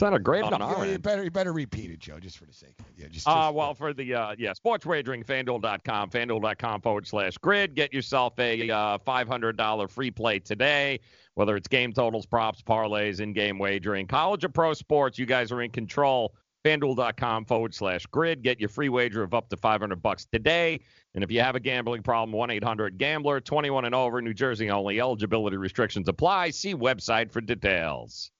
Sounded 0.00 0.24
great 0.24 0.42
on 0.42 0.52
Yeah, 0.58 0.64
our 0.64 0.86
you 0.86 0.98
better 0.98 1.24
you 1.24 1.30
better 1.30 1.52
repeat 1.52 1.90
it, 1.90 1.98
Joe, 1.98 2.18
just 2.18 2.38
for 2.38 2.46
the 2.46 2.54
sake. 2.54 2.74
of 2.78 2.86
it. 2.86 2.92
Yeah, 2.96 3.08
just, 3.08 3.28
Uh, 3.28 3.48
just 3.48 3.54
well, 3.54 3.74
for 3.74 3.92
the 3.92 4.14
uh, 4.14 4.34
yeah, 4.38 4.54
sports 4.54 4.86
wagering, 4.86 5.22
fanduel.com, 5.22 6.08
fanduel.com 6.08 6.80
forward 6.80 7.06
slash 7.06 7.36
grid. 7.36 7.74
Get 7.74 7.92
yourself 7.92 8.32
a 8.38 8.70
uh, 8.70 8.96
$500 9.06 9.90
free 9.90 10.10
play 10.10 10.38
today, 10.38 11.00
whether 11.34 11.54
it's 11.54 11.68
game 11.68 11.92
totals, 11.92 12.24
props, 12.24 12.62
parlays, 12.62 13.20
in 13.20 13.34
game 13.34 13.58
wagering, 13.58 14.06
college 14.06 14.42
or 14.42 14.48
pro 14.48 14.72
sports. 14.72 15.18
You 15.18 15.26
guys 15.26 15.52
are 15.52 15.60
in 15.60 15.70
control. 15.70 16.34
FanDuel.com 16.64 17.44
forward 17.44 17.74
slash 17.74 18.06
grid. 18.06 18.40
Get 18.42 18.58
your 18.58 18.70
free 18.70 18.88
wager 18.88 19.22
of 19.22 19.34
up 19.34 19.50
to 19.50 19.56
500 19.58 20.00
bucks 20.00 20.26
today. 20.32 20.80
And 21.14 21.22
if 21.22 21.30
you 21.30 21.40
have 21.40 21.56
a 21.56 21.60
gambling 21.60 22.02
problem, 22.02 22.32
1 22.32 22.50
800 22.50 22.96
Gambler, 22.96 23.40
21 23.40 23.84
and 23.84 23.94
over, 23.94 24.22
New 24.22 24.32
Jersey 24.32 24.70
only. 24.70 24.98
Eligibility 24.98 25.58
restrictions 25.58 26.08
apply. 26.08 26.50
See 26.50 26.74
website 26.74 27.30
for 27.30 27.42
details. 27.42 28.30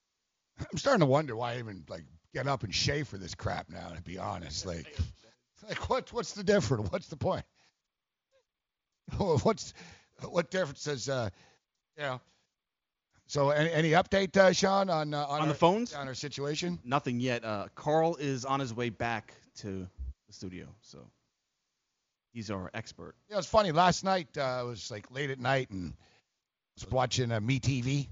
I'm 0.70 0.78
starting 0.78 1.00
to 1.00 1.06
wonder 1.06 1.36
why 1.36 1.54
I 1.54 1.58
even 1.58 1.84
like 1.88 2.04
get 2.34 2.46
up 2.46 2.62
and 2.64 2.74
shave 2.74 3.08
for 3.08 3.18
this 3.18 3.34
crap 3.34 3.68
now. 3.68 3.88
To 3.88 4.02
be 4.02 4.18
honest, 4.18 4.66
like, 4.66 4.96
like 5.68 5.88
what 5.88 6.12
what's 6.12 6.32
the 6.32 6.44
difference? 6.44 6.90
What's 6.90 7.08
the 7.08 7.16
point? 7.16 7.44
What's 9.18 9.74
what 10.28 10.50
difference 10.50 10.84
does 10.84 11.08
uh, 11.08 11.30
you 11.96 12.02
know? 12.04 12.20
So 13.26 13.50
any, 13.50 13.70
any 13.72 13.90
update, 13.90 14.36
uh, 14.36 14.52
Sean, 14.52 14.90
on 14.90 15.14
uh, 15.14 15.24
on, 15.24 15.24
On 15.24 15.40
our, 15.42 15.48
the 15.48 15.54
phones? 15.54 15.94
on 15.94 16.08
our 16.08 16.14
situation? 16.14 16.78
Nothing 16.84 17.20
yet. 17.20 17.44
Uh, 17.44 17.66
Carl 17.74 18.16
is 18.16 18.44
on 18.44 18.61
his 18.61 18.74
way 18.74 18.90
back 18.90 19.34
to 19.58 19.88
the 20.26 20.32
studio, 20.32 20.66
so 20.80 20.98
he's 22.32 22.50
our 22.50 22.70
expert. 22.74 23.14
You 23.28 23.34
know, 23.34 23.38
it's 23.38 23.48
funny. 23.48 23.72
Last 23.72 24.04
night 24.04 24.36
uh, 24.36 24.62
it 24.62 24.66
was 24.66 24.90
like 24.90 25.11
late 25.11 25.30
at 25.30 25.38
night 25.40 25.70
and 25.70 25.92
I 25.92 26.84
was 26.84 26.90
watching 26.90 27.32
uh, 27.32 27.40
Me 27.40 27.61
TV. 27.61 28.08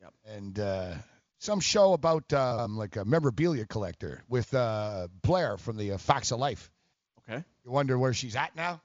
Yep. 0.00 0.12
And 0.26 0.58
uh, 0.58 0.94
some 1.42 1.58
show 1.58 1.92
about 1.92 2.32
um, 2.32 2.76
like 2.76 2.94
a 2.96 3.04
memorabilia 3.04 3.66
collector 3.66 4.22
with 4.28 4.54
uh, 4.54 5.08
Blair 5.22 5.56
from 5.56 5.76
the 5.76 5.92
uh, 5.92 5.98
Facts 5.98 6.30
of 6.30 6.38
Life. 6.38 6.70
Okay. 7.28 7.42
You 7.64 7.70
wonder 7.72 7.98
where 7.98 8.14
she's 8.14 8.36
at 8.36 8.54
now? 8.54 8.80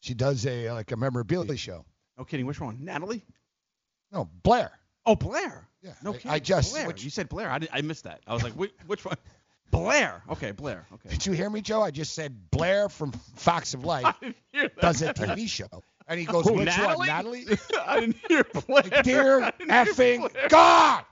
She 0.00 0.12
does 0.12 0.46
a 0.46 0.70
like 0.70 0.92
a 0.92 0.96
memorabilia 0.96 1.56
show. 1.56 1.86
No 2.18 2.24
kidding. 2.24 2.44
Which 2.44 2.60
one? 2.60 2.84
Natalie? 2.84 3.24
No, 4.12 4.28
Blair. 4.42 4.70
Oh, 5.06 5.16
Blair. 5.16 5.66
Yeah. 5.82 5.94
No 6.02 6.10
I- 6.10 6.16
kidding. 6.16 6.30
I 6.30 6.38
just- 6.40 6.72
Blair. 6.72 6.86
which- 6.86 7.02
you 7.02 7.08
said 7.10 7.30
Blair. 7.30 7.50
I, 7.50 7.58
did, 7.58 7.70
I 7.72 7.80
missed 7.80 8.04
that. 8.04 8.20
I 8.26 8.34
was 8.34 8.42
like, 8.42 8.52
which, 8.52 8.72
which 8.86 9.04
one? 9.06 9.16
Blair. 9.70 10.22
Okay, 10.28 10.50
Blair. 10.50 10.86
Okay. 10.92 11.08
Did 11.08 11.24
you 11.24 11.32
hear 11.32 11.48
me, 11.48 11.62
Joe? 11.62 11.82
I 11.82 11.90
just 11.90 12.14
said 12.14 12.50
Blair 12.50 12.90
from 12.90 13.12
Facts 13.12 13.72
of 13.72 13.84
Life 13.84 14.14
does 14.78 15.00
a 15.00 15.14
TV 15.14 15.48
show. 15.48 15.82
And 16.06 16.20
he 16.20 16.26
goes, 16.26 16.46
Who, 16.46 16.52
which 16.52 16.66
Natalie? 16.66 16.96
one, 16.96 17.06
Natalie? 17.08 17.46
I 17.86 18.00
didn't 18.00 18.16
hear 18.28 18.44
Blair. 18.44 19.02
Dear 19.02 19.40
I 19.44 19.50
didn't 19.52 19.72
hear 19.72 19.84
effing 19.94 20.32
Blair. 20.32 20.48
God! 20.48 21.04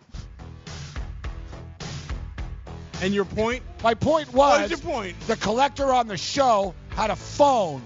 And 3.03 3.13
your 3.13 3.25
point? 3.25 3.65
My 3.83 3.95
point 3.95 4.33
was 4.33 4.71
is 4.71 4.71
your 4.71 4.79
point? 4.79 5.19
the 5.27 5.37
collector 5.37 5.93
on 5.93 6.07
the 6.07 6.17
show 6.17 6.73
had 6.91 7.11
a 7.11 7.17
phone 7.17 7.83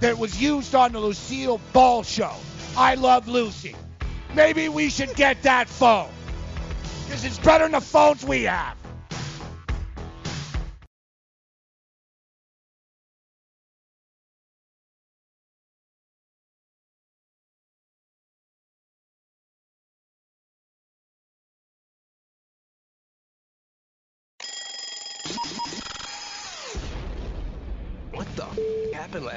that 0.00 0.18
was 0.18 0.40
used 0.40 0.74
on 0.74 0.92
the 0.92 1.00
Lucille 1.00 1.58
Ball 1.72 2.02
show. 2.02 2.34
I 2.76 2.96
love 2.96 3.26
Lucy. 3.26 3.74
Maybe 4.34 4.68
we 4.68 4.90
should 4.90 5.14
get 5.14 5.44
that 5.44 5.66
phone. 5.66 6.10
Because 7.06 7.24
it's 7.24 7.38
better 7.38 7.64
than 7.64 7.72
the 7.72 7.80
phones 7.80 8.22
we 8.22 8.42
have. 8.42 8.76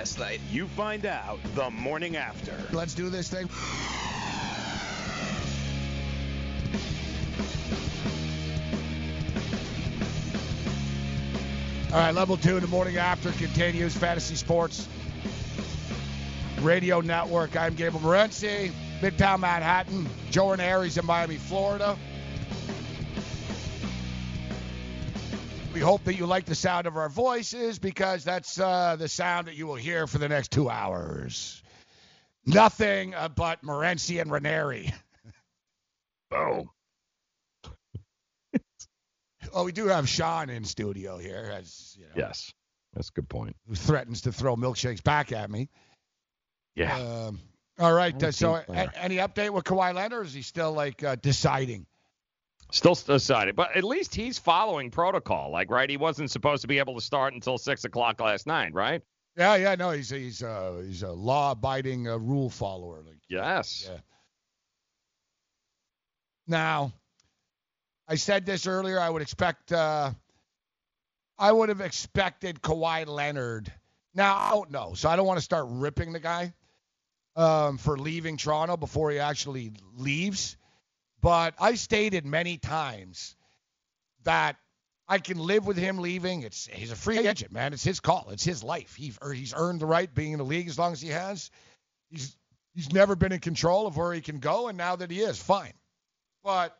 Last 0.08 0.20
night? 0.20 0.39
You 0.49 0.68
find 0.70 1.05
out 1.05 1.38
the 1.53 1.70
morning 1.70 2.16
after. 2.16 2.53
Let's 2.72 2.93
do 2.93 3.10
this 3.10 3.28
thing. 3.28 3.49
All 11.91 11.99
right, 11.99 12.16
level 12.16 12.38
two, 12.38 12.62
the 12.62 12.68
morning 12.68 12.95
after 12.95 13.32
continues. 13.34 13.97
Fantasy 13.97 14.36
Sports 14.36 14.88
Radio 16.62 17.01
Network. 17.01 17.58
I'm 17.58 17.76
Gable 17.76 17.99
Morency, 17.99 18.72
Midtown 19.01 19.41
Manhattan. 19.41 20.08
Joe 20.32 20.47
Ranieri's 20.47 20.97
in 20.97 21.05
Miami, 21.05 21.36
Florida. 21.36 21.97
We 25.78 25.84
hope 25.84 26.06
that 26.06 26.16
you 26.16 26.26
like 26.26 26.46
the 26.46 26.56
sound 26.56 26.88
of 26.88 26.98
our 26.98 27.08
voices 27.08 27.78
because 27.78 28.24
that's 28.24 28.60
uh, 28.60 28.96
the 28.96 29.08
sound 29.08 29.46
that 29.46 29.54
you 29.54 29.68
will 29.68 29.76
hear 29.76 30.08
for 30.08 30.18
the 30.18 30.28
next 30.28 30.50
two 30.50 30.72
hours. 30.72 31.62
Nothing 32.48 33.14
uh, 33.14 33.28
but 33.30 33.62
Morency 33.64 34.20
and 34.20 34.32
Ranieri. 34.32 34.92
Boom. 36.32 36.72
Well, 39.54 39.66
we 39.66 39.72
do 39.72 39.86
have 39.86 40.10
Sean 40.10 40.50
in 40.50 40.64
studio 40.66 41.20
here, 41.20 41.54
as 41.56 41.96
you 42.00 42.06
know, 42.06 42.12
Yes, 42.16 42.52
that's 42.96 43.10
a 43.10 43.12
good 43.12 43.30
point. 43.30 43.56
who 43.68 43.76
threatens 43.76 44.22
to 44.22 44.32
throw 44.32 44.56
milkshakes 44.56 45.04
back 45.04 45.32
at 45.32 45.48
me. 45.48 45.70
Yeah. 46.76 46.98
Um, 46.98 47.40
all 47.78 47.94
right. 47.94 48.24
Uh, 48.24 48.32
so, 48.32 48.56
a- 48.56 49.00
any 49.00 49.18
update 49.18 49.52
with 49.52 49.64
Kawhi 49.64 49.94
Leonard? 49.94 50.14
Or 50.14 50.24
is 50.24 50.34
he 50.34 50.42
still 50.42 50.74
like 50.74 51.04
uh, 51.04 51.18
deciding? 51.18 51.86
Still 52.72 52.95
decided, 52.95 53.55
but 53.55 53.76
at 53.76 53.84
least 53.84 54.13
he's 54.13 54.38
following 54.38 54.91
protocol. 54.91 55.51
Like, 55.51 55.72
right? 55.72 55.89
He 55.89 55.97
wasn't 55.97 56.30
supposed 56.30 56.61
to 56.63 56.68
be 56.68 56.80
able 56.80 56.95
to 56.95 57.01
start 57.01 57.34
until 57.34 57.57
six 57.57 57.86
o'clock 57.86 58.20
last 58.20 58.45
night, 58.45 58.74
right? 58.74 59.01
Yeah, 59.38 59.55
yeah. 59.55 59.76
No, 59.76 59.91
he's 59.91 60.09
he's 60.09 60.43
uh, 60.43 60.82
he's 60.86 61.03
a 61.03 61.11
law-abiding 61.11 62.07
uh, 62.07 62.18
rule 62.18 62.49
follower. 62.49 63.03
Like, 63.05 63.20
Yes. 63.30 63.88
Yeah. 63.89 63.99
Now, 66.47 66.93
I 68.07 68.15
said 68.15 68.45
this 68.45 68.68
earlier. 68.68 68.99
I 68.99 69.09
would 69.09 69.22
expect. 69.22 69.72
Uh, 69.72 70.11
I 71.38 71.51
would 71.51 71.70
have 71.70 71.82
expected 71.82 72.61
Kawhi 72.61 73.05
Leonard. 73.05 73.72
Now 74.13 74.36
I 74.36 74.49
don't 74.51 74.72
know, 74.72 74.93
so 74.95 75.09
I 75.09 75.15
don't 75.15 75.28
want 75.28 75.38
to 75.38 75.43
start 75.43 75.68
ripping 75.70 76.11
the 76.11 76.20
guy 76.20 76.53
um, 77.36 77.78
for 77.78 77.97
leaving 77.97 78.38
Toronto 78.38 78.76
before 78.76 79.11
he 79.11 79.20
actually 79.20 79.72
leaves. 79.95 80.57
But 81.22 81.55
I 81.59 81.76
stated 81.76 82.26
many 82.26 82.57
times 82.57 83.36
that 84.24 84.57
I 85.07 85.20
can 85.20 85.39
live 85.39 85.65
with 85.65 85.78
him 85.78 85.99
leaving. 85.99 86.43
It's 86.43 86.68
he's 86.68 86.91
a 86.91 86.95
free 86.95 87.18
agent, 87.28 87.51
man. 87.51 87.74
It's 87.74 87.84
his 87.84 87.99
call. 87.99 88.30
It's 88.32 88.43
his 88.43 88.63
life. 88.63 88.95
He 88.95 89.13
he's 89.34 89.53
earned 89.55 89.80
the 89.80 89.86
right 89.86 90.13
being 90.13 90.34
in 90.34 90.38
the 90.38 90.45
league 90.45 90.68
as 90.68 90.78
long 90.78 90.93
as 90.93 91.01
he 91.01 91.09
has. 91.09 91.49
He's 92.09 92.36
he's 92.76 92.91
never 92.91 93.15
been 93.15 93.32
in 93.32 93.39
control 93.39 93.88
of 93.88 93.97
where 93.97 94.13
he 94.13 94.22
can 94.22 94.39
go, 94.39 94.68
and 94.68 94.78
now 94.78 94.95
that 94.97 95.09
he 95.09 95.22
is, 95.22 95.41
fine. 95.41 95.74
But 96.43 96.78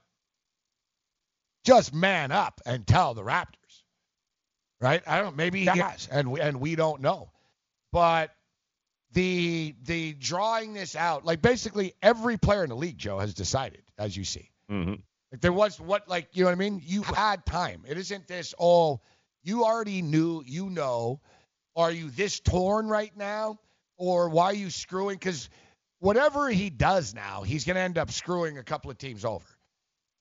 just 1.66 1.94
man 1.94 2.32
up 2.32 2.62
and 2.66 2.86
tell 2.86 3.14
the 3.14 3.24
Raptors, 3.24 3.84
right? 4.80 5.02
I 5.08 5.22
don't. 5.22 5.36
Maybe 5.36 5.62
he 5.62 5.66
has, 5.66 6.08
and 6.12 6.32
we, 6.32 6.42
and 6.42 6.60
we 6.60 6.76
don't 6.76 7.02
know. 7.02 7.32
But 7.92 8.32
the 9.18 9.74
the 9.82 10.14
drawing 10.14 10.74
this 10.74 10.96
out, 10.96 11.26
like 11.26 11.42
basically 11.42 11.96
every 12.04 12.38
player 12.38 12.64
in 12.64 12.70
the 12.70 12.76
league, 12.76 13.00
Joe 13.00 13.18
has 13.18 13.34
decided, 13.34 13.82
as 13.98 14.16
you 14.16 14.24
see. 14.24 14.52
Mm-hmm. 14.72 14.94
Like 15.32 15.42
there 15.42 15.52
was 15.52 15.80
what 15.80 16.08
like 16.08 16.30
you 16.34 16.44
know 16.44 16.50
what 16.50 16.56
I 16.56 16.60
mean? 16.60 16.84
You 16.86 17.02
had 17.02 17.44
time. 17.44 17.82
It 17.88 17.98
isn't 17.98 18.28
this 18.28 18.54
all. 18.60 19.02
you 19.42 19.66
already 19.66 20.04
knew, 20.04 20.44
you 20.46 20.70
know. 20.70 21.20
Are 21.76 21.92
you 21.92 22.12
this 22.12 22.40
torn 22.40 22.88
right 22.90 23.12
now? 23.18 23.60
Or 23.98 24.30
why 24.30 24.46
are 24.46 24.54
you 24.54 24.70
screwing? 24.70 25.16
Because 25.16 25.50
whatever 25.98 26.48
he 26.50 26.70
does 26.70 27.16
now, 27.16 27.42
he's 27.42 27.66
gonna 27.66 27.80
end 27.80 27.98
up 27.98 28.12
screwing 28.12 28.60
a 28.60 28.64
couple 28.64 28.92
of 28.92 29.00
teams 29.00 29.26
over. 29.26 29.48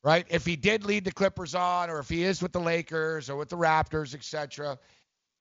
Right? 0.03 0.25
If 0.31 0.47
he 0.47 0.57
did 0.57 0.87
lead 0.87 1.05
the 1.05 1.13
Clippers 1.13 1.55
on, 1.55 1.91
or 1.91 1.99
if 1.99 2.09
he 2.09 2.25
is 2.25 2.41
with 2.41 2.53
the 2.53 2.61
Lakers 2.61 3.29
or 3.29 3.37
with 3.37 3.51
the 3.51 3.59
Raptors, 3.59 4.15
etc. 4.15 4.79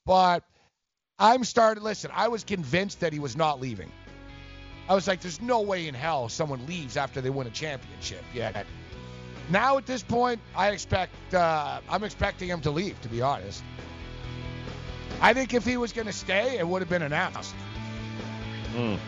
But 0.06 0.44
I'm 1.18 1.44
starting 1.44 1.84
listen, 1.84 2.12
I 2.14 2.28
was 2.28 2.44
convinced 2.44 3.00
that 3.00 3.14
he 3.14 3.20
was 3.20 3.38
not 3.38 3.62
leaving. 3.62 3.92
I 4.90 4.94
was 4.94 5.08
like, 5.08 5.22
there's 5.22 5.42
no 5.42 5.62
way 5.62 5.88
in 5.88 5.96
hell 5.96 6.30
someone 6.30 6.66
leaves 6.68 6.98
after 6.98 7.22
they 7.22 7.30
win 7.30 7.48
a 7.48 7.52
championship. 7.52 8.24
Yeah. 8.34 8.64
Now 9.50 9.78
at 9.78 9.86
this 9.86 10.04
point, 10.04 10.42
I 10.56 10.70
expect 10.70 11.34
uh, 11.34 11.80
I'm 11.90 12.04
expecting 12.04 12.50
him 12.50 12.62
to 12.62 12.72
leave. 12.72 13.00
To 13.02 13.10
be 13.10 13.22
honest, 13.22 13.64
I 15.22 15.34
think 15.34 15.54
if 15.54 15.66
he 15.66 15.78
was 15.78 15.94
going 15.94 16.08
to 16.08 16.14
stay, 16.14 16.58
it 16.58 16.68
would 16.68 16.82
have 16.82 16.90
been 16.90 17.04
announced. 17.04 17.56
Mm. 18.74 19.00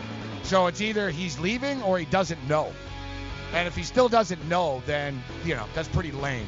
So 0.44 0.68
it's 0.68 0.80
either 0.80 1.10
he's 1.10 1.38
leaving 1.40 1.82
or 1.82 2.00
he 2.00 2.06
doesn't 2.06 2.48
know. 2.48 2.72
And 3.54 3.68
if 3.68 3.76
he 3.76 3.84
still 3.84 4.08
doesn't 4.08 4.44
know, 4.48 4.82
then 4.86 5.22
you 5.44 5.56
know 5.56 5.66
that's 5.74 5.90
pretty 5.90 6.12
lame. 6.12 6.48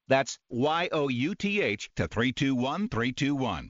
That's 0.11 0.37
Y-O-U-T-H 0.49 1.89
to 1.95 2.05
321321. 2.05 3.69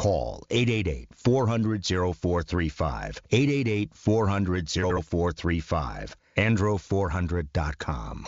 Call 0.01 0.43
888-400-0435. 0.49 3.19
888-400-0435. 3.29 6.15
Andro400.com. 6.37 8.25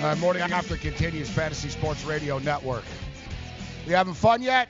Uh, 0.00 0.14
morning 0.20 0.42
after 0.42 0.76
continues 0.76 1.28
Fantasy 1.28 1.68
Sports 1.68 2.04
Radio 2.04 2.38
Network. 2.38 2.84
We 3.88 3.94
having 3.94 4.14
fun 4.14 4.40
yet? 4.40 4.68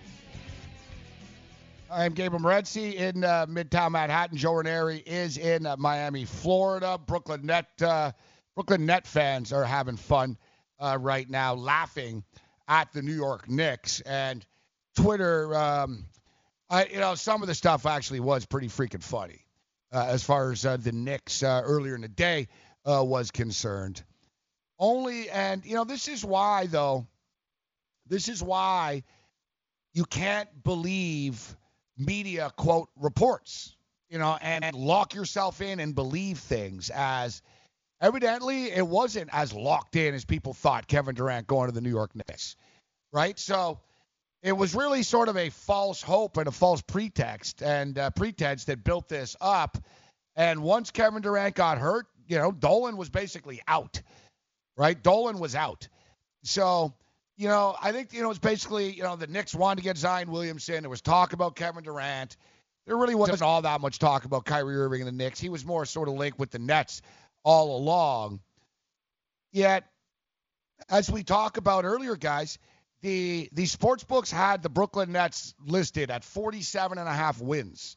I'm 1.90 2.12
Gabriel 2.12 2.44
Morency 2.44 2.94
in 2.96 3.24
uh, 3.24 3.46
Midtown 3.46 3.92
Manhattan. 3.92 4.36
Joe 4.36 4.54
Ranieri 4.54 4.98
is 4.98 5.38
in 5.38 5.64
uh, 5.64 5.76
Miami, 5.78 6.26
Florida. 6.26 6.98
Brooklyn 6.98 7.46
Net 7.46 7.66
uh, 7.80 8.12
Brooklyn 8.54 8.84
Net 8.84 9.06
fans 9.06 9.54
are 9.54 9.64
having 9.64 9.96
fun 9.96 10.36
uh, 10.78 10.98
right 11.00 11.28
now, 11.28 11.54
laughing 11.54 12.24
at 12.66 12.92
the 12.92 13.00
New 13.00 13.14
York 13.14 13.48
Knicks 13.48 14.00
and 14.02 14.44
Twitter. 14.96 15.54
Um, 15.56 16.04
I, 16.68 16.84
you 16.86 16.98
know, 16.98 17.14
some 17.14 17.40
of 17.40 17.48
the 17.48 17.54
stuff 17.54 17.86
actually 17.86 18.20
was 18.20 18.44
pretty 18.44 18.68
freaking 18.68 19.02
funny 19.02 19.46
uh, 19.90 20.08
as 20.08 20.22
far 20.22 20.52
as 20.52 20.66
uh, 20.66 20.76
the 20.76 20.92
Knicks 20.92 21.42
earlier 21.42 21.94
in 21.94 22.02
the 22.02 22.08
day 22.08 22.48
was 22.84 23.30
concerned. 23.30 24.02
Only, 24.78 25.30
and 25.30 25.64
you 25.64 25.74
know, 25.74 25.84
this 25.84 26.06
is 26.06 26.22
why 26.22 26.66
though. 26.66 27.06
This 28.06 28.28
is 28.28 28.42
why 28.42 29.04
you 29.92 30.04
can't 30.04 30.48
believe 30.62 31.56
media 31.98 32.50
quote 32.56 32.88
reports, 32.96 33.76
you 34.08 34.18
know, 34.18 34.38
and, 34.40 34.64
and 34.64 34.76
lock 34.76 35.14
yourself 35.14 35.60
in 35.60 35.80
and 35.80 35.94
believe 35.94 36.38
things 36.38 36.90
as 36.90 37.42
evidently 38.00 38.70
it 38.70 38.86
wasn't 38.86 39.28
as 39.32 39.52
locked 39.52 39.96
in 39.96 40.14
as 40.14 40.24
people 40.24 40.54
thought 40.54 40.86
Kevin 40.86 41.14
Durant 41.14 41.46
going 41.46 41.68
to 41.68 41.74
the 41.74 41.80
New 41.80 41.90
York 41.90 42.14
Knicks, 42.14 42.56
right? 43.12 43.38
So 43.38 43.80
it 44.42 44.52
was 44.52 44.74
really 44.74 45.02
sort 45.02 45.28
of 45.28 45.36
a 45.36 45.50
false 45.50 46.00
hope 46.00 46.36
and 46.36 46.46
a 46.46 46.52
false 46.52 46.80
pretext 46.82 47.62
and 47.62 47.98
uh, 47.98 48.10
pretense 48.10 48.64
that 48.64 48.84
built 48.84 49.08
this 49.08 49.36
up. 49.40 49.78
And 50.36 50.62
once 50.62 50.90
Kevin 50.90 51.22
Durant 51.22 51.56
got 51.56 51.78
hurt, 51.78 52.06
you 52.28 52.38
know, 52.38 52.52
Dolan 52.52 52.96
was 52.96 53.10
basically 53.10 53.60
out 53.66 54.00
right? 54.78 55.02
Dolan 55.02 55.38
was 55.38 55.54
out. 55.54 55.88
So, 56.44 56.94
you 57.38 57.46
know, 57.46 57.76
I 57.80 57.92
think, 57.92 58.12
you 58.12 58.20
know, 58.20 58.30
it's 58.30 58.40
basically, 58.40 58.92
you 58.92 59.04
know, 59.04 59.14
the 59.14 59.28
Knicks 59.28 59.54
wanted 59.54 59.76
to 59.76 59.84
get 59.84 59.96
Zion 59.96 60.30
Williamson. 60.30 60.82
There 60.82 60.90
was 60.90 61.00
talk 61.00 61.32
about 61.32 61.54
Kevin 61.54 61.84
Durant. 61.84 62.36
There 62.84 62.96
really 62.96 63.14
wasn't 63.14 63.42
all 63.42 63.62
that 63.62 63.80
much 63.80 64.00
talk 64.00 64.24
about 64.24 64.44
Kyrie 64.44 64.76
Irving 64.76 65.02
and 65.02 65.08
the 65.08 65.12
Knicks. 65.12 65.38
He 65.38 65.48
was 65.48 65.64
more 65.64 65.86
sort 65.86 66.08
of 66.08 66.14
linked 66.14 66.38
with 66.40 66.50
the 66.50 66.58
Nets 66.58 67.00
all 67.44 67.76
along. 67.76 68.40
Yet, 69.52 69.84
as 70.90 71.08
we 71.08 71.22
talked 71.22 71.58
about 71.58 71.84
earlier, 71.84 72.16
guys, 72.16 72.58
the 73.02 73.48
the 73.52 73.66
sports 73.66 74.02
books 74.02 74.32
had 74.32 74.62
the 74.62 74.68
Brooklyn 74.68 75.12
Nets 75.12 75.54
listed 75.64 76.10
at 76.10 76.24
47 76.24 76.98
and 76.98 77.08
a 77.08 77.12
half 77.12 77.40
wins 77.40 77.96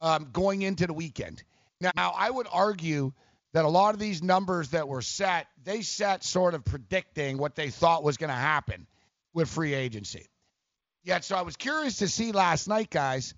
um, 0.00 0.30
going 0.32 0.62
into 0.62 0.88
the 0.88 0.92
weekend. 0.92 1.44
Now, 1.80 2.14
I 2.16 2.28
would 2.28 2.48
argue– 2.50 3.12
that 3.56 3.64
a 3.64 3.68
lot 3.68 3.94
of 3.94 3.98
these 3.98 4.22
numbers 4.22 4.68
that 4.68 4.86
were 4.86 5.00
set, 5.00 5.46
they 5.64 5.80
set 5.80 6.22
sort 6.22 6.52
of 6.52 6.62
predicting 6.62 7.38
what 7.38 7.54
they 7.54 7.70
thought 7.70 8.04
was 8.04 8.18
going 8.18 8.28
to 8.28 8.36
happen 8.36 8.86
with 9.32 9.48
free 9.48 9.72
agency. 9.72 10.28
Yet, 11.04 11.24
so 11.24 11.36
I 11.36 11.40
was 11.40 11.56
curious 11.56 11.96
to 12.00 12.08
see 12.08 12.32
last 12.32 12.68
night, 12.68 12.90
guys, 12.90 13.32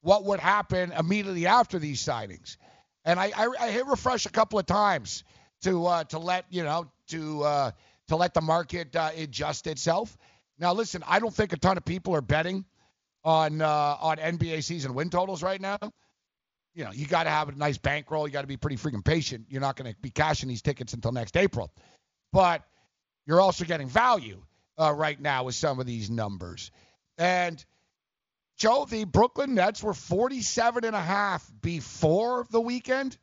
what 0.00 0.24
would 0.24 0.40
happen 0.40 0.90
immediately 0.90 1.46
after 1.46 1.78
these 1.78 2.04
signings. 2.04 2.56
And 3.04 3.20
I, 3.20 3.30
I, 3.36 3.48
I 3.60 3.70
hit 3.70 3.86
refresh 3.86 4.26
a 4.26 4.30
couple 4.30 4.58
of 4.58 4.66
times 4.66 5.22
to 5.60 5.86
uh, 5.86 6.04
to 6.04 6.18
let 6.18 6.46
you 6.50 6.64
know 6.64 6.90
to 7.10 7.44
uh, 7.44 7.70
to 8.08 8.16
let 8.16 8.34
the 8.34 8.40
market 8.40 8.96
uh, 8.96 9.10
adjust 9.16 9.68
itself. 9.68 10.18
Now, 10.58 10.72
listen, 10.72 11.04
I 11.06 11.20
don't 11.20 11.32
think 11.32 11.52
a 11.52 11.56
ton 11.56 11.76
of 11.76 11.84
people 11.84 12.16
are 12.16 12.20
betting 12.20 12.64
on 13.22 13.62
uh, 13.62 13.96
on 14.00 14.16
NBA 14.16 14.64
season 14.64 14.94
win 14.94 15.08
totals 15.08 15.40
right 15.40 15.60
now 15.60 15.78
you 16.74 16.84
know, 16.84 16.92
you 16.92 17.06
got 17.06 17.24
to 17.24 17.30
have 17.30 17.48
a 17.48 17.52
nice 17.52 17.78
bankroll. 17.78 18.26
You 18.26 18.32
got 18.32 18.42
to 18.42 18.46
be 18.46 18.56
pretty 18.56 18.76
freaking 18.76 19.04
patient. 19.04 19.46
You're 19.48 19.60
not 19.60 19.76
going 19.76 19.92
to 19.92 20.00
be 20.00 20.10
cashing 20.10 20.48
these 20.48 20.62
tickets 20.62 20.94
until 20.94 21.12
next 21.12 21.36
April. 21.36 21.72
But 22.32 22.62
you're 23.26 23.40
also 23.40 23.64
getting 23.64 23.88
value 23.88 24.42
uh, 24.78 24.92
right 24.92 25.20
now 25.20 25.44
with 25.44 25.54
some 25.54 25.80
of 25.80 25.86
these 25.86 26.10
numbers. 26.10 26.70
And 27.18 27.62
Joe, 28.56 28.86
the 28.88 29.04
Brooklyn 29.04 29.54
Nets 29.54 29.82
were 29.82 29.94
47 29.94 30.84
and 30.84 30.96
a 30.96 31.00
half 31.00 31.50
before 31.60 32.46
the 32.50 32.60
weekend. 32.60 33.16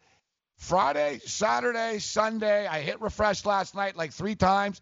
Friday, 0.57 1.19
Saturday, 1.25 1.99
Sunday. 1.99 2.67
I 2.67 2.81
hit 2.81 3.01
refresh 3.01 3.45
last 3.45 3.75
night 3.75 3.95
like 3.95 4.11
three 4.11 4.35
times. 4.35 4.81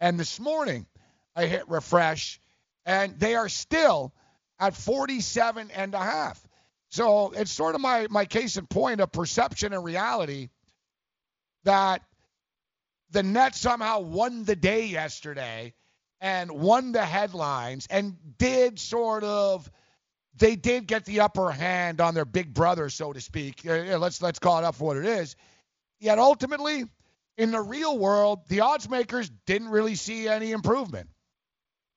And 0.00 0.18
this 0.18 0.38
morning, 0.38 0.86
I 1.34 1.46
hit 1.46 1.68
refresh, 1.68 2.40
and 2.84 3.18
they 3.18 3.34
are 3.34 3.48
still 3.48 4.12
at 4.58 4.74
47 4.74 5.70
and 5.74 5.94
a 5.94 5.98
half. 5.98 6.46
So 6.90 7.32
it's 7.32 7.50
sort 7.50 7.74
of 7.74 7.80
my, 7.80 8.06
my 8.10 8.24
case 8.24 8.56
in 8.56 8.66
point 8.66 9.00
of 9.00 9.12
perception 9.12 9.72
and 9.72 9.84
reality 9.84 10.48
that 11.64 12.02
the 13.10 13.22
Nets 13.22 13.60
somehow 13.60 14.00
won 14.00 14.44
the 14.44 14.56
day 14.56 14.86
yesterday 14.86 15.74
and 16.20 16.50
won 16.50 16.92
the 16.92 17.04
headlines 17.04 17.86
and 17.90 18.16
did 18.38 18.78
sort 18.78 19.24
of 19.24 19.70
they 20.38 20.54
did 20.54 20.86
get 20.86 21.04
the 21.06 21.20
upper 21.20 21.50
hand 21.50 22.00
on 22.00 22.14
their 22.14 22.24
big 22.24 22.52
brother, 22.52 22.90
so 22.90 23.12
to 23.12 23.20
speak. 23.20 23.62
Let's 23.64 24.20
let's 24.20 24.38
call 24.38 24.58
it 24.58 24.64
up 24.64 24.74
for 24.74 24.88
what 24.88 24.96
it 24.98 25.06
is. 25.06 25.34
Yet 25.98 26.18
ultimately, 26.18 26.84
in 27.38 27.50
the 27.50 27.60
real 27.60 27.98
world, 27.98 28.40
the 28.48 28.60
odds 28.60 28.88
makers 28.88 29.30
didn't 29.46 29.68
really 29.68 29.94
see 29.94 30.28
any 30.28 30.52
improvement. 30.52 31.08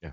Yeah. 0.01 0.11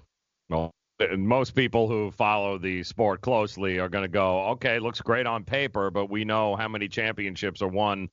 Well, 0.48 0.74
most 1.16 1.54
people 1.54 1.88
who 1.88 2.10
follow 2.10 2.58
the 2.58 2.82
sport 2.82 3.20
closely 3.20 3.78
are 3.78 3.88
going 3.88 4.04
to 4.04 4.08
go, 4.08 4.48
okay, 4.50 4.78
looks 4.78 5.00
great 5.00 5.26
on 5.26 5.44
paper, 5.44 5.90
but 5.90 6.10
we 6.10 6.24
know 6.24 6.56
how 6.56 6.68
many 6.68 6.88
championships 6.88 7.62
are 7.62 7.68
won 7.68 8.08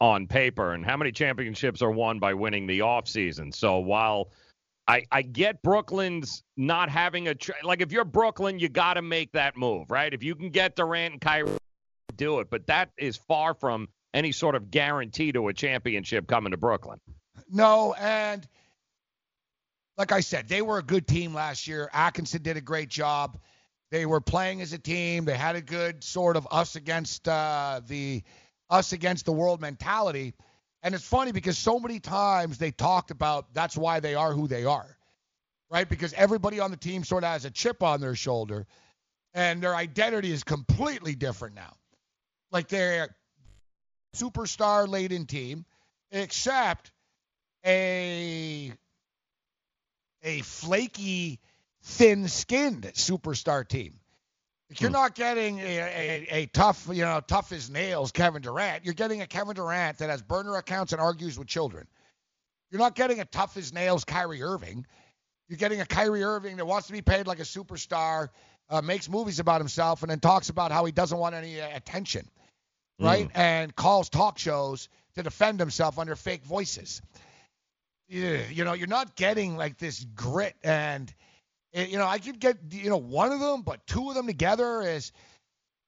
on 0.00 0.26
paper 0.26 0.72
and 0.72 0.84
how 0.84 0.96
many 0.96 1.12
championships 1.12 1.80
are 1.80 1.90
won 1.90 2.18
by 2.18 2.34
winning 2.34 2.66
the 2.66 2.80
offseason. 2.80 3.54
So 3.54 3.78
while 3.78 4.30
I, 4.88 5.04
I 5.10 5.22
get 5.22 5.62
Brooklyn's 5.62 6.42
not 6.56 6.90
having 6.90 7.28
a 7.28 7.34
tra- 7.34 7.54
like 7.62 7.80
if 7.80 7.92
you're 7.92 8.04
Brooklyn, 8.04 8.58
you 8.58 8.68
got 8.68 8.94
to 8.94 9.02
make 9.02 9.32
that 9.32 9.56
move, 9.56 9.90
right? 9.90 10.12
If 10.12 10.22
you 10.22 10.34
can 10.34 10.50
get 10.50 10.76
Durant 10.76 11.12
and 11.12 11.20
Kyrie, 11.20 11.56
do 12.16 12.40
it. 12.40 12.50
But 12.50 12.66
that 12.66 12.90
is 12.98 13.16
far 13.16 13.54
from 13.54 13.88
any 14.12 14.32
sort 14.32 14.54
of 14.56 14.70
guarantee 14.70 15.32
to 15.32 15.48
a 15.48 15.54
championship 15.54 16.26
coming 16.26 16.50
to 16.50 16.56
Brooklyn. 16.56 17.00
No, 17.50 17.94
and 17.94 18.46
like 19.96 20.12
I 20.12 20.20
said, 20.20 20.48
they 20.48 20.62
were 20.62 20.78
a 20.78 20.82
good 20.82 21.06
team 21.06 21.34
last 21.34 21.66
year. 21.66 21.88
Atkinson 21.92 22.42
did 22.42 22.56
a 22.56 22.60
great 22.60 22.88
job. 22.88 23.38
They 23.90 24.06
were 24.06 24.20
playing 24.20 24.60
as 24.60 24.72
a 24.72 24.78
team. 24.78 25.24
They 25.24 25.36
had 25.36 25.56
a 25.56 25.60
good 25.60 26.02
sort 26.02 26.36
of 26.36 26.48
us 26.50 26.74
against 26.74 27.28
uh, 27.28 27.80
the 27.86 28.22
us 28.68 28.92
against 28.92 29.24
the 29.24 29.32
world 29.32 29.60
mentality. 29.60 30.34
And 30.82 30.94
it's 30.94 31.06
funny 31.06 31.32
because 31.32 31.56
so 31.56 31.78
many 31.78 32.00
times 32.00 32.58
they 32.58 32.70
talked 32.70 33.10
about 33.10 33.54
that's 33.54 33.76
why 33.76 34.00
they 34.00 34.14
are 34.14 34.32
who 34.32 34.48
they 34.48 34.64
are, 34.64 34.98
right? 35.70 35.88
Because 35.88 36.12
everybody 36.12 36.60
on 36.60 36.70
the 36.70 36.76
team 36.76 37.04
sort 37.04 37.24
of 37.24 37.30
has 37.30 37.44
a 37.44 37.50
chip 37.50 37.82
on 37.82 38.00
their 38.00 38.16
shoulder, 38.16 38.66
and 39.32 39.62
their 39.62 39.74
identity 39.74 40.32
is 40.32 40.44
completely 40.44 41.14
different 41.14 41.54
now. 41.54 41.74
Like 42.50 42.68
they're 42.68 43.14
superstar 44.16 44.88
laden 44.88 45.26
team, 45.26 45.64
except 46.10 46.90
a 47.64 48.72
a 50.24 50.40
flaky, 50.40 51.38
thin-skinned 51.82 52.84
superstar 52.94 53.66
team. 53.66 54.00
You're 54.78 54.88
hmm. 54.88 54.94
not 54.94 55.14
getting 55.14 55.60
a, 55.60 55.62
a, 55.62 56.26
a, 56.30 56.46
tough, 56.46 56.88
you 56.90 57.04
know, 57.04 57.20
tough 57.24 57.52
as 57.52 57.70
nails 57.70 58.10
Kevin 58.10 58.42
Durant. 58.42 58.84
You're 58.84 58.94
getting 58.94 59.20
a 59.20 59.26
Kevin 59.26 59.54
Durant 59.54 59.98
that 59.98 60.10
has 60.10 60.22
burner 60.22 60.56
accounts 60.56 60.92
and 60.92 61.00
argues 61.00 61.38
with 61.38 61.46
children. 61.46 61.86
You're 62.70 62.80
not 62.80 62.94
getting 62.94 63.20
a 63.20 63.24
tough 63.24 63.56
as 63.56 63.72
nails 63.72 64.04
Kyrie 64.04 64.42
Irving. 64.42 64.86
You're 65.48 65.58
getting 65.58 65.80
a 65.80 65.86
Kyrie 65.86 66.24
Irving 66.24 66.56
that 66.56 66.66
wants 66.66 66.86
to 66.86 66.92
be 66.92 67.02
paid 67.02 67.26
like 67.26 67.38
a 67.38 67.44
superstar, 67.44 68.30
uh, 68.70 68.80
makes 68.80 69.08
movies 69.08 69.38
about 69.38 69.60
himself, 69.60 70.02
and 70.02 70.10
then 70.10 70.18
talks 70.18 70.48
about 70.48 70.72
how 70.72 70.86
he 70.86 70.92
doesn't 70.92 71.18
want 71.18 71.34
any 71.34 71.60
uh, 71.60 71.68
attention, 71.76 72.26
right? 72.98 73.28
Mm. 73.28 73.36
And 73.36 73.76
calls 73.76 74.08
talk 74.08 74.38
shows 74.38 74.88
to 75.14 75.22
defend 75.22 75.60
himself 75.60 75.98
under 75.98 76.16
fake 76.16 76.44
voices 76.44 77.02
you 78.08 78.64
know, 78.64 78.72
you're 78.72 78.86
not 78.86 79.16
getting 79.16 79.56
like 79.56 79.78
this 79.78 80.04
grit 80.14 80.54
and 80.62 81.12
eh, 81.72 81.86
you 81.86 81.98
know, 81.98 82.06
I 82.06 82.18
could 82.18 82.38
get 82.38 82.58
you 82.70 82.90
know 82.90 82.96
one 82.96 83.32
of 83.32 83.40
them, 83.40 83.62
but 83.62 83.86
two 83.86 84.08
of 84.08 84.14
them 84.14 84.26
together 84.26 84.82
is 84.82 85.12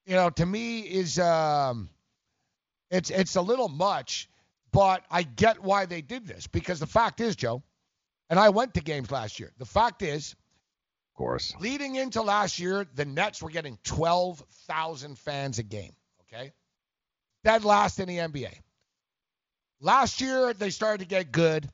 you 0.06 0.14
know, 0.14 0.30
to 0.30 0.46
me 0.46 0.80
is 0.80 1.18
um 1.18 1.90
it's 2.90 3.10
it's 3.10 3.36
a 3.36 3.42
little 3.42 3.68
much, 3.68 4.28
but 4.72 5.04
I 5.10 5.22
get 5.22 5.62
why 5.62 5.86
they 5.86 6.00
did 6.00 6.26
this 6.26 6.46
because 6.46 6.80
the 6.80 6.86
fact 6.86 7.20
is, 7.20 7.36
Joe, 7.36 7.62
and 8.30 8.38
I 8.38 8.50
went 8.50 8.74
to 8.74 8.80
games 8.80 9.10
last 9.10 9.40
year. 9.40 9.52
The 9.58 9.66
fact 9.66 10.02
is, 10.02 10.32
of 10.32 11.18
course, 11.18 11.54
leading 11.60 11.96
into 11.96 12.22
last 12.22 12.58
year, 12.58 12.86
the 12.94 13.04
Nets 13.04 13.42
were 13.42 13.50
getting 13.50 13.78
12,000 13.84 15.18
fans 15.18 15.58
a 15.58 15.62
game, 15.62 15.94
okay? 16.22 16.52
Dead 17.44 17.64
last 17.64 17.98
in 17.98 18.08
the 18.08 18.18
NBA. 18.18 18.52
Last 19.80 20.20
year 20.20 20.52
they 20.52 20.70
started 20.70 21.00
to 21.00 21.08
get 21.08 21.32
good, 21.32 21.68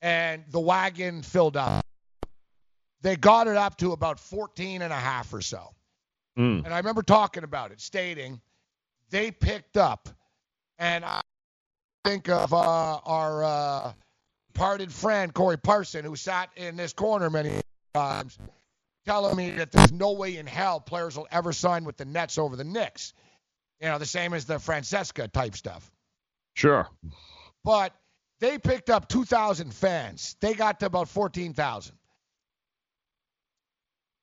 and 0.00 0.44
the 0.50 0.60
wagon 0.60 1.22
filled 1.22 1.56
up. 1.56 1.84
They 3.02 3.16
got 3.16 3.46
it 3.46 3.56
up 3.56 3.76
to 3.78 3.92
about 3.92 4.18
14 4.18 4.82
and 4.82 4.92
a 4.92 4.96
half 4.96 5.32
or 5.32 5.40
so. 5.40 5.74
Mm. 6.38 6.64
And 6.64 6.74
I 6.74 6.78
remember 6.78 7.02
talking 7.02 7.44
about 7.44 7.72
it, 7.72 7.80
stating 7.80 8.40
they 9.10 9.30
picked 9.30 9.76
up, 9.76 10.08
and 10.78 11.04
I 11.04 11.20
think 12.04 12.28
of 12.28 12.52
uh, 12.52 13.00
our 13.04 13.44
uh, 13.44 13.92
parted 14.54 14.92
friend 14.92 15.32
Corey 15.32 15.56
Parson, 15.56 16.04
who 16.04 16.16
sat 16.16 16.50
in 16.56 16.76
this 16.76 16.92
corner 16.92 17.30
many 17.30 17.60
times, 17.94 18.38
telling 19.04 19.36
me 19.36 19.50
that 19.50 19.72
there's 19.72 19.92
no 19.92 20.12
way 20.12 20.36
in 20.36 20.46
hell 20.46 20.80
players 20.80 21.16
will 21.16 21.28
ever 21.30 21.52
sign 21.52 21.84
with 21.84 21.96
the 21.96 22.04
Nets 22.04 22.38
over 22.38 22.56
the 22.56 22.64
Knicks. 22.64 23.14
You 23.80 23.88
know, 23.88 23.98
the 23.98 24.06
same 24.06 24.34
as 24.34 24.44
the 24.44 24.54
Francesa 24.54 25.30
type 25.30 25.56
stuff. 25.56 25.90
Sure. 26.54 26.88
But 27.64 27.94
they 28.40 28.58
picked 28.58 28.90
up 28.90 29.08
2,000 29.08 29.72
fans. 29.74 30.36
They 30.40 30.54
got 30.54 30.80
to 30.80 30.86
about 30.86 31.08
14,000. 31.08 31.94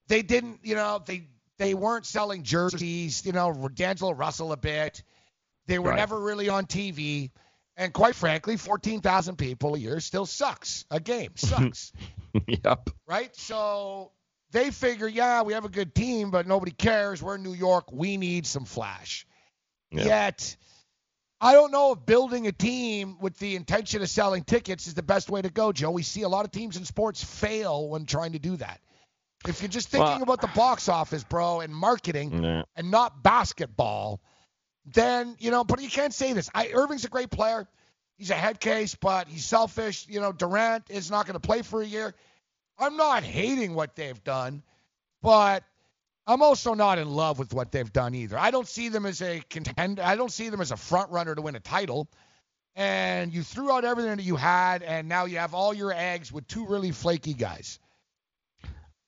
They 0.07 0.21
didn't, 0.21 0.59
you 0.63 0.75
know, 0.75 1.01
they 1.05 1.27
they 1.57 1.73
weren't 1.73 2.05
selling 2.05 2.43
jerseys, 2.43 3.25
you 3.25 3.31
know, 3.31 3.69
D'Angelo 3.73 4.11
Russell 4.11 4.51
a 4.51 4.57
bit. 4.57 5.03
They 5.67 5.79
were 5.79 5.91
Right. 5.91 5.97
never 5.97 6.19
really 6.19 6.49
on 6.49 6.65
TV. 6.65 7.31
And 7.77 7.91
quite 7.93 8.15
frankly, 8.15 8.57
14,000 8.57 9.37
people 9.37 9.75
a 9.75 9.77
year 9.79 9.99
still 9.99 10.25
sucks. 10.25 10.85
A 10.91 10.99
game 10.99 11.31
sucks, 11.35 11.91
yep. 12.47 12.89
right? 13.07 13.35
So 13.35 14.11
they 14.51 14.71
figure, 14.71 15.07
yeah, 15.07 15.41
we 15.43 15.53
have 15.53 15.65
a 15.65 15.69
good 15.69 15.95
team, 15.95 16.29
but 16.29 16.45
nobody 16.47 16.71
cares. 16.71 17.21
We're 17.23 17.35
in 17.35 17.43
New 17.43 17.53
York. 17.53 17.91
We 17.91 18.17
need 18.17 18.45
some 18.45 18.65
flash. 18.65 19.25
Yet, 19.91 20.55
I 21.41 21.53
don't 21.53 21.71
know 21.71 21.91
if 21.91 22.05
building 22.05 22.47
a 22.47 22.51
team 22.51 23.17
with 23.19 23.37
the 23.39 23.55
intention 23.55 24.01
of 24.01 24.09
selling 24.09 24.43
tickets 24.43 24.87
is 24.87 24.93
the 24.93 25.03
best 25.03 25.29
way 25.29 25.41
to 25.41 25.49
go, 25.49 25.71
Joe. 25.71 25.91
We 25.91 26.03
see 26.03 26.21
a 26.21 26.29
lot 26.29 26.45
of 26.45 26.51
teams 26.51 26.77
in 26.77 26.85
sports 26.85 27.23
fail 27.23 27.89
when 27.89 28.05
trying 28.05 28.33
to 28.33 28.39
do 28.39 28.55
that. 28.57 28.79
If 29.47 29.61
you're 29.61 29.69
just 29.69 29.89
thinking 29.89 30.07
Well- 30.11 30.23
about 30.23 30.41
the 30.41 30.47
box 30.47 30.89
office, 30.89 31.23
bro, 31.23 31.59
and 31.59 31.75
marketing 31.75 32.43
Yeah. 32.43 32.63
and 32.75 32.89
not 32.89 33.21
basketball, 33.21 34.21
then, 34.85 35.35
you 35.39 35.51
know, 35.51 35.63
but 35.63 35.81
you 35.81 35.89
can't 35.89 36.13
say 36.13 36.33
this. 36.33 36.49
I, 36.53 36.69
Irving's 36.73 37.05
a 37.05 37.09
great 37.09 37.29
player. 37.29 37.67
He's 38.17 38.29
a 38.29 38.35
head 38.35 38.59
case, 38.59 38.95
but 38.95 39.27
he's 39.27 39.45
selfish. 39.45 40.07
You 40.07 40.21
know, 40.21 40.31
Durant 40.31 40.89
is 40.89 41.11
not 41.11 41.25
going 41.27 41.33
to 41.33 41.45
play 41.45 41.61
for 41.63 41.81
a 41.81 41.85
year. 41.85 42.15
I'm 42.79 42.95
not 42.97 43.23
hating 43.23 43.75
what 43.75 43.95
they've 43.95 44.23
done, 44.23 44.63
but 45.21 45.63
I'm 46.27 46.41
also 46.41 46.73
not 46.73 46.97
in 46.97 47.09
love 47.09 47.37
with 47.37 47.53
what 47.53 47.71
they've 47.71 47.91
done 47.91 48.15
either. 48.15 48.37
I 48.37 48.51
don't 48.51 48.67
see 48.67 48.89
them 48.89 49.05
as 49.05 49.21
a 49.21 49.41
contender. 49.49 50.01
I 50.01 50.15
don't 50.15 50.31
see 50.31 50.49
them 50.49 50.61
as 50.61 50.71
a 50.71 50.77
front 50.77 51.11
runner 51.11 51.35
to 51.35 51.41
win 51.41 51.55
a 51.55 51.59
title. 51.59 52.07
And 52.75 53.33
you 53.33 53.41
threw 53.43 53.71
out 53.71 53.85
everything 53.85 54.17
that 54.17 54.23
you 54.23 54.35
had, 54.35 54.83
and 54.83 55.07
now 55.07 55.25
you 55.25 55.37
have 55.37 55.53
all 55.53 55.73
your 55.73 55.93
eggs 55.93 56.31
with 56.31 56.45
two 56.47 56.65
really 56.65 56.91
flaky 56.91 57.33
guys. 57.33 57.79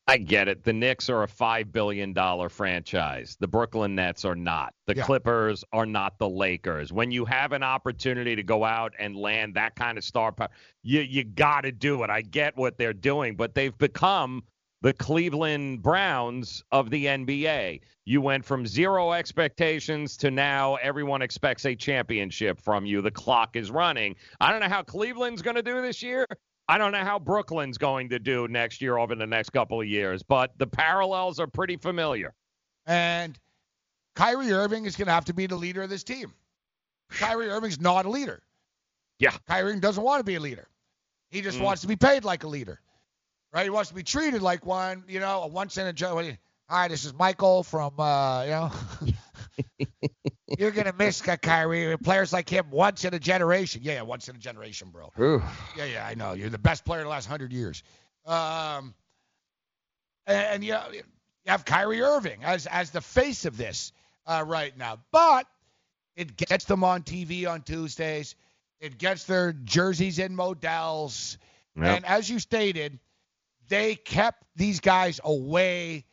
I 0.09 0.17
get 0.17 0.47
it. 0.47 0.63
The 0.63 0.71
Knicks 0.71 1.09
are 1.09 1.23
a 1.23 1.27
five 1.27 1.73
billion 1.73 2.13
dollar 2.13 2.47
franchise. 2.47 3.35
The 3.41 3.47
Brooklyn 3.47 3.93
Nets 3.95 4.23
are 4.23 4.37
not. 4.37 4.73
The 4.85 4.95
Yeah. 4.95 5.03
Clippers 5.03 5.65
are 5.73 5.85
not 5.85 6.17
the 6.17 6.29
Lakers. 6.29 6.93
When 6.93 7.11
you 7.11 7.25
have 7.25 7.51
an 7.51 7.61
opportunity 7.61 8.33
to 8.37 8.43
go 8.43 8.63
out 8.63 8.93
and 8.97 9.17
land 9.17 9.55
that 9.55 9.75
kind 9.75 9.97
of 9.97 10.05
star 10.05 10.31
power, 10.31 10.47
you 10.81 11.01
you 11.01 11.25
got 11.25 11.61
to 11.61 11.73
do 11.73 12.03
it. 12.03 12.09
I 12.09 12.21
get 12.21 12.55
what 12.55 12.77
they're 12.77 12.93
doing, 12.93 13.35
but 13.35 13.53
they've 13.53 13.77
become 13.77 14.43
the 14.81 14.93
Cleveland 14.93 15.81
Browns 15.81 16.63
of 16.71 16.89
the 16.89 17.05
NBA. 17.05 17.81
You 18.05 18.21
went 18.21 18.45
from 18.45 18.65
zero 18.65 19.11
expectations 19.11 20.15
to 20.17 20.31
now 20.31 20.75
everyone 20.75 21.21
expects 21.21 21.65
a 21.65 21.75
championship 21.75 22.61
from 22.61 22.85
you. 22.85 23.01
The 23.01 23.11
clock 23.11 23.55
is 23.55 23.71
running. 23.71 24.15
I 24.39 24.51
don't 24.51 24.61
know 24.61 24.69
how 24.69 24.83
Cleveland's 24.83 25.41
going 25.41 25.55
to 25.55 25.63
do 25.63 25.81
this 25.81 26.01
year. 26.03 26.25
I 26.69 26.77
don't 26.77 26.91
know 26.91 27.03
how 27.03 27.17
Brooklyn's 27.17 27.77
going 27.77 28.09
to 28.09 28.19
do 28.19 28.47
next 28.47 28.81
year 28.81 28.97
over 28.97 29.15
the 29.15 29.25
next 29.25 29.51
couple 29.51 29.79
of 29.81 29.87
years, 29.87 30.21
but 30.21 30.51
the 30.57 30.67
parallels 30.67 31.39
are 31.39 31.47
pretty 31.47 31.77
familiar. 31.77 32.33
And 32.85 33.37
Kyrie 34.15 34.51
Irving 34.51 34.85
is 34.85 34.95
going 34.95 35.07
to 35.07 35.13
have 35.13 35.25
to 35.25 35.33
be 35.33 35.47
the 35.47 35.55
leader 35.55 35.81
of 35.81 35.89
this 35.89 36.03
team. 36.03 36.33
Kyrie 37.09 37.49
Irving's 37.49 37.79
not 37.79 38.05
a 38.05 38.09
leader. 38.09 38.43
Yeah. 39.19 39.31
Kyrie 39.47 39.79
doesn't 39.79 40.03
want 40.03 40.19
to 40.19 40.23
be 40.23 40.35
a 40.35 40.39
leader. 40.39 40.67
He 41.29 41.41
just 41.41 41.57
Mm. 41.59 41.63
wants 41.63 41.81
to 41.81 41.87
be 41.87 41.95
paid 41.95 42.23
like 42.23 42.43
a 42.43 42.47
leader. 42.47 42.79
Right? 43.53 43.63
He 43.63 43.69
wants 43.69 43.89
to 43.89 43.95
be 43.95 44.03
treated 44.03 44.41
like 44.41 44.65
one, 44.65 45.03
you 45.07 45.19
know, 45.19 45.43
a 45.43 45.47
once 45.47 45.77
in 45.77 45.87
a 45.87 45.93
gen- 45.93 46.37
Hi, 46.69 46.89
this 46.89 47.05
is 47.05 47.13
Michael 47.13 47.63
from 47.63 47.97
uh, 47.99 48.43
you 48.43 48.49
know 48.49 48.71
You're 50.57 50.71
gonna 50.71 50.93
miss 50.97 51.21
Ky- 51.21 51.37
Kyrie. 51.37 51.97
Players 51.97 52.33
like 52.33 52.49
him 52.49 52.69
once 52.71 53.05
in 53.05 53.13
a 53.13 53.19
generation. 53.19 53.81
Yeah, 53.83 53.93
yeah, 53.93 54.01
once 54.01 54.27
in 54.27 54.35
a 54.35 54.39
generation, 54.39 54.89
bro. 54.91 55.11
Yeah, 55.77 55.85
yeah, 55.85 56.05
I 56.05 56.15
know. 56.15 56.33
You're 56.33 56.49
the 56.49 56.57
best 56.57 56.83
player 56.83 57.01
in 57.01 57.05
the 57.05 57.09
last 57.09 57.27
hundred 57.27 57.53
years. 57.53 57.83
Um, 58.25 58.93
and, 60.25 60.45
and 60.53 60.63
you, 60.63 60.75
you 60.91 61.01
have 61.45 61.63
Kyrie 61.65 62.01
Irving 62.01 62.43
as 62.43 62.65
as 62.65 62.91
the 62.91 63.01
face 63.01 63.45
of 63.45 63.55
this 63.57 63.91
uh, 64.25 64.43
right 64.45 64.75
now, 64.77 64.99
but 65.11 65.47
it 66.15 66.35
gets 66.35 66.65
them 66.65 66.83
on 66.83 67.03
TV 67.03 67.49
on 67.49 67.61
Tuesdays. 67.61 68.35
It 68.79 68.97
gets 68.97 69.23
their 69.23 69.53
jerseys 69.53 70.19
in 70.19 70.35
models. 70.35 71.37
Yep. 71.75 71.85
and 71.85 72.05
as 72.05 72.29
you 72.29 72.39
stated, 72.39 72.99
they 73.69 73.95
kept 73.95 74.43
these 74.55 74.79
guys 74.79 75.19
away 75.23 76.05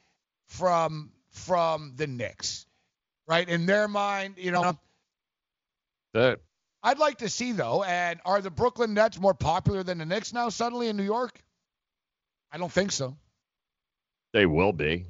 from 0.46 1.11
from 1.30 1.92
the 1.96 2.07
Knicks, 2.07 2.66
right? 3.26 3.48
In 3.48 3.66
their 3.66 3.88
mind, 3.88 4.34
you 4.38 4.50
know. 4.50 4.78
That 6.12 6.40
I'd 6.82 6.98
like 6.98 7.18
to 7.18 7.28
see 7.28 7.52
though, 7.52 7.82
and 7.82 8.20
are 8.24 8.40
the 8.40 8.50
Brooklyn 8.50 8.94
Nets 8.94 9.18
more 9.18 9.34
popular 9.34 9.82
than 9.82 9.98
the 9.98 10.07
Knicks 10.07 10.32
now 10.32 10.48
suddenly 10.48 10.88
in 10.88 10.96
New 10.96 11.05
York? 11.05 11.42
I 12.52 12.59
don't 12.59 12.70
think 12.70 12.92
so. 12.92 13.16
they 14.32 14.46
will 14.46 14.72
be. 14.72 15.07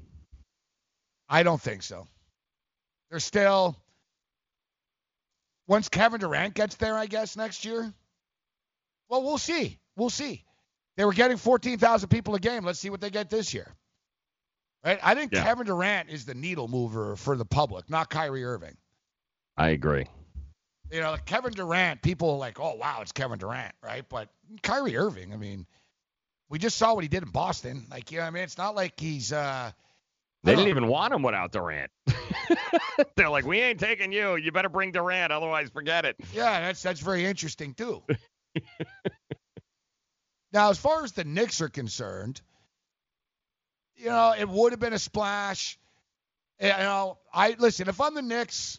I 1.28 1.42
don't 1.42 1.60
think 1.60 1.82
so. 1.82 2.06
They're 3.10 3.20
still 3.20 3.76
once 5.66 5.88
Kevin 5.88 6.20
Durant 6.20 6.54
gets 6.54 6.76
there, 6.76 6.96
I 6.96 7.06
guess 7.06 7.36
next 7.36 7.64
year. 7.64 7.92
Well, 9.08 9.22
we'll 9.22 9.38
see. 9.38 9.78
We'll 9.96 10.10
see. 10.10 10.44
They 10.96 11.04
were 11.04 11.12
getting 11.12 11.36
14,000 11.36 12.08
people 12.08 12.34
a 12.34 12.40
game. 12.40 12.64
Let's 12.64 12.78
see 12.78 12.90
what 12.90 13.00
they 13.00 13.10
get 13.10 13.30
this 13.30 13.52
year. 13.52 13.72
Right? 14.84 14.98
I 15.02 15.14
think 15.14 15.32
Yeah. 15.32 15.42
Kevin 15.42 15.66
Durant 15.66 16.10
is 16.10 16.24
the 16.24 16.34
needle 16.34 16.68
mover 16.68 17.16
for 17.16 17.36
the 17.36 17.44
public, 17.44 17.88
not 17.90 18.10
Kyrie 18.10 18.44
Irving. 18.44 18.76
I 19.56 19.70
agree. 19.70 20.06
You 20.92 21.00
know, 21.00 21.16
Kevin 21.24 21.52
Durant, 21.52 22.02
people 22.02 22.30
are 22.30 22.36
like, 22.38 22.60
oh, 22.60 22.74
wow, 22.76 22.98
it's 23.00 23.12
Kevin 23.12 23.38
Durant, 23.38 23.74
right? 23.82 24.04
But 24.08 24.28
Kyrie 24.62 24.96
Irving, 24.96 25.32
I 25.32 25.36
mean, 25.36 25.66
we 26.50 26.58
just 26.58 26.76
saw 26.76 26.94
what 26.94 27.02
he 27.02 27.08
did 27.08 27.22
in 27.22 27.30
Boston. 27.30 27.86
Like, 27.90 28.12
you 28.12 28.18
know 28.18 28.24
I 28.24 28.30
mean? 28.30 28.42
It's 28.42 28.58
not 28.58 28.74
like 28.76 29.00
he's, 29.00 29.32
uh, 29.32 29.72
They 30.44 30.54
didn't 30.54 30.68
even 30.68 30.86
want 30.86 31.14
him 31.14 31.22
without 31.22 31.50
Durant. 31.52 31.90
They're 33.16 33.30
like, 33.30 33.46
we 33.46 33.60
ain't 33.60 33.80
taking 33.80 34.12
you. 34.12 34.36
You 34.36 34.52
better 34.52 34.68
bring 34.68 34.92
Durant, 34.92 35.32
otherwise 35.32 35.70
forget 35.70 36.04
it. 36.04 36.16
yeah, 36.32 36.60
that's 36.60 36.82
that's 36.82 37.00
very 37.00 37.24
interesting 37.24 37.72
too. 37.74 38.02
now, 40.54 40.70
as 40.70 40.78
far 40.78 41.02
as 41.02 41.10
the 41.10 41.24
Knicks 41.24 41.60
are 41.60 41.68
concerned, 41.68 42.40
you 43.96 44.06
know, 44.06 44.34
it 44.38 44.48
would 44.48 44.72
have 44.72 44.78
been 44.78 44.92
a 44.92 44.98
splash. 45.00 45.76
You 46.60 46.68
know, 46.68 47.18
I 47.32 47.56
listen. 47.58 47.88
If 47.88 48.00
I'm 48.00 48.14
the 48.14 48.22
Knicks, 48.22 48.78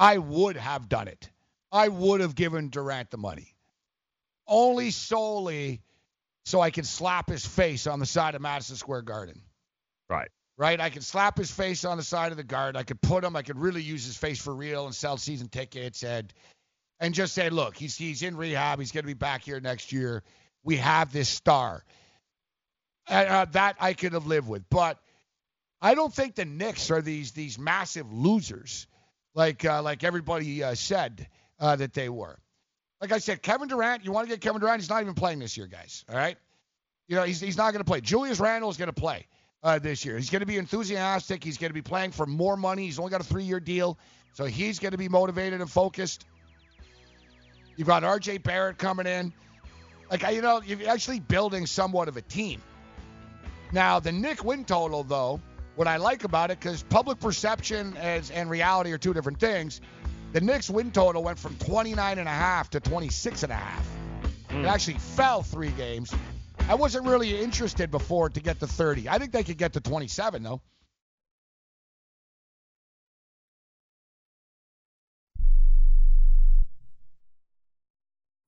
I 0.00 0.18
would 0.18 0.56
have 0.56 0.88
done 0.88 1.06
it. 1.06 1.30
I 1.70 1.86
would 1.86 2.20
have 2.20 2.34
given 2.34 2.70
Durant 2.70 3.10
the 3.10 3.18
money, 3.18 3.54
only 4.48 4.90
solely 4.90 5.80
so 6.44 6.60
I 6.60 6.70
could 6.70 6.86
slap 6.86 7.28
his 7.28 7.46
face 7.46 7.86
on 7.86 8.00
the 8.00 8.06
side 8.06 8.34
of 8.34 8.42
Madison 8.42 8.74
Square 8.74 9.02
Garden. 9.02 9.40
Right. 10.08 10.28
Right? 10.56 10.80
I 10.80 10.90
could 10.90 11.04
slap 11.04 11.38
his 11.38 11.52
face 11.52 11.84
on 11.84 11.98
the 11.98 12.02
side 12.02 12.32
of 12.32 12.36
the 12.36 12.42
guard. 12.42 12.76
I 12.76 12.82
could 12.82 13.00
put 13.00 13.22
him. 13.22 13.36
I 13.36 13.42
could 13.42 13.58
really 13.58 13.82
use 13.82 14.04
his 14.04 14.16
face 14.16 14.40
for 14.40 14.52
real 14.52 14.86
and 14.86 14.94
sell 14.94 15.16
season 15.16 15.48
tickets 15.48 16.02
and 16.02 16.32
and 16.98 17.14
just 17.14 17.32
say, 17.32 17.48
look, 17.48 17.76
he's 17.76 17.96
he's 17.96 18.24
in 18.24 18.36
rehab. 18.36 18.80
He's 18.80 18.90
going 18.90 19.04
to 19.04 19.06
be 19.06 19.14
back 19.14 19.44
here 19.44 19.60
next 19.60 19.92
year. 19.92 20.24
We 20.64 20.76
have 20.76 21.12
this 21.12 21.28
star. 21.28 21.84
Uh, 23.08 23.44
that 23.46 23.76
I 23.80 23.92
could 23.94 24.12
have 24.12 24.26
lived 24.26 24.48
with, 24.48 24.62
but 24.70 24.98
I 25.82 25.94
don't 25.94 26.14
think 26.14 26.36
the 26.36 26.44
Knicks 26.44 26.90
are 26.90 27.02
these 27.02 27.32
these 27.32 27.58
massive 27.58 28.12
losers, 28.12 28.86
like 29.34 29.64
uh, 29.64 29.82
like 29.82 30.04
everybody 30.04 30.62
uh, 30.62 30.74
said 30.74 31.26
uh, 31.58 31.74
that 31.76 31.92
they 31.92 32.08
were. 32.08 32.38
Like 33.00 33.12
I 33.12 33.18
said, 33.18 33.42
Kevin 33.42 33.68
Durant. 33.68 34.04
You 34.04 34.12
want 34.12 34.28
to 34.28 34.32
get 34.32 34.40
Kevin 34.40 34.60
Durant? 34.60 34.80
He's 34.80 34.90
not 34.90 35.02
even 35.02 35.14
playing 35.14 35.38
this 35.38 35.56
year, 35.56 35.66
guys. 35.66 36.04
All 36.08 36.16
right. 36.16 36.36
You 37.08 37.16
know, 37.16 37.24
he's 37.24 37.40
he's 37.40 37.56
not 37.56 37.72
going 37.72 37.80
to 37.80 37.88
play. 37.88 38.00
Julius 38.00 38.38
Randle 38.38 38.70
is 38.70 38.76
going 38.76 38.88
to 38.88 38.92
play 38.92 39.26
uh, 39.62 39.78
this 39.78 40.04
year. 40.04 40.16
He's 40.16 40.30
going 40.30 40.40
to 40.40 40.46
be 40.46 40.58
enthusiastic. 40.58 41.42
He's 41.42 41.58
going 41.58 41.70
to 41.70 41.74
be 41.74 41.82
playing 41.82 42.12
for 42.12 42.26
more 42.26 42.56
money. 42.56 42.84
He's 42.84 42.98
only 42.98 43.10
got 43.10 43.20
a 43.20 43.24
three-year 43.24 43.60
deal, 43.60 43.98
so 44.34 44.44
he's 44.44 44.78
going 44.78 44.92
to 44.92 44.98
be 44.98 45.08
motivated 45.08 45.60
and 45.60 45.70
focused. 45.70 46.26
You've 47.76 47.88
got 47.88 48.04
R.J. 48.04 48.38
Barrett 48.38 48.78
coming 48.78 49.06
in. 49.06 49.32
Like 50.10 50.22
you 50.32 50.42
know, 50.42 50.60
you're 50.64 50.88
actually 50.88 51.20
building 51.20 51.66
somewhat 51.66 52.08
of 52.08 52.16
a 52.16 52.22
team. 52.22 52.60
Now 53.72 54.00
the 54.00 54.12
Knick 54.12 54.44
win 54.44 54.64
total, 54.64 55.04
though, 55.04 55.40
what 55.76 55.86
I 55.86 55.96
like 55.96 56.24
about 56.24 56.50
it, 56.50 56.58
because 56.58 56.82
public 56.82 57.20
perception 57.20 57.96
as, 57.96 58.30
and 58.30 58.50
reality 58.50 58.92
are 58.92 58.98
two 58.98 59.14
different 59.14 59.38
things. 59.38 59.80
The 60.32 60.40
Knicks 60.40 60.70
win 60.70 60.90
total 60.90 61.22
went 61.22 61.38
from 61.38 61.56
29 61.56 62.18
and 62.18 62.28
a 62.28 62.32
half 62.32 62.70
to 62.70 62.80
26 62.80 63.42
and 63.42 63.52
a 63.52 63.56
half. 63.56 63.86
Hmm. 64.48 64.64
It 64.64 64.66
actually 64.66 64.98
fell 64.98 65.42
three 65.42 65.70
games. 65.70 66.12
I 66.68 66.74
wasn't 66.74 67.06
really 67.06 67.40
interested 67.40 67.90
before 67.90 68.28
to 68.30 68.40
get 68.40 68.60
to 68.60 68.66
30. 68.66 69.08
I 69.08 69.18
think 69.18 69.32
they 69.32 69.42
could 69.42 69.58
get 69.58 69.72
to 69.72 69.80
27 69.80 70.42
though. 70.42 70.60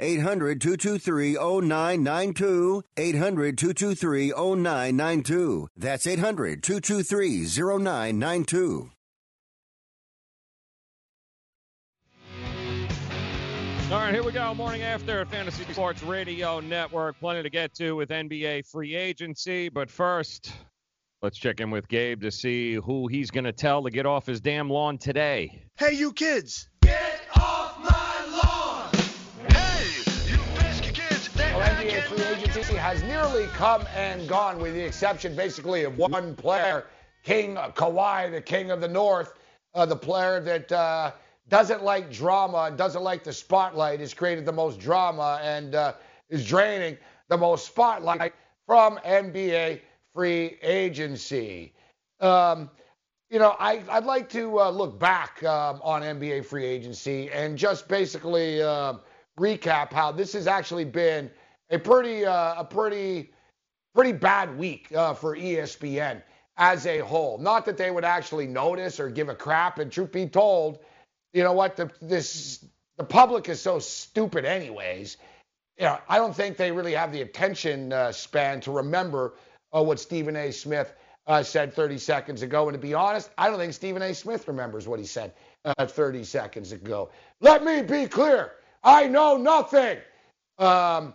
800 0.00 0.60
223 0.60 1.34
0992. 1.34 2.82
800 2.96 3.58
223 3.58 4.32
0992. 4.32 5.68
That's 5.76 6.06
800 6.06 6.62
223 6.62 7.46
0992. 7.46 8.90
All 13.90 13.98
right, 13.98 14.12
here 14.12 14.22
we 14.22 14.32
go. 14.32 14.54
Morning 14.54 14.82
after 14.82 15.24
Fantasy 15.24 15.64
Sports 15.72 16.02
Radio 16.02 16.60
Network. 16.60 17.18
Plenty 17.20 17.42
to 17.42 17.48
get 17.48 17.72
to 17.76 17.92
with 17.92 18.10
NBA 18.10 18.66
free 18.70 18.94
agency. 18.94 19.70
But 19.70 19.90
first, 19.90 20.52
let's 21.22 21.38
check 21.38 21.60
in 21.60 21.70
with 21.70 21.88
Gabe 21.88 22.20
to 22.20 22.30
see 22.30 22.74
who 22.74 23.08
he's 23.08 23.30
going 23.30 23.44
to 23.44 23.52
tell 23.52 23.82
to 23.82 23.90
get 23.90 24.04
off 24.04 24.26
his 24.26 24.42
damn 24.42 24.68
lawn 24.68 24.98
today. 24.98 25.62
Hey, 25.78 25.94
you 25.94 26.12
kids! 26.12 26.68
Well, 26.84 28.57
NBA 31.78 32.02
free 32.02 32.24
agency 32.24 32.74
has 32.74 33.04
nearly 33.04 33.46
come 33.54 33.86
and 33.94 34.26
gone, 34.28 34.58
with 34.58 34.74
the 34.74 34.84
exception 34.84 35.36
basically 35.36 35.84
of 35.84 35.96
one 35.96 36.34
player, 36.34 36.86
King 37.22 37.54
Kawhi, 37.54 38.32
the 38.32 38.40
king 38.40 38.72
of 38.72 38.80
the 38.80 38.88
North, 38.88 39.34
uh, 39.74 39.86
the 39.86 39.94
player 39.94 40.40
that 40.40 40.72
uh, 40.72 41.12
doesn't 41.48 41.84
like 41.84 42.10
drama 42.10 42.64
and 42.64 42.76
doesn't 42.76 43.04
like 43.04 43.22
the 43.22 43.32
spotlight, 43.32 44.00
has 44.00 44.12
created 44.12 44.44
the 44.44 44.52
most 44.52 44.80
drama 44.80 45.38
and 45.40 45.76
uh, 45.76 45.92
is 46.30 46.44
draining 46.44 46.98
the 47.28 47.38
most 47.38 47.66
spotlight 47.66 48.34
from 48.66 48.96
NBA 49.06 49.80
free 50.16 50.58
agency. 50.62 51.72
Um, 52.18 52.70
you 53.30 53.38
know, 53.38 53.54
I, 53.60 53.84
would 53.94 54.04
like 54.04 54.28
to 54.30 54.58
uh, 54.58 54.70
look 54.70 54.98
back 54.98 55.44
um, 55.44 55.80
on 55.84 56.02
NBA 56.02 56.44
free 56.44 56.64
agency 56.64 57.30
and 57.30 57.56
just 57.56 57.86
basically 57.86 58.60
uh, 58.60 58.94
recap 59.38 59.92
how 59.92 60.10
this 60.10 60.32
has 60.32 60.48
actually 60.48 60.84
been 60.84 61.30
a 61.70 61.78
pretty, 61.78 62.24
uh, 62.24 62.60
a 62.60 62.64
pretty, 62.64 63.32
pretty 63.94 64.12
bad 64.12 64.56
week 64.56 64.92
uh, 64.94 65.14
for 65.14 65.36
ESPN 65.36 66.22
as 66.56 66.86
a 66.86 66.98
whole. 66.98 67.38
Not 67.38 67.64
that 67.66 67.76
they 67.76 67.90
would 67.90 68.04
actually 68.04 68.46
notice 68.46 69.00
or 69.00 69.08
give 69.08 69.28
a 69.28 69.34
crap. 69.34 69.78
And 69.78 69.90
truth 69.90 70.12
be 70.12 70.26
told, 70.26 70.80
you 71.32 71.42
know 71.42 71.52
what? 71.52 71.76
The, 71.76 71.90
this 72.00 72.64
the 72.98 73.04
public 73.04 73.48
is 73.48 73.60
so 73.60 73.78
stupid, 73.78 74.44
anyways. 74.44 75.16
You 75.78 75.84
know, 75.84 75.98
I 76.08 76.18
don't 76.18 76.34
think 76.34 76.56
they 76.56 76.72
really 76.72 76.94
have 76.94 77.12
the 77.12 77.22
attention 77.22 77.92
uh, 77.92 78.10
span 78.10 78.60
to 78.62 78.72
remember 78.72 79.34
uh, 79.72 79.82
what 79.82 80.00
Stephen 80.00 80.34
A. 80.34 80.50
Smith 80.50 80.92
uh, 81.28 81.42
said 81.42 81.72
30 81.72 81.98
seconds 81.98 82.42
ago. 82.42 82.68
And 82.68 82.74
to 82.74 82.78
be 82.78 82.94
honest, 82.94 83.30
I 83.38 83.48
don't 83.48 83.58
think 83.58 83.72
Stephen 83.72 84.02
A. 84.02 84.12
Smith 84.12 84.48
remembers 84.48 84.88
what 84.88 84.98
he 84.98 85.06
said 85.06 85.32
uh, 85.64 85.86
30 85.86 86.24
seconds 86.24 86.72
ago. 86.72 87.10
Let 87.40 87.64
me 87.64 87.82
be 87.82 88.08
clear. 88.08 88.52
I 88.82 89.06
know 89.06 89.36
nothing. 89.36 89.98
Um, 90.58 91.14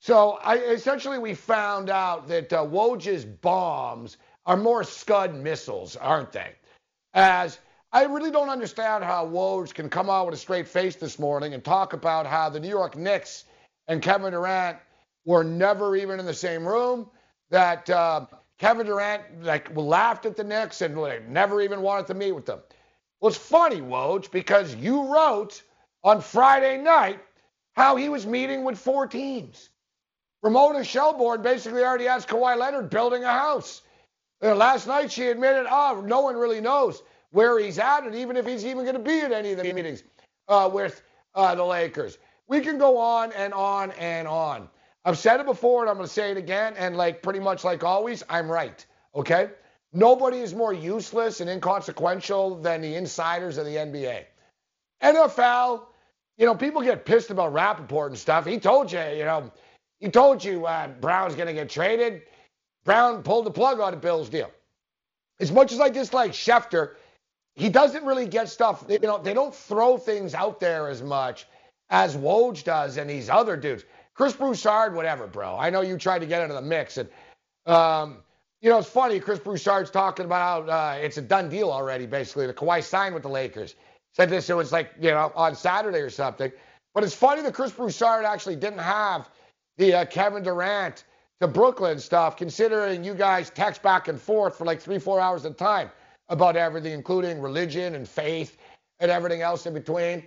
so 0.00 0.38
I, 0.42 0.56
essentially, 0.56 1.18
we 1.18 1.34
found 1.34 1.90
out 1.90 2.26
that 2.28 2.52
uh, 2.52 2.64
Woj's 2.64 3.24
bombs 3.24 4.16
are 4.46 4.56
more 4.56 4.82
Scud 4.82 5.34
missiles, 5.34 5.94
aren't 5.94 6.32
they? 6.32 6.52
As 7.12 7.58
I 7.92 8.04
really 8.04 8.30
don't 8.30 8.48
understand 8.48 9.04
how 9.04 9.26
Woj 9.26 9.74
can 9.74 9.90
come 9.90 10.08
out 10.08 10.26
with 10.26 10.34
a 10.34 10.38
straight 10.38 10.68
face 10.68 10.96
this 10.96 11.18
morning 11.18 11.54
and 11.54 11.62
talk 11.62 11.92
about 11.92 12.26
how 12.26 12.48
the 12.48 12.60
New 12.60 12.68
York 12.68 12.96
Knicks 12.96 13.44
and 13.88 14.00
Kevin 14.00 14.32
Durant 14.32 14.78
were 15.26 15.44
never 15.44 15.94
even 15.96 16.18
in 16.18 16.24
the 16.24 16.34
same 16.34 16.66
room. 16.66 17.10
That 17.50 17.90
uh, 17.90 18.26
Kevin 18.58 18.86
Durant 18.86 19.42
like 19.42 19.76
laughed 19.76 20.24
at 20.24 20.36
the 20.36 20.44
Knicks 20.44 20.80
and 20.80 20.96
like, 20.96 21.28
never 21.28 21.60
even 21.60 21.82
wanted 21.82 22.06
to 22.06 22.14
meet 22.14 22.32
with 22.32 22.46
them. 22.46 22.60
Well, 23.20 23.28
it's 23.28 23.38
funny, 23.38 23.80
Woj, 23.80 24.30
because 24.30 24.74
you 24.76 25.12
wrote 25.12 25.62
on 26.02 26.22
Friday 26.22 26.78
night 26.78 27.20
how 27.74 27.96
he 27.96 28.08
was 28.08 28.26
meeting 28.26 28.64
with 28.64 28.78
four 28.78 29.06
teams. 29.06 29.68
Ramona 30.42 30.84
Shelburne 30.84 31.42
basically 31.42 31.82
already 31.82 32.04
has 32.06 32.24
Kawhi 32.24 32.56
Leonard 32.56 32.90
building 32.90 33.24
a 33.24 33.32
house. 33.32 33.82
Uh, 34.42 34.54
last 34.54 34.86
night 34.86 35.12
she 35.12 35.28
admitted, 35.28 35.66
oh, 35.68 36.02
no 36.06 36.20
one 36.20 36.36
really 36.36 36.60
knows 36.60 37.02
where 37.30 37.58
he's 37.58 37.78
at 37.78 38.04
and 38.04 38.14
even 38.14 38.36
if 38.36 38.46
he's 38.46 38.64
even 38.64 38.84
going 38.84 38.94
to 38.96 39.02
be 39.02 39.20
at 39.20 39.32
any 39.32 39.52
of 39.52 39.58
the 39.58 39.72
meetings 39.72 40.02
uh, 40.48 40.68
with 40.72 41.02
uh, 41.34 41.54
the 41.54 41.64
Lakers. 41.64 42.18
We 42.48 42.60
can 42.60 42.78
go 42.78 42.98
on 42.98 43.32
and 43.32 43.52
on 43.52 43.92
and 43.92 44.26
on. 44.26 44.68
I've 45.04 45.18
said 45.18 45.40
it 45.40 45.46
before 45.46 45.82
and 45.82 45.90
I'm 45.90 45.96
going 45.96 46.08
to 46.08 46.12
say 46.12 46.30
it 46.30 46.36
again. 46.36 46.74
And 46.76 46.96
like 46.96 47.22
pretty 47.22 47.38
much 47.38 47.62
like 47.62 47.84
always, 47.84 48.22
I'm 48.28 48.50
right. 48.50 48.84
Okay? 49.14 49.50
Nobody 49.92 50.38
is 50.38 50.54
more 50.54 50.72
useless 50.72 51.40
and 51.40 51.50
inconsequential 51.50 52.56
than 52.56 52.80
the 52.80 52.94
insiders 52.94 53.58
of 53.58 53.66
the 53.66 53.76
NBA. 53.76 54.24
NFL, 55.02 55.82
you 56.38 56.46
know, 56.46 56.54
people 56.54 56.82
get 56.82 57.04
pissed 57.04 57.30
about 57.30 57.52
Rapoport 57.52 58.10
and 58.10 58.18
stuff. 58.18 58.46
He 58.46 58.58
told 58.58 58.92
you, 58.92 59.00
you 59.00 59.24
know, 59.24 59.50
he 60.00 60.08
told 60.08 60.42
you 60.42 60.66
uh, 60.66 60.88
Brown's 60.88 61.34
going 61.34 61.46
to 61.46 61.52
get 61.52 61.68
traded. 61.68 62.22
Brown 62.84 63.22
pulled 63.22 63.46
the 63.46 63.50
plug 63.50 63.80
on 63.80 63.92
the 63.92 63.98
Bills 63.98 64.28
deal. 64.28 64.50
As 65.38 65.52
much 65.52 65.72
as 65.72 65.80
I 65.80 65.88
dislike 65.90 66.32
Schefter, 66.32 66.94
he 67.54 67.68
doesn't 67.68 68.04
really 68.04 68.26
get 68.26 68.48
stuff. 68.48 68.84
You 68.88 68.98
know, 69.00 69.18
they 69.18 69.34
don't 69.34 69.54
throw 69.54 69.96
things 69.98 70.34
out 70.34 70.60
there 70.60 70.88
as 70.88 71.02
much 71.02 71.46
as 71.90 72.16
Woj 72.16 72.64
does 72.64 72.96
and 72.96 73.08
these 73.08 73.28
other 73.28 73.56
dudes. 73.56 73.84
Chris 74.14 74.34
Broussard, 74.34 74.94
whatever, 74.94 75.26
bro. 75.26 75.56
I 75.58 75.70
know 75.70 75.80
you 75.82 75.96
tried 75.98 76.20
to 76.20 76.26
get 76.26 76.42
into 76.42 76.54
the 76.54 76.62
mix, 76.62 76.98
and 76.98 77.08
um, 77.66 78.18
you 78.60 78.70
know 78.70 78.78
it's 78.78 78.88
funny. 78.88 79.18
Chris 79.18 79.38
Broussard's 79.38 79.90
talking 79.90 80.26
about 80.26 80.68
uh, 80.68 80.98
it's 81.00 81.16
a 81.16 81.22
done 81.22 81.48
deal 81.48 81.70
already. 81.70 82.06
Basically, 82.06 82.46
the 82.46 82.54
Kawhi 82.54 82.82
signed 82.82 83.14
with 83.14 83.22
the 83.22 83.30
Lakers. 83.30 83.76
Said 84.12 84.28
this 84.28 84.50
it 84.50 84.56
was 84.56 84.72
like 84.72 84.90
you 85.00 85.10
know 85.10 85.32
on 85.34 85.54
Saturday 85.54 86.00
or 86.00 86.10
something. 86.10 86.52
But 86.94 87.04
it's 87.04 87.14
funny 87.14 87.40
that 87.42 87.54
Chris 87.54 87.72
Broussard 87.72 88.24
actually 88.24 88.56
didn't 88.56 88.80
have 88.80 89.30
the 89.80 89.94
uh, 89.94 90.04
Kevin 90.04 90.42
Durant 90.42 91.04
to 91.40 91.48
Brooklyn 91.48 91.98
stuff, 91.98 92.36
considering 92.36 93.02
you 93.02 93.14
guys 93.14 93.48
text 93.48 93.82
back 93.82 94.08
and 94.08 94.20
forth 94.20 94.58
for 94.58 94.66
like 94.66 94.78
three, 94.78 94.98
four 94.98 95.18
hours 95.18 95.46
at 95.46 95.52
a 95.52 95.54
time 95.54 95.90
about 96.28 96.54
everything, 96.54 96.92
including 96.92 97.40
religion 97.40 97.94
and 97.94 98.06
faith 98.06 98.58
and 99.00 99.10
everything 99.10 99.40
else 99.40 99.64
in 99.64 99.72
between. 99.72 100.22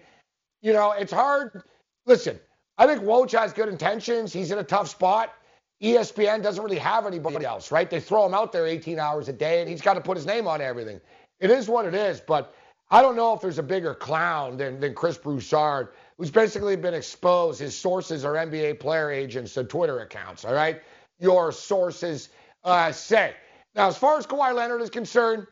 You 0.63 0.73
know, 0.73 0.93
it's 0.93 1.13
hard. 1.13 1.61
Listen, 2.07 2.39
I 2.79 2.87
think 2.87 3.03
Woj 3.03 3.39
has 3.39 3.53
good 3.53 3.69
intentions. 3.69 4.33
He's 4.33 4.49
in 4.49 4.57
a 4.57 4.63
tough 4.63 4.89
spot. 4.89 5.35
ESPN 5.83 6.41
doesn't 6.41 6.63
really 6.63 6.79
have 6.79 7.05
anybody 7.05 7.45
else, 7.45 7.71
right? 7.71 7.89
They 7.89 7.99
throw 7.99 8.25
him 8.25 8.33
out 8.33 8.51
there 8.51 8.65
18 8.65 8.97
hours 8.97 9.29
a 9.29 9.33
day, 9.33 9.61
and 9.61 9.69
he's 9.69 9.81
got 9.81 9.93
to 9.93 10.01
put 10.01 10.17
his 10.17 10.25
name 10.25 10.47
on 10.47 10.61
everything. 10.61 10.99
It 11.39 11.51
is 11.51 11.69
what 11.69 11.85
it 11.85 11.93
is, 11.93 12.21
but 12.21 12.55
I 12.89 13.03
don't 13.03 13.15
know 13.15 13.33
if 13.33 13.41
there's 13.41 13.59
a 13.59 13.63
bigger 13.63 13.93
clown 13.93 14.57
than, 14.57 14.79
than 14.79 14.95
Chris 14.95 15.17
Broussard, 15.17 15.89
who's 16.17 16.31
basically 16.31 16.75
been 16.75 16.93
exposed. 16.93 17.59
His 17.59 17.77
sources 17.77 18.25
are 18.25 18.33
NBA 18.33 18.79
player 18.79 19.11
agents 19.11 19.57
and 19.57 19.69
Twitter 19.69 19.99
accounts, 19.99 20.45
all 20.45 20.53
right? 20.53 20.81
Your 21.19 21.51
sources 21.51 22.29
uh, 22.63 22.91
say. 22.91 23.33
Now, 23.75 23.87
as 23.87 23.97
far 23.97 24.17
as 24.17 24.27
Kawhi 24.27 24.53
Leonard 24.53 24.81
is 24.81 24.89
concerned, 24.89 25.47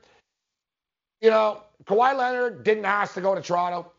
you 1.21 1.29
know, 1.29 1.63
Kawhi 1.85 2.15
Leonard 2.17 2.63
didn't 2.63 2.85
ask 2.85 3.13
to 3.15 3.21
go 3.21 3.33
to 3.35 3.41
Toronto. 3.41 3.91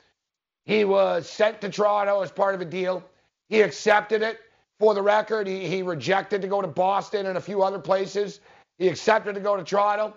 He 0.64 0.84
was 0.84 1.28
sent 1.28 1.60
to 1.62 1.68
Toronto 1.68 2.20
as 2.20 2.30
part 2.30 2.54
of 2.54 2.60
a 2.60 2.64
deal. 2.64 3.04
He 3.48 3.60
accepted 3.60 4.22
it. 4.22 4.38
For 4.78 4.94
the 4.94 5.02
record, 5.02 5.46
he, 5.46 5.68
he 5.68 5.82
rejected 5.82 6.42
to 6.42 6.48
go 6.48 6.60
to 6.60 6.68
Boston 6.68 7.26
and 7.26 7.38
a 7.38 7.40
few 7.40 7.62
other 7.62 7.78
places. 7.78 8.40
He 8.78 8.88
accepted 8.88 9.34
to 9.34 9.40
go 9.40 9.56
to 9.56 9.62
Toronto. 9.62 10.14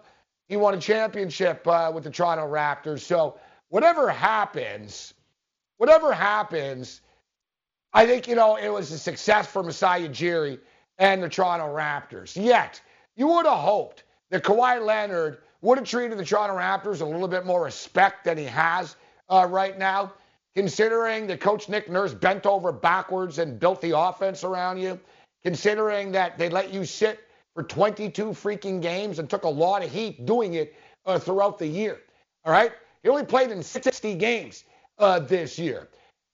He 0.47 0.55
won 0.55 0.73
a 0.73 0.79
championship 0.79 1.67
uh, 1.67 1.91
with 1.93 2.03
the 2.03 2.09
Toronto 2.09 2.47
Raptors. 2.47 3.01
So 3.01 3.37
whatever 3.69 4.09
happens, 4.09 5.14
whatever 5.77 6.13
happens, 6.13 7.01
I 7.93 8.05
think, 8.05 8.27
you 8.27 8.35
know, 8.35 8.57
it 8.57 8.69
was 8.69 8.91
a 8.91 8.97
success 8.97 9.47
for 9.47 9.63
Masai 9.63 10.07
Ujiri 10.07 10.59
and 10.97 11.23
the 11.23 11.29
Toronto 11.29 11.67
Raptors. 11.67 12.35
Yet, 12.35 12.81
you 13.15 13.27
would 13.27 13.45
have 13.45 13.59
hoped 13.59 14.03
that 14.31 14.43
Kawhi 14.43 14.83
Leonard 14.85 15.39
would 15.61 15.77
have 15.77 15.87
treated 15.87 16.17
the 16.17 16.25
Toronto 16.25 16.55
Raptors 16.57 17.01
a 17.01 17.05
little 17.05 17.27
bit 17.27 17.45
more 17.45 17.63
respect 17.63 18.25
than 18.25 18.37
he 18.37 18.45
has 18.45 18.95
uh, 19.29 19.47
right 19.49 19.77
now, 19.77 20.13
considering 20.55 21.27
that 21.27 21.39
Coach 21.39 21.69
Nick 21.69 21.89
Nurse 21.89 22.13
bent 22.13 22.45
over 22.45 22.71
backwards 22.71 23.39
and 23.39 23.59
built 23.59 23.81
the 23.81 23.97
offense 23.97 24.43
around 24.43 24.77
you, 24.77 24.99
considering 25.43 26.11
that 26.11 26.37
they 26.37 26.49
let 26.49 26.73
you 26.73 26.85
sit 26.85 27.21
for 27.53 27.63
22 27.63 28.25
freaking 28.31 28.81
games 28.81 29.19
and 29.19 29.29
took 29.29 29.43
a 29.43 29.49
lot 29.49 29.83
of 29.83 29.91
heat 29.91 30.25
doing 30.25 30.55
it 30.55 30.75
uh, 31.05 31.17
throughout 31.17 31.57
the 31.57 31.67
year. 31.67 31.99
All 32.43 32.51
right? 32.51 32.71
He 33.01 33.09
only 33.09 33.23
played 33.23 33.51
in 33.51 33.63
60 33.63 34.15
games 34.15 34.65
uh, 34.97 35.19
this 35.19 35.57
year. 35.57 35.89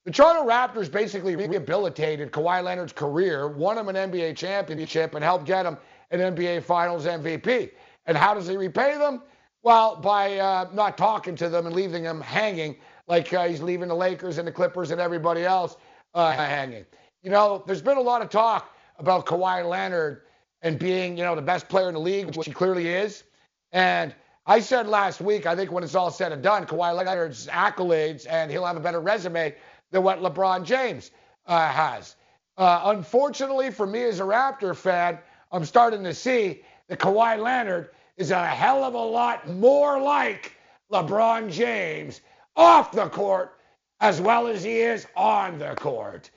The 0.05 0.11
Toronto 0.11 0.49
Raptors 0.49 0.91
basically 0.91 1.35
rehabilitated 1.35 2.31
Kawhi 2.31 2.63
Leonard's 2.63 2.93
career, 2.93 3.47
won 3.47 3.77
him 3.77 3.87
an 3.87 3.95
NBA 3.95 4.35
championship, 4.35 5.13
and 5.13 5.23
helped 5.23 5.45
get 5.45 5.65
him 5.65 5.77
an 6.09 6.35
NBA 6.35 6.63
Finals 6.63 7.05
MVP. 7.05 7.71
And 8.07 8.17
how 8.17 8.33
does 8.33 8.47
he 8.47 8.57
repay 8.57 8.97
them? 8.97 9.21
Well, 9.63 9.95
by 9.97 10.39
uh, 10.39 10.69
not 10.73 10.97
talking 10.97 11.35
to 11.35 11.49
them 11.49 11.67
and 11.67 11.75
leaving 11.75 12.03
them 12.03 12.19
hanging 12.19 12.77
like 13.07 13.31
uh, 13.33 13.47
he's 13.47 13.61
leaving 13.61 13.89
the 13.89 13.95
Lakers 13.95 14.37
and 14.37 14.47
the 14.47 14.51
Clippers 14.51 14.89
and 14.89 14.99
everybody 14.99 15.43
else 15.43 15.75
uh, 16.13 16.31
hanging. 16.31 16.85
You 17.21 17.29
know, 17.29 17.63
there's 17.67 17.81
been 17.81 17.97
a 17.97 18.01
lot 18.01 18.21
of 18.21 18.29
talk 18.29 18.75
about 18.97 19.25
Kawhi 19.25 19.67
Leonard 19.67 20.21
and 20.61 20.79
being, 20.79 21.17
you 21.17 21.23
know, 21.23 21.35
the 21.35 21.41
best 21.41 21.67
player 21.69 21.87
in 21.87 21.93
the 21.93 21.99
league, 21.99 22.35
which 22.35 22.47
he 22.47 22.53
clearly 22.53 22.87
is. 22.87 23.23
And 23.71 24.15
I 24.45 24.59
said 24.59 24.87
last 24.87 25.21
week, 25.21 25.45
I 25.45 25.55
think 25.55 25.71
when 25.71 25.83
it's 25.83 25.95
all 25.95 26.09
said 26.09 26.31
and 26.31 26.41
done, 26.41 26.65
Kawhi 26.65 26.95
Leonard's 26.95 27.47
accolades 27.47 28.25
and 28.27 28.49
he'll 28.49 28.65
have 28.65 28.77
a 28.77 28.81
better 28.81 28.99
resume 28.99 29.55
than 29.91 30.03
what 30.03 30.19
LeBron 30.21 30.65
James 30.65 31.11
uh, 31.45 31.69
has. 31.69 32.15
Uh, 32.57 32.81
unfortunately 32.85 33.71
for 33.71 33.85
me 33.85 34.03
as 34.03 34.19
a 34.19 34.23
Raptor 34.23 34.75
fan, 34.75 35.19
I'm 35.51 35.65
starting 35.65 36.03
to 36.03 36.13
see 36.13 36.63
that 36.87 36.99
Kawhi 36.99 37.41
Leonard 37.41 37.91
is 38.17 38.31
a 38.31 38.45
hell 38.45 38.83
of 38.83 38.93
a 38.93 38.97
lot 38.97 39.47
more 39.47 40.01
like 40.01 40.55
LeBron 40.91 41.51
James 41.51 42.21
off 42.55 42.91
the 42.91 43.09
court 43.09 43.57
as 43.99 44.19
well 44.19 44.47
as 44.47 44.63
he 44.63 44.79
is 44.79 45.05
on 45.15 45.59
the 45.59 45.75
court. 45.75 46.29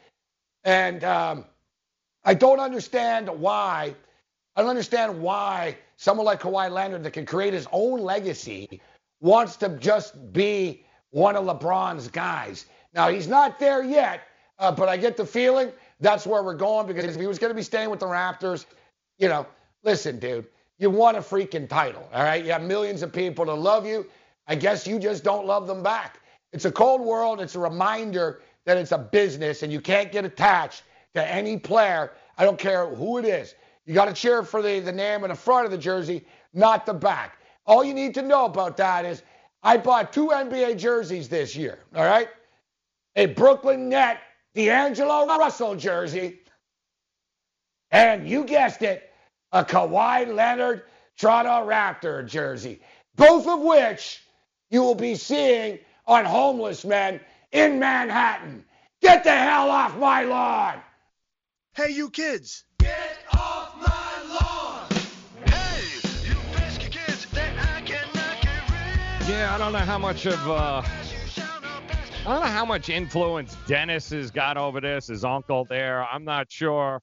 And 0.65 1.03
um, 1.05 1.45
I 2.25 2.35
don't 2.35 2.61
understand 2.61 3.29
why. 3.29 3.95
I 4.55 4.61
don't 4.61 4.71
understand 4.71 5.21
why 5.21 5.77
someone 5.97 6.27
like 6.27 6.41
Kawhi 6.41 6.71
Leonard 6.71 7.05
that 7.05 7.13
can 7.13 7.27
create 7.27 7.53
his 7.55 7.67
own 7.73 8.01
legacy 8.01 8.81
wants 9.21 9.57
to 9.57 9.71
just 9.79 10.33
be 10.33 10.85
one 11.11 11.37
of 11.37 11.45
LeBron's 11.45 12.09
guys. 12.09 12.67
Now, 12.93 13.09
he's 13.09 13.29
not 13.29 13.59
there 13.59 13.83
yet, 13.83 14.23
uh, 14.59 14.73
but 14.73 14.89
I 14.89 14.97
get 14.97 15.17
the 15.17 15.27
feeling 15.27 15.71
that's 16.01 16.27
where 16.27 16.43
we're 16.43 16.55
going 16.55 16.87
because 16.87 17.05
if 17.05 17.17
he 17.21 17.27
was 17.27 17.39
going 17.39 17.51
to 17.51 17.55
be 17.55 17.63
staying 17.63 17.91
with 17.91 18.01
the 18.01 18.07
Raptors, 18.07 18.67
you 19.19 19.29
know, 19.29 19.47
listen, 19.83 20.19
dude, 20.19 20.47
you 20.79 20.91
won 20.91 21.17
a 21.17 21.21
freaking 21.21 21.69
title, 21.69 22.09
all 22.13 22.23
right? 22.23 22.45
You 22.45 22.53
have 22.53 22.63
millions 22.63 23.03
of 23.03 23.13
people 23.13 23.45
to 23.47 23.55
love 23.55 23.87
you. 23.87 24.07
I 24.47 24.55
guess 24.57 24.87
you 24.87 24.99
just 24.99 25.25
don't 25.25 25.47
love 25.47 25.67
them 25.67 25.83
back. 25.83 26.21
It's 26.53 26.65
a 26.65 26.73
cold 26.73 27.01
world. 27.01 27.41
It's 27.41 27.55
a 27.55 27.61
reminder 27.61 28.43
that 28.67 28.77
it's 28.77 28.93
a 28.93 28.99
business 28.99 29.63
and 29.63 29.73
you 29.73 29.81
can't 29.81 30.13
get 30.13 30.25
attached 30.25 30.83
to 31.15 31.27
any 31.27 31.59
player. 31.59 32.13
I 32.37 32.45
don't 32.45 32.59
care 32.59 32.87
who 32.87 33.19
it 33.19 33.25
is. 33.25 33.55
You 33.87 33.95
got 33.95 34.07
to 34.07 34.15
cheer 34.15 34.43
for 34.43 34.63
the, 34.63 34.81
the 34.81 34.93
name 34.93 35.25
in 35.25 35.31
the 35.31 35.37
front 35.37 35.67
of 35.67 35.71
the 35.71 35.79
jersey, 35.79 36.25
not 36.53 36.87
the 36.87 36.95
back. 36.95 37.39
All 37.67 37.85
you 37.85 37.95
need 37.95 38.15
to 38.15 38.23
know 38.23 38.47
about 38.47 38.77
that 38.79 39.05
is 39.05 39.23
I 39.63 39.77
bought 39.77 40.13
two 40.13 40.29
NBA 40.29 40.79
jerseys 40.79 41.29
this 41.29 41.55
year, 41.57 41.79
all 41.95 42.05
right? 42.05 42.29
A 43.17 43.27
Brooklyn 43.27 43.89
Net 43.89 44.21
D'Angelo 44.55 45.27
Russell 45.27 45.75
jersey. 45.75 46.41
And 47.91 48.29
you 48.29 48.45
guessed 48.45 48.83
it, 48.83 49.11
a 49.53 49.65
Kawhi 49.65 50.35
Leonard 50.35 50.83
Toronto 51.17 51.69
Raptor 51.69 52.27
jersey, 52.27 52.81
both 53.15 53.47
of 53.47 53.61
which 53.61 54.23
you 54.71 54.83
will 54.83 54.95
be 54.95 55.15
seeing 55.15 55.79
on 56.07 56.25
homeless 56.25 56.85
men 56.85 57.21
in 57.53 57.79
Manhattan. 57.79 58.65
Get 59.01 59.25
the 59.25 59.31
hell 59.31 59.71
off 59.71 59.97
my 59.97 60.25
lawn! 60.25 60.81
Hey, 61.75 61.91
you 61.91 62.11
kids! 62.11 62.65
Yeah, 69.27 69.55
I 69.55 69.59
don't 69.59 69.73
know 69.73 69.79
how 69.79 69.97
much 69.97 70.27
of 70.27 70.49
uh, 70.49 70.83
I 70.85 72.25
don't 72.25 72.41
know 72.41 72.47
how 72.47 72.67
much 72.67 72.91
influence 72.91 73.57
Dennis 73.67 74.11
has 74.11 74.31
got 74.31 74.59
over 74.59 74.83
this, 74.83 75.07
his 75.07 75.25
uncle 75.25 75.65
there. 75.65 76.05
I'm 76.05 76.25
not 76.25 76.53
sure. 76.53 77.01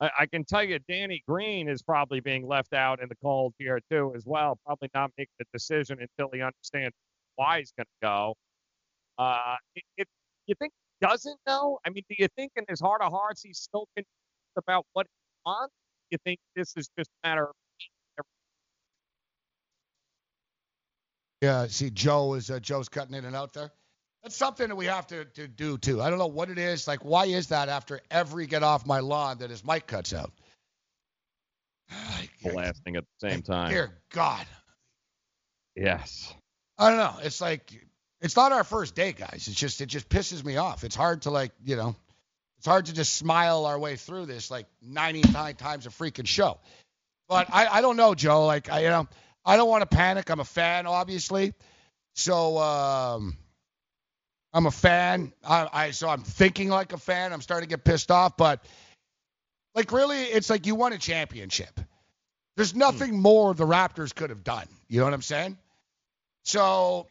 I, 0.00 0.10
I 0.20 0.26
can 0.26 0.44
tell 0.44 0.64
you 0.64 0.78
Danny 0.88 1.22
Green 1.28 1.68
is 1.68 1.82
probably 1.82 2.20
being 2.20 2.46
left 2.46 2.72
out 2.72 3.02
in 3.02 3.08
the 3.10 3.16
cold 3.22 3.52
here 3.58 3.80
too 3.90 4.14
as 4.16 4.24
well. 4.24 4.58
Probably 4.64 4.88
not 4.94 5.10
making 5.18 5.34
the 5.38 5.44
decision 5.52 5.98
until 6.00 6.30
he 6.32 6.40
understands 6.40 6.94
why 7.36 7.58
he's 7.58 7.72
going 7.76 7.86
to 7.86 8.06
go. 8.06 8.34
Uh, 9.18 9.56
if 9.96 10.06
you 10.46 10.54
think 10.58 10.72
he 11.00 11.06
doesn't 11.06 11.38
know, 11.46 11.78
I 11.86 11.90
mean, 11.90 12.04
do 12.08 12.16
you 12.18 12.28
think 12.34 12.52
in 12.56 12.64
his 12.66 12.80
heart 12.80 13.02
of 13.02 13.12
hearts 13.12 13.42
he's 13.42 13.58
still 13.58 13.86
con- 13.94 14.04
about 14.56 14.86
what 14.94 15.06
he 15.06 15.50
wants? 15.50 15.74
You 16.10 16.18
think 16.24 16.38
this 16.56 16.72
is 16.76 16.88
just 16.98 17.10
a 17.22 17.28
matter 17.28 17.44
of 17.44 17.54
Yeah, 21.42 21.66
see, 21.66 21.90
Joe 21.90 22.34
is 22.34 22.50
uh, 22.50 22.60
Joe's 22.60 22.88
cutting 22.88 23.14
in 23.14 23.24
and 23.24 23.34
out 23.34 23.52
there. 23.52 23.72
That's 24.22 24.36
something 24.36 24.68
that 24.68 24.76
we 24.76 24.86
have 24.86 25.08
to, 25.08 25.24
to 25.24 25.48
do 25.48 25.76
too. 25.76 26.00
I 26.00 26.08
don't 26.08 26.20
know 26.20 26.28
what 26.28 26.48
it 26.48 26.56
is. 26.56 26.86
Like, 26.86 27.04
why 27.04 27.26
is 27.26 27.48
that 27.48 27.68
after 27.68 28.00
every 28.10 28.46
get 28.46 28.62
off 28.62 28.86
my 28.86 29.00
lawn 29.00 29.38
that 29.38 29.50
his 29.50 29.64
mic 29.64 29.88
cuts 29.88 30.14
out? 30.14 30.32
blasting 32.44 32.96
at 32.96 33.04
the 33.20 33.28
same 33.28 33.42
time? 33.42 33.70
Dear 33.70 33.92
God, 34.10 34.46
Yes. 35.74 36.32
I 36.78 36.88
don't 36.88 36.98
know. 36.98 37.16
It's 37.22 37.40
like 37.40 37.72
it's 38.20 38.36
not 38.36 38.52
our 38.52 38.64
first 38.64 38.94
day, 38.94 39.12
guys. 39.12 39.46
It's 39.48 39.58
just 39.58 39.80
it 39.80 39.86
just 39.86 40.08
pisses 40.08 40.44
me 40.44 40.56
off. 40.56 40.84
It's 40.84 40.96
hard 40.96 41.22
to 41.22 41.30
like 41.30 41.52
you 41.64 41.76
know, 41.76 41.94
it's 42.58 42.66
hard 42.66 42.86
to 42.86 42.92
just 42.92 43.14
smile 43.16 43.66
our 43.66 43.78
way 43.78 43.96
through 43.96 44.26
this 44.26 44.50
like 44.50 44.66
99 44.82 45.54
times 45.56 45.86
a 45.86 45.90
freaking 45.90 46.26
show. 46.26 46.58
But 47.28 47.48
I 47.52 47.66
I 47.66 47.80
don't 47.80 47.96
know, 47.96 48.14
Joe. 48.14 48.46
Like 48.46 48.70
I 48.70 48.80
you 48.80 48.88
know 48.88 49.08
I 49.44 49.56
don't 49.56 49.68
want 49.68 49.88
to 49.88 49.96
panic. 49.96 50.30
I'm 50.30 50.40
a 50.40 50.44
fan, 50.44 50.86
obviously. 50.86 51.52
So 52.14 52.58
um, 52.58 53.36
I'm 54.52 54.66
a 54.66 54.70
fan. 54.70 55.32
I, 55.44 55.68
I 55.72 55.90
so 55.90 56.08
I'm 56.08 56.22
thinking 56.22 56.68
like 56.68 56.92
a 56.92 56.98
fan. 56.98 57.32
I'm 57.32 57.40
starting 57.40 57.68
to 57.68 57.76
get 57.76 57.84
pissed 57.84 58.10
off, 58.10 58.36
but 58.36 58.64
like 59.74 59.92
really, 59.92 60.22
it's 60.22 60.50
like 60.50 60.66
you 60.66 60.74
won 60.74 60.92
a 60.92 60.98
championship. 60.98 61.80
There's 62.56 62.74
nothing 62.74 63.18
more 63.18 63.54
the 63.54 63.66
Raptors 63.66 64.14
could 64.14 64.30
have 64.30 64.44
done. 64.44 64.66
You 64.88 64.98
know 64.98 65.04
what 65.04 65.14
I'm 65.14 65.22
saying? 65.22 65.56
So, 66.44 67.06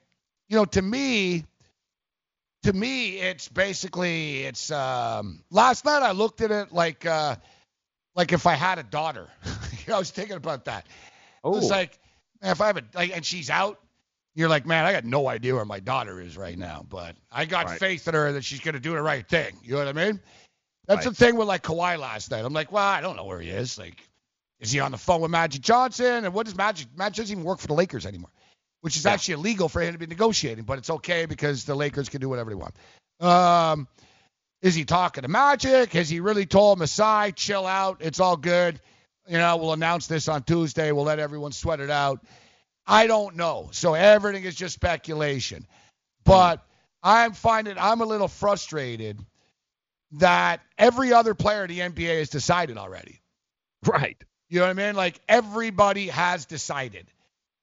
you 0.50 0.58
know, 0.58 0.66
to 0.66 0.82
me, 0.82 1.46
to 2.64 2.74
me, 2.74 3.18
it's 3.18 3.48
basically 3.48 4.44
it's. 4.44 4.70
Um, 4.70 5.44
last 5.50 5.84
night 5.84 6.04
I 6.04 6.12
looked 6.12 6.42
at 6.42 6.52
it 6.52 6.72
like 6.72 7.08
uh, 7.08 7.38
like 8.16 8.34
if 8.34 8.46
I 8.46 8.54
had 8.54 8.78
a 8.78 8.84
daughter. 8.84 9.28
you 9.46 9.78
know, 9.88 9.96
I 9.96 10.00
was 10.00 10.12
thinking 10.12 10.38
about 10.38 10.66
that. 10.66 10.86
Oh. 11.44 11.58
It's 11.58 11.70
like 11.72 11.98
man, 12.42 12.52
if 12.52 12.62
I 12.62 12.68
have 12.68 12.78
a 12.78 12.84
like, 12.94 13.16
and 13.16 13.26
she's 13.26 13.50
out, 13.50 13.80
you're 14.36 14.50
like, 14.50 14.66
man, 14.66 14.86
I 14.86 14.94
got 14.94 15.06
no 15.06 15.28
idea 15.28 15.56
where 15.56 15.66
my 15.66 15.80
daughter 15.80 16.20
is 16.22 16.38
right 16.38 16.58
now, 16.58 16.86
but 16.88 17.16
I 17.32 17.46
got 17.46 17.66
Right. 17.66 17.80
faith 17.80 18.08
in 18.08 18.14
her 18.14 18.32
that 18.34 18.44
she's 18.44 18.60
gonna 18.62 18.80
do 18.80 18.92
the 18.92 19.02
right 19.02 19.28
thing. 19.28 19.58
You 19.64 19.74
know 19.74 19.80
what 19.80 19.88
I 19.88 19.94
mean? 19.94 20.20
That's 20.88 21.06
Right. 21.06 21.16
the 21.16 21.26
thing 21.26 21.36
with 21.36 21.48
like 21.48 21.64
Kawhi 21.64 22.00
last 22.00 22.32
night. 22.32 22.44
I'm 22.44 22.54
like, 22.54 22.72
well, 22.72 22.84
I 22.84 23.02
don't 23.02 23.16
know 23.16 23.26
where 23.26 23.40
he 23.40 23.50
is. 23.50 23.78
Like, 23.78 24.02
is 24.60 24.72
he 24.72 24.80
on 24.80 24.92
the 24.92 24.98
phone 24.98 25.22
with 25.22 25.32
Magic 25.32 25.62
Johnson? 25.62 26.26
And 26.26 26.34
what 26.34 26.46
does 26.46 26.56
Magic? 26.56 26.88
Magic 26.96 27.24
doesn't 27.24 27.34
even 27.34 27.44
work 27.44 27.60
for 27.60 27.68
the 27.68 27.74
Lakers 27.74 28.06
anymore, 28.06 28.32
which 28.82 28.98
is 28.98 29.06
actually 29.06 29.36
illegal 29.36 29.70
for 29.70 29.82
him 29.82 29.94
to 29.94 30.00
be 30.00 30.08
negotiating, 30.08 30.64
but 30.64 30.78
it's 30.78 30.90
okay 30.90 31.26
because 31.26 31.66
the 31.66 31.76
Lakers 31.76 32.10
can 32.10 32.22
do 32.22 32.30
whatever 32.30 32.50
they 32.50 32.56
want. 32.56 32.76
Um, 33.20 33.88
is 34.62 34.76
he 34.76 34.86
talking 34.86 35.24
to 35.24 35.28
Magic? 35.28 35.94
Has 35.94 36.10
he 36.10 36.20
really 36.20 36.46
told 36.46 36.80
Masai, 36.80 37.32
chill 37.32 37.66
out, 37.66 37.98
it's 38.02 38.20
all 38.20 38.38
good? 38.38 38.80
You 39.32 39.38
know, 39.38 39.56
we'll 39.56 39.72
announce 39.72 40.08
this 40.08 40.28
on 40.28 40.44
Tuesday. 40.44 40.92
We'll 40.92 41.06
let 41.06 41.20
everyone 41.20 41.54
sweat 41.54 41.80
it 41.80 41.90
out. 41.90 42.20
I 42.86 43.08
don't 43.08 43.38
know. 43.38 43.70
So 43.72 43.94
everything 43.94 44.44
is 44.44 44.56
just 44.56 44.76
speculation. 44.76 45.66
But 46.26 46.62
I'm 47.02 47.32
finding 47.32 47.78
I'm 47.78 48.02
a 48.02 48.06
little 48.06 48.28
frustrated 48.28 49.26
that 50.18 50.60
every 50.78 51.14
other 51.14 51.34
player 51.34 51.64
in 51.64 51.70
the 51.70 51.80
NBA 51.80 52.20
has 52.20 52.30
decided 52.30 52.78
already. 52.78 53.22
Right. 53.88 54.22
You 54.50 54.60
know 54.60 54.66
what 54.66 54.72
I 54.78 54.86
mean? 54.86 54.96
Like 54.96 55.18
everybody 55.30 56.08
has 56.08 56.46
decided. 56.46 57.08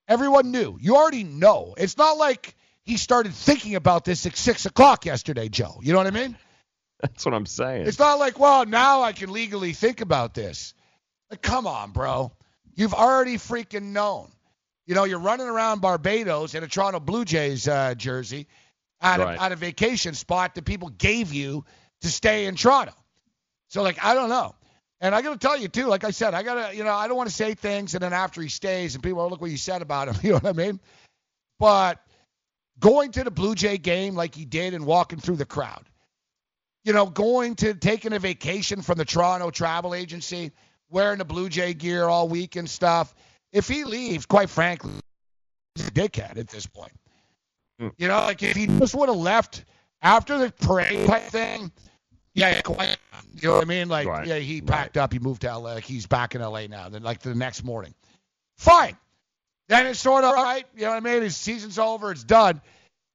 Everyone 0.08 0.50
knew. 0.50 0.78
You 0.80 0.96
already 0.96 1.22
know. 1.22 1.74
It's 1.76 1.98
not 1.98 2.16
like 2.16 2.56
he 2.80 2.96
started 2.96 3.34
thinking 3.34 3.74
about 3.74 4.06
this 4.06 4.24
at 4.24 4.38
six 4.38 4.64
o'clock 4.64 5.04
yesterday, 5.04 5.50
Joe. 5.50 5.80
You 5.82 5.92
know 5.92 5.98
what 5.98 6.06
I 6.06 6.12
mean? 6.12 6.34
That's 7.02 7.26
what 7.26 7.34
I'm 7.34 7.44
saying. 7.44 7.86
It's 7.86 7.98
not 7.98 8.18
like, 8.18 8.38
well, 8.38 8.64
now 8.64 9.02
I 9.02 9.12
can 9.12 9.30
legally 9.30 9.74
think 9.74 10.00
about 10.00 10.32
this. 10.32 10.72
Like, 11.30 11.42
come 11.42 11.66
on, 11.66 11.90
bro. 11.92 12.32
You've 12.74 12.94
already 12.94 13.36
freaking 13.36 13.92
known. 13.92 14.30
You 14.86 14.94
know, 14.94 15.04
you're 15.04 15.18
running 15.18 15.46
around 15.46 15.80
Barbados 15.80 16.54
in 16.54 16.64
a 16.64 16.68
Toronto 16.68 17.00
Blue 17.00 17.24
Jays 17.24 17.68
uh, 17.68 17.94
jersey 17.94 18.46
at, 19.00 19.20
Right. 19.20 19.36
a, 19.38 19.42
at 19.42 19.52
a 19.52 19.56
vacation 19.56 20.14
spot 20.14 20.54
that 20.54 20.64
people 20.64 20.88
gave 20.88 21.32
you 21.32 21.64
to 22.00 22.08
stay 22.08 22.46
in 22.46 22.54
Toronto. 22.54 22.94
So, 23.68 23.82
like, 23.82 24.02
I 24.02 24.14
don't 24.14 24.30
know. 24.30 24.54
And 25.00 25.14
I 25.14 25.22
got 25.22 25.32
to 25.32 25.38
tell 25.46 25.56
you, 25.56 25.68
too, 25.68 25.86
like 25.86 26.04
I 26.04 26.10
said, 26.10 26.34
I 26.34 26.42
got 26.42 26.70
to, 26.70 26.76
you 26.76 26.82
know, 26.84 26.92
I 26.94 27.06
don't 27.06 27.16
want 27.16 27.28
to 27.28 27.34
say 27.34 27.54
things 27.54 27.94
and 27.94 28.02
then 28.02 28.12
after 28.12 28.40
he 28.40 28.48
stays 28.48 28.94
and 28.94 29.04
people, 29.04 29.20
oh, 29.20 29.28
look 29.28 29.40
what 29.40 29.50
you 29.50 29.56
said 29.56 29.82
about 29.82 30.08
him. 30.08 30.14
You 30.22 30.30
know 30.30 30.38
what 30.38 30.46
I 30.46 30.52
mean? 30.52 30.80
But 31.58 32.00
going 32.78 33.12
to 33.12 33.24
the 33.24 33.30
Blue 33.30 33.54
Jay 33.54 33.78
game 33.78 34.14
like 34.14 34.34
he 34.34 34.44
did 34.44 34.74
and 34.74 34.86
walking 34.86 35.18
through 35.20 35.36
the 35.36 35.44
crowd, 35.44 35.84
you 36.84 36.92
know, 36.92 37.06
going 37.06 37.56
to 37.56 37.74
taking 37.74 38.12
a 38.12 38.18
vacation 38.18 38.80
from 38.82 38.96
the 38.98 39.04
Toronto 39.04 39.50
travel 39.50 39.94
agency, 39.94 40.52
wearing 40.90 41.18
the 41.18 41.24
Blue 41.24 41.48
Jay 41.48 41.74
gear 41.74 42.04
all 42.04 42.28
week 42.28 42.56
and 42.56 42.68
stuff. 42.68 43.14
If 43.52 43.68
he 43.68 43.84
leaves, 43.84 44.26
quite 44.26 44.50
frankly, 44.50 44.92
he's 45.74 45.88
a 45.88 45.90
dickhead 45.90 46.38
at 46.38 46.48
this 46.48 46.66
point. 46.66 46.92
Hmm. 47.78 47.88
You 47.96 48.08
know, 48.08 48.18
like 48.20 48.42
if 48.42 48.56
he 48.56 48.66
just 48.66 48.94
would 48.94 49.08
have 49.08 49.18
left 49.18 49.64
after 50.02 50.38
the 50.38 50.50
parade 50.52 51.06
type 51.06 51.22
thing, 51.24 51.72
yeah, 52.34 52.60
quite, 52.60 52.96
you 53.34 53.48
know 53.48 53.54
what 53.56 53.62
I 53.62 53.68
mean? 53.68 53.88
Like, 53.88 54.06
Right. 54.06 54.26
yeah, 54.26 54.36
he 54.36 54.60
packed 54.60 54.96
up, 54.96 55.12
he 55.12 55.18
moved 55.18 55.42
to 55.42 55.48
LA, 55.48 55.74
like 55.74 55.84
he's 55.84 56.06
back 56.06 56.34
in 56.34 56.40
LA 56.42 56.66
now. 56.66 56.88
Then, 56.88 57.02
like 57.02 57.20
the 57.20 57.34
next 57.34 57.64
morning, 57.64 57.94
fine. 58.56 58.96
Then 59.68 59.86
it's 59.86 60.00
sort 60.00 60.24
of 60.24 60.30
all 60.36 60.42
right. 60.42 60.64
You 60.74 60.82
know 60.82 60.90
what 60.90 60.96
I 60.96 61.00
mean? 61.00 61.22
His 61.22 61.36
season's 61.36 61.78
over, 61.78 62.10
it's 62.10 62.24
done. 62.24 62.60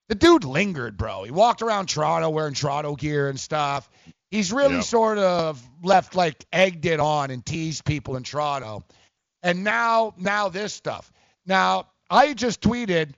The 0.09 0.15
dude 0.15 0.43
lingered, 0.43 0.97
bro. 0.97 1.23
He 1.23 1.31
walked 1.31 1.61
around 1.61 1.87
Toronto 1.87 2.29
wearing 2.29 2.53
Toronto 2.53 2.95
gear 2.95 3.29
and 3.29 3.39
stuff. 3.39 3.89
He's 4.33 4.51
really 4.51 4.77
Yep. 4.77 4.83
sort 4.85 5.17
of 5.19 5.61
left 5.83 6.15
like 6.15 6.43
egged 6.51 6.87
it 6.87 6.99
on 6.99 7.29
and 7.29 7.45
teased 7.45 7.85
people 7.85 8.15
in 8.15 8.23
Toronto. 8.23 8.83
And 9.43 9.63
now 9.63 10.15
now 10.17 10.49
this 10.49 10.73
stuff. 10.73 11.11
Now, 11.45 11.89
I 12.09 12.33
just 12.33 12.59
tweeted 12.59 13.13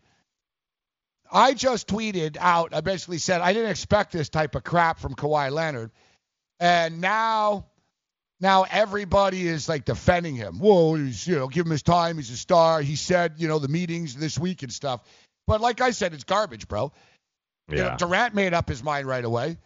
I 1.31 1.53
just 1.53 1.87
tweeted 1.87 2.35
out, 2.37 2.73
I 2.73 2.81
basically 2.81 3.19
said 3.19 3.39
I 3.39 3.53
didn't 3.53 3.71
expect 3.71 4.11
this 4.11 4.27
type 4.27 4.55
of 4.55 4.65
crap 4.65 4.99
from 4.99 5.15
Kawhi 5.15 5.51
Leonard. 5.51 5.91
And 6.59 6.99
now 6.99 7.67
now 8.41 8.65
everybody 8.69 9.47
is 9.47 9.69
like 9.69 9.85
defending 9.85 10.35
him. 10.35 10.59
Whoa, 10.59 10.95
he's, 10.95 11.25
you 11.25 11.37
know, 11.37 11.47
give 11.47 11.65
him 11.65 11.71
his 11.71 11.81
time. 11.81 12.17
He's 12.17 12.29
a 12.29 12.35
star. 12.35 12.81
He 12.81 12.97
said, 12.97 13.35
you 13.37 13.47
know, 13.47 13.59
the 13.59 13.69
meetings 13.69 14.17
this 14.17 14.37
week 14.37 14.63
and 14.63 14.71
stuff. 14.73 15.01
But 15.47 15.61
like 15.61 15.79
I 15.79 15.91
said, 15.91 16.13
it's 16.13 16.25
garbage, 16.25 16.67
bro. 16.67 16.91
You 17.69 17.77
know, 17.77 17.83
Yeah. 17.85 17.95
Durant 17.95 18.35
made 18.35 18.53
up 18.53 18.67
his 18.67 18.83
mind 18.83 19.07
right 19.07 19.23
away. 19.23 19.57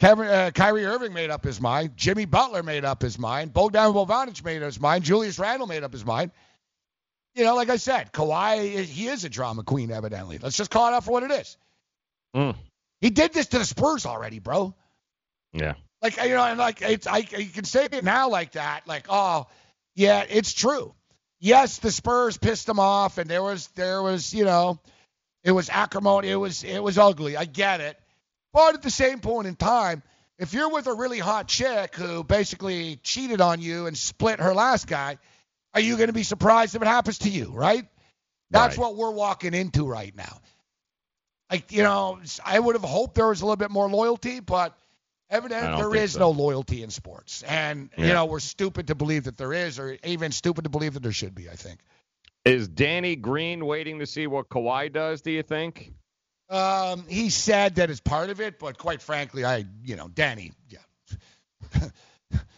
Kevin, 0.00 0.26
uh, 0.26 0.50
Kyrie 0.54 0.84
Irving 0.84 1.12
made 1.12 1.30
up 1.30 1.44
his 1.44 1.60
mind. 1.60 1.92
Jimmy 1.96 2.24
Butler 2.24 2.62
made 2.62 2.84
up 2.84 3.00
his 3.00 3.18
mind. 3.18 3.52
Bogdan 3.52 3.92
Bogdanovic 3.92 4.44
made 4.44 4.62
up 4.62 4.66
his 4.66 4.80
mind. 4.80 5.04
Julius 5.04 5.38
Randle 5.38 5.66
made 5.66 5.84
up 5.84 5.92
his 5.92 6.04
mind. 6.04 6.32
You 7.34 7.44
know, 7.44 7.54
like 7.54 7.70
I 7.70 7.76
said, 7.76 8.12
Kawhi, 8.12 8.84
he 8.84 9.06
is 9.08 9.24
a 9.24 9.28
drama 9.28 9.62
queen, 9.62 9.90
evidently. 9.90 10.38
Let's 10.38 10.56
just 10.56 10.70
call 10.70 10.88
it 10.88 10.94
out 10.94 11.04
for 11.04 11.10
what 11.12 11.22
it 11.22 11.30
is. 11.30 11.56
Mm. 12.34 12.56
He 13.00 13.10
did 13.10 13.32
this 13.32 13.46
to 13.48 13.58
the 13.58 13.64
Spurs 13.64 14.06
already, 14.06 14.38
bro. 14.38 14.74
Yeah. 15.52 15.74
Like 16.02 16.16
you 16.16 16.30
know, 16.30 16.44
and 16.44 16.58
like 16.58 16.82
it's 16.82 17.06
I 17.06 17.18
you 17.18 17.46
can 17.46 17.64
say 17.64 17.86
it 17.90 18.04
now 18.04 18.28
like 18.28 18.52
that, 18.52 18.86
like 18.86 19.06
oh 19.08 19.46
yeah, 19.94 20.24
it's 20.28 20.52
true. 20.52 20.94
Yes, 21.40 21.78
the 21.78 21.90
Spurs 21.90 22.36
pissed 22.36 22.68
him 22.68 22.78
off, 22.78 23.18
and 23.18 23.28
there 23.28 23.42
was 23.42 23.68
there 23.68 24.02
was 24.02 24.34
you 24.34 24.44
know, 24.44 24.80
it 25.42 25.52
was 25.52 25.70
acrimony, 25.70 26.28
it 26.28 26.36
was 26.36 26.62
it 26.62 26.82
was 26.82 26.98
ugly. 26.98 27.36
I 27.36 27.46
get 27.46 27.80
it, 27.80 27.98
but 28.54 28.74
at 28.74 28.80
the 28.82 28.90
same 28.90 29.18
point 29.20 29.46
in 29.46 29.56
time, 29.56 30.02
if 30.38 30.54
you're 30.54 30.70
with 30.70 30.86
a 30.86 30.94
really 30.94 31.18
hot 31.18 31.46
chick 31.48 31.94
who 31.94 32.24
basically 32.24 32.96
cheated 33.02 33.42
on 33.42 33.60
you 33.60 33.86
and 33.86 33.98
split 33.98 34.40
her 34.40 34.54
last 34.54 34.86
guy, 34.86 35.18
are 35.74 35.80
you 35.80 35.96
going 35.96 36.06
to 36.06 36.14
be 36.14 36.22
surprised 36.22 36.74
if 36.74 36.80
it 36.80 36.88
happens 36.88 37.18
to 37.18 37.28
you? 37.28 37.50
Right? 37.52 37.84
That's 38.50 38.78
Right. 38.78 38.82
what 38.82 38.96
we're 38.96 39.10
walking 39.10 39.52
into 39.54 39.86
right 39.86 40.14
now. 40.16 40.40
Like 41.50 41.72
you 41.72 41.82
know, 41.82 42.20
I 42.44 42.58
would 42.58 42.74
have 42.74 42.84
hoped 42.84 43.16
there 43.16 43.28
was 43.28 43.42
a 43.42 43.44
little 43.44 43.56
bit 43.56 43.70
more 43.70 43.88
loyalty, 43.90 44.40
but 44.40 44.76
evidently 45.28 45.82
there 45.82 45.94
is 45.94 46.12
so. 46.12 46.20
no 46.20 46.30
loyalty 46.30 46.82
in 46.82 46.90
sports, 46.90 47.42
and 47.42 47.90
you 47.98 48.06
know 48.06 48.24
we're 48.26 48.40
stupid 48.40 48.86
to 48.86 48.94
believe 48.94 49.24
that 49.24 49.36
there 49.36 49.52
is, 49.52 49.78
or 49.78 49.98
even 50.04 50.32
stupid 50.32 50.64
to 50.64 50.70
believe 50.70 50.94
that 50.94 51.02
there 51.02 51.12
should 51.12 51.34
be. 51.34 51.50
I 51.50 51.54
think. 51.54 51.80
Is 52.44 52.68
Danny 52.68 53.16
Green 53.16 53.66
waiting 53.66 53.98
to 53.98 54.06
see 54.06 54.26
what 54.26 54.48
Kawhi 54.48 54.92
does? 54.92 55.22
Do 55.22 55.30
you 55.30 55.42
think? 55.42 55.92
Um, 56.50 57.04
he 57.08 57.30
said 57.30 57.76
that 57.76 57.90
is 57.90 58.00
part 58.00 58.30
of 58.30 58.40
it, 58.40 58.58
but 58.58 58.76
quite 58.78 59.00
frankly, 59.00 59.44
I, 59.44 59.64
you 59.82 59.96
know, 59.96 60.08
Danny, 60.08 60.52
yeah. 60.68 60.78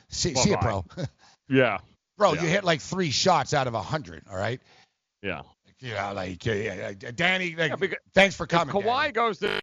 see, 0.09 0.35
see 0.35 0.51
it, 0.53 0.61
bro. 0.61 0.85
Yeah. 1.49 1.79
bro, 2.19 2.33
Yeah. 2.33 2.43
you 2.43 2.49
hit 2.49 2.65
like 2.65 2.81
three 2.81 3.11
shots 3.13 3.55
out 3.55 3.69
of 3.69 3.75
a 3.75 3.81
hundred. 3.83 4.25
All 4.29 4.37
right. 4.37 4.61
Yeah. 5.23 5.43
You 5.79 5.95
know, 5.95 6.13
like, 6.15 6.45
yeah, 6.45 6.55
yeah, 6.55 6.93
yeah, 7.01 7.11
Danny, 7.15 7.55
like, 7.55 7.71
Yeah, 7.71 7.77
because 7.77 7.99
thanks 8.15 8.35
for 8.35 8.45
If 8.45 8.51
coming. 8.51 8.75
Kawhi 8.75 9.03
Danny. 9.03 9.13
goes 9.13 9.39
to, 9.39 9.61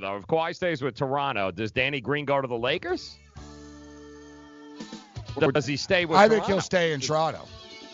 though, 0.00 0.16
if 0.18 0.26
Kawhi 0.28 0.54
stays 0.54 0.80
with 0.82 0.94
Toronto, 0.94 1.50
does 1.50 1.72
Danny 1.72 2.00
Green 2.00 2.24
go 2.24 2.40
to 2.40 2.46
the 2.46 2.56
Lakers? 2.56 3.16
Or 5.36 5.50
does 5.50 5.66
he 5.66 5.76
stay 5.76 6.04
with? 6.04 6.16
I 6.16 6.28
think 6.28 6.44
he'll 6.44 6.60
stay 6.60 6.92
in 6.92 7.00
Toronto 7.00 7.40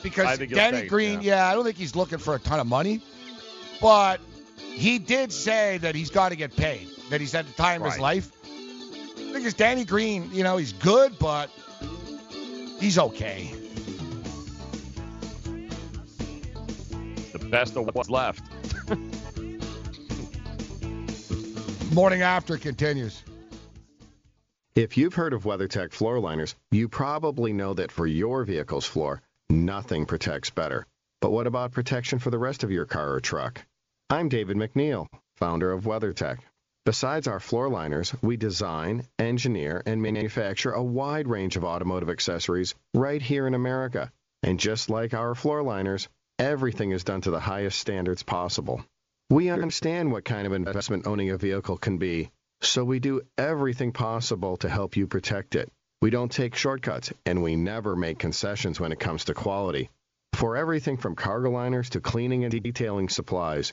because 0.02 0.38
Danny 0.38 0.78
stay, 0.78 0.88
Green. 0.88 1.22
Yeah. 1.22 1.46
I 1.48 1.54
don't 1.54 1.64
think 1.64 1.76
he's 1.78 1.96
looking 1.96 2.18
for 2.18 2.34
a 2.34 2.38
ton 2.38 2.60
of 2.60 2.66
money, 2.66 3.00
but 3.80 4.20
he 4.74 4.98
did 4.98 5.32
say 5.32 5.78
that 5.78 5.94
he's 5.94 6.10
got 6.10 6.30
to 6.30 6.36
get 6.36 6.56
paid. 6.56 6.88
That 7.10 7.20
he's 7.20 7.34
at 7.34 7.46
the 7.46 7.52
time 7.52 7.82
of 7.82 7.86
his 7.86 7.94
Right. 8.00 8.16
life. 8.16 8.32
Because 9.32 9.54
Danny 9.54 9.84
Green, 9.84 10.28
you 10.32 10.42
know, 10.42 10.56
he's 10.56 10.72
good, 10.72 11.18
but 11.18 11.50
He's 12.80 12.98
okay. 12.98 13.52
The 17.32 17.38
best 17.50 17.76
of 17.76 17.94
what's 17.94 18.08
left. 18.08 18.42
Morning 21.92 22.22
after 22.22 22.56
continues. 22.56 23.22
If 24.74 24.96
you've 24.96 25.12
heard 25.12 25.34
of 25.34 25.44
WeatherTech 25.44 25.92
floor 25.92 26.18
liners, 26.20 26.54
you 26.70 26.88
probably 26.88 27.52
know 27.52 27.74
that 27.74 27.92
for 27.92 28.06
your 28.06 28.44
vehicle's 28.44 28.86
floor, 28.86 29.20
nothing 29.50 30.06
protects 30.06 30.48
better. 30.48 30.86
But 31.20 31.32
what 31.32 31.46
about 31.46 31.72
protection 31.72 32.18
for 32.18 32.30
the 32.30 32.38
rest 32.38 32.64
of 32.64 32.70
your 32.70 32.86
car 32.86 33.12
or 33.12 33.20
truck? 33.20 33.62
I'm 34.12 34.28
David 34.28 34.56
MacNeil, 34.56 35.06
founder 35.36 35.70
of 35.70 35.84
WeatherTech. 35.84 36.38
Besides 36.84 37.28
our 37.28 37.38
floor 37.38 37.68
liners, 37.68 38.12
we 38.20 38.36
design, 38.36 39.06
engineer, 39.20 39.84
and 39.86 40.02
manufacture 40.02 40.72
a 40.72 40.82
wide 40.82 41.28
range 41.28 41.56
of 41.56 41.62
automotive 41.62 42.10
accessories 42.10 42.74
right 42.92 43.22
here 43.22 43.46
in 43.46 43.54
America. 43.54 44.10
And 44.42 44.58
just 44.58 44.90
like 44.90 45.14
our 45.14 45.36
floor 45.36 45.62
liners, 45.62 46.08
everything 46.40 46.90
is 46.90 47.04
done 47.04 47.20
to 47.20 47.30
the 47.30 47.38
highest 47.38 47.78
standards 47.78 48.24
possible. 48.24 48.84
We 49.30 49.48
understand 49.48 50.10
what 50.10 50.24
kind 50.24 50.44
of 50.44 50.54
investment 50.54 51.06
owning 51.06 51.30
a 51.30 51.38
vehicle 51.38 51.76
can 51.76 51.98
be, 51.98 52.30
so 52.62 52.82
we 52.82 52.98
do 52.98 53.20
everything 53.38 53.92
possible 53.92 54.56
to 54.56 54.68
help 54.68 54.96
you 54.96 55.06
protect 55.06 55.54
it. 55.54 55.70
We 56.02 56.10
don't 56.10 56.32
take 56.32 56.56
shortcuts, 56.56 57.12
and 57.26 57.44
we 57.44 57.54
never 57.54 57.94
make 57.94 58.18
concessions 58.18 58.80
when 58.80 58.90
it 58.90 58.98
comes 58.98 59.26
to 59.26 59.34
quality. 59.34 59.88
For 60.32 60.56
everything 60.56 60.96
from 60.96 61.14
cargo 61.14 61.50
liners 61.50 61.90
to 61.90 62.00
cleaning 62.00 62.44
and 62.44 62.62
detailing 62.62 63.08
supplies 63.08 63.72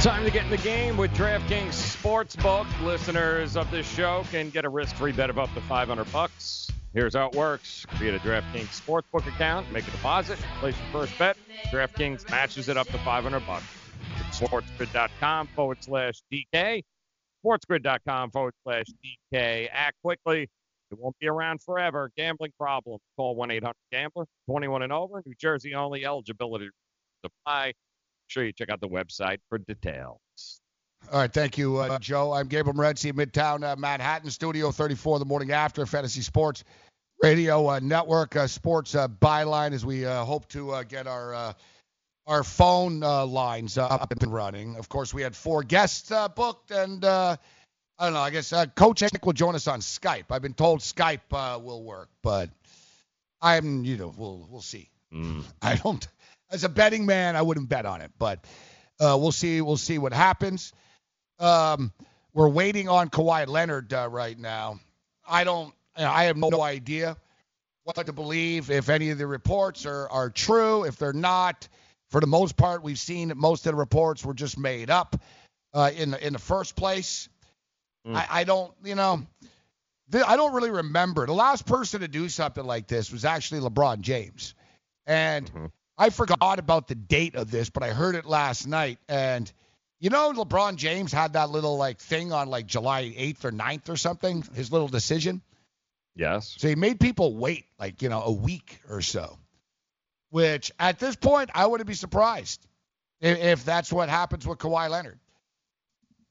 Time 0.00 0.24
to 0.24 0.30
get 0.30 0.44
in 0.44 0.50
the 0.50 0.56
game 0.56 0.96
with 0.96 1.10
DraftKings 1.12 1.72
Sportsbook. 1.74 2.66
Listeners 2.82 3.54
of 3.54 3.70
this 3.70 3.86
show 3.86 4.24
can 4.30 4.48
get 4.48 4.64
a 4.64 4.68
risk-free 4.70 5.12
bet 5.12 5.28
of 5.28 5.38
up 5.38 5.52
to 5.52 5.60
500 5.60 6.10
bucks. 6.10 6.70
Here's 6.94 7.14
how 7.14 7.26
it 7.28 7.34
works. 7.34 7.84
Create 7.96 8.14
a 8.14 8.18
DraftKings 8.20 8.80
Sportsbook 8.80 9.28
account, 9.28 9.70
make 9.70 9.86
a 9.86 9.90
deposit, 9.90 10.38
place 10.58 10.74
your 10.78 11.02
first 11.02 11.18
bet. 11.18 11.36
DraftKings 11.66 12.30
matches 12.30 12.70
it 12.70 12.78
up 12.78 12.86
to 12.86 12.96
500 12.96 13.46
bucks. 13.46 13.66
Sportsgrid.com 14.30 15.48
forward 15.48 15.76
slash 15.82 16.22
DK. 16.32 16.82
Sportsgrid.com 17.44 18.30
forward 18.30 18.54
slash 18.62 18.86
DK. 19.34 19.68
Act 19.70 19.96
quickly. 20.02 20.48
It 20.90 20.98
won't 20.98 21.18
be 21.18 21.28
around 21.28 21.60
forever. 21.60 22.10
Gambling 22.16 22.52
problem. 22.58 23.00
Call 23.18 23.36
1-800-GAMBLER. 23.36 24.24
21 24.48 24.82
and 24.82 24.92
over. 24.94 25.22
New 25.26 25.34
Jersey 25.38 25.74
only. 25.74 26.06
Eligibility 26.06 26.70
apply 27.22 27.74
sure 28.30 28.44
you 28.44 28.52
check 28.52 28.70
out 28.70 28.80
the 28.80 28.88
website 28.88 29.38
for 29.48 29.58
details. 29.58 30.18
All 31.12 31.18
right, 31.20 31.32
thank 31.32 31.58
you, 31.58 31.78
uh, 31.78 31.98
Joe. 31.98 32.32
I'm 32.32 32.46
Gabriel 32.46 32.76
Morency, 32.76 33.12
Midtown 33.12 33.64
uh, 33.64 33.74
Manhattan, 33.76 34.30
Studio 34.30 34.70
34, 34.70 35.18
the 35.18 35.24
morning 35.24 35.50
after 35.50 35.84
Fantasy 35.86 36.20
Sports 36.20 36.62
Radio 37.22 37.68
uh, 37.68 37.80
Network 37.80 38.36
uh, 38.36 38.46
Sports 38.46 38.94
uh, 38.94 39.08
Byline 39.08 39.72
as 39.72 39.84
we 39.84 40.04
uh, 40.06 40.24
hope 40.24 40.46
to 40.48 40.70
uh, 40.72 40.82
get 40.84 41.06
our 41.06 41.34
uh, 41.34 41.52
our 42.26 42.44
phone 42.44 43.02
uh, 43.02 43.26
lines 43.26 43.76
uh, 43.78 43.86
up 43.86 44.12
and 44.22 44.32
running. 44.32 44.76
Of 44.76 44.88
course, 44.88 45.12
we 45.12 45.22
had 45.22 45.34
four 45.34 45.62
guests 45.64 46.12
uh, 46.12 46.28
booked, 46.28 46.70
and 46.70 47.04
uh, 47.04 47.36
I 47.98 48.04
don't 48.04 48.14
know. 48.14 48.20
I 48.20 48.30
guess 48.30 48.52
uh, 48.52 48.66
Coach 48.66 49.02
Nick 49.02 49.24
will 49.26 49.32
join 49.32 49.54
us 49.54 49.66
on 49.66 49.80
Skype. 49.80 50.26
I've 50.30 50.42
been 50.42 50.54
told 50.54 50.80
Skype 50.80 51.20
uh, 51.32 51.58
will 51.58 51.82
work, 51.82 52.08
but 52.22 52.50
I'm, 53.42 53.84
you 53.84 53.96
know, 53.96 54.14
we'll 54.16 54.46
we'll 54.50 54.60
see. 54.60 54.88
I 55.60 55.74
don't. 55.76 56.06
As 56.50 56.64
a 56.64 56.68
betting 56.68 57.06
man, 57.06 57.36
I 57.36 57.42
wouldn't 57.42 57.68
bet 57.68 57.86
on 57.86 58.00
it, 58.00 58.10
but 58.18 58.44
uh, 58.98 59.16
we'll 59.20 59.32
see. 59.32 59.60
We'll 59.60 59.76
see 59.76 59.98
what 59.98 60.12
happens. 60.12 60.72
Um, 61.38 61.92
we're 62.34 62.48
waiting 62.48 62.88
on 62.88 63.08
Kawhi 63.08 63.46
Leonard 63.46 63.92
uh, 63.92 64.08
right 64.10 64.38
now. 64.38 64.80
I 65.28 65.44
don't. 65.44 65.72
I 65.96 66.24
have 66.24 66.36
no 66.36 66.60
idea 66.62 67.16
what 67.84 68.06
to 68.06 68.12
believe. 68.12 68.70
If 68.70 68.88
any 68.88 69.10
of 69.10 69.18
the 69.18 69.26
reports 69.26 69.86
are 69.86 70.08
are 70.08 70.30
true, 70.30 70.84
if 70.84 70.96
they're 70.96 71.12
not, 71.12 71.68
for 72.10 72.20
the 72.20 72.26
most 72.26 72.56
part, 72.56 72.82
we've 72.82 72.98
seen 72.98 73.28
that 73.28 73.36
most 73.36 73.66
of 73.66 73.72
the 73.72 73.76
reports 73.76 74.24
were 74.24 74.34
just 74.34 74.58
made 74.58 74.90
up 74.90 75.20
uh, 75.72 75.90
in 75.96 76.10
the 76.10 76.26
in 76.26 76.32
the 76.32 76.38
first 76.38 76.76
place. 76.76 77.28
I, 78.16 78.26
I 78.30 78.44
don't. 78.44 78.72
You 78.84 78.96
know. 78.96 79.26
I 80.12 80.36
don't 80.36 80.52
really 80.52 80.70
remember. 80.72 81.24
The 81.26 81.32
last 81.32 81.66
person 81.66 82.00
to 82.00 82.08
do 82.08 82.28
something 82.28 82.64
like 82.64 82.88
this 82.88 83.12
was 83.12 83.24
actually 83.24 83.60
LeBron 83.60 84.00
James. 84.00 84.54
And 85.06 85.48
I 86.00 86.10
forgot 86.10 86.58
about 86.58 86.88
the 86.88 86.96
date 86.96 87.36
of 87.36 87.50
this, 87.50 87.70
but 87.70 87.84
I 87.84 87.90
heard 87.90 88.16
it 88.16 88.26
last 88.26 88.66
night. 88.66 88.98
And 89.08 89.52
you 90.00 90.10
know, 90.10 90.32
LeBron 90.32 90.76
James 90.76 91.12
had 91.12 91.34
that 91.34 91.50
little 91.50 91.76
like 91.78 92.00
thing 92.00 92.32
on 92.32 92.48
like 92.50 92.66
July 92.66 93.04
8th 93.04 93.44
or 93.46 93.52
9th 93.52 93.88
or 93.90 93.96
something, 93.96 94.44
his 94.54 94.72
little 94.72 94.88
decision. 94.88 95.42
Yes. 96.16 96.56
So 96.58 96.68
he 96.68 96.76
made 96.76 97.00
people 97.00 97.36
wait 97.36 97.66
like, 97.78 98.02
you 98.02 98.08
know, 98.08 98.22
a 98.22 98.32
week 98.32 98.80
or 98.88 99.02
so. 99.02 99.38
which 100.30 100.72
at 100.78 100.98
this 100.98 101.16
point 101.16 101.50
I 101.54 101.66
wouldn't 101.66 101.88
be 101.88 101.94
surprised 101.94 102.66
if, 103.20 103.38
if 103.38 103.64
that's 103.64 103.92
what 103.92 104.08
happens 104.08 104.46
with 104.46 104.58
Kawhi 104.58 104.88
Leonard, 104.90 105.18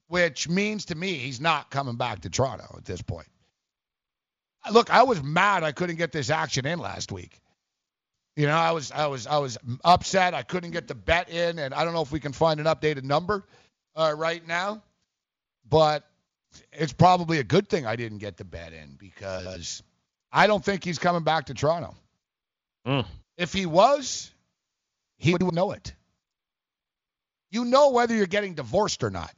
which 0.07 0.49
means 0.49 0.85
to 0.85 0.95
me 0.95 1.15
he's 1.15 1.41
not 1.41 1.69
coming 1.71 1.95
back 1.97 2.21
to 2.21 2.29
Toronto 2.29 2.75
at 2.77 2.85
this 2.85 3.01
point. 3.01 3.27
Look, 4.71 4.91
I 4.91 5.03
was 5.03 5.23
mad 5.23 5.63
I 5.63 5.71
couldn't 5.71 5.97
get 5.97 6.11
this 6.11 6.29
action 6.29 6.65
in 6.65 6.79
last 6.79 7.11
week. 7.11 7.39
You 8.35 8.47
know, 8.47 8.55
I 8.55 8.71
was 8.71 8.91
I 8.91 9.07
was 9.07 9.27
I 9.27 9.37
was 9.37 9.57
upset 9.83 10.33
I 10.33 10.43
couldn't 10.43 10.71
get 10.71 10.87
the 10.87 10.95
bet 10.95 11.29
in, 11.29 11.59
and 11.59 11.73
I 11.73 11.83
don't 11.83 11.93
know 11.93 12.01
if 12.01 12.11
we 12.11 12.19
can 12.19 12.31
find 12.31 12.59
an 12.59 12.65
updated 12.67 13.03
number 13.03 13.45
uh, 13.95 14.13
right 14.15 14.45
now, 14.47 14.81
but 15.67 16.05
it's 16.71 16.93
probably 16.93 17.39
a 17.39 17.43
good 17.43 17.67
thing 17.67 17.85
I 17.85 17.95
didn't 17.95 18.19
get 18.19 18.37
the 18.37 18.45
bet 18.45 18.73
in 18.73 18.95
because 18.97 19.83
I 20.31 20.47
don't 20.47 20.63
think 20.63 20.83
he's 20.83 20.99
coming 20.99 21.23
back 21.23 21.47
to 21.47 21.53
Toronto. 21.53 21.95
Mm. 22.87 23.05
If 23.37 23.53
he 23.53 23.65
was, 23.65 24.31
he 25.17 25.33
would 25.33 25.53
know 25.53 25.71
it. 25.71 25.93
You 27.51 27.65
know 27.65 27.89
whether 27.89 28.15
you're 28.15 28.27
getting 28.27 28.53
divorced 28.53 29.03
or 29.03 29.09
not. 29.09 29.33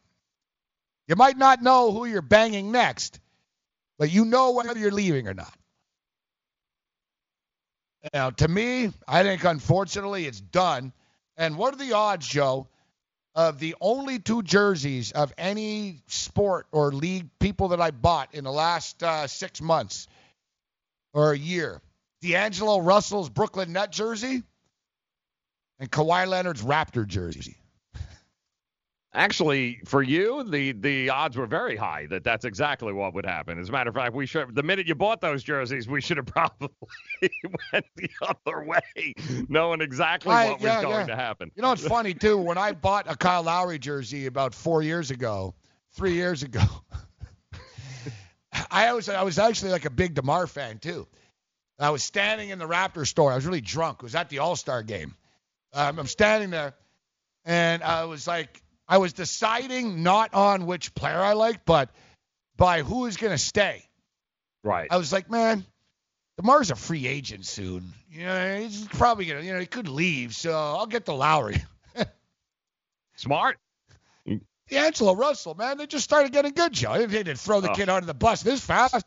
You 1.07 1.15
might 1.15 1.37
not 1.37 1.61
know 1.61 1.91
who 1.91 2.05
you're 2.05 2.21
banging 2.21 2.71
next, 2.71 3.19
but 3.97 4.11
you 4.11 4.25
know 4.25 4.51
whether 4.51 4.77
you're 4.77 4.91
leaving 4.91 5.27
or 5.27 5.33
not. 5.33 5.53
Now, 8.13 8.31
to 8.31 8.47
me, 8.47 8.91
I 9.07 9.23
think 9.23 9.43
unfortunately 9.43 10.25
it's 10.25 10.41
done. 10.41 10.91
And 11.37 11.57
what 11.57 11.73
are 11.73 11.77
the 11.77 11.93
odds, 11.93 12.27
Joe, 12.27 12.67
of 13.35 13.59
the 13.59 13.75
only 13.79 14.19
two 14.19 14.43
jerseys 14.43 15.11
of 15.11 15.33
any 15.37 16.01
sport 16.07 16.67
or 16.71 16.91
league 16.91 17.29
people 17.39 17.69
that 17.69 17.81
I 17.81 17.91
bought 17.91 18.33
in 18.33 18.43
the 18.43 18.51
last 18.51 19.01
uh, 19.03 19.27
six 19.27 19.61
months 19.61 20.07
or 21.13 21.31
a 21.31 21.37
year? 21.37 21.81
D'Angelo 22.21 22.79
Russell's 22.79 23.29
Brooklyn 23.29 23.73
Net 23.73 23.91
jersey 23.91 24.43
and 25.79 25.91
Kawhi 25.91 26.27
Leonard's 26.27 26.61
Raptor 26.61 27.07
jersey. 27.07 27.60
Actually, 29.13 29.81
for 29.85 30.01
you, 30.01 30.41
the 30.43 30.71
the 30.71 31.09
odds 31.09 31.35
were 31.35 31.45
very 31.45 31.75
high 31.75 32.05
that 32.07 32.23
that's 32.23 32.45
exactly 32.45 32.93
what 32.93 33.13
would 33.13 33.25
happen. 33.25 33.59
As 33.59 33.67
a 33.67 33.71
matter 33.73 33.89
of 33.89 33.95
fact, 33.95 34.13
we 34.13 34.25
should 34.25 34.55
the 34.55 34.63
minute 34.63 34.87
you 34.87 34.95
bought 34.95 35.19
those 35.19 35.43
jerseys, 35.43 35.85
we 35.85 35.99
should 35.99 36.15
have 36.15 36.25
probably 36.27 36.69
went 37.73 37.85
the 37.97 38.09
other 38.21 38.63
way, 38.63 39.13
knowing 39.49 39.81
exactly 39.81 40.31
I- 40.31 40.51
what 40.51 40.61
yeah, 40.61 40.77
was 40.77 40.83
going 40.85 40.95
yeah. 41.01 41.05
to 41.07 41.15
happen. 41.17 41.51
You 41.55 41.61
know, 41.61 41.73
it's 41.73 41.85
funny 41.87 42.13
too. 42.13 42.37
When 42.37 42.57
I 42.57 42.71
bought 42.71 43.11
a 43.11 43.17
Kyle 43.17 43.43
Lowry 43.43 43.79
jersey 43.79 44.27
about 44.27 44.53
four 44.53 44.81
years 44.81 45.11
ago, 45.11 45.55
three 45.91 46.13
years 46.13 46.43
ago, 46.43 46.63
I 48.71 48.93
was 48.93 49.09
I 49.09 49.23
was 49.23 49.39
actually 49.39 49.71
like 49.71 49.83
a 49.83 49.89
big 49.89 50.13
Demar 50.13 50.47
fan 50.47 50.79
too. 50.79 51.05
I 51.77 51.89
was 51.89 52.01
standing 52.03 52.49
in 52.49 52.59
the 52.59 52.67
Raptor 52.67 53.05
store. 53.05 53.31
I 53.33 53.35
was 53.35 53.45
really 53.45 53.59
drunk. 53.59 53.97
It 53.99 54.03
was 54.03 54.15
at 54.15 54.29
the 54.29 54.39
All 54.39 54.55
Star 54.55 54.83
game. 54.83 55.15
Um, 55.73 55.99
I'm 55.99 56.07
standing 56.07 56.49
there, 56.49 56.75
and 57.43 57.83
I 57.83 58.05
was 58.05 58.25
like, 58.25 58.61
I 58.91 58.97
was 58.97 59.13
deciding 59.13 60.03
not 60.03 60.33
on 60.33 60.65
which 60.65 60.93
player 60.93 61.17
I 61.17 61.31
liked, 61.31 61.65
but 61.65 61.89
by 62.57 62.81
who 62.81 63.05
is 63.05 63.15
going 63.15 63.31
to 63.31 63.37
stay. 63.37 63.85
Right. 64.65 64.89
I 64.91 64.97
was 64.97 65.13
like, 65.13 65.31
man, 65.31 65.65
Demar's 66.37 66.71
a 66.71 66.75
free 66.75 67.07
agent 67.07 67.45
soon. 67.45 67.93
You 68.11 68.25
know, 68.25 68.59
he's 68.59 68.85
probably 68.89 69.25
gonna, 69.27 69.39
you 69.43 69.53
know, 69.53 69.59
he 69.61 69.65
could 69.65 69.87
leave, 69.87 70.35
so 70.35 70.51
I'll 70.51 70.87
get 70.87 71.05
the 71.05 71.13
Lowry. 71.13 71.63
Smart. 73.15 73.57
D'Angelo 74.69 75.15
Russell, 75.15 75.55
man, 75.55 75.77
they 75.77 75.87
just 75.87 76.03
started 76.03 76.33
getting 76.33 76.51
good, 76.51 76.73
Joe. 76.73 76.97
They 77.05 77.23
didn't 77.23 77.39
throw 77.39 77.61
the 77.61 77.71
Oh. 77.71 77.73
kid 77.73 77.87
under 77.87 78.05
the 78.05 78.13
bus 78.13 78.41
this 78.43 78.59
fast. 78.63 79.05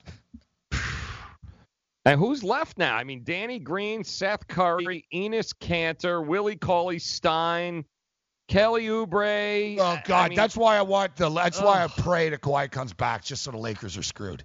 And 2.07 2.19
who's 2.19 2.43
left 2.43 2.79
now? 2.79 2.97
I 2.97 3.05
mean, 3.05 3.23
Danny 3.25 3.59
Green, 3.59 4.05
Seth 4.05 4.47
Curry, 4.47 5.07
Enes 5.13 5.55
Kanter, 5.55 6.25
Willie 6.27 6.57
Cauley 6.57 6.99
Stein, 6.99 7.85
Kelly 8.49 8.85
Oubre. 8.87 9.79
Oh 9.79 9.99
God, 10.05 10.31
mean- 10.31 10.37
that's 10.37 10.57
why 10.57 10.77
I 10.77 10.83
want 10.83 11.17
the. 11.17 11.31
That's 11.31 11.61
why 11.61 11.85
I 11.85 11.89
pray 11.89 12.29
that 12.31 12.41
Kawhi 12.41 12.71
comes 12.71 12.93
back, 12.93 13.25
just 13.25 13.43
so 13.43 13.51
the 13.51 13.59
Lakers 13.59 13.97
are 13.97 14.03
screwed. 14.03 14.45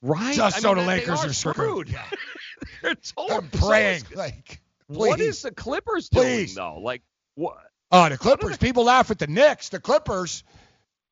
Right. 0.00 0.34
Just 0.34 0.56
I 0.56 0.60
so 0.60 0.74
mean, 0.74 0.84
the 0.84 0.88
Lakers 0.88 1.24
are 1.24 1.28
are 1.28 1.32
screwed. 1.32 1.88
screwed. 1.88 1.96
They're 2.82 2.94
total- 2.94 3.36
I'm 3.38 3.48
praying, 3.48 4.04
so 4.10 4.18
like, 4.18 4.60
what 4.88 5.18
please. 5.18 5.28
is 5.28 5.42
the 5.42 5.50
Clippers 5.52 6.08
doing 6.08 6.24
Please. 6.26 6.54
though? 6.54 6.78
Like 6.78 7.02
what? 7.34 7.58
Oh, 7.90 8.08
the 8.08 8.16
Clippers. 8.18 8.56
People 8.58 8.84
laugh 8.84 9.10
at 9.10 9.18
the 9.18 9.26
Knicks. 9.26 9.68
The 9.68 9.80
Clippers, 9.80 10.44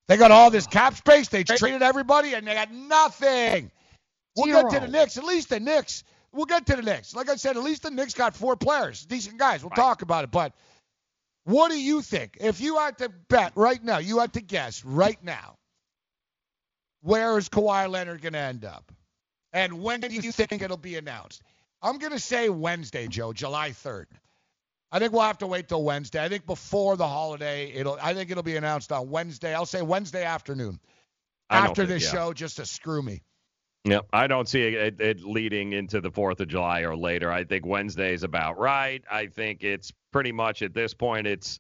they 0.09 0.17
got 0.17 0.31
all 0.31 0.51
this 0.51 0.67
cap 0.67 0.95
space. 0.95 1.29
They 1.29 1.45
traded 1.45 1.83
everybody, 1.83 2.35
and 2.35 2.47
they 2.47 2.55
got 2.55 2.73
nothing. 2.73 3.71
We'll 4.37 4.47
get 4.47 4.71
to 4.71 4.81
the 4.81 4.89
Knicks. 4.89 5.17
At 5.19 5.25
least 5.25 5.49
the 5.51 5.61
Knicks. 5.61 6.05
We'll 6.33 6.47
get 6.47 6.67
to 6.67 6.77
the 6.77 6.83
Knicks. 6.83 7.15
Like 7.15 7.29
I 7.29 7.35
said, 7.37 7.57
at 7.57 7.63
least 7.63 7.83
the 7.83 7.91
Knicks 7.91 8.15
got 8.15 8.37
four 8.37 8.57
players, 8.57 9.05
decent 9.05 9.37
guys. 9.37 9.63
We'll 9.63 9.71
talk 9.71 10.03
about 10.03 10.25
it. 10.25 10.31
But 10.31 10.53
what 11.45 11.71
do 11.71 11.81
you 11.81 12.03
think? 12.03 12.37
If 12.41 12.61
you 12.61 12.79
had 12.79 12.99
to 12.99 13.09
bet 13.29 13.53
right 13.55 13.83
now, 13.83 13.99
you 13.99 14.19
had 14.19 14.35
to 14.35 14.41
guess 14.41 14.85
right 14.85 15.23
now, 15.23 15.57
where 17.03 17.39
is 17.39 17.49
Kawhi 17.49 17.89
Leonard 17.89 18.23
going 18.23 18.35
to 18.35 18.39
end 18.39 18.65
up? 18.65 18.93
And 19.53 19.83
when 19.83 20.01
do 20.01 20.09
you 20.09 20.33
think 20.33 20.63
it'll 20.63 20.77
be 20.77 20.97
announced? 20.97 21.43
I'm 21.83 21.99
going 21.99 22.13
to 22.13 22.19
say 22.21 22.49
Wednesday, 22.49 23.07
Joe, 23.09 23.33
July 23.33 23.71
3rd. 23.71 24.07
I 24.93 24.99
think 24.99 25.13
we'll 25.13 25.23
have 25.23 25.39
to 25.39 25.47
wait 25.47 25.69
till 25.69 25.83
Wednesday. 25.83 26.23
I 26.23 26.29
think 26.29 26.47
before 26.47 26.97
the 26.97 27.07
holiday, 27.07 27.73
it'll. 27.73 27.97
I 28.03 28.13
think 28.13 28.31
it'll 28.31 28.43
be 28.43 28.57
announced 28.57 28.91
on 28.91 29.09
Wednesday. 29.09 29.55
I'll 29.55 29.67
say 29.67 29.83
Wednesday 29.83 30.25
afternoon 30.25 30.81
after 31.49 31.87
think- 31.87 31.89
this 31.89 32.05
yeah. 32.05 32.11
show, 32.11 32.33
just 32.33 32.57
to 32.57 32.67
screw 32.67 33.01
me. 33.01 33.23
Yep. 33.85 34.07
I 34.13 34.27
don't 34.27 34.49
see 34.49 34.63
it, 34.63 35.01
it 35.01 35.23
leading 35.23 35.73
into 35.73 36.01
the 36.01 36.11
4th 36.11 36.41
of 36.41 36.49
July 36.49 36.83
or 36.83 36.97
later. 36.97 37.33
I 37.33 37.45
think 37.45 37.65
Wednesday 37.65 38.13
is 38.13 38.23
about 38.23 38.59
right. 38.59 39.03
I 39.11 39.27
think 39.27 39.65
it's 39.65 39.91
pretty 40.13 40.33
much 40.33 40.63
at 40.63 40.75
this 40.75 40.93
point 40.93 41.27
it's 41.27 41.59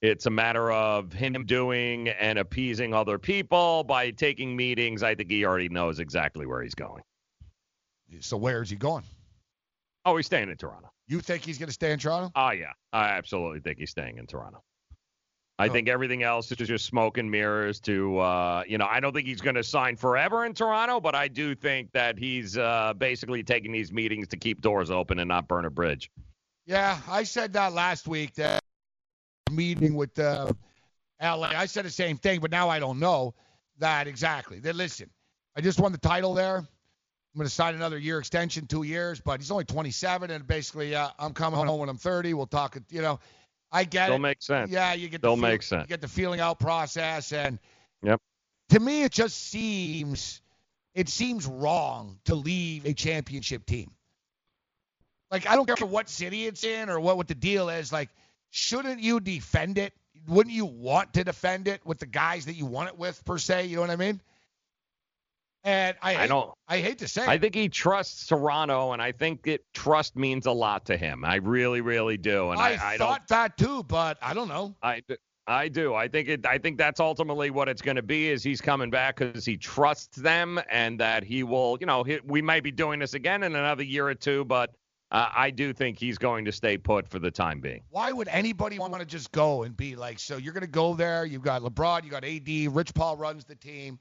it's 0.00 0.24
a 0.24 0.30
matter 0.30 0.72
of 0.72 1.12
him 1.12 1.44
doing 1.44 2.08
and 2.08 2.38
appeasing 2.38 2.94
other 2.94 3.18
people 3.18 3.84
by 3.84 4.10
taking 4.10 4.56
meetings. 4.56 5.02
I 5.02 5.14
think 5.14 5.30
he 5.30 5.44
already 5.44 5.68
knows 5.68 5.98
exactly 5.98 6.46
where 6.46 6.62
he's 6.62 6.74
going. 6.74 7.02
So 8.20 8.38
where 8.38 8.62
is 8.62 8.70
he 8.70 8.76
going? 8.76 9.04
Oh, 10.06 10.16
he's 10.16 10.24
staying 10.24 10.48
in 10.48 10.56
Toronto. 10.56 10.90
You 11.06 11.20
think 11.20 11.44
he's 11.44 11.58
going 11.58 11.66
to 11.66 11.72
stay 11.72 11.92
in 11.92 11.98
Toronto? 11.98 12.32
Oh 12.34 12.50
yeah, 12.52 12.72
I 12.92 13.10
absolutely 13.10 13.60
think 13.60 13.78
he's 13.78 13.90
staying 13.90 14.16
in 14.16 14.26
Toronto. 14.26 14.62
I 15.60 15.68
Oh. 15.68 15.72
think 15.72 15.88
everything 15.88 16.22
else 16.22 16.50
is 16.50 16.56
just 16.56 16.86
smoke 16.86 17.18
and 17.18 17.30
mirrors. 17.30 17.78
To 17.80 18.18
uh, 18.18 18.64
you 18.66 18.78
know, 18.78 18.86
I 18.88 18.98
don't 18.98 19.12
think 19.12 19.26
he's 19.26 19.42
going 19.42 19.56
to 19.56 19.62
sign 19.62 19.94
forever 19.94 20.46
in 20.46 20.54
Toronto, 20.54 21.00
but 21.00 21.14
I 21.14 21.28
do 21.28 21.54
think 21.54 21.92
that 21.92 22.18
he's 22.18 22.56
uh, 22.56 22.94
basically 22.96 23.42
taking 23.42 23.70
these 23.70 23.92
meetings 23.92 24.26
to 24.28 24.36
keep 24.38 24.62
doors 24.62 24.90
open 24.90 25.18
and 25.18 25.28
not 25.28 25.48
burn 25.48 25.66
a 25.66 25.70
bridge. 25.70 26.10
Yeah, 26.66 26.98
I 27.08 27.24
said 27.24 27.52
that 27.52 27.72
last 27.74 28.08
week. 28.08 28.34
That 28.36 28.60
meeting 29.50 29.94
with 29.94 30.18
uh, 30.18 30.52
LA, 31.22 31.48
I 31.54 31.66
said 31.66 31.84
the 31.84 31.90
same 31.90 32.16
thing, 32.16 32.40
but 32.40 32.50
now 32.50 32.68
I 32.70 32.78
don't 32.78 32.98
know 32.98 33.34
that 33.78 34.06
exactly. 34.06 34.60
Then 34.60 34.76
listen, 34.76 35.10
I 35.56 35.60
just 35.60 35.78
won 35.78 35.92
the 35.92 35.98
title 35.98 36.32
there. 36.32 36.56
I'm 36.58 37.38
going 37.38 37.46
to 37.46 37.54
sign 37.54 37.74
another 37.74 37.98
year 37.98 38.18
extension, 38.18 38.66
two 38.66 38.82
years, 38.82 39.20
but 39.20 39.40
he's 39.40 39.50
only 39.50 39.64
27, 39.64 40.30
and 40.30 40.46
basically, 40.46 40.94
uh, 40.96 41.10
I'm 41.18 41.32
coming 41.32 41.64
home 41.64 41.78
when 41.80 41.88
I'm 41.88 41.96
30. 41.98 42.34
We'll 42.34 42.46
talk. 42.46 42.76
You 42.88 43.02
know, 43.02 43.20
I 43.72 43.84
get 43.84 44.06
Still 44.06 44.16
it. 44.16 44.20
makes 44.20 44.46
sense. 44.46 44.70
Yeah, 44.70 44.92
you 44.94 45.08
get 45.08 45.20
Still 45.20 45.36
the 45.36 45.42
feel- 45.42 45.50
makes 45.50 45.66
sense. 45.66 45.82
You 45.82 45.88
get 45.88 46.00
the 46.00 46.08
feeling 46.08 46.40
out 46.40 46.58
process, 46.58 47.32
and 47.32 47.58
Yep. 48.02 48.20
to 48.70 48.80
me, 48.80 49.02
it 49.04 49.12
just 49.12 49.36
seems 49.48 50.40
it 50.94 51.08
seems 51.08 51.46
wrong 51.46 52.18
to 52.24 52.34
leave 52.34 52.84
a 52.84 52.92
championship 52.92 53.64
team. 53.64 53.92
Like 55.30 55.46
I 55.48 55.54
don't 55.54 55.66
care 55.66 55.86
what 55.86 56.08
city 56.08 56.46
it's 56.46 56.64
in 56.64 56.90
or 56.90 56.98
what 56.98 57.16
what 57.16 57.28
the 57.28 57.34
deal 57.34 57.68
is. 57.68 57.92
Like, 57.92 58.08
shouldn't 58.50 59.00
you 59.00 59.20
defend 59.20 59.78
it? 59.78 59.92
Wouldn't 60.26 60.54
you 60.54 60.64
want 60.66 61.14
to 61.14 61.24
defend 61.24 61.68
it 61.68 61.84
with 61.86 61.98
the 62.00 62.06
guys 62.06 62.46
that 62.46 62.54
you 62.54 62.66
want 62.66 62.88
it 62.88 62.98
with 62.98 63.24
per 63.24 63.38
se? 63.38 63.66
You 63.66 63.76
know 63.76 63.82
what 63.82 63.90
I 63.90 63.96
mean? 63.96 64.20
And 65.62 65.96
I, 66.00 66.10
I 66.10 66.14
hate, 66.14 66.28
don't- 66.28 66.50
I 66.68 66.78
hate 66.78 66.98
to 66.98 67.08
say 67.08 67.22
it. 67.22 67.28
I 67.28 67.34
it. 67.34 67.42
think 67.42 67.54
he 67.54 67.68
trusts 67.68 68.26
Serrano, 68.26 68.92
and 68.92 69.02
I 69.02 69.12
think 69.12 69.46
it 69.46 69.64
trust 69.74 70.16
means 70.16 70.46
a 70.46 70.52
lot 70.52 70.86
to 70.86 70.96
him. 70.96 71.24
I 71.24 71.36
really, 71.36 71.82
really 71.82 72.16
do. 72.16 72.50
And 72.50 72.60
I, 72.60 72.70
I, 72.70 72.92
I, 72.94 72.98
thought 72.98 73.28
that 73.28 73.58
too, 73.58 73.82
but 73.82 74.16
I 74.22 74.32
don't 74.32 74.48
know. 74.48 74.74
I 74.82 75.02
I 75.46 75.68
do. 75.68 75.94
I 75.94 76.08
think 76.08 76.28
it. 76.28 76.46
I 76.46 76.58
think 76.58 76.78
that's 76.78 77.00
ultimately 77.00 77.50
what 77.50 77.68
it's 77.68 77.82
going 77.82 77.96
to 77.96 78.02
be. 78.02 78.28
Is 78.28 78.42
he's 78.42 78.60
coming 78.60 78.88
back 78.88 79.16
because 79.16 79.44
he 79.44 79.56
trusts 79.56 80.16
them, 80.16 80.60
and 80.70 80.98
that 81.00 81.24
he 81.24 81.42
will. 81.42 81.76
You 81.80 81.86
know, 81.86 82.04
he, 82.04 82.20
we 82.24 82.40
might 82.40 82.62
be 82.62 82.70
doing 82.70 83.00
this 83.00 83.14
again 83.14 83.42
in 83.42 83.54
another 83.54 83.82
year 83.82 84.08
or 84.08 84.14
two, 84.14 84.44
but 84.44 84.70
uh, 85.10 85.28
I 85.34 85.50
do 85.50 85.72
think 85.72 85.98
he's 85.98 86.18
going 86.18 86.44
to 86.44 86.52
stay 86.52 86.78
put 86.78 87.08
for 87.08 87.18
the 87.18 87.30
time 87.30 87.60
being. 87.60 87.82
Why 87.90 88.12
would 88.12 88.28
anybody 88.28 88.78
want 88.78 88.94
to 88.98 89.04
just 89.04 89.32
go 89.32 89.64
and 89.64 89.76
be 89.76 89.96
like, 89.96 90.20
so 90.20 90.36
you're 90.36 90.52
going 90.52 90.62
to 90.62 90.70
go 90.70 90.94
there? 90.94 91.24
You've 91.24 91.42
got 91.42 91.62
LeBron, 91.62 92.04
you 92.04 92.10
got 92.10 92.24
AD, 92.24 92.74
Rich 92.74 92.94
Paul 92.94 93.16
runs 93.16 93.44
the 93.44 93.56
team. 93.56 93.98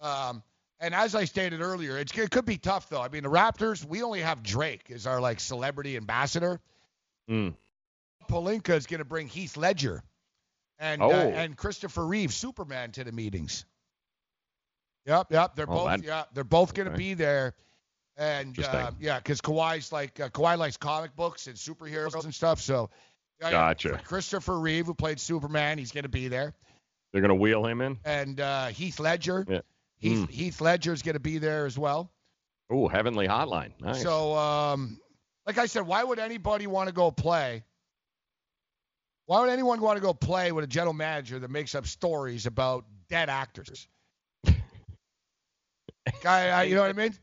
Um, 0.00 0.42
and 0.84 0.94
as 0.94 1.14
I 1.14 1.24
stated 1.24 1.60
earlier, 1.60 1.98
it's, 1.98 2.16
it 2.16 2.30
could 2.30 2.44
be 2.44 2.58
tough 2.58 2.88
though. 2.88 3.00
I 3.00 3.08
mean, 3.08 3.22
the 3.24 3.30
Raptors, 3.30 3.84
we 3.84 4.02
only 4.02 4.20
have 4.20 4.42
Drake 4.42 4.90
as 4.90 5.06
our 5.06 5.20
like 5.20 5.40
celebrity 5.40 5.96
ambassador. 5.96 6.60
Hmm. 7.28 7.50
Pelinka 8.30 8.70
is 8.76 8.86
going 8.86 8.98
to 8.98 9.04
bring 9.04 9.28
Heath 9.28 9.56
Ledger 9.56 10.02
and 10.78 11.02
uh, 11.02 11.06
Oh. 11.06 11.10
and 11.10 11.56
Christopher 11.56 12.06
Reeve, 12.06 12.32
Superman, 12.32 12.92
to 12.92 13.04
the 13.04 13.12
meetings. 13.12 13.64
Yep, 15.06 15.26
yep. 15.32 15.54
They're 15.56 15.66
Oh, 15.68 15.74
both 15.74 15.88
that- 15.88 16.02
yeah, 16.02 16.24
they're 16.32 16.44
both 16.44 16.74
going 16.74 16.86
to 16.86 16.92
okay. 16.92 16.98
be 16.98 17.14
there. 17.14 17.54
And 18.16 18.56
uh, 18.60 18.92
yeah, 19.00 19.18
because 19.18 19.40
Kawhi's 19.40 19.90
like 19.90 20.20
uh, 20.20 20.28
Kawhi 20.28 20.56
likes 20.56 20.76
comic 20.76 21.16
books 21.16 21.48
and 21.48 21.56
superheroes 21.56 22.22
and 22.22 22.32
stuff. 22.32 22.60
So 22.60 22.88
yeah, 23.40 23.46
yeah, 23.48 23.50
Gotcha. 23.50 24.00
Christopher 24.04 24.58
Reeve, 24.58 24.86
who 24.86 24.94
played 24.94 25.18
Superman, 25.18 25.78
he's 25.78 25.90
going 25.90 26.04
to 26.04 26.08
be 26.08 26.28
there, 26.28 26.54
They're 27.12 27.22
gonna 27.22 27.34
wheel 27.34 27.66
him 27.66 27.80
in. 27.80 27.98
and 28.04 28.38
uh, 28.38 28.66
Heath 28.68 29.00
Ledger. 29.00 29.44
Yeah. 29.48 29.60
Heath, 30.04 30.28
Mm. 30.28 30.30
Heath 30.30 30.60
Ledger's 30.60 31.00
going 31.02 31.14
to 31.14 31.20
be 31.20 31.38
there 31.38 31.64
as 31.64 31.78
well. 31.78 32.10
Ooh, 32.72 32.88
Heavenly 32.88 33.26
Hotline. 33.26 33.72
Nice. 33.80 34.02
So, 34.02 34.34
um, 34.36 35.00
like 35.46 35.56
I 35.58 35.66
said, 35.66 35.86
why 35.86 36.04
would 36.04 36.18
anybody 36.18 36.66
want 36.66 36.88
to 36.88 36.94
go 36.94 37.10
play? 37.10 37.64
Why 39.26 39.40
would 39.40 39.48
anyone 39.48 39.80
want 39.80 39.96
to 39.96 40.02
go 40.02 40.12
play 40.12 40.52
with 40.52 40.64
a 40.64 40.66
general 40.66 40.92
manager 40.92 41.38
that 41.38 41.50
makes 41.50 41.74
up 41.74 41.86
stories 41.86 42.44
about 42.44 42.84
dead 43.08 43.30
actors? 43.30 43.88
Guy, 46.22 46.48
I, 46.48 46.64
you 46.64 46.74
know 46.74 46.82
what 46.82 46.90
I 46.90 46.92
mean? 46.92 47.14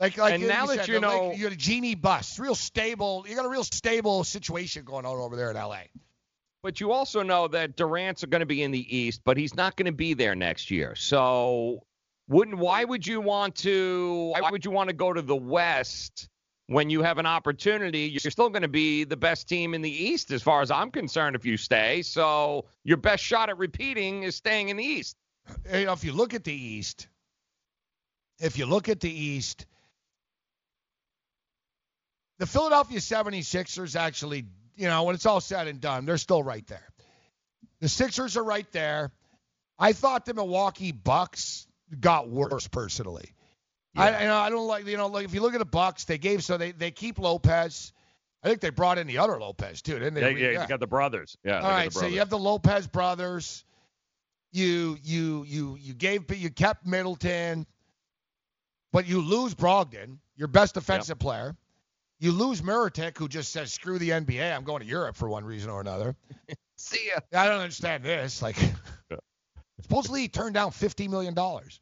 Like, 0.00 0.16
like 0.16 0.34
And 0.34 0.48
now 0.48 0.62
you 0.62 0.68
that 0.76 0.86
said, 0.86 0.88
you 0.88 1.00
know- 1.00 1.32
you 1.32 1.42
got 1.44 1.52
a 1.52 1.56
Jeanie 1.56 1.94
Buss, 1.94 2.38
real 2.38 2.54
stable. 2.54 3.24
You 3.28 3.36
got 3.36 3.44
a 3.44 3.50
real 3.50 3.64
stable 3.64 4.24
situation 4.24 4.84
going 4.84 5.04
on 5.04 5.16
over 5.18 5.36
there 5.36 5.50
in 5.50 5.56
L.A. 5.56 5.90
But 6.62 6.80
you 6.80 6.92
also 6.92 7.22
know 7.22 7.48
that 7.48 7.76
Durant's 7.76 8.22
are 8.24 8.28
going 8.28 8.40
to 8.40 8.46
be 8.46 8.62
in 8.62 8.70
the 8.70 8.96
East, 8.96 9.20
but 9.24 9.36
he's 9.36 9.54
not 9.54 9.76
going 9.76 9.86
to 9.86 9.92
be 9.92 10.14
there 10.14 10.34
next 10.34 10.70
year. 10.70 10.94
So, 10.94 11.82
wouldn't 12.32 12.58
why 12.58 12.82
would 12.82 13.06
you 13.06 13.20
want 13.20 13.56
to? 13.56 14.32
Why 14.38 14.50
would 14.50 14.64
you 14.64 14.70
want 14.70 14.88
to 14.88 14.94
go 14.94 15.12
to 15.12 15.20
the 15.20 15.36
West 15.36 16.28
when 16.66 16.88
you 16.88 17.02
have 17.02 17.18
an 17.18 17.26
opportunity? 17.26 18.00
You're 18.00 18.30
still 18.30 18.48
going 18.48 18.62
to 18.62 18.68
be 18.68 19.04
the 19.04 19.18
best 19.18 19.48
team 19.48 19.74
in 19.74 19.82
the 19.82 19.90
East, 19.90 20.30
as 20.30 20.42
far 20.42 20.62
as 20.62 20.70
I'm 20.70 20.90
concerned, 20.90 21.36
if 21.36 21.44
you 21.44 21.58
stay. 21.58 22.00
So, 22.00 22.64
your 22.84 22.96
best 22.96 23.22
shot 23.22 23.50
at 23.50 23.58
repeating 23.58 24.22
is 24.22 24.34
staying 24.34 24.70
in 24.70 24.78
the 24.78 24.84
East. 24.84 25.16
if 25.66 26.04
you 26.04 26.12
look 26.12 26.32
at 26.32 26.42
the 26.42 26.54
East, 26.54 27.06
if 28.40 28.58
you 28.58 28.64
look 28.64 28.88
at 28.88 29.00
the 29.00 29.12
East, 29.12 29.66
the 32.38 32.46
Philadelphia 32.46 32.98
76ers 32.98 33.94
actually, 33.94 34.46
you 34.74 34.88
know, 34.88 35.02
when 35.04 35.14
it's 35.14 35.26
all 35.26 35.40
said 35.40 35.68
and 35.68 35.80
done, 35.80 36.06
they're 36.06 36.16
still 36.16 36.42
right 36.42 36.66
there. 36.66 36.88
The 37.80 37.90
Sixers 37.90 38.38
are 38.38 38.44
right 38.44 38.70
there. 38.72 39.10
I 39.78 39.92
thought 39.92 40.24
the 40.24 40.34
Milwaukee 40.34 40.92
Bucks 40.92 41.66
got 42.00 42.28
worse 42.28 42.68
personally. 42.68 43.32
I, 43.94 44.22
you 44.22 44.28
know, 44.28 44.36
I 44.36 44.48
don't 44.48 44.66
like, 44.66 44.86
you 44.86 44.96
know, 44.96 45.06
like 45.08 45.26
if 45.26 45.34
you 45.34 45.42
look 45.42 45.52
at 45.52 45.58
the 45.58 45.66
Bucks, 45.66 46.04
they 46.04 46.16
gave 46.16 46.42
so 46.42 46.56
they 46.56 46.72
they 46.72 46.90
keep 46.90 47.18
Lopez. 47.18 47.92
I 48.42 48.48
think 48.48 48.60
they 48.60 48.70
brought 48.70 48.98
in 48.98 49.06
the 49.06 49.18
other 49.18 49.38
Lopez 49.38 49.82
too, 49.82 49.98
didn't 49.98 50.14
they? 50.14 50.20
Yeah, 50.32 50.50
yeah, 50.50 50.62
you 50.62 50.68
got 50.68 50.80
the 50.80 50.86
brothers. 50.86 51.36
Yeah. 51.44 51.60
All 51.60 51.70
right, 51.70 51.92
so 51.92 52.06
you 52.06 52.18
have 52.18 52.30
the 52.30 52.38
Lopez 52.38 52.86
brothers. 52.86 53.64
You 54.50 54.98
you 55.02 55.44
you 55.46 55.76
you 55.80 55.94
gave 55.94 56.26
but 56.26 56.38
you 56.38 56.50
kept 56.50 56.86
Middleton, 56.86 57.66
but 58.92 59.06
you 59.06 59.20
lose 59.20 59.54
Brogdon, 59.54 60.18
your 60.36 60.48
best 60.48 60.74
defensive 60.74 61.18
player. 61.18 61.54
You 62.18 62.30
lose 62.30 62.62
Mirotic, 62.62 63.18
who 63.18 63.28
just 63.28 63.50
says 63.50 63.72
screw 63.72 63.98
the 63.98 64.10
NBA. 64.10 64.54
I'm 64.54 64.62
going 64.62 64.80
to 64.80 64.86
Europe 64.86 65.16
for 65.16 65.28
one 65.28 65.44
reason 65.44 65.70
or 65.70 65.80
another. 65.80 66.14
See 66.76 67.08
ya. 67.08 67.20
I 67.32 67.48
don't 67.48 67.60
understand 67.60 68.04
this. 68.04 68.40
Like, 68.40 68.56
supposedly 69.82 70.22
he 70.22 70.28
turned 70.28 70.54
down 70.54 70.70
fifty 70.70 71.08
million 71.08 71.34
dollars, 71.34 71.80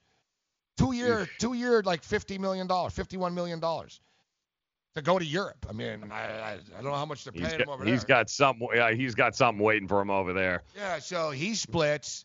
two 0.77 0.93
year 0.93 1.28
two 1.39 1.55
year 1.55 1.82
like 1.82 2.02
fifty 2.02 2.39
million 2.39 2.66
dollars, 2.66 2.93
fifty 2.93 3.16
one 3.16 3.35
million 3.35 3.60
dollars 3.60 4.01
to 4.94 5.02
go 5.02 5.18
to 5.18 5.24
Europe. 5.24 5.66
I 5.68 5.72
mean, 5.72 6.10
I, 6.10 6.16
I 6.16 6.52
I 6.52 6.82
don't 6.82 6.90
know 6.90 6.94
how 6.94 7.06
much 7.06 7.24
they're 7.24 7.32
paying 7.32 7.51
got, 7.51 7.60
him 7.60 7.68
over 7.68 7.85
he's 7.85 8.01
there. 8.05 8.16
got 8.18 8.31
something. 8.31 8.68
Yeah, 8.74 8.93
he's 8.93 9.14
got 9.14 9.36
something 9.36 9.62
waiting 9.62 9.89
for 9.89 10.01
him 10.01 10.10
over 10.10 10.32
there. 10.32 10.62
Yeah, 10.77 10.98
so 10.98 11.31
he 11.31 11.55
splits. 11.55 12.24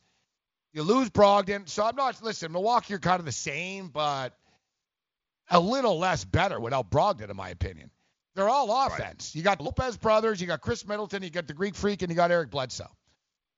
You 0.73 0.83
lose 0.83 1.09
Brogdon. 1.09 1.69
So 1.69 1.85
I'm 1.85 1.95
not 1.95 2.21
listen, 2.23 2.51
Milwaukee 2.51 2.95
are 2.95 2.99
kind 2.99 3.19
of 3.19 3.25
the 3.25 3.31
same, 3.31 3.87
but 3.87 4.37
a 5.49 5.59
little 5.59 5.99
less 5.99 6.25
better 6.25 6.59
without 6.59 6.89
Brogdon, 6.89 7.29
in 7.29 7.37
my 7.37 7.49
opinion. 7.49 7.91
They're 8.35 8.49
all 8.49 8.85
offense. 8.85 9.33
You 9.33 9.43
got 9.43 9.61
Lopez 9.61 9.95
brothers, 9.95 10.41
you 10.41 10.47
got 10.47 10.59
Khris 10.59 10.85
Middleton, 10.85 11.23
you 11.23 11.29
got 11.29 11.47
the 11.47 11.53
Greek 11.53 11.73
freak, 11.73 12.01
and 12.01 12.09
you 12.11 12.15
got 12.17 12.31
Eric 12.31 12.49
Bledsoe. 12.49 12.89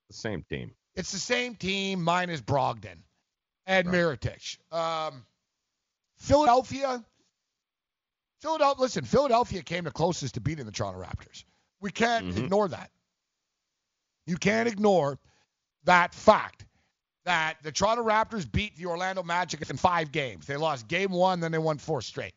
The 0.10 0.14
same 0.14 0.44
team. 0.48 0.72
It's 0.98 1.12
the 1.12 1.20
same 1.20 1.56
team 1.56 2.04
minus 2.04 2.42
Brogdon 2.42 2.98
and 3.68 3.88
Mirotic. 3.88 4.58
Um, 4.74 5.24
Philadelphia. 6.18 7.06
Philadelphia. 8.42 8.82
Listen, 8.82 9.06
Philadelphia 9.06 9.62
came 9.62 9.84
the 9.84 9.92
closest 9.92 10.34
to 10.34 10.42
beating 10.42 10.66
the 10.66 10.72
Toronto 10.72 11.00
Raptors. 11.00 11.44
We 11.80 11.92
can't 11.92 12.30
Mhm. 12.34 12.38
ignore 12.38 12.68
that. 12.70 12.90
You 14.26 14.38
can't 14.38 14.68
ignore 14.68 15.20
that 15.84 16.16
fact 16.16 16.66
that 17.26 17.62
the 17.62 17.72
Toronto 17.72 18.04
Raptors 18.04 18.52
beat 18.52 18.76
the 18.76 18.88
Orlando 18.88 19.22
Magic 19.22 19.70
in 19.70 19.78
five 19.78 20.12
games. 20.12 20.48
They 20.48 20.58
lost 20.58 20.88
game 20.88 21.12
one, 21.12 21.40
then 21.40 21.52
they 21.52 21.58
won 21.60 21.78
four 21.78 22.02
straight. 22.02 22.34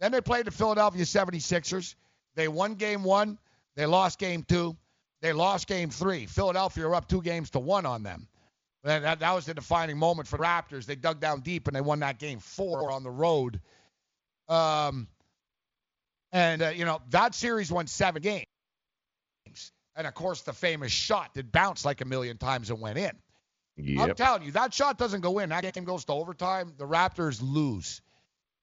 Then 0.00 0.12
they 0.12 0.20
played 0.20 0.44
the 0.44 0.50
Philadelphia 0.50 1.06
76ers. 1.06 1.94
They 2.34 2.48
won 2.48 2.74
game 2.74 3.04
one. 3.04 3.38
They 3.74 3.86
lost 3.86 4.18
game 4.18 4.42
two. 4.42 4.76
They 5.24 5.32
lost 5.32 5.68
game 5.68 5.88
three. 5.88 6.26
Philadelphia 6.26 6.86
are 6.86 6.94
up 6.94 7.08
two 7.08 7.22
games 7.22 7.48
to 7.52 7.58
one 7.58 7.86
on 7.86 8.02
them. 8.02 8.28
That, 8.82 9.20
that, 9.20 9.32
was 9.32 9.46
the 9.46 9.54
defining 9.54 9.96
moment 9.96 10.28
for 10.28 10.36
the 10.36 10.42
Raptors. 10.42 10.84
They 10.84 10.96
dug 10.96 11.18
down 11.18 11.40
deep 11.40 11.66
and 11.66 11.74
they 11.74 11.80
won 11.80 12.00
that 12.00 12.18
game 12.18 12.40
four 12.40 12.90
on 12.90 13.02
the 13.02 13.10
road. 13.10 13.58
Um, 14.50 15.08
and, 16.30 16.60
uh, 16.60 16.68
you 16.68 16.84
know, 16.84 17.00
that 17.08 17.34
series 17.34 17.72
won 17.72 17.86
seven 17.86 18.20
games. 18.20 18.44
And, 19.96 20.06
of 20.06 20.12
course, 20.12 20.42
the 20.42 20.52
famous 20.52 20.92
shot 20.92 21.32
that 21.36 21.50
bounced 21.50 21.86
like 21.86 22.02
a 22.02 22.04
million 22.04 22.36
times 22.36 22.68
and 22.68 22.78
went 22.78 22.98
in. 22.98 23.12
I'm 23.98 24.14
telling 24.16 24.42
you, 24.42 24.52
that 24.52 24.74
shot 24.74 24.98
doesn't 24.98 25.22
go 25.22 25.38
in. 25.38 25.48
That 25.48 25.72
game 25.72 25.84
goes 25.84 26.04
to 26.04 26.12
overtime. 26.12 26.74
The 26.76 26.86
Raptors 26.86 27.40
lose. 27.42 28.02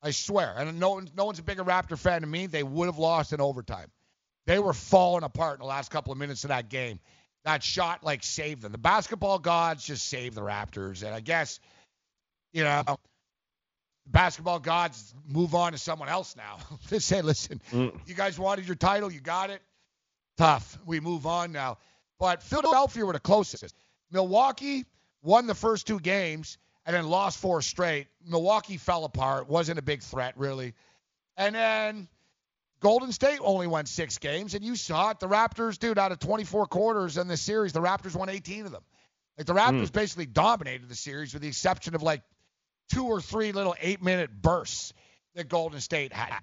I 0.04 0.12
swear. 0.12 0.54
And 0.56 0.80
no, 0.80 1.02
no 1.18 1.26
one's 1.26 1.40
a 1.40 1.44
bigger 1.44 1.64
Raptor 1.64 1.98
fan 1.98 2.22
than 2.22 2.30
me. 2.30 2.46
They 2.46 2.62
would 2.62 2.86
have 2.86 3.00
lost 3.00 3.34
in 3.34 3.42
overtime. 3.42 3.88
They 4.48 4.60
were 4.60 4.74
falling 4.74 5.24
apart 5.24 5.56
in 5.56 5.60
the 5.60 5.66
last 5.68 5.92
couple 5.92 6.12
of 6.12 6.18
minutes 6.18 6.44
of 6.44 6.50
that 6.50 6.70
game. 6.70 7.00
That 7.44 7.64
shot 7.64 8.04
like 8.04 8.24
saved 8.24 8.62
them. 8.62 8.72
The 8.72 8.78
basketball 8.78 9.40
gods 9.40 9.84
just 9.84 10.08
saved 10.08 10.36
the 10.36 10.42
Raptors. 10.42 11.04
And 11.04 11.14
I 11.14 11.20
guess, 11.20 11.60
you 12.54 12.64
know, 12.64 12.84
basketball 14.08 14.60
gods 14.60 15.14
move 15.28 15.56
on 15.56 15.72
to 15.72 15.78
someone 15.78 16.10
else 16.10 16.36
now. 16.36 16.58
they 16.90 17.00
say, 17.00 17.22
listen, 17.22 17.62
Mm. 17.72 18.00
you 18.08 18.14
guys 18.16 18.38
wanted 18.38 18.68
your 18.68 18.76
title, 18.76 19.12
you 19.12 19.20
got 19.22 19.50
it. 19.50 19.62
Tough. 20.38 20.78
We 20.86 21.00
move 21.00 21.26
on 21.26 21.52
now. 21.52 21.78
But 22.20 22.44
Philadelphia 22.44 23.06
were 23.06 23.14
the 23.14 23.20
closest. 23.20 23.76
Milwaukee 24.12 24.86
won 25.24 25.48
the 25.48 25.56
first 25.56 25.88
two 25.88 26.00
games 26.00 26.58
and 26.86 26.96
then 26.96 27.08
lost 27.08 27.38
four 27.40 27.62
straight. 27.62 28.08
Milwaukee 28.26 28.78
fell 28.78 29.04
apart, 29.06 29.48
wasn't 29.50 29.80
a 29.80 29.82
big 29.82 30.02
threat 30.02 30.34
really. 30.38 30.74
And 31.38 31.56
then 31.56 32.08
Golden 32.82 33.12
State 33.12 33.40
only 33.42 33.68
won 33.68 33.86
six 33.86 34.18
games, 34.18 34.56
and 34.56 34.66
you 34.66 34.76
saw 34.76 35.12
it. 35.12 35.20
The 35.20 35.28
Raptors, 35.28 35.78
dude, 35.78 36.00
out 36.00 36.12
of 36.12 36.20
24 36.20 36.66
quarters 36.66 37.18
in 37.18 37.28
this 37.28 37.42
series, 37.42 37.74
the 37.74 37.80
Raptors 37.80 38.16
won 38.16 38.28
18 38.28 38.66
of 38.66 38.72
them. 38.72 38.84
Like 39.38 39.46
the 39.48 39.54
Raptors 39.54 39.88
hmm. 39.88 39.94
basically 39.94 40.26
dominated 40.26 40.90
the 40.90 40.96
series, 40.96 41.34
with 41.34 41.44
the 41.44 41.48
exception 41.48 41.96
of 41.96 42.02
like 42.02 42.24
two 42.92 43.06
or 43.06 43.22
three 43.22 43.52
little 43.52 43.76
eight-minute 43.80 44.42
bursts 44.42 44.94
that 45.36 45.48
Golden 45.48 45.80
State 45.80 46.12
had. 46.12 46.42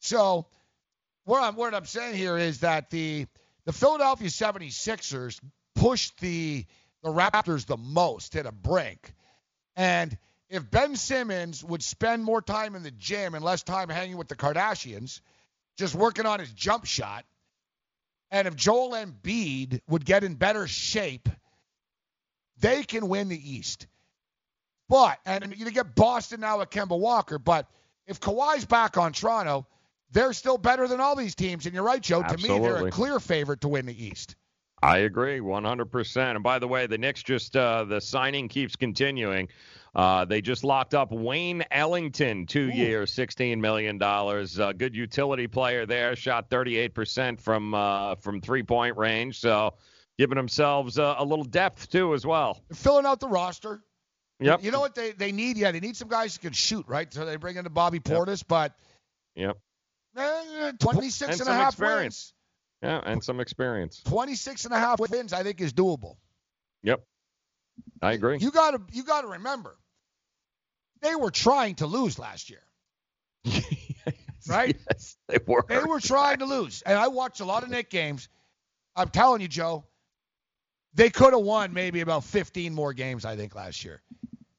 So 0.00 0.46
what 1.24 1.42
I'm 1.42 1.56
what 1.56 1.74
I'm 1.74 1.86
saying 1.86 2.14
here 2.14 2.36
is 2.36 2.60
that 2.60 2.90
the 2.90 3.26
the 3.64 3.72
Philadelphia 3.72 4.28
76ers 4.28 5.40
pushed 5.74 6.18
the 6.20 6.64
the 7.02 7.10
Raptors 7.10 7.66
the 7.66 7.76
most 7.76 8.32
to 8.32 8.42
the 8.42 8.52
brink. 8.52 9.14
And 9.76 10.16
if 10.50 10.70
Ben 10.70 10.96
Simmons 10.96 11.64
would 11.64 11.82
spend 11.82 12.24
more 12.24 12.42
time 12.42 12.74
in 12.74 12.82
the 12.82 12.90
gym 12.90 13.34
and 13.34 13.44
less 13.44 13.62
time 13.62 13.88
hanging 13.88 14.16
with 14.16 14.28
the 14.28 14.36
Kardashians, 14.36 15.20
just 15.76 15.94
working 15.94 16.26
on 16.26 16.40
his 16.40 16.52
jump 16.52 16.84
shot, 16.84 17.24
and 18.30 18.46
if 18.46 18.56
Joel 18.56 18.92
Embiid 18.92 19.80
would 19.88 20.04
get 20.04 20.24
in 20.24 20.34
better 20.34 20.66
shape, 20.66 21.28
they 22.60 22.82
can 22.82 23.08
win 23.08 23.28
the 23.28 23.50
East. 23.52 23.86
But 24.88 25.18
and 25.24 25.54
you 25.56 25.70
get 25.70 25.94
Boston 25.94 26.40
now 26.40 26.58
with 26.58 26.70
Kemba 26.70 26.98
Walker, 26.98 27.38
but 27.38 27.66
if 28.06 28.20
Kawhi's 28.20 28.64
back 28.64 28.98
on 28.98 29.12
Toronto, 29.12 29.66
they're 30.10 30.32
still 30.32 30.58
better 30.58 30.88
than 30.88 31.00
all 31.00 31.14
these 31.14 31.34
teams. 31.36 31.66
And 31.66 31.74
you're 31.74 31.84
right, 31.84 32.02
Joe. 32.02 32.22
To 32.22 32.36
me, 32.36 32.58
they're 32.58 32.86
a 32.86 32.90
clear 32.90 33.20
favorite 33.20 33.60
to 33.60 33.68
win 33.68 33.86
the 33.86 34.04
East. 34.04 34.34
I 34.82 34.98
agree 34.98 35.40
100%. 35.40 36.16
And 36.36 36.42
by 36.42 36.58
the 36.58 36.66
way, 36.68 36.86
the 36.86 36.96
Knicks 36.98 37.22
just, 37.22 37.56
uh, 37.56 37.84
the 37.84 38.00
signing 38.00 38.48
keeps 38.48 38.76
continuing. 38.76 39.48
Uh, 39.94 40.24
they 40.24 40.40
just 40.40 40.62
locked 40.64 40.94
up 40.94 41.10
Wayne 41.12 41.64
Ellington, 41.70 42.46
two 42.46 42.70
years, 42.70 43.12
$16 43.14 43.58
million. 43.58 44.00
Uh, 44.02 44.72
good 44.72 44.94
utility 44.94 45.46
player 45.48 45.84
there, 45.84 46.14
shot 46.16 46.48
38% 46.48 47.40
from, 47.40 47.74
uh, 47.74 48.14
from 48.16 48.40
three 48.40 48.62
point 48.62 48.96
range. 48.96 49.40
So 49.40 49.74
giving 50.16 50.36
themselves 50.36 50.98
uh, 50.98 51.16
a 51.18 51.24
little 51.24 51.44
depth, 51.44 51.90
too, 51.90 52.14
as 52.14 52.24
well. 52.24 52.62
filling 52.72 53.04
out 53.04 53.20
the 53.20 53.28
roster. 53.28 53.82
Yep. 54.38 54.62
You 54.64 54.70
know 54.70 54.80
what 54.80 54.94
they, 54.94 55.10
they 55.10 55.32
need? 55.32 55.58
Yeah, 55.58 55.72
they 55.72 55.80
need 55.80 55.96
some 55.96 56.08
guys 56.08 56.36
who 56.36 56.40
can 56.40 56.52
shoot, 56.54 56.86
right? 56.88 57.12
So 57.12 57.26
they 57.26 57.36
bring 57.36 57.56
in 57.56 57.64
the 57.64 57.70
Bobby 57.70 58.00
Portis, 58.00 58.42
but 58.46 58.72
Yep. 59.34 59.58
eh, 60.16 60.72
26 60.80 61.20
And 61.32 61.40
and 61.40 61.48
a 61.50 61.52
half 61.52 61.74
experience. 61.74 62.32
wins. 62.32 62.34
Yeah, 62.82 63.00
and 63.04 63.22
some 63.22 63.40
experience. 63.40 64.02
26 64.04 64.64
and 64.64 64.74
a 64.74 64.78
half 64.78 65.00
wins, 65.00 65.32
I 65.32 65.42
think, 65.42 65.60
is 65.60 65.72
doable. 65.72 66.16
Yep. 66.82 67.04
I 68.00 68.12
agree. 68.12 68.38
You 68.38 68.50
got 68.50 68.70
to 68.72 68.80
you 68.92 69.04
got 69.04 69.22
to 69.22 69.28
remember, 69.28 69.76
they 71.02 71.14
were 71.14 71.30
trying 71.30 71.74
to 71.76 71.86
lose 71.86 72.18
last 72.18 72.50
year. 72.50 72.62
right? 74.48 74.76
Yes, 74.90 75.16
they 75.28 75.38
were. 75.46 75.64
They 75.68 75.78
were 75.78 76.00
trying 76.00 76.38
to 76.38 76.46
lose. 76.46 76.82
And 76.82 76.98
I 76.98 77.08
watched 77.08 77.40
a 77.40 77.44
lot 77.44 77.62
of 77.62 77.70
Knick 77.70 77.90
games. 77.90 78.28
I'm 78.96 79.08
telling 79.08 79.40
you, 79.40 79.48
Joe, 79.48 79.84
they 80.94 81.10
could 81.10 81.32
have 81.32 81.42
won 81.42 81.72
maybe 81.72 82.00
about 82.00 82.24
15 82.24 82.74
more 82.74 82.92
games, 82.92 83.24
I 83.24 83.36
think, 83.36 83.54
last 83.54 83.84
year. 83.84 84.02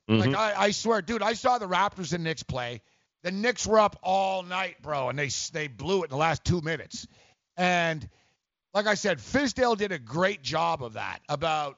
Like, 0.08 0.30
Mhm. 0.32 0.36
I, 0.36 0.54
I 0.56 0.72
swear, 0.72 1.02
dude, 1.02 1.22
I 1.22 1.34
saw 1.34 1.58
the 1.58 1.68
Raptors 1.68 2.14
and 2.14 2.24
Knicks 2.24 2.44
play. 2.44 2.82
The 3.24 3.32
Knicks 3.32 3.68
were 3.68 3.80
up 3.80 3.98
all 4.04 4.44
night, 4.44 4.82
bro, 4.82 5.10
and 5.10 5.18
they 5.18 5.30
they 5.54 5.68
blew 5.68 6.02
it 6.02 6.06
in 6.06 6.10
the 6.12 6.18
last 6.18 6.44
two 6.44 6.62
minutes. 6.62 7.08
And 7.58 8.08
like 8.74 8.88
I 8.88 8.96
said, 8.96 9.20
Fizdale 9.20 9.78
did 9.78 9.92
a 9.92 10.00
great 10.00 10.42
job 10.42 10.84
of 10.84 10.94
that. 10.94 11.20
About 11.30 11.78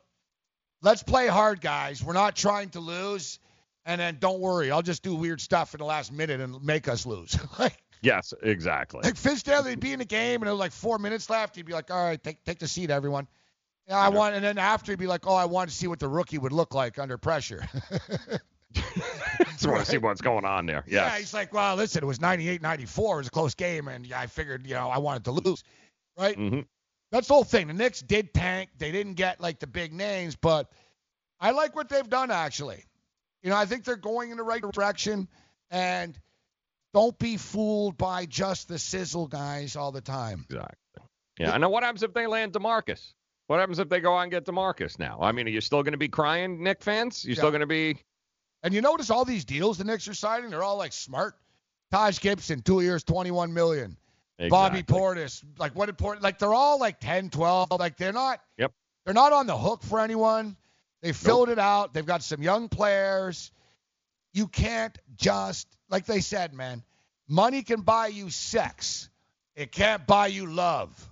let's 0.82 1.04
play 1.04 1.28
hard, 1.28 1.62
guys. 1.62 2.04
We're 2.04 2.14
not 2.14 2.36
trying 2.36 2.70
to 2.72 2.80
lose, 2.80 3.40
and 3.86 4.00
then 4.00 4.18
don't 4.20 4.40
worry, 4.40 4.72
I'll 4.72 4.82
just 4.82 5.04
do 5.04 5.16
weird 5.16 5.41
stuff 5.41 5.74
in 5.74 5.80
the 5.80 5.86
last 5.86 6.12
minute 6.12 6.40
and 6.40 6.64
make 6.64 6.88
us 6.88 7.06
lose. 7.06 7.38
like 7.60 7.78
Yes, 8.02 8.34
exactly. 8.44 9.00
like 9.02 9.16
Fizdale, 9.16 9.64
they'd 9.64 9.80
be 9.80 9.94
in 9.94 10.00
the 10.00 10.06
game 10.06 10.41
and 10.41 10.50
it 10.50 10.52
was 10.52 10.60
like 10.60 10.74
four 10.74 11.00
minutes 11.00 11.30
left. 11.30 11.56
He'd 11.56 11.66
be 11.66 11.72
like, 11.72 11.90
"All 11.90 12.04
right, 12.04 12.22
take 12.22 12.44
take 12.44 12.60
the 12.60 12.68
seat, 12.68 12.90
everyone." 12.90 13.28
Yeah, 13.88 13.98
I 13.98 14.10
want, 14.10 14.36
and 14.36 14.44
then 14.44 14.58
after 14.58 14.91
he'd 14.91 15.00
be 15.00 15.08
like, 15.08 15.26
"Oh, 15.26 15.36
I 15.36 15.45
want 15.45 15.70
to 15.70 15.76
see 15.76 15.88
what 15.88 16.00
the 16.00 16.08
rookie 16.08 16.38
would 16.38 16.52
look 16.52 16.74
like 16.74 17.00
under 17.00 17.18
pressure." 17.18 17.66
Just 19.51 19.68
want 19.68 19.80
to 19.85 19.85
see 19.91 19.97
what's 19.97 20.22
going 20.22 20.45
on 20.45 20.65
there. 20.65 20.84
Yeah, 20.88 21.05
Yes. 21.07 21.19
he's 21.19 21.34
like, 21.34 21.53
well, 21.53 21.76
listen, 21.76 22.03
it 22.03 22.07
was 22.07 22.19
98 22.22 22.61
94. 22.61 23.15
It 23.15 23.18
was 23.19 23.27
a 23.27 23.31
close 23.31 23.55
game, 23.55 23.88
and 23.88 24.11
I 24.14 24.27
figured, 24.27 24.65
you 24.68 24.73
know, 24.73 24.89
I 24.89 24.97
wanted 24.99 25.26
to 25.26 25.31
lose, 25.31 25.64
right? 26.18 26.35
hmm 26.35 26.61
That's 27.11 27.27
the 27.27 27.34
whole 27.34 27.43
thing. 27.43 27.68
The 27.68 27.73
Knicks 27.73 28.01
did 28.01 28.34
tank. 28.34 28.69
They 28.77 28.91
didn't 28.91 29.14
get 29.15 29.39
like 29.41 29.60
the 29.60 29.68
big 29.68 29.93
names, 29.93 30.35
but 30.35 30.72
I 31.39 31.51
like 31.51 31.76
what 31.76 31.89
they've 31.89 32.10
done, 32.10 32.31
actually. 32.31 32.84
You 33.41 33.49
know, 33.49 33.57
I 33.57 33.65
think 33.65 33.84
they're 33.84 33.95
going 33.95 34.31
in 34.31 34.38
the 34.38 34.43
right 34.43 34.61
direction, 34.61 35.27
and 35.69 36.18
don't 36.93 37.18
be 37.19 37.38
fooled 37.38 37.97
by 37.97 38.26
just 38.26 38.68
the 38.68 38.77
sizzle 38.80 39.27
guys 39.27 39.76
all 39.76 39.91
the 39.91 40.01
time. 40.01 40.45
Exactly. 40.49 40.76
Yeah. 41.39 41.55
And 41.55 41.68
what 41.72 41.84
happens 41.84 42.03
if 42.03 42.14
they 42.14 42.27
land 42.27 42.53
Demarcus? 42.53 43.14
What 43.47 43.60
happens 43.60 43.80
if 43.80 43.89
they 43.89 43.99
go 43.99 44.15
out 44.15 44.22
and 44.22 44.31
get 44.31 44.45
Demarcus 44.45 44.99
now? 44.99 45.19
I 45.22 45.31
mean, 45.31 45.47
are 45.47 45.49
you 45.51 45.60
still 45.61 45.84
going 45.84 45.93
to 45.93 45.97
be 45.97 46.07
crying, 46.07 46.64
Knick 46.64 46.81
fans? 46.84 47.26
You 47.26 47.34
still 47.34 47.45
Yeah. 47.45 47.51
going 47.51 47.61
to 47.61 47.68
be? 47.68 47.97
And 48.64 48.73
you 48.73 48.81
notice 48.81 49.10
all 49.10 49.26
these 49.26 49.45
deals 49.45 49.77
the 49.77 49.84
Knicks 49.84 50.07
are 50.07 50.14
signing, 50.14 50.49
they're 50.49 50.64
all 50.64 50.77
like 50.77 50.94
smart. 50.94 51.35
Taj 51.91 52.19
Gibson, 52.19 52.61
two 52.61 52.81
years, 52.81 53.03
21 53.03 53.53
million. 53.53 53.98
Bobby 54.49 54.81
Portis, 54.81 55.44
like 55.60 55.76
what 55.76 55.90
important? 55.90 56.23
Like 56.23 56.40
they're 56.40 56.53
all 56.53 56.80
like 56.80 56.99
10, 56.99 57.30
12. 57.30 57.69
Like 57.80 57.98
they're 57.98 58.11
not. 58.11 58.41
Yep. 58.57 58.72
They're 59.06 59.14
not 59.14 59.31
on 59.31 59.48
the 59.48 59.57
hook 59.57 59.84
for 59.84 59.99
anyone. 59.99 60.56
They 61.02 61.11
filled 61.11 61.49
it 61.49 61.60
out. 61.60 61.94
They've 61.94 62.06
got 62.06 62.23
some 62.23 62.41
young 62.41 62.69
players. 62.69 63.52
You 64.34 64.48
can't 64.48 64.98
just 65.18 65.68
like 65.90 66.06
they 66.06 66.22
said, 66.22 66.53
man. 66.53 66.84
Money 67.27 67.61
can 67.61 67.81
buy 67.81 68.07
you 68.07 68.30
sex. 68.30 69.10
It 69.56 69.72
can't 69.72 70.06
buy 70.07 70.27
you 70.27 70.48
love. 70.48 71.10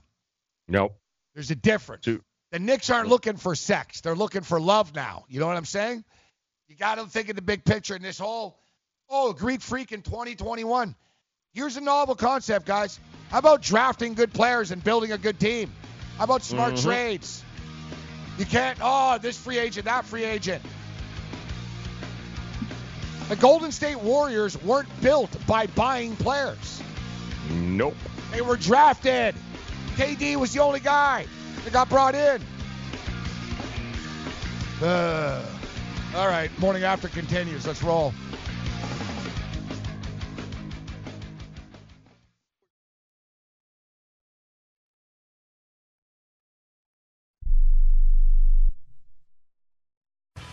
Nope. 0.67 0.95
There's 1.35 1.51
a 1.51 1.55
difference. 1.55 2.05
The 2.51 2.59
Knicks 2.59 2.89
aren't 2.89 3.07
looking 3.07 3.37
for 3.37 3.55
sex. 3.55 4.01
They're 4.01 4.15
looking 4.15 4.41
for 4.41 4.59
love 4.59 4.93
now. 4.93 5.25
You 5.29 5.39
know 5.39 5.47
what 5.47 5.55
I'm 5.55 5.65
saying? 5.65 6.03
You 6.71 6.77
got 6.77 6.95
to 6.95 7.05
think 7.05 7.27
of 7.27 7.35
the 7.35 7.41
big 7.41 7.65
picture 7.65 7.97
in 7.97 8.01
this 8.01 8.17
whole, 8.17 8.57
oh, 9.09 9.33
Greek 9.33 9.59
Freak 9.59 9.91
in 9.91 10.01
2021. 10.03 10.95
Here's 11.51 11.75
a 11.75 11.81
novel 11.81 12.15
concept, 12.15 12.65
guys. 12.65 12.97
How 13.29 13.39
about 13.39 13.61
drafting 13.61 14.13
good 14.13 14.31
players 14.31 14.71
and 14.71 14.81
building 14.81 15.11
a 15.11 15.17
good 15.17 15.37
team? 15.37 15.69
How 16.17 16.23
about 16.23 16.43
smart 16.43 16.75
Mhm. 16.75 16.83
trades? 16.83 17.43
You 18.37 18.45
can't, 18.45 18.79
oh, 18.81 19.17
this 19.17 19.37
free 19.37 19.59
agent, 19.59 19.83
that 19.83 20.05
free 20.05 20.23
agent. 20.23 20.63
The 23.27 23.35
Golden 23.35 23.73
State 23.73 23.99
Warriors 23.99 24.55
weren't 24.63 24.87
built 25.01 25.45
by 25.45 25.67
buying 25.67 26.15
players. 26.15 26.81
Nope. 27.49 27.97
They 28.31 28.39
were 28.39 28.55
drafted. 28.55 29.35
KD 29.97 30.37
was 30.37 30.53
the 30.53 30.61
only 30.61 30.79
guy 30.79 31.25
that 31.65 31.73
got 31.73 31.89
brought 31.89 32.15
in. 32.15 32.41
Uh, 34.81 35.50
all 36.15 36.27
right, 36.27 36.51
morning 36.59 36.83
after 36.83 37.07
continues. 37.07 37.65
Let's 37.65 37.81
roll. 37.83 38.13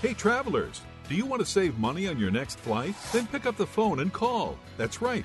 Hey, 0.01 0.15
travelers, 0.15 0.83
do 1.09 1.17
you 1.17 1.27
want 1.27 1.41
to 1.41 1.47
save 1.47 1.77
money 1.77 2.07
on 2.07 2.19
your 2.19 2.31
next 2.31 2.61
flight? 2.61 2.95
Then 3.13 3.27
pick 3.27 3.47
up 3.47 3.57
the 3.57 3.67
phone 3.67 3.99
and 3.99 4.13
call. 4.13 4.57
That's 4.77 5.03
right, 5.03 5.25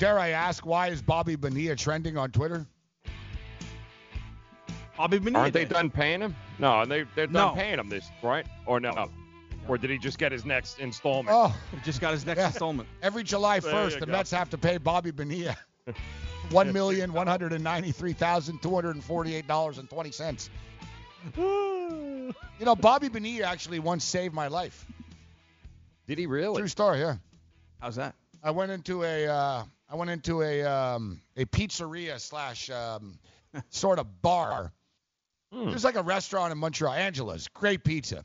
Dare 0.00 0.18
I 0.18 0.30
ask, 0.30 0.64
why 0.64 0.88
is 0.88 1.02
Bobby 1.02 1.36
Bonilla 1.36 1.76
trending 1.76 2.16
on 2.16 2.30
Twitter? 2.30 2.66
Bobby 4.96 5.18
Bonilla. 5.18 5.40
Aren't 5.40 5.52
they 5.52 5.66
done 5.66 5.90
paying 5.90 6.22
him? 6.22 6.34
No, 6.58 6.86
they 6.86 7.04
they're 7.14 7.26
done 7.26 7.32
No. 7.32 7.52
paying 7.54 7.78
him 7.78 7.90
this 7.90 8.08
right 8.22 8.46
or 8.64 8.80
no? 8.80 9.10
Or 9.68 9.76
did 9.76 9.90
he 9.90 9.98
just 9.98 10.18
get 10.18 10.32
his 10.32 10.46
next 10.46 10.78
installment? 10.78 11.28
Oh, 11.30 11.54
he 11.70 11.76
just 11.82 12.00
got 12.00 12.12
his 12.12 12.24
next 12.24 12.40
installment. 12.42 12.88
Every 13.02 13.22
July 13.22 13.60
There 13.60 13.72
1st, 13.74 13.92
you 13.94 14.00
the 14.00 14.06
go. 14.06 14.12
Mets 14.12 14.30
have 14.30 14.48
to 14.50 14.58
pay 14.58 14.78
Bobby 14.78 15.10
Bonilla 15.10 15.54
one 16.50 16.72
million 16.72 17.12
one 17.12 17.26
hundred 17.26 17.52
and 17.52 17.62
ninety-three 17.62 18.14
thousand 18.14 18.62
two 18.62 18.74
hundred 18.74 18.94
and 18.94 19.04
forty-eight 19.04 19.46
dollars 19.46 19.76
and 19.76 19.88
twenty 19.88 20.12
cents. 20.12 20.48
You 22.60 22.66
know, 22.66 22.76
Bobby 22.76 23.08
Bonilla 23.08 23.46
actually 23.46 23.80
once 23.80 24.04
saved 24.04 24.32
my 24.32 24.46
life. 24.48 24.86
Did 26.06 26.18
he 26.18 26.26
really? 26.26 26.58
True 26.60 26.68
story, 26.68 27.00
yeah. 27.00 27.16
How's 27.80 27.96
that? 27.96 28.14
I 28.44 28.50
went 28.52 28.70
into 28.70 29.02
a 29.02 29.26
uh, 29.26 29.64
I 29.90 29.96
went 29.96 30.10
into 30.10 30.42
a 30.42 30.62
um, 30.62 31.20
a 31.36 31.44
pizzeria 31.46 32.20
slash 32.20 32.70
um, 32.70 33.18
sort 33.70 33.98
of 33.98 34.22
bar. 34.22 34.72
Hmm. 35.52 35.68
It 35.68 35.72
was 35.72 35.84
like 35.84 35.96
a 35.96 36.02
restaurant 36.02 36.52
in 36.52 36.58
Montreal, 36.58 36.94
Angela's, 36.94 37.48
great 37.48 37.82
pizza, 37.82 38.24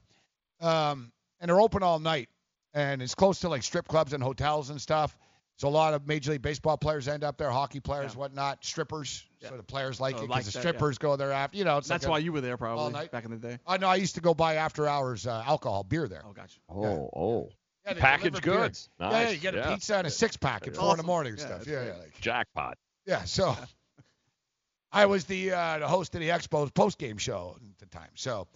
um, 0.62 1.12
and 1.40 1.50
they're 1.50 1.60
open 1.60 1.82
all 1.82 1.98
night, 2.00 2.30
and 2.74 3.02
it's 3.02 3.16
close 3.16 3.40
to 3.40 3.50
like 3.50 3.64
strip 3.64 3.88
clubs 3.88 4.14
and 4.14 4.22
hotels 4.22 4.70
and 4.70 4.80
stuff. 4.80 5.18
So 5.58 5.68
a 5.68 5.70
lot 5.70 5.94
of 5.94 6.06
Major 6.06 6.32
League 6.32 6.42
Baseball 6.42 6.78
players 6.78 7.08
end 7.08 7.24
up 7.24 7.38
there, 7.38 7.50
hockey 7.50 7.80
players, 7.80 8.14
whatnot, 8.16 8.64
strippers. 8.66 9.24
So 9.42 9.56
the 9.56 9.64
players 9.64 10.02
like 10.02 10.16
Oh, 10.20 10.24
it 10.26 10.30
like 10.30 10.42
because 10.42 10.54
the 10.54 10.60
that, 10.60 10.66
yeah. 10.66 10.70
strippers 10.72 10.98
go 10.98 11.16
there 11.16 11.32
after. 11.32 11.58
You 11.58 11.64
know, 11.64 11.78
it's 11.78 11.88
That's 11.88 12.04
like 12.04 12.10
a- 12.10 12.12
why 12.12 12.18
you 12.20 12.34
were 12.34 12.42
there 12.42 12.58
probably 12.58 12.84
all 12.84 12.90
night. 12.92 13.10
back 13.12 13.24
in 13.26 13.32
the 13.32 13.38
day. 13.38 13.58
I 13.66 13.78
know 13.78 13.88
I 13.88 13.96
used 13.96 14.16
to 14.16 14.22
go 14.22 14.34
buy 14.34 14.56
after 14.56 14.86
hours 14.86 15.26
uh, 15.26 15.42
alcohol 15.46 15.84
beer 15.84 16.08
there. 16.10 16.24
Oh, 16.28 16.34
gotcha. 16.34 16.60
Oh, 16.70 17.10
oh. 17.16 17.50
Yeah, 17.86 17.94
they 17.94 18.00
Packaged 18.02 18.24
deliver 18.32 18.42
beer. 18.42 18.64
goods. 18.64 18.90
Yeah, 19.00 19.10
Nice. 19.10 19.24
yeah, 19.26 19.30
you 19.32 19.40
get 19.40 19.54
a 19.56 19.58
Yeah. 19.58 19.70
pizza 19.72 19.96
and 19.98 20.08
a 20.08 20.10
six 20.10 20.38
pack 20.38 20.64
at 20.64 20.74
That's 20.74 20.80
four 20.80 20.92
in 20.92 20.98
the 20.98 21.04
morning 21.04 21.34
and 21.34 21.40
Yeah, 21.40 21.46
stuff. 21.46 21.68
Yeah, 21.68 21.86
yeah, 21.86 21.98
like, 21.98 22.20
Jackpot. 22.22 22.78
yeah. 23.06 23.24
So 23.26 23.56
I 24.92 25.06
was 25.06 25.26
the 25.26 25.52
uh, 25.52 25.80
the 25.80 25.88
host 25.88 26.16
of 26.16 26.22
the 26.22 26.30
Expos 26.30 26.74
post 26.74 26.98
game 26.98 27.18
show 27.18 27.58
at 27.62 27.78
the 27.80 27.86
time. 27.88 28.10
So 28.16 28.48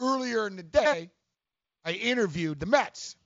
earlier 0.00 0.46
in 0.46 0.56
the 0.56 0.62
day, 0.62 1.10
I 1.84 1.92
interviewed 1.92 2.60
the 2.60 2.66
Mets. 2.66 3.16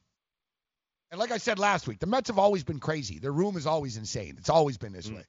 And 1.11 1.19
like 1.19 1.31
I 1.31 1.37
said 1.37 1.59
last 1.59 1.87
week, 1.87 1.99
the 1.99 2.07
Mets 2.07 2.29
have 2.29 2.39
always 2.39 2.65
been 2.65 2.81
crazy. 2.81 3.19
Their 3.19 3.33
room 3.33 3.59
is 3.59 3.66
always 3.66 3.99
insane. 3.99 4.37
It's 4.39 4.49
always 4.49 4.79
been 4.79 4.93
this 4.93 5.11
way. 5.11 5.24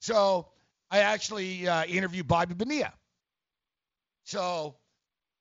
So 0.00 0.46
I 0.90 1.00
actually 1.00 1.66
uh, 1.66 1.84
interviewed 1.86 2.28
Bobby 2.28 2.54
Bonilla. 2.54 2.92
So 4.24 4.76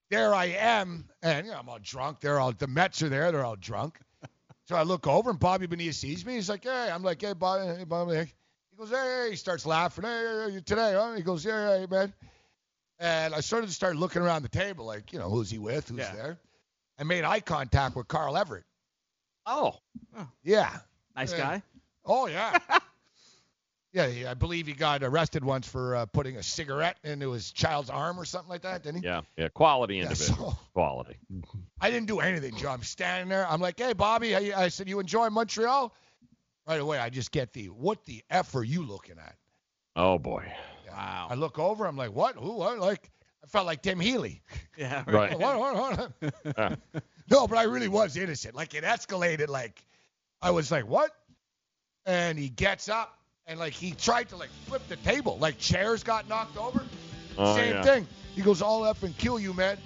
there 0.10 0.34
I 0.34 0.46
am, 0.46 1.10
and 1.22 1.46
you 1.46 1.52
know, 1.52 1.60
I'm 1.60 1.70
all 1.70 1.80
drunk. 1.82 2.20
They're 2.20 2.40
all 2.40 2.52
the 2.52 2.68
Mets 2.68 3.02
are 3.02 3.10
there. 3.10 3.32
They're 3.32 3.46
all 3.46 3.56
drunk. 3.56 4.00
So 4.66 4.76
I 4.76 4.84
look 4.84 5.08
over, 5.08 5.32
and 5.32 5.40
Bobby 5.40 5.66
Bonilla 5.66 5.94
sees 5.94 6.24
me. 6.24 6.36
He's 6.36 6.48
like, 6.48 6.64
"Hey," 6.64 6.92
I'm 6.94 7.02
like, 7.02 7.20
"Hey, 7.20 7.34
Bobby." 7.34 7.66
Hey, 7.76 7.86
Bobby. 7.86 8.18
He 8.18 8.78
goes, 8.78 8.92
"Hey," 8.92 9.24
hey. 9.24 9.32
He 9.32 9.36
starts 9.36 9.66
laughing. 9.66 10.04
Hey, 10.04 10.44
hey, 10.46 10.52
hey, 10.52 10.62
today, 10.62 10.94
huh? 10.94 11.14
He 11.16 11.24
goes, 11.24 11.44
"Yeah, 11.44 11.80
yeah, 11.80 11.88
man." 11.90 12.14
And 13.00 13.34
I 13.34 13.40
started 13.40 13.66
to 13.66 13.74
start 13.74 13.96
looking 13.96 14.22
around 14.22 14.44
the 14.44 14.50
table, 14.50 14.86
like, 14.86 15.12
you 15.12 15.18
know, 15.18 15.28
who's 15.28 15.50
he 15.50 15.58
with? 15.58 15.90
Who's 15.90 15.98
Yeah. 15.98 16.14
there? 16.14 16.38
I 17.00 17.04
made 17.04 17.24
eye 17.24 17.40
contact 17.40 17.96
with 17.96 18.08
Carl 18.08 18.38
Everett. 18.38 18.66
Oh. 19.48 19.80
Yeah. 20.44 20.70
Nice 21.16 21.32
Yeah. 21.32 21.38
guy. 21.38 21.64
Oh 22.06 22.28
yeah. 22.28 22.60
yeah, 23.94 24.08
yeah, 24.08 24.32
I 24.32 24.34
believe 24.36 24.68
he 24.68 24.74
got 24.74 25.04
arrested 25.04 25.44
once 25.44 25.68
for 25.68 25.96
uh, 25.96 26.06
putting 26.06 26.38
a 26.38 26.44
cigarette 26.44 26.98
into 27.04 27.32
his 27.32 27.52
child's 27.52 27.90
arm 27.90 28.20
or 28.20 28.26
something 28.26 28.50
like 28.50 28.62
that, 28.62 28.84
didn't 28.84 29.02
he? 29.02 29.08
Yeah, 29.08 29.22
yeah. 29.38 29.48
Quality 29.50 29.96
Yeah, 29.98 30.04
individual. 30.04 30.52
so- 30.52 30.58
Quality. 30.74 31.18
I 31.82 31.90
didn't 31.90 32.08
do 32.08 32.20
anything, 32.20 32.56
Joe. 32.56 32.70
I'm 32.70 32.84
standing 32.84 33.30
there. 33.30 33.48
I'm 33.50 33.62
like, 33.62 33.80
hey, 33.80 33.94
Bobby. 33.94 34.32
how 34.32 34.40
you- 34.40 34.54
I 34.54 34.68
said, 34.70 34.88
you 34.90 35.00
enjoy 35.00 35.30
Montreal? 35.30 35.94
Right 36.68 36.80
away, 36.80 37.00
I 37.00 37.10
just 37.10 37.32
get 37.32 37.52
the, 37.54 37.66
what 37.68 38.06
the 38.06 38.24
F 38.30 38.54
are 38.56 38.64
you 38.64 38.86
looking 38.86 39.16
at? 39.18 39.36
Oh 39.96 40.20
boy. 40.20 40.46
Wow. 40.88 41.28
I 41.30 41.34
look 41.34 41.58
over. 41.58 41.86
I'm 41.86 41.98
like, 41.98 42.14
what? 42.14 42.36
Who? 42.36 42.54
What? 42.54 42.78
Like, 42.80 43.10
I 43.44 43.48
felt 43.48 43.66
like 43.66 43.82
Tim 43.82 44.00
Healy. 44.00 44.42
Yeah. 44.78 45.04
Right. 45.08 45.38
What, 45.38 45.58
what, 45.60 45.76
what? 46.22 46.34
Yeah. 46.58 46.76
No, 47.32 47.48
but 47.48 47.58
I 47.58 47.64
really 47.64 47.88
was 47.88 48.18
innocent. 48.18 48.54
Like 48.56 48.76
it 48.76 48.84
escalated. 48.84 49.48
Like 49.50 49.84
I 50.42 50.52
was 50.52 50.72
like, 50.72 50.88
what? 50.88 51.12
And 52.06 52.38
he 52.40 52.50
gets 52.50 52.88
up 52.90 53.19
and 53.50 53.60
like 53.60 53.74
he 53.74 53.92
tried 53.92 54.30
to 54.30 54.38
like 54.38 54.50
flip 54.68 54.88
the 54.88 54.96
table. 54.98 55.38
Like 55.40 55.58
chairs 55.58 56.04
got 56.04 56.30
knocked 56.30 56.56
over. 56.58 56.82
Oh, 57.38 57.56
Same 57.56 57.74
yeah. 57.74 57.82
thing. 57.82 58.08
He 58.36 58.42
goes, 58.42 58.62
I'll 58.62 58.86
F 58.86 59.04
and 59.04 59.18
kill 59.18 59.40
you, 59.40 59.54
man. 59.54 59.78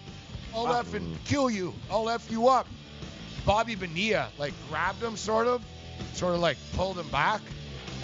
I'll 0.53 0.67
Ah. 0.67 0.79
F 0.81 0.93
and 0.93 1.17
kill 1.23 1.49
you. 1.49 1.73
I'll 1.89 2.09
F 2.09 2.29
you 2.29 2.47
up. 2.49 2.67
Bobby 3.45 3.75
Bonilla 3.75 4.29
like 4.37 4.53
grabbed 4.69 5.01
him 5.01 5.17
sort 5.17 5.47
of, 5.47 5.63
sort 6.13 6.35
of 6.35 6.41
like 6.41 6.57
pulled 6.75 6.99
him 6.99 7.07
back 7.09 7.41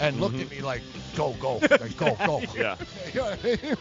and 0.00 0.18
looked 0.20 0.36
at 0.40 0.50
me 0.50 0.60
like, 0.62 0.82
go, 1.14 1.34
go, 1.34 1.58
like, 1.58 1.96
go, 1.96 2.16
go. 2.16 2.40
Mm-hmm. 2.40 2.58
Yeah. 2.60 2.76
You 3.14 3.20
know 3.20 3.26
I 3.30 3.36
mean? 3.44 3.76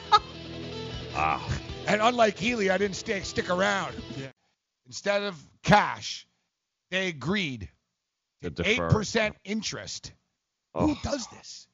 Ah. 1.15 1.59
And 1.87 2.01
unlike 2.01 2.37
Healy, 2.37 2.69
I 2.69 2.77
didn't 2.77 2.97
stay, 2.97 3.21
stick 3.21 3.49
around. 3.49 3.95
Yeah. 4.17 4.27
Instead 4.85 5.23
of 5.23 5.41
cash, 5.63 6.27
they 6.91 7.07
agreed 7.07 7.69
To 8.43 8.53
eight 8.65 8.79
percent 8.79 9.35
interest. 9.43 10.11
Who 10.75 10.95
does 11.03 11.25
this? 11.27 11.67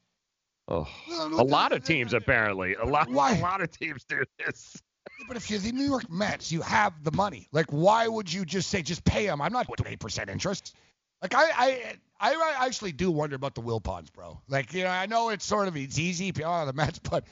Oh. 0.68 0.88
Well, 1.08 1.40
A 1.40 1.42
lot 1.42 1.72
of 1.72 1.84
teams 1.84 2.12
apparently. 2.12 2.74
A 2.74 2.84
lot. 2.84 3.08
Why? 3.08 3.36
A 3.36 3.40
lot 3.40 3.62
of 3.62 3.70
teams 3.70 4.04
do 4.08 4.24
this. 4.44 4.82
But 5.28 5.36
if 5.36 5.50
you're 5.50 5.60
the 5.60 5.72
New 5.72 5.84
York 5.84 6.10
Mets, 6.10 6.50
you 6.50 6.60
have 6.62 6.92
the 7.04 7.12
money. 7.12 7.48
Like, 7.52 7.66
why 7.70 8.06
would 8.08 8.32
you 8.32 8.44
just 8.44 8.68
say, 8.68 8.82
just 8.82 9.04
pay 9.04 9.26
them? 9.26 9.40
I'm 9.40 9.52
not 9.52 9.66
doing 9.76 9.92
eight 9.92 10.00
percent 10.00 10.28
interest. 10.28 10.74
Like, 11.22 11.34
I, 11.34 11.96
I, 12.20 12.34
I, 12.34 12.66
actually 12.66 12.92
do 12.92 13.10
wonder 13.10 13.36
about 13.36 13.54
the 13.54 13.62
Wilpons, 13.62 14.12
bro. 14.12 14.40
Like, 14.48 14.74
you 14.74 14.84
know, 14.84 14.90
I 14.90 15.06
know 15.06 15.30
it's 15.30 15.44
sort 15.44 15.68
of 15.68 15.76
it's 15.76 15.98
easy, 15.98 16.32
oh, 16.44 16.66
the 16.66 16.72
Mets, 16.72 16.98
but 16.98 17.24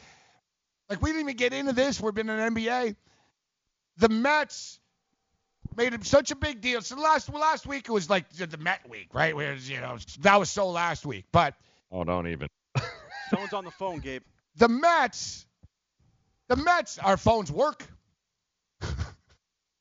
like, 0.89 1.03
we 1.03 1.11
didn't 1.11 1.23
even 1.23 1.37
get 1.37 1.53
into 1.53 1.73
this. 1.73 2.01
We've 2.01 2.15
been 2.15 2.31
in 2.31 2.39
an 2.39 2.55
NBA. 2.55 2.97
The 3.99 4.09
Mets 4.09 4.81
made 5.77 6.05
such 6.07 6.31
a 6.31 6.37
big 6.37 6.61
deal. 6.61 6.81
So 6.81 6.97
last 6.97 7.33
last 7.33 7.67
week 7.67 7.89
it 7.89 7.93
was 7.93 8.09
like 8.09 8.31
the, 8.31 8.47
the 8.47 8.59
Met 8.59 8.89
week, 8.89 9.09
right? 9.13 9.35
Where 9.35 9.55
you 9.55 9.81
know 9.81 9.99
that 10.21 10.39
was 10.39 10.51
so 10.51 10.71
last 10.71 11.05
week, 11.05 11.27
but 11.33 11.55
Oh, 11.91 12.03
don't 12.05 12.27
even. 12.27 12.49
Someone's 13.31 13.53
on 13.53 13.65
the 13.65 13.71
phone, 13.71 13.99
Gabe. 14.01 14.23
the 14.57 14.69
Mets, 14.69 15.47
the 16.49 16.57
Mets, 16.57 16.99
our 16.99 17.17
phones 17.17 17.51
work. 17.53 17.87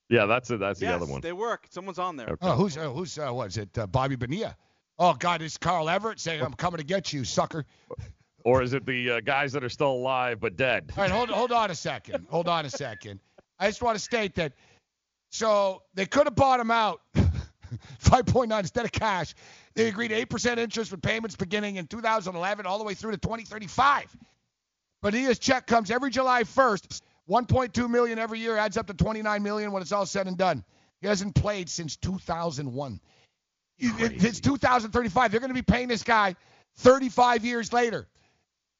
Yeah, 0.09 0.27
that's 0.27 0.51
it. 0.51 0.59
That's 0.59 0.79
the 0.79 0.93
other 0.93 1.07
one. 1.07 1.21
they 1.21 1.33
work. 1.33 1.65
Someone's 1.71 1.97
on 1.97 2.17
there. 2.17 2.37
Oh, 2.41 2.51
who's 2.55 2.77
uh, 2.77 2.89
who's 2.91 3.17
uh, 3.17 3.29
what 3.31 3.47
is 3.47 3.57
it? 3.57 3.75
Uh, 3.75 3.87
Bobby 3.87 4.15
Bonilla. 4.15 4.55
Oh 4.99 5.13
God, 5.13 5.41
it's 5.41 5.57
Carl 5.57 5.89
Everett 5.89 6.19
saying, 6.19 6.43
"I'm 6.43 6.53
coming 6.53 6.77
to 6.77 6.83
get 6.83 7.11
you, 7.13 7.23
sucker." 7.23 7.65
Or 8.45 8.61
is 8.61 8.73
it 8.73 8.85
the 8.85 9.09
uh, 9.09 9.19
guys 9.21 9.53
that 9.53 9.63
are 9.63 9.69
still 9.69 9.93
alive 9.93 10.41
but 10.41 10.57
dead? 10.57 10.91
All 10.97 11.03
right, 11.03 11.09
hold 11.09 11.29
hold 11.29 11.53
on 11.53 11.71
a 11.71 11.75
second. 11.75 12.27
Hold 12.29 12.49
on 12.49 12.65
a 12.65 12.69
second. 12.69 13.21
I 13.57 13.67
just 13.69 13.81
want 13.81 13.95
to 13.97 14.03
state 14.03 14.35
that. 14.35 14.51
So 15.31 15.81
they 15.93 16.05
could 16.05 16.27
have 16.27 16.35
bought 16.35 16.59
him 16.59 16.69
out, 16.69 16.99
5.9 18.03 18.59
instead 18.59 18.85
of 18.85 18.91
cash. 18.91 19.33
They 19.75 19.87
agreed 19.87 20.11
8% 20.11 20.57
interest 20.57 20.91
with 20.91 21.01
payments 21.01 21.35
beginning 21.35 21.77
in 21.77 21.87
2011 21.87 22.65
all 22.65 22.77
the 22.77 22.83
way 22.83 22.93
through 22.93 23.11
to 23.11 23.17
2035. 23.17 24.05
Bonilla's 25.01 25.39
check 25.39 25.67
comes 25.67 25.91
every 25.91 26.09
July 26.11 26.43
1st. 26.43 27.01
1.2 27.29 27.89
million 27.89 28.19
every 28.19 28.39
year 28.39 28.57
adds 28.57 28.75
up 28.77 28.87
to 28.87 28.93
29 28.93 29.43
million 29.43 29.71
when 29.71 29.81
it's 29.81 29.91
all 29.91 30.05
said 30.05 30.27
and 30.27 30.37
done. 30.37 30.63
He 31.01 31.07
hasn't 31.07 31.35
played 31.35 31.69
since 31.69 31.95
2001. 31.97 32.99
It- 33.79 34.23
It's 34.23 34.39
2035. 34.39 35.31
They're 35.31 35.39
going 35.39 35.49
to 35.49 35.53
be 35.53 35.61
paying 35.61 35.87
this 35.87 36.03
guy 36.03 36.35
35 36.77 37.45
years 37.45 37.71
later. 37.73 38.07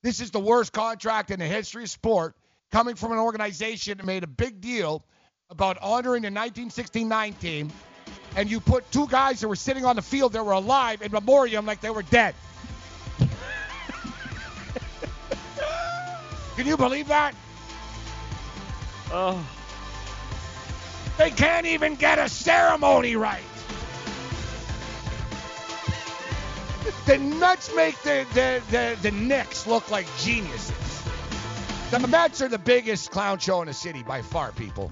This 0.01 0.19
is 0.19 0.31
the 0.31 0.39
worst 0.39 0.73
contract 0.73 1.31
in 1.31 1.39
the 1.39 1.45
history 1.45 1.83
of 1.83 1.89
sport, 1.89 2.35
coming 2.71 2.95
from 2.95 3.11
an 3.13 3.17
organization 3.19 3.97
that 3.97 4.05
made 4.05 4.23
a 4.23 4.27
big 4.27 4.59
deal 4.59 5.03
about 5.49 5.77
honoring 5.81 6.23
the 6.23 6.27
1969 6.27 7.33
team, 7.33 7.71
and 8.35 8.49
you 8.49 8.59
put 8.59 8.91
two 8.91 9.07
guys 9.07 9.39
that 9.41 9.47
were 9.47 9.55
sitting 9.55 9.85
on 9.85 9.95
the 9.95 10.01
field 10.01 10.33
that 10.33 10.45
were 10.45 10.51
alive 10.53 11.01
in 11.01 11.11
memoriam 11.11 11.65
like 11.65 11.81
they 11.81 11.89
were 11.89 12.03
dead. 12.03 12.35
Can 16.55 16.67
you 16.67 16.77
believe 16.77 17.07
that? 17.07 17.35
Oh. 19.11 19.45
They 21.17 21.29
can't 21.29 21.67
even 21.67 21.95
get 21.95 22.17
a 22.17 22.27
ceremony 22.27 23.15
right. 23.15 23.43
The 27.05 27.19
Mets 27.19 27.73
make 27.75 28.01
the, 28.01 28.25
the, 28.33 28.61
the, 28.71 28.97
the 29.01 29.11
Knicks 29.11 29.67
look 29.67 29.91
like 29.91 30.07
geniuses. 30.17 31.03
The 31.91 31.99
Mets 32.07 32.41
are 32.41 32.47
the 32.47 32.57
biggest 32.57 33.11
clown 33.11 33.39
show 33.39 33.61
in 33.61 33.67
the 33.67 33.73
city 33.73 34.03
by 34.03 34.21
far, 34.21 34.51
people. 34.51 34.91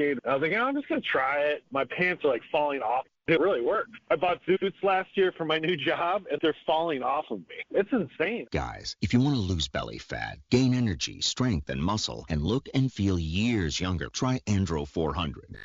I 0.25 0.33
was 0.33 0.41
like, 0.41 0.53
I'm 0.53 0.75
just 0.75 0.87
gonna 0.87 1.01
try 1.01 1.39
it. 1.41 1.63
My 1.71 1.85
pants 1.85 2.23
are 2.25 2.29
like 2.29 2.41
falling 2.51 2.81
off. 2.81 3.05
It 3.27 3.39
really 3.39 3.61
worked. 3.61 3.91
I 4.09 4.15
bought 4.15 4.39
suits 4.45 4.77
last 4.83 5.09
year 5.15 5.31
for 5.31 5.45
my 5.45 5.59
new 5.59 5.77
job, 5.85 6.23
and 6.29 6.39
they're 6.41 6.55
falling 6.65 7.03
off 7.03 7.25
of 7.29 7.39
me. 7.39 7.63
It's 7.71 7.91
insane. 7.91 8.47
Guys, 8.51 8.95
if 9.01 9.13
you 9.13 9.21
want 9.21 9.35
to 9.35 9.41
lose 9.41 9.67
belly 9.67 9.99
fat, 9.99 10.39
gain 10.49 10.73
energy, 10.73 11.21
strength, 11.21 11.69
and 11.69 11.81
muscle, 11.81 12.25
and 12.29 12.41
look 12.41 12.67
and 12.73 12.91
feel 12.91 13.19
years 13.19 13.79
younger, 13.79 14.09
try 14.09 14.39
Andro 14.47 14.87
400. 14.87 15.55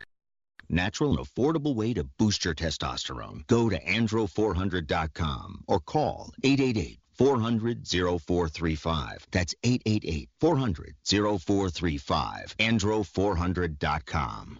Natural 0.68 1.10
and 1.10 1.18
affordable 1.20 1.74
way 1.74 1.94
to 1.94 2.04
boost 2.04 2.44
your 2.44 2.54
testosterone. 2.54 3.46
Go 3.46 3.68
to 3.68 3.80
andro400.com 3.80 5.64
or 5.68 5.80
call 5.80 6.32
888 6.42 6.98
400 7.16 7.86
0435. 7.86 9.26
That's 9.30 9.54
888 9.62 10.28
400 10.40 10.94
0435. 11.04 12.56
Andro400.com. 12.58 14.58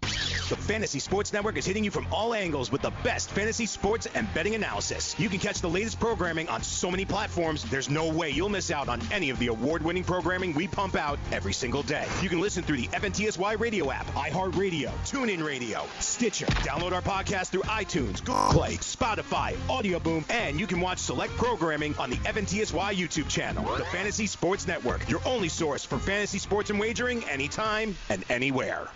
The 0.49 0.57
Fantasy 0.57 1.01
Sports 1.01 1.33
Network 1.33 1.57
is 1.57 1.67
hitting 1.67 1.83
you 1.83 1.91
from 1.91 2.07
all 2.13 2.33
angles 2.33 2.71
with 2.71 2.83
the 2.83 2.93
best 3.03 3.31
fantasy 3.31 3.67
sports 3.67 4.07
and 4.15 4.33
betting 4.33 4.55
analysis. 4.55 5.19
You 5.19 5.29
can 5.29 5.41
catch 5.41 5.61
the 5.61 5.69
latest 5.69 5.99
programming 5.99 6.49
on 6.49 6.63
so 6.63 6.89
many 6.91 7.05
platforms, 7.05 7.65
there's 7.65 7.91
no 7.91 8.13
way 8.13 8.31
you'll 8.31 8.49
miss 8.49 8.71
out 8.71 8.89
on 8.89 9.01
any 9.11 9.31
of 9.31 9.41
the 9.41 9.49
award 9.49 9.83
winning 9.83 10.05
programming 10.05 10.55
we 10.55 10.69
pump 10.69 10.95
out 10.95 11.19
every 11.33 11.53
single 11.53 11.83
day. 11.83 12.07
You 12.23 12.29
can 12.29 12.41
listen 12.41 12.63
through 12.63 12.77
the 12.77 12.87
FNTSY 12.89 13.59
radio 13.59 13.91
app, 13.91 14.07
iHeartRadio, 14.15 14.93
TuneIn 15.05 15.45
Radio, 15.45 15.85
Stitcher. 15.99 16.47
Download 16.47 16.93
our 16.93 17.03
podcast 17.03 17.49
through 17.49 17.63
iTunes, 17.63 18.25
Google 18.25 18.51
Play, 18.51 18.77
Spotify, 18.77 19.57
Audio 19.69 19.99
Boom, 19.99 20.25
and 20.31 20.61
you 20.61 20.69
can 20.69 20.81
watch 20.81 20.99
select 20.99 21.37
programming 21.37 21.97
on 21.97 22.11
the 22.11 22.17
FNTSY 22.19 22.46
YouTube 22.47 23.29
channel. 23.29 23.65
The 23.77 23.85
Fantasy 23.87 24.27
Sports 24.27 24.67
Network, 24.67 25.09
your 25.09 25.21
only 25.27 25.49
source 25.49 25.85
for 25.85 25.99
fantasy 25.99 26.39
sports 26.39 26.71
and 26.71 26.79
wagering 26.79 27.25
anytime 27.25 27.97
and 28.09 28.25
anywhere. 28.31 28.89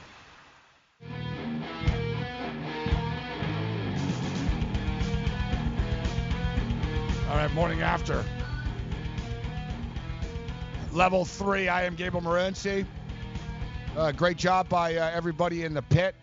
All 7.28 7.36
right, 7.36 7.52
morning 7.55 7.82
after. 7.82 8.24
Level 10.93 11.24
three, 11.24 11.68
I 11.68 11.85
am 11.85 11.94
Gable 11.94 12.20
Morency. 12.20 12.85
Uh, 13.97 14.10
great 14.12 14.36
job 14.36 14.68
by 14.68 14.97
uh, 14.97 15.10
everybody 15.12 15.64
in 15.64 15.72
the 15.72 15.82
pit 15.82 16.14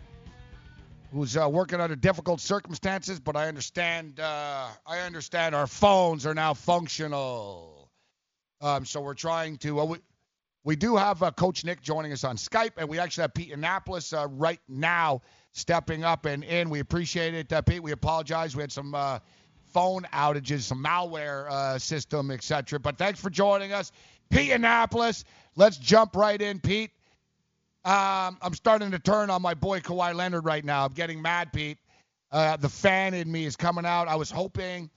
who's 1.12 1.36
uh, 1.36 1.48
working 1.50 1.80
under 1.80 1.96
difficult 1.96 2.40
circumstances, 2.40 3.20
but 3.20 3.36
I 3.36 3.48
understand. 3.48 4.20
Uh, 4.20 4.68
I 4.86 5.00
understand 5.00 5.54
our 5.54 5.66
phones 5.66 6.26
are 6.26 6.34
now 6.34 6.54
functional, 6.54 7.90
um, 8.60 8.84
so 8.84 9.00
we're 9.00 9.14
trying 9.14 9.56
to. 9.58 9.76
Well, 9.76 9.88
we, 9.88 9.98
we 10.64 10.76
do 10.76 10.96
have 10.96 11.22
uh, 11.22 11.30
Coach 11.30 11.64
Nick 11.64 11.80
joining 11.80 12.12
us 12.12 12.24
on 12.24 12.36
Skype, 12.36 12.72
and 12.76 12.88
we 12.88 12.98
actually 12.98 13.22
have 13.22 13.34
Pete 13.34 13.52
Annapolis 13.52 14.12
uh, 14.12 14.26
right 14.30 14.60
now 14.68 15.22
stepping 15.52 16.04
up 16.04 16.26
and 16.26 16.44
in. 16.44 16.70
We 16.70 16.80
appreciate 16.80 17.34
it, 17.34 17.52
uh, 17.52 17.62
Pete. 17.62 17.82
We 17.82 17.92
apologize. 17.92 18.54
We 18.54 18.62
had 18.62 18.72
some 18.72 18.94
uh, 18.94 19.20
phone 19.72 20.02
outages, 20.12 20.62
some 20.62 20.84
malware 20.84 21.50
uh, 21.50 21.78
system, 21.78 22.30
etc. 22.30 22.80
But 22.80 22.98
thanks 22.98 23.20
for 23.20 23.30
joining 23.30 23.72
us, 23.72 23.92
Pete 24.30 24.50
Annapolis. 24.50 25.24
Let's 25.56 25.78
jump 25.78 26.16
right 26.16 26.40
in, 26.40 26.60
Pete. 26.60 26.90
Um, 27.84 28.38
I'm 28.42 28.54
starting 28.54 28.90
to 28.90 28.98
turn 28.98 29.30
on 29.30 29.40
my 29.40 29.54
boy 29.54 29.80
Kawhi 29.80 30.14
Leonard 30.14 30.44
right 30.44 30.64
now. 30.64 30.84
I'm 30.84 30.92
getting 30.92 31.22
mad, 31.22 31.52
Pete. 31.52 31.78
Uh, 32.30 32.56
the 32.56 32.68
fan 32.68 33.14
in 33.14 33.30
me 33.30 33.44
is 33.44 33.56
coming 33.56 33.86
out. 33.86 34.08
I 34.08 34.16
was 34.16 34.30
hoping 34.30 34.90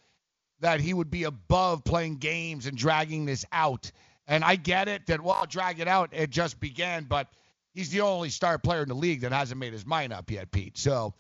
that 0.59 0.79
he 0.79 0.93
would 0.93 1.09
be 1.09 1.23
above 1.23 1.83
playing 1.83 2.17
games 2.17 2.65
and 2.65 2.77
dragging 2.77 3.25
this 3.25 3.45
out. 3.51 3.91
And 4.27 4.43
I 4.43 4.55
get 4.55 4.87
it 4.87 5.07
that, 5.07 5.21
well, 5.21 5.45
drag 5.47 5.79
it 5.79 5.87
out. 5.87 6.09
It 6.13 6.29
just 6.29 6.59
began, 6.59 7.05
but 7.05 7.27
he's 7.73 7.89
the 7.89 8.01
only 8.01 8.29
star 8.29 8.57
player 8.57 8.83
in 8.83 8.89
the 8.89 8.95
league 8.95 9.21
that 9.21 9.31
hasn't 9.31 9.59
made 9.59 9.73
his 9.73 9.85
mind 9.85 10.13
up 10.13 10.29
yet, 10.29 10.51
Pete. 10.51 10.77
So, 10.77 11.13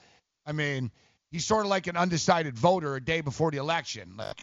I 0.45 0.51
mean, 0.51 0.91
he's 1.31 1.45
sort 1.45 1.65
of 1.65 1.69
like 1.69 1.87
an 1.87 1.97
undecided 1.97 2.57
voter 2.57 2.95
a 2.95 3.01
day 3.01 3.21
before 3.21 3.51
the 3.51 3.57
election. 3.57 4.15
Like, 4.17 4.39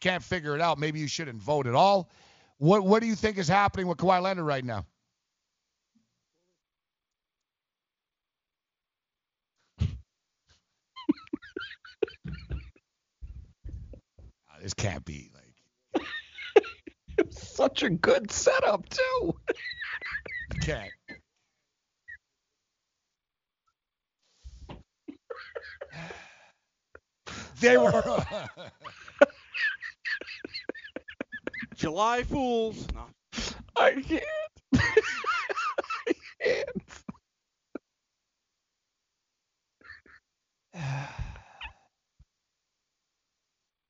can't 0.00 0.22
figure 0.22 0.54
it 0.54 0.60
out. 0.60 0.78
Maybe 0.78 1.00
you 1.00 1.08
shouldn't 1.08 1.40
vote 1.40 1.66
at 1.66 1.74
all. 1.74 2.10
What 2.58 2.84
What 2.84 3.00
do 3.00 3.06
you 3.08 3.14
think 3.14 3.38
is 3.38 3.48
happening 3.48 3.86
with 3.86 3.98
Kawhi 3.98 4.22
Leonard 4.22 4.46
right 4.46 4.64
now? 4.64 4.86
This 14.66 14.74
can't 14.74 15.04
be 15.04 15.30
like 15.94 16.02
Such 17.30 17.84
a 17.84 17.90
good 17.90 18.32
setup, 18.32 18.88
too. 18.88 19.32
can't. 20.60 20.90
They 27.60 27.78
were. 27.78 28.24
July 31.76 32.24
Fools. 32.24 32.88
No. 32.92 33.04
I 33.76 33.92
can't. 34.02 34.24
I 34.74 36.12
can't. 36.42 36.82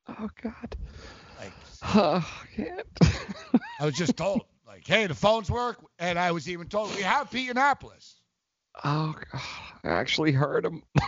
Oh 0.09 0.29
God. 0.41 0.75
Like, 1.39 1.51
Oh, 1.83 2.27
I 2.43 2.55
can't. 2.55 2.87
I 3.79 3.85
was 3.85 3.95
just 3.95 4.17
told, 4.17 4.41
like, 4.65 4.85
hey, 4.87 5.07
the 5.07 5.13
phones 5.13 5.51
work, 5.51 5.77
and 5.99 6.17
I 6.17 6.31
was 6.31 6.49
even 6.49 6.67
told 6.67 6.93
we 6.95 7.01
have 7.01 7.29
Pete 7.29 7.49
Annapolis. 7.49 8.21
Oh 8.83 9.15
God. 9.31 9.41
I 9.83 9.89
actually 9.89 10.31
heard 10.31 10.65
him. 10.65 10.83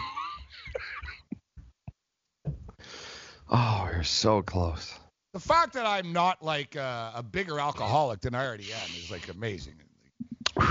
oh, 3.49 3.89
you're 3.93 4.03
so 4.03 4.41
close. 4.41 4.93
The 5.33 5.39
fact 5.39 5.73
that 5.73 5.85
I'm 5.85 6.11
not 6.11 6.43
like 6.43 6.75
uh, 6.75 7.11
a 7.15 7.21
bigger 7.21 7.59
alcoholic 7.59 8.21
than 8.21 8.33
I 8.33 8.45
already 8.45 8.71
am 8.71 8.89
is 8.97 9.11
like 9.11 9.29
amazing. 9.29 9.75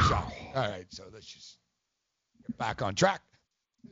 Shocking. 0.09 0.49
All 0.55 0.69
right, 0.69 0.87
so 0.89 1.05
let's 1.13 1.27
just 1.27 1.59
get 2.47 2.59
back 2.59 2.83
on 2.83 2.95
track. 2.95 3.23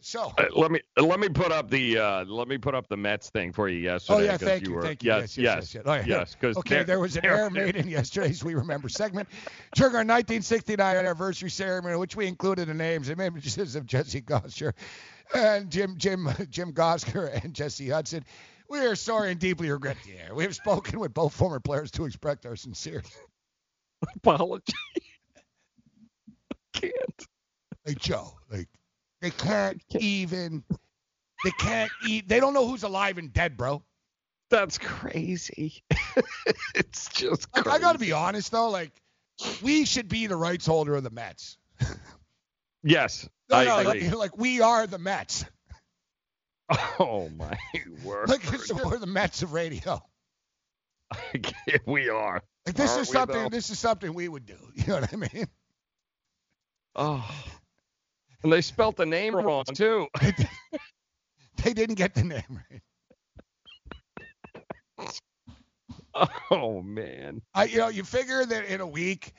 So, 0.00 0.32
Uh, 0.38 0.44
let 0.54 0.70
me 0.70 0.80
let 0.96 1.18
me 1.18 1.28
put 1.28 1.52
up 1.52 1.70
the 1.70 1.98
uh, 1.98 2.24
let 2.26 2.48
me 2.48 2.58
put 2.58 2.74
up 2.74 2.86
the 2.88 2.96
Mets 2.96 3.30
thing 3.30 3.52
for 3.52 3.68
you 3.68 3.78
yesterday. 3.78 4.18
oh 4.18 4.22
yeah, 4.22 4.36
thank 4.36 4.66
you, 4.66 4.74
were, 4.74 4.82
thank 4.82 5.02
you. 5.02 5.08
Yes, 5.10 5.36
yes, 5.36 5.74
yes, 5.74 5.74
yes. 5.74 5.82
Oh, 5.86 5.94
yeah. 5.94 6.04
yes. 6.06 6.36
Okay, 6.56 6.82
there 6.84 7.00
was 7.00 7.16
an 7.16 7.24
error 7.24 7.50
made 7.50 7.76
in 7.76 7.88
yesterday's 7.88 8.44
We 8.44 8.54
Remember 8.54 8.88
segment 8.88 9.28
during 9.74 9.94
our 9.94 10.00
1969 10.00 10.96
anniversary 10.96 11.50
ceremony, 11.50 11.96
which 11.96 12.14
we 12.14 12.26
included 12.26 12.68
the 12.68 12.74
names 12.74 13.08
and 13.08 13.20
images 13.20 13.74
of 13.74 13.86
Jesse 13.86 14.20
Gosser 14.20 14.74
and 15.34 15.70
Jim 15.70 15.96
Jim 15.96 16.28
Jim 16.50 16.72
Gosger 16.72 17.42
and 17.42 17.54
Jesse 17.54 17.88
Hudson. 17.88 18.24
We 18.68 18.80
are 18.80 18.96
sorry 18.96 19.30
and 19.30 19.40
deeply 19.40 19.70
regret 19.70 19.96
the 20.04 20.18
air. 20.18 20.34
We 20.34 20.42
have 20.44 20.54
spoken 20.54 21.00
with 21.00 21.14
both 21.14 21.32
former 21.32 21.60
players 21.60 21.90
to 21.92 22.04
express 22.04 22.38
our 22.44 22.56
sincere 22.56 23.02
apology. 24.16 24.72
can't. 26.72 27.26
Like 27.86 27.98
Joe, 27.98 28.34
like 28.50 28.68
they 29.26 29.30
can't 29.32 29.82
even. 29.98 30.62
They 31.42 31.50
can't 31.50 31.90
eat. 32.06 32.28
They 32.28 32.38
don't 32.38 32.54
know 32.54 32.68
who's 32.68 32.84
alive 32.84 33.18
and 33.18 33.32
dead, 33.32 33.56
bro. 33.56 33.82
That's 34.50 34.78
crazy. 34.78 35.82
it's 36.76 37.08
just. 37.08 37.48
Like, 37.56 37.66
I 37.66 37.80
got 37.80 37.94
to 37.94 37.98
be 37.98 38.12
honest 38.12 38.52
though. 38.52 38.70
Like, 38.70 38.92
we 39.62 39.84
should 39.84 40.08
be 40.08 40.28
the 40.28 40.36
rights 40.36 40.64
holder 40.64 40.94
of 40.94 41.02
the 41.02 41.10
Mets. 41.10 41.58
Yes, 42.84 43.28
No, 43.50 43.56
I 43.56 43.64
no, 43.64 43.78
agree. 43.78 44.08
like, 44.10 44.16
like 44.16 44.38
we 44.38 44.60
are 44.60 44.86
the 44.86 44.98
Mets. 44.98 45.44
Oh 46.98 47.28
my 47.36 47.56
word. 48.02 48.28
Like 48.28 48.42
we're 48.84 48.98
the 48.98 49.06
Mets 49.06 49.42
of 49.42 49.52
radio. 49.52 50.02
we 51.86 52.08
are. 52.08 52.42
Like 52.64 52.74
this 52.74 52.90
Aren't 52.90 53.02
is 53.02 53.08
something. 53.08 53.36
though? 53.36 53.48
This 53.48 53.70
is 53.70 53.78
something 53.78 54.12
we 54.14 54.28
would 54.28 54.46
do. 54.46 54.56
You 54.74 54.86
know 54.88 55.00
what 55.00 55.12
I 55.12 55.16
mean? 55.16 55.46
Oh. 56.96 57.30
And 58.46 58.52
they 58.52 58.60
spelt 58.60 58.94
the 58.94 59.06
name 59.06 59.34
wrong 59.34 59.64
too. 59.64 60.06
They 61.64 61.72
didn't 61.74 61.96
get 61.96 62.14
the 62.14 62.22
name 62.22 62.60
right. 62.70 62.82
Oh 66.52 66.80
man. 66.80 67.42
I, 67.54 67.64
you 67.64 67.78
know, 67.78 67.88
you 67.88 68.04
figure 68.04 68.46
that 68.46 68.66
in 68.66 68.80
a 68.80 68.86
week, 68.86 69.32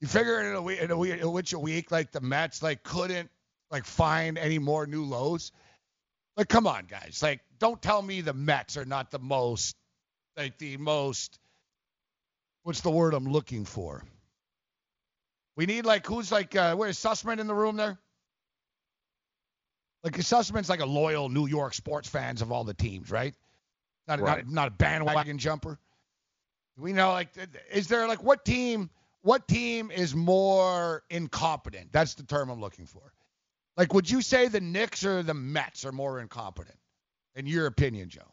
you 0.00 0.08
figure 0.08 0.40
in 0.40 0.56
a 0.56 0.62
week, 0.62 0.80
in 0.80 0.90
a 0.90 0.96
week, 0.96 1.20
in 1.20 1.32
which 1.32 1.52
a 1.52 1.58
week, 1.58 1.90
like 1.90 2.12
the 2.12 2.22
Mets, 2.22 2.62
like 2.62 2.82
couldn't 2.82 3.28
like 3.70 3.84
find 3.84 4.38
any 4.38 4.58
more 4.58 4.86
new 4.86 5.04
lows. 5.04 5.52
Like, 6.38 6.48
come 6.48 6.66
on, 6.66 6.86
guys. 6.86 7.20
Like, 7.22 7.42
don't 7.58 7.82
tell 7.82 8.00
me 8.00 8.22
the 8.22 8.32
Mets 8.32 8.78
are 8.78 8.86
not 8.86 9.10
the 9.10 9.18
most, 9.18 9.76
like 10.38 10.56
the 10.56 10.78
most. 10.78 11.38
What's 12.62 12.80
the 12.80 12.90
word 12.90 13.12
I'm 13.12 13.26
looking 13.26 13.66
for? 13.66 14.02
We 15.56 15.66
need 15.66 15.84
like 15.84 16.06
who's 16.06 16.32
like 16.32 16.56
uh, 16.56 16.74
where's 16.76 16.98
Sussman 16.98 17.38
in 17.38 17.48
the 17.48 17.54
room 17.54 17.76
there? 17.76 17.98
Like 20.06 20.18
Sussman's 20.18 20.68
like 20.68 20.78
a 20.78 20.86
loyal 20.86 21.28
New 21.28 21.48
York 21.48 21.74
sports 21.74 22.08
fans 22.08 22.40
of 22.40 22.52
all 22.52 22.62
the 22.62 22.74
teams, 22.74 23.10
right? 23.10 23.34
Not 24.06 24.20
Right. 24.20 24.44
not, 24.46 24.52
not 24.52 24.68
a 24.68 24.70
bandwagon 24.70 25.36
jumper. 25.36 25.80
We 26.78 26.92
know 26.92 27.10
like 27.10 27.30
is 27.72 27.88
there 27.88 28.06
like 28.06 28.22
what 28.22 28.44
team 28.44 28.88
what 29.22 29.48
team 29.48 29.90
is 29.90 30.14
more 30.14 31.02
incompetent? 31.10 31.90
That's 31.90 32.14
the 32.14 32.22
term 32.22 32.50
I'm 32.50 32.60
looking 32.60 32.86
for. 32.86 33.02
Like 33.76 33.92
would 33.94 34.08
you 34.08 34.22
say 34.22 34.46
the 34.46 34.60
Knicks 34.60 35.04
or 35.04 35.24
the 35.24 35.34
Mets 35.34 35.84
are 35.84 35.90
more 35.90 36.20
incompetent? 36.20 36.78
In 37.34 37.48
your 37.48 37.66
opinion, 37.66 38.08
Joe? 38.08 38.32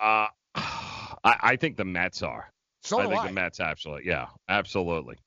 Uh, 0.00 0.26
I, 0.56 1.36
I 1.40 1.56
think 1.56 1.76
the 1.76 1.84
Mets 1.84 2.20
are. 2.24 2.50
So 2.82 2.98
I 2.98 3.06
think 3.06 3.20
I. 3.20 3.26
the 3.28 3.32
Mets 3.32 3.60
absolutely. 3.60 4.08
Yeah, 4.08 4.26
absolutely. 4.48 5.18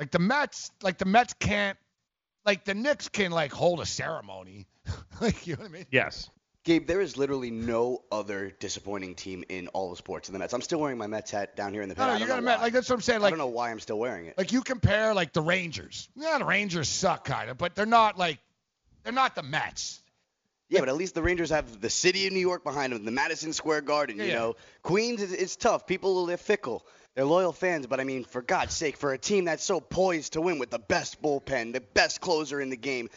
Like 0.00 0.10
the 0.10 0.18
Mets, 0.18 0.72
like 0.82 0.98
the 0.98 1.04
Mets 1.04 1.32
can't 1.34 1.78
like 2.44 2.64
the 2.64 2.74
Knicks 2.74 3.08
can 3.08 3.30
like 3.30 3.52
hold 3.52 3.80
a 3.80 3.86
ceremony. 3.86 4.66
like 5.20 5.46
you 5.46 5.54
know 5.56 5.62
what 5.62 5.70
I 5.70 5.72
mean? 5.72 5.86
Yes. 5.90 6.30
Gabe, 6.62 6.86
there 6.86 7.00
is 7.00 7.16
literally 7.16 7.50
no 7.50 8.02
other 8.12 8.50
disappointing 8.60 9.14
team 9.14 9.44
in 9.48 9.68
all 9.68 9.92
of 9.92 9.98
sports 9.98 10.28
than 10.28 10.34
the 10.34 10.38
Mets. 10.40 10.52
I'm 10.52 10.60
still 10.60 10.78
wearing 10.78 10.98
my 10.98 11.06
Mets 11.06 11.30
hat 11.30 11.56
down 11.56 11.72
here 11.72 11.80
in 11.80 11.88
the 11.88 11.94
No, 11.94 12.00
pen. 12.04 12.06
no, 12.08 12.12
I 12.12 12.14
you 12.16 12.20
don't 12.20 12.28
gotta 12.28 12.42
know 12.42 12.56
why. 12.56 12.62
like 12.62 12.72
that's 12.74 12.88
what 12.90 12.96
I'm 12.96 13.00
saying. 13.00 13.20
Like 13.22 13.28
I 13.28 13.30
don't 13.30 13.38
know 13.38 13.46
why 13.46 13.70
I'm 13.70 13.80
still 13.80 13.98
wearing 13.98 14.26
it. 14.26 14.36
like 14.36 14.52
you 14.52 14.60
compare 14.62 15.14
like 15.14 15.32
the 15.32 15.40
Rangers. 15.42 16.08
Yeah, 16.16 16.36
the 16.38 16.44
Rangers 16.44 16.88
suck 16.88 17.24
kind 17.24 17.48
of, 17.50 17.56
but 17.56 17.74
they're 17.74 17.86
not 17.86 18.18
like 18.18 18.38
they're 19.04 19.12
not 19.12 19.34
the 19.34 19.42
Mets. 19.42 20.00
Yeah, 20.68 20.80
but 20.80 20.88
at 20.88 20.96
least 20.96 21.14
the 21.16 21.22
Rangers 21.22 21.50
have 21.50 21.80
the 21.80 21.90
city 21.90 22.26
of 22.28 22.32
New 22.32 22.38
York 22.38 22.62
behind 22.62 22.92
them, 22.92 23.04
the 23.04 23.10
Madison 23.10 23.52
Square 23.52 23.80
Garden. 23.82 24.18
Yeah, 24.18 24.24
You 24.24 24.30
Yeah. 24.30 24.38
know, 24.38 24.56
Queens 24.82 25.20
is 25.22 25.32
it's 25.32 25.56
tough. 25.56 25.86
People 25.86 26.26
they're 26.26 26.36
fickle. 26.36 26.86
They're 27.16 27.24
loyal 27.24 27.52
fans, 27.52 27.86
but 27.86 28.00
I 28.00 28.04
mean, 28.04 28.24
for 28.24 28.40
God's 28.42 28.74
sake, 28.74 28.96
for 28.96 29.12
a 29.12 29.18
team 29.18 29.44
that's 29.46 29.64
so 29.64 29.80
poised 29.80 30.34
to 30.34 30.40
win 30.40 30.58
with 30.58 30.70
the 30.70 30.78
best 30.78 31.20
bullpen, 31.20 31.72
the 31.72 31.80
best 31.80 32.20
closer 32.20 32.60
in 32.60 32.70
the 32.70 32.76
game, 32.76 33.10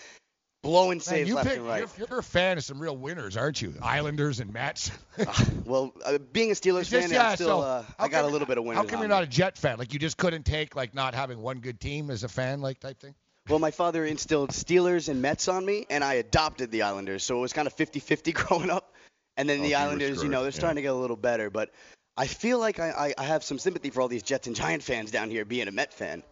blowing 0.64 0.98
Man, 0.98 1.00
saves 1.02 1.30
you 1.30 1.36
left 1.36 1.48
pick, 1.50 1.58
and 1.60 1.68
right. 1.68 1.86
you're, 1.98 2.08
you're 2.10 2.20
a 2.20 2.24
fan 2.24 2.58
of 2.58 2.64
some 2.64 2.80
real 2.82 2.98
winners, 2.98 3.38
aren't 3.38 3.62
you? 3.62 3.74
Islanders 3.82 4.40
and 4.40 4.52
Mets. 4.52 4.92
Well, 5.66 5.94
uh, 6.04 6.18
being 6.34 6.52
a 6.52 6.54
Steelers 6.56 6.82
It's 6.82 6.90
just- 6.90 7.08
fan, 7.08 7.12
yeah, 7.16 7.30
I'm 7.30 7.36
still 7.36 7.48
so 7.48 7.62
uh, 7.62 7.84
I 7.98 8.08
got 8.10 8.26
a 8.26 8.28
little 8.28 8.48
bit 8.48 8.58
of 8.58 8.64
winners. 8.66 8.84
How 8.84 8.90
come 8.90 9.00
you're 9.00 9.08
me. 9.08 9.14
not 9.16 9.24
a 9.24 9.28
Jet 9.28 9.58
fan? 9.58 9.78
Like 9.78 9.94
you 9.94 10.00
just 10.00 10.18
couldn't 10.18 10.44
take 10.44 10.76
like 10.76 10.94
not 10.94 11.14
having 11.16 11.40
one 11.42 11.60
good 11.60 11.80
team 11.80 12.10
as 12.10 12.24
a 12.24 12.28
fan, 12.28 12.62
like 12.62 12.80
type 12.80 13.00
thing. 13.00 13.16
Well, 13.48 13.60
my 13.60 13.72
father 13.72 14.06
instilled 14.06 14.50
Steelers 14.52 15.08
and 15.10 15.22
Mets 15.22 15.48
on 15.48 15.66
me, 15.66 15.86
and 15.90 16.04
I 16.04 16.16
adopted 16.16 16.72
the 16.72 16.82
Islanders, 16.84 17.24
so 17.24 17.38
it 17.38 17.42
was 17.42 17.54
kind 17.54 17.68
of 17.68 17.76
50-50 17.76 18.34
growing 18.48 18.70
up. 18.70 18.94
And 19.38 19.48
then 19.50 19.60
Oh, 19.60 19.64
the 19.64 19.70
so 19.70 19.70
you 19.70 19.76
were 19.76 19.82
Islanders, 19.90 20.24
you 20.24 20.30
know, 20.30 20.42
they're 20.42 20.52
yeah. 20.52 20.58
starting 20.58 20.76
to 20.78 20.82
get 20.82 20.92
a 20.92 20.96
little 20.96 21.16
better, 21.18 21.50
but 21.50 21.72
I 22.16 22.28
feel 22.28 22.60
like 22.60 22.80
I, 22.80 22.90
I, 22.90 23.14
I 23.18 23.24
have 23.24 23.44
some 23.44 23.58
sympathy 23.58 23.90
for 23.90 24.02
all 24.02 24.08
these 24.08 24.24
Jets 24.24 24.48
and 24.48 24.56
Giant 24.56 24.84
fans 24.84 25.12
down 25.12 25.30
here 25.30 25.46
being 25.46 25.68
a 25.68 25.72
Met 25.72 25.94
fan. 25.94 26.24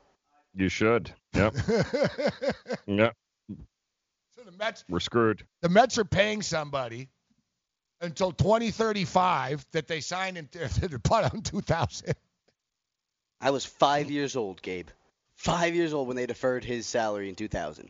You 0.55 0.69
should. 0.69 1.11
Yep. 1.33 1.55
yep. 2.87 3.15
So 4.35 4.43
the 4.45 4.51
Mets, 4.57 4.83
We're 4.89 4.99
screwed. 4.99 5.45
the 5.61 5.69
Mets 5.69 5.97
are 5.97 6.05
paying 6.05 6.41
somebody 6.41 7.09
until 8.01 8.31
2035 8.31 9.65
that 9.71 9.87
they 9.87 10.01
signed 10.01 10.37
in 10.37 10.47
to 10.51 10.99
put 10.99 11.23
out 11.23 11.33
in 11.33 11.41
2000. 11.41 12.13
I 13.39 13.49
was 13.49 13.65
five 13.65 14.11
years 14.11 14.35
old, 14.35 14.61
Gabe. 14.61 14.89
Five 15.35 15.73
years 15.73 15.93
old 15.93 16.07
when 16.07 16.17
they 16.17 16.27
deferred 16.27 16.63
his 16.63 16.85
salary 16.85 17.29
in 17.29 17.35
2000. 17.35 17.89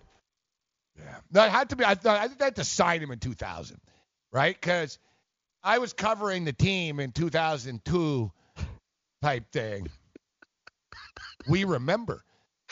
Yeah. 0.98 1.16
No, 1.32 1.44
it 1.46 1.52
had 1.52 1.70
to 1.70 1.76
be. 1.76 1.84
I 1.84 1.96
thought 1.96 2.20
I 2.20 2.28
think 2.28 2.40
they 2.40 2.46
had 2.46 2.56
to 2.58 2.64
sign 2.64 3.02
him 3.02 3.12
in 3.12 3.20
2000, 3.20 3.80
right? 4.32 4.56
Because 4.56 5.00
I 5.64 5.78
was 5.78 5.94
covering 5.94 6.46
the 6.46 6.54
team 6.54 7.00
in 7.00 7.12
2002 7.12 8.32
type 9.22 9.52
thing. 9.52 9.88
We 11.48 11.64
remember. 11.64 12.24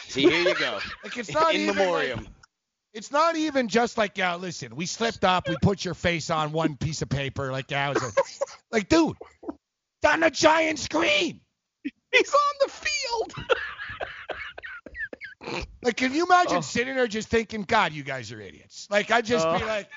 See, 0.08 0.22
here 0.24 0.50
you 0.50 0.56
go. 0.56 0.80
Like 1.04 1.18
it's 1.18 1.32
not 1.34 1.54
in 1.54 1.62
even 1.62 1.76
memoriam. 1.76 2.20
Like, 2.20 2.28
it's 2.94 3.12
not 3.12 3.36
even 3.36 3.68
just 3.68 3.98
like, 3.98 4.18
yeah, 4.18 4.36
listen, 4.36 4.76
we 4.76 4.86
slipped 4.88 5.24
up, 5.24 5.48
we 5.48 5.56
put 5.62 5.86
your 5.86 5.94
face 5.94 6.30
on 6.32 6.52
one 6.52 6.76
piece 6.76 7.04
of 7.04 7.10
paper, 7.10 7.52
like, 7.52 7.70
yeah, 7.70 7.92
it 7.92 8.02
was 8.02 8.04
a, 8.04 8.12
like, 8.76 8.90
dude, 8.90 9.16
it's 9.44 10.12
on 10.12 10.24
a 10.24 10.32
giant 10.32 10.80
screen. 10.80 11.40
He's 12.12 12.34
on 12.34 12.54
the 12.66 12.72
field. 12.72 13.34
Like, 15.84 15.98
can 15.98 16.14
you 16.14 16.26
imagine 16.26 16.58
Oh. 16.58 16.62
sitting 16.62 16.96
there 16.96 17.08
just 17.08 17.30
thinking, 17.30 17.62
God, 17.62 17.94
you 17.94 18.02
guys 18.04 18.32
are 18.32 18.42
idiots? 18.42 18.88
Like, 18.90 19.12
I'd 19.12 19.26
just 19.26 19.46
be 19.46 19.64
Oh. 19.64 19.68
like, 19.68 19.90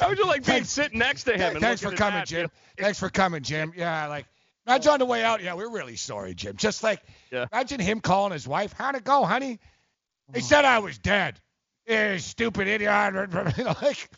How 0.00 0.08
would 0.08 0.18
you 0.18 0.26
like 0.26 0.44
being 0.44 0.64
sitting 0.64 0.98
next 0.98 1.24
to 1.24 1.34
him? 1.34 1.52
and 1.52 1.60
Thanks 1.60 1.82
for 1.82 1.92
coming, 1.92 2.20
that? 2.20 2.28
Jim. 2.28 2.50
Thanks 2.78 2.98
for 2.98 3.10
coming, 3.10 3.42
Jim. 3.42 3.72
Yeah, 3.76 4.06
like 4.06 4.26
imagine 4.66 4.92
on 4.92 4.98
the 4.98 5.06
way 5.06 5.22
out. 5.24 5.42
Yeah, 5.42 5.54
we're 5.54 5.70
really 5.70 5.96
sorry, 5.96 6.34
Jim. 6.34 6.56
Just 6.56 6.82
like 6.82 7.02
Yeah. 7.30 7.46
imagine 7.52 7.80
him 7.80 8.00
calling 8.00 8.32
his 8.32 8.46
wife. 8.46 8.72
How'd 8.72 8.94
it 8.94 9.04
go, 9.04 9.24
honey? 9.24 9.58
They 10.30 10.40
oh. 10.40 10.42
said 10.42 10.64
I 10.64 10.78
was 10.78 10.98
dead. 10.98 11.40
Yeah, 11.86 12.16
stupid 12.18 12.68
idiot. 12.68 13.14
You 13.58 13.64
know, 13.64 13.74
like, 13.82 14.08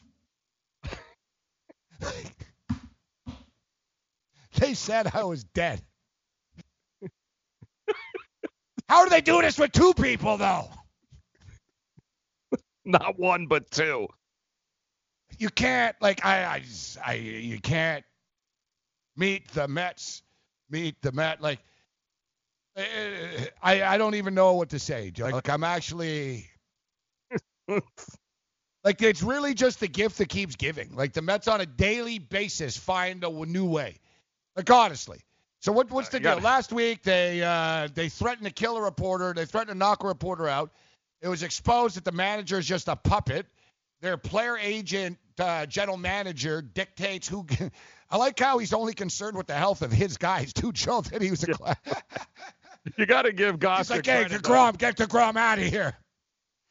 they 4.59 4.75
said 4.75 5.11
I 5.15 5.25
was 5.25 5.45
dead. 5.45 5.81
How 8.89 9.05
do 9.05 9.11
they 9.11 9.23
do 9.23 9.41
this 9.41 9.59
with 9.59 9.73
two 9.73 9.95
people 9.95 10.37
though? 10.37 10.69
Not 12.85 13.19
one, 13.19 13.47
but 13.47 13.71
two. 13.71 14.09
You 15.39 15.51
can't 15.51 15.97
like 16.01 16.25
I 16.25 16.45
I, 16.45 16.63
I 17.05 17.15
you 17.15 17.61
can't 17.61 18.05
meet 19.17 19.49
the 19.53 19.69
Mets, 19.69 20.23
meet 20.71 21.01
the 21.03 21.13
Met 21.13 21.41
like 21.41 21.61
uh, 22.77 22.83
I 23.63 23.83
I 23.83 23.99
don't 23.99 24.15
even 24.17 24.35
know 24.35 24.55
what 24.55 24.71
to 24.71 24.79
say. 24.79 25.13
Like 25.19 25.49
I'm 25.49 25.65
actually 25.65 26.49
Like 28.85 29.01
it's 29.01 29.23
really 29.23 29.55
just 29.55 29.81
the 29.81 29.89
gift 29.89 30.19
that 30.19 30.29
keeps 30.29 30.57
giving. 30.57 30.95
Like 30.95 31.15
the 31.15 31.23
Mets 31.23 31.49
on 31.49 31.63
a 31.63 31.67
daily 31.67 32.19
basis 32.19 32.77
find 32.77 33.25
a 33.25 33.31
new 33.31 33.65
way. 33.65 33.97
Like 34.57 34.71
honestly. 34.71 35.21
So 35.61 35.73
what, 35.73 35.91
what's 35.91 36.11
the 36.11 36.21
deal? 36.21 36.39
Last 36.41 36.75
week 36.75 37.03
they 37.03 37.43
uh, 37.43 37.89
they 37.95 38.11
threatened 38.11 38.47
to 38.47 38.53
kill 38.53 38.77
a 38.77 38.83
reporter. 38.83 39.33
They 39.33 39.47
threatened 39.47 39.75
to 39.75 39.79
knock 39.79 40.05
a 40.05 40.07
reporter 40.07 40.47
out. 40.47 40.71
It 41.23 41.29
was 41.29 41.43
exposed 41.43 41.97
that 41.97 42.05
the 42.05 42.13
manager 42.13 42.59
is 42.59 42.67
just 42.67 42.89
a 42.89 42.97
puppet. 42.97 43.47
Their 44.05 44.19
player 44.19 44.59
agent, 44.59 45.17
uh, 45.39 45.65
general 45.65 45.97
manager, 45.97 46.61
dictates 46.61 47.27
who. 47.27 47.47
I 48.11 48.19
like 48.19 48.39
how 48.39 48.59
he's 48.59 48.75
only 48.75 48.93
concerned 48.93 49.35
with 49.35 49.47
the 49.47 49.55
health 49.55 49.81
of 49.81 49.91
his 49.91 50.19
guys. 50.19 50.53
Too, 50.53 50.73
Joe, 50.73 51.01
that 51.01 51.23
he 51.23 51.31
was 51.31 51.43
a. 51.43 51.55
Class. 51.55 51.77
you 52.99 53.07
got 53.07 53.23
to 53.23 53.33
give 53.33 53.59
Goss. 53.59 53.79
He's 53.89 53.97
like, 53.97 54.05
hey, 54.07 54.25
Degrom, 54.25 54.77
get 54.77 54.99
Degrom 54.99 55.39
out 55.39 55.59
of 55.59 55.65
here. 55.65 55.97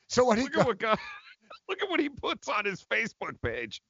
So 0.10 0.26
what 0.26 0.38
he 0.38 0.44
look 0.44 0.58
at 0.58 0.68
what 0.68 0.78
God, 0.78 1.00
look 1.68 1.82
at 1.82 1.90
what 1.90 2.00
he 2.00 2.10
puts 2.10 2.48
on 2.50 2.66
his 2.66 2.84
Facebook 2.84 3.42
page. 3.42 3.82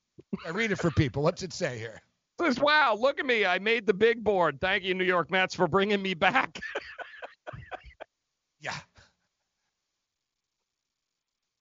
I 0.46 0.52
read 0.52 0.72
it 0.72 0.78
for 0.78 0.90
people. 0.92 1.22
What's 1.22 1.44
it 1.44 1.52
say 1.52 1.78
here? 1.78 2.02
It 2.40 2.46
says, 2.46 2.60
"Wow, 2.62 2.96
look 2.98 3.20
at 3.20 3.26
me! 3.26 3.46
I 3.46 3.60
made 3.60 3.86
the 3.86 3.94
big 3.94 4.24
board. 4.24 4.62
Thank 4.62 4.86
you, 4.86 4.94
New 4.94 5.04
York 5.04 5.30
Mets, 5.30 5.54
for 5.54 5.68
bringing 5.68 6.02
me 6.02 6.14
back." 6.14 6.62
yeah. 8.62 8.78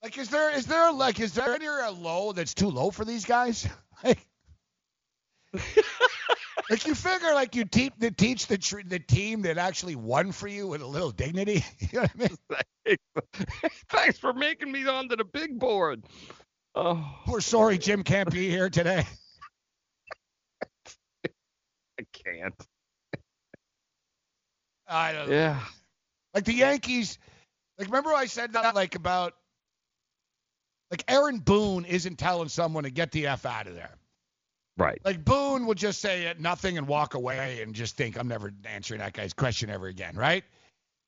Like, 0.03 0.19
is 0.19 0.29
there 0.31 0.51
is 0.57 0.67
there 0.67 0.93
like 0.93 1.21
is 1.21 1.33
there 1.33 1.55
any 1.55 1.67
a 1.67 1.91
low 1.91 2.33
that's 2.33 2.55
too 2.55 2.69
low 2.69 2.91
for 2.91 3.05
these 3.05 3.25
guys? 3.25 3.69
Like, 4.05 4.27
like 6.71 6.87
you 6.87 6.95
figure 6.95 7.35
like 7.35 7.55
you 7.55 7.65
teach 7.67 7.93
the 7.99 8.11
teach 8.11 8.47
the 8.47 8.59
tr- 8.59 8.81
the 8.85 8.99
team 8.99 9.43
that 9.43 9.59
actually 9.59 9.95
won 9.95 10.33
for 10.33 10.49
you 10.49 10.67
with 10.67 10.81
a 10.83 10.87
little 10.87 11.11
dignity. 11.11 11.65
You 11.93 12.01
know 12.01 12.07
what 12.17 12.31
I 12.87 12.89
mean? 12.89 12.97
Thanks 13.91 14.19
for 14.19 14.33
making 14.33 14.73
me 14.73 14.87
onto 14.89 15.15
the 15.15 15.25
big 15.25 15.59
board. 15.59 16.03
Oh, 16.75 17.07
we're 17.29 17.41
sorry 17.43 17.79
Jim 17.79 18.03
can't 18.03 18.31
be 18.31 18.49
here 18.49 18.71
today. 18.71 19.07
I 22.01 22.05
can't. 22.13 22.55
I 24.89 25.13
don't 25.13 25.29
know. 25.29 25.35
Yeah. 25.35 25.61
Like 26.35 26.45
the 26.45 26.55
Yankees. 26.55 27.19
Like 27.79 27.89
remember 27.89 28.11
I 28.11 28.25
said 28.27 28.55
that 28.55 28.75
like 28.75 28.95
about 28.95 29.35
like 30.93 31.05
Aaron 31.09 31.39
Boone 31.39 31.87
isn't 31.87 32.19
telling 32.19 32.51
someone 32.51 32.85
to 32.85 32.91
get 32.91 33.11
the 33.13 33.27
F 33.27 33.47
out 33.47 33.67
of 33.67 33.75
there. 33.75 33.97
Right. 34.77 35.01
Like 35.05 35.25
Boone 35.25 35.67
would 35.67 35.79
just 35.79 36.01
say 36.01 36.33
nothing 36.39 36.77
and 36.77 36.87
walk 36.87 37.15
away 37.15 37.63
and 37.63 37.75
just 37.75 37.97
think 37.97 38.19
I'm 38.19 38.29
never 38.29 38.53
answering 38.65 39.01
that 39.01 39.15
guy's 39.15 39.33
question 39.33 39.71
ever 39.71 39.87
again, 39.87 40.17
right? 40.17 40.45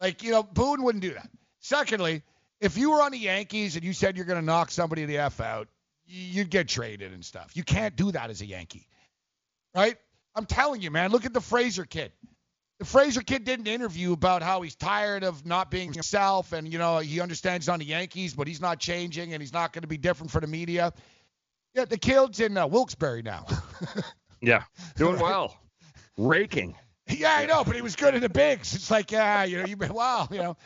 Like, 0.01 0.23
you 0.23 0.31
know, 0.31 0.43
Boone 0.43 0.83
wouldn't 0.83 1.03
do 1.03 1.13
that. 1.13 1.29
Secondly, 1.61 2.23
if 2.61 2.79
you 2.79 2.91
were 2.93 3.03
on 3.03 3.13
the 3.13 3.19
Yankees 3.19 3.77
and 3.77 3.85
you 3.85 3.93
said 3.93 4.17
you're 4.17 4.27
going 4.27 4.41
to 4.41 4.45
knock 4.45 4.71
somebody 4.71 5.05
the 5.05 5.19
F 5.19 5.41
out, 5.41 5.69
you'd 6.07 6.51
get 6.51 6.67
traded 6.67 7.13
and 7.13 7.25
stuff. 7.25 7.53
You 7.55 7.63
can't 7.63 7.95
do 7.95 8.11
that 8.13 8.31
as 8.31 8.41
a 8.41 8.47
Yankee. 8.47 8.89
Right? 9.75 9.97
I'm 10.35 10.47
telling 10.47 10.81
you, 10.81 10.91
man, 10.91 11.11
look 11.11 11.27
at 11.27 11.35
the 11.35 11.41
Frazier 11.41 11.85
kid. 11.85 12.11
The 12.79 12.85
Frazier 12.85 13.21
kid 13.21 13.45
did 13.45 13.61
an 13.61 13.67
interview 13.67 14.13
about 14.13 14.43
how 14.43 14.63
he's 14.63 14.75
tired 14.75 15.23
of 15.23 15.47
not 15.47 15.71
being 15.71 15.93
himself 15.93 16.53
and, 16.53 16.73
you 16.73 16.79
know, 16.79 16.99
he 16.99 17.21
understands 17.21 17.69
on 17.69 17.79
the 17.79 17.85
Yankees, 17.85 18.35
but 18.35 18.49
he's 18.49 18.61
not 18.61 18.81
changing 18.81 19.33
and 19.33 19.41
he's 19.41 19.53
not 19.53 19.73
going 19.73 19.83
to 19.83 19.89
be 19.89 19.97
different 19.97 20.33
for 20.33 20.41
the 20.41 20.49
media. 20.49 20.93
Yeah, 21.75 21.85
the 21.85 21.99
kid's 21.99 22.41
in 22.41 22.57
uh, 22.57 22.67
Wilkes-Barre 22.67 23.23
now. 23.23 23.47
yeah, 24.41 24.65
doing 24.97 25.19
well. 25.19 25.57
Raking. 26.17 26.77
Yeah, 27.07 27.35
I 27.37 27.45
know, 27.45 27.65
but 27.65 27.77
he 27.77 27.83
was 27.83 27.97
good 27.97 28.15
in 28.15 28.23
the 28.23 28.31
bigs. 28.31 28.75
It's 28.75 28.91
like, 28.91 29.13
yeah, 29.13 29.45
you 29.45 29.59
know, 29.59 29.67
you've 29.67 29.79
been 29.79 29.93
wow, 29.93 30.27
you 30.31 30.39
know. 30.39 30.57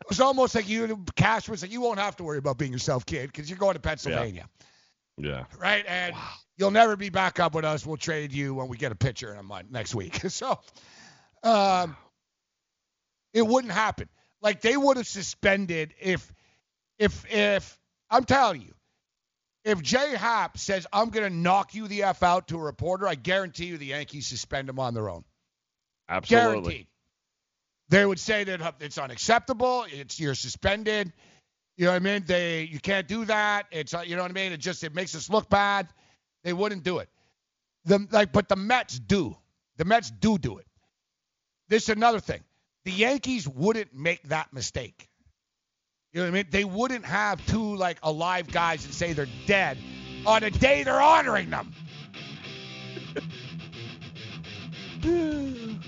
It 0.00 0.08
was 0.10 0.20
almost 0.20 0.54
like 0.54 0.68
you, 0.68 1.02
Cash 1.16 1.48
was 1.48 1.62
like, 1.62 1.72
you 1.72 1.80
won't 1.80 1.98
have 1.98 2.16
to 2.16 2.22
worry 2.22 2.36
about 2.36 2.58
being 2.58 2.70
yourself, 2.70 3.06
kid, 3.06 3.32
because 3.32 3.48
you're 3.48 3.58
going 3.58 3.74
to 3.74 3.80
Pennsylvania. 3.80 4.46
Yeah. 5.16 5.30
yeah. 5.30 5.44
Right? 5.58 5.84
And 5.88 6.14
wow. 6.14 6.28
you'll 6.58 6.70
never 6.70 6.96
be 6.96 7.08
back 7.08 7.40
up 7.40 7.54
with 7.54 7.64
us. 7.64 7.86
We'll 7.86 7.96
trade 7.96 8.32
you 8.32 8.52
when 8.52 8.68
we 8.68 8.76
get 8.76 8.92
a 8.92 8.94
pitcher 8.94 9.32
in 9.32 9.38
a 9.38 9.42
month 9.42 9.70
next 9.70 9.94
week. 9.94 10.16
so, 10.28 10.60
um, 11.46 11.96
it 13.32 13.46
wouldn't 13.46 13.72
happen. 13.72 14.08
Like 14.42 14.60
they 14.60 14.76
would 14.76 14.96
have 14.96 15.06
suspended 15.06 15.94
if, 16.00 16.32
if, 16.98 17.24
if 17.32 17.78
I'm 18.10 18.24
telling 18.24 18.62
you, 18.62 18.74
if 19.64 19.82
Jay 19.82 20.14
Happ 20.16 20.58
says, 20.58 20.86
I'm 20.92 21.10
going 21.10 21.28
to 21.28 21.36
knock 21.36 21.74
you 21.74 21.88
the 21.88 22.04
F 22.04 22.22
out 22.22 22.48
to 22.48 22.56
a 22.56 22.62
reporter, 22.62 23.08
I 23.08 23.16
guarantee 23.16 23.66
you 23.66 23.78
the 23.78 23.86
Yankees 23.86 24.28
suspend 24.28 24.68
him 24.68 24.78
on 24.78 24.94
their 24.94 25.10
own. 25.10 25.24
Absolutely. 26.08 26.52
Guaranteed. 26.52 26.86
They 27.88 28.06
would 28.06 28.20
say 28.20 28.44
that 28.44 28.74
it's 28.80 28.98
unacceptable. 28.98 29.86
It's 29.90 30.18
you're 30.18 30.34
suspended. 30.34 31.12
You 31.76 31.86
know 31.86 31.92
what 31.92 31.96
I 31.96 31.98
mean? 32.00 32.24
They 32.26 32.62
you 32.62 32.80
can't 32.80 33.06
do 33.06 33.24
that. 33.26 33.66
It's 33.70 33.94
uh, 33.94 34.02
you 34.04 34.16
know 34.16 34.22
what 34.22 34.30
I 34.30 34.34
mean. 34.34 34.52
It 34.52 34.58
just 34.58 34.82
it 34.82 34.94
makes 34.94 35.14
us 35.14 35.30
look 35.30 35.48
bad. 35.48 35.88
They 36.42 36.52
wouldn't 36.52 36.82
do 36.82 36.98
it. 36.98 37.08
The 37.84 38.06
like, 38.10 38.32
but 38.32 38.48
the 38.48 38.56
Mets 38.56 38.98
do. 38.98 39.36
The 39.76 39.84
Mets 39.84 40.10
do 40.10 40.38
do 40.38 40.58
it. 40.58 40.65
This 41.68 41.84
is 41.84 41.88
another 41.90 42.20
thing. 42.20 42.42
The 42.84 42.92
Yankees 42.92 43.48
wouldn't 43.48 43.94
make 43.94 44.22
that 44.28 44.52
mistake. 44.52 45.08
You 46.12 46.20
know 46.20 46.26
what 46.26 46.34
I 46.38 46.42
mean? 46.42 46.46
They 46.50 46.64
wouldn't 46.64 47.04
have 47.04 47.44
two 47.46 47.76
like 47.76 47.98
alive 48.02 48.50
guys 48.50 48.84
and 48.84 48.94
say 48.94 49.12
they're 49.12 49.26
dead 49.46 49.78
on 50.24 50.42
a 50.42 50.50
day 50.50 50.82
they're 50.82 51.00
honoring 51.00 51.50
them. 51.50 51.72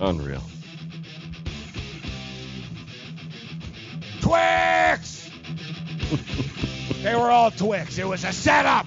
Unreal. 0.00 0.42
Twix! 4.20 5.30
they 7.02 7.14
were 7.14 7.30
all 7.30 7.50
Twix. 7.50 7.98
It 7.98 8.06
was 8.06 8.24
a 8.24 8.32
setup. 8.32 8.86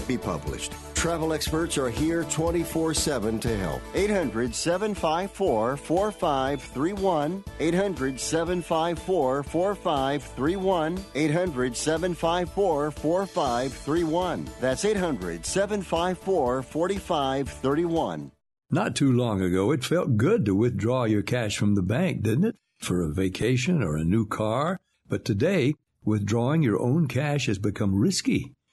be 0.07 0.17
published. 0.17 0.73
Travel 0.93 1.33
experts 1.33 1.77
are 1.77 1.89
here 1.89 2.23
24 2.25 2.93
7 2.93 3.39
to 3.39 3.57
help. 3.57 3.81
800 3.93 4.53
754 4.53 5.77
4531. 5.77 7.43
800 7.59 8.19
754 8.19 9.43
4531. 9.43 11.05
800 11.15 11.75
754 11.75 12.91
4531. 12.91 14.49
That's 14.59 14.85
800 14.85 15.45
754 15.45 16.63
4531. 16.63 18.31
Not 18.69 18.95
too 18.95 19.11
long 19.11 19.41
ago, 19.41 19.71
it 19.71 19.83
felt 19.83 20.17
good 20.17 20.45
to 20.45 20.55
withdraw 20.55 21.03
your 21.03 21.23
cash 21.23 21.57
from 21.57 21.75
the 21.75 21.81
bank, 21.81 22.21
didn't 22.21 22.45
it? 22.45 22.55
For 22.79 23.01
a 23.01 23.11
vacation 23.11 23.83
or 23.83 23.97
a 23.97 24.05
new 24.05 24.25
car. 24.25 24.79
But 25.09 25.25
today, 25.25 25.73
Withdrawing 26.03 26.63
your 26.63 26.81
own 26.81 27.07
cash 27.07 27.45
has 27.45 27.59
become 27.59 27.93
risky. 27.93 28.55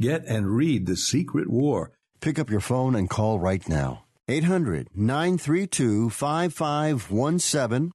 get 0.00 0.24
and 0.26 0.54
read 0.54 0.86
The 0.86 0.96
Secret 0.96 1.50
War. 1.50 1.92
Pick 2.20 2.38
up 2.38 2.50
your 2.50 2.60
phone 2.60 2.94
and 2.94 3.10
call 3.10 3.38
right 3.38 3.66
now. 3.68 4.04
800 4.28 4.90
932 4.94 6.10
5517. 6.10 7.92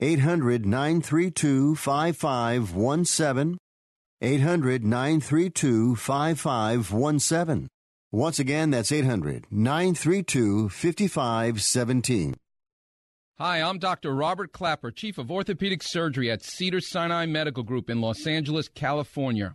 800 0.00 0.66
932 0.66 1.74
5517. 1.76 3.58
800 4.20 4.84
932 4.84 5.96
5517. 5.96 7.68
Once 8.10 8.38
again, 8.38 8.70
that's 8.70 8.90
800 8.90 9.46
932 9.50 10.68
5517. 10.68 12.34
Hi, 13.38 13.62
I'm 13.62 13.78
Dr. 13.78 14.12
Robert 14.14 14.50
Klapper, 14.50 14.90
Chief 14.90 15.16
of 15.16 15.30
Orthopedic 15.30 15.84
Surgery 15.84 16.28
at 16.28 16.42
Cedar 16.42 16.80
Sinai 16.80 17.26
Medical 17.26 17.62
Group 17.62 17.88
in 17.88 18.00
Los 18.00 18.26
Angeles, 18.26 18.68
California 18.68 19.54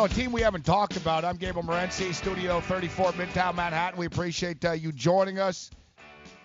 Know, 0.00 0.06
a 0.06 0.08
team 0.08 0.32
we 0.32 0.40
haven't 0.40 0.64
talked 0.64 0.96
about. 0.96 1.26
I'm 1.26 1.36
Gabriel 1.36 1.68
Morency, 1.68 2.14
Studio 2.14 2.62
34, 2.62 3.12
Midtown 3.12 3.54
Manhattan. 3.54 3.98
We 3.98 4.06
appreciate 4.06 4.64
uh, 4.64 4.72
you 4.72 4.92
joining 4.92 5.38
us. 5.38 5.70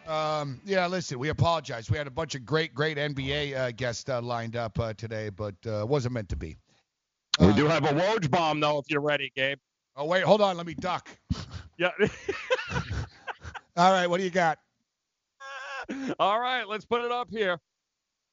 Um, 0.06 0.60
yeah, 0.65 0.88
listen, 0.88 1.19
we 1.19 1.30
apologize. 1.30 1.90
We 1.90 1.98
had 1.98 2.06
a 2.06 2.11
bunch 2.11 2.36
of 2.36 2.45
great, 2.45 2.73
great 2.73 2.98
NBA 2.98 3.56
uh, 3.56 3.72
guests 3.72 4.10
uh, 4.10 4.22
lined 4.22 4.57
up 4.57 4.77
uh, 4.77 4.94
today, 4.95 5.30
but 5.30 5.56
uh, 5.65 5.86
wasn't 5.88 6.15
meant 6.15 6.27
to 6.30 6.36
be. 6.36 6.57
we 7.40 7.53
do 7.53 7.65
have 7.65 7.86
a 7.86 7.94
Woj 7.94 8.30
bomb, 8.30 8.60
though, 8.60 8.80
if 8.80 8.90
you're 8.90 8.99
ready, 8.99 9.32
Gabe. 9.38 9.57
Oh, 9.95 10.03
wait, 10.03 10.26
hold 10.26 10.41
on. 10.41 10.57
Let 10.57 10.65
me 10.65 10.73
duck. 10.73 11.07
Yeah. 11.77 11.91
All 13.77 13.91
right, 13.91 14.07
what 14.07 14.18
do 14.18 14.23
you 14.23 14.30
got? 14.30 14.60
All 16.19 16.40
right, 16.40 16.65
let's 16.68 16.86
put 16.86 17.03
it 17.03 17.11
up 17.11 17.27
here. 17.30 17.60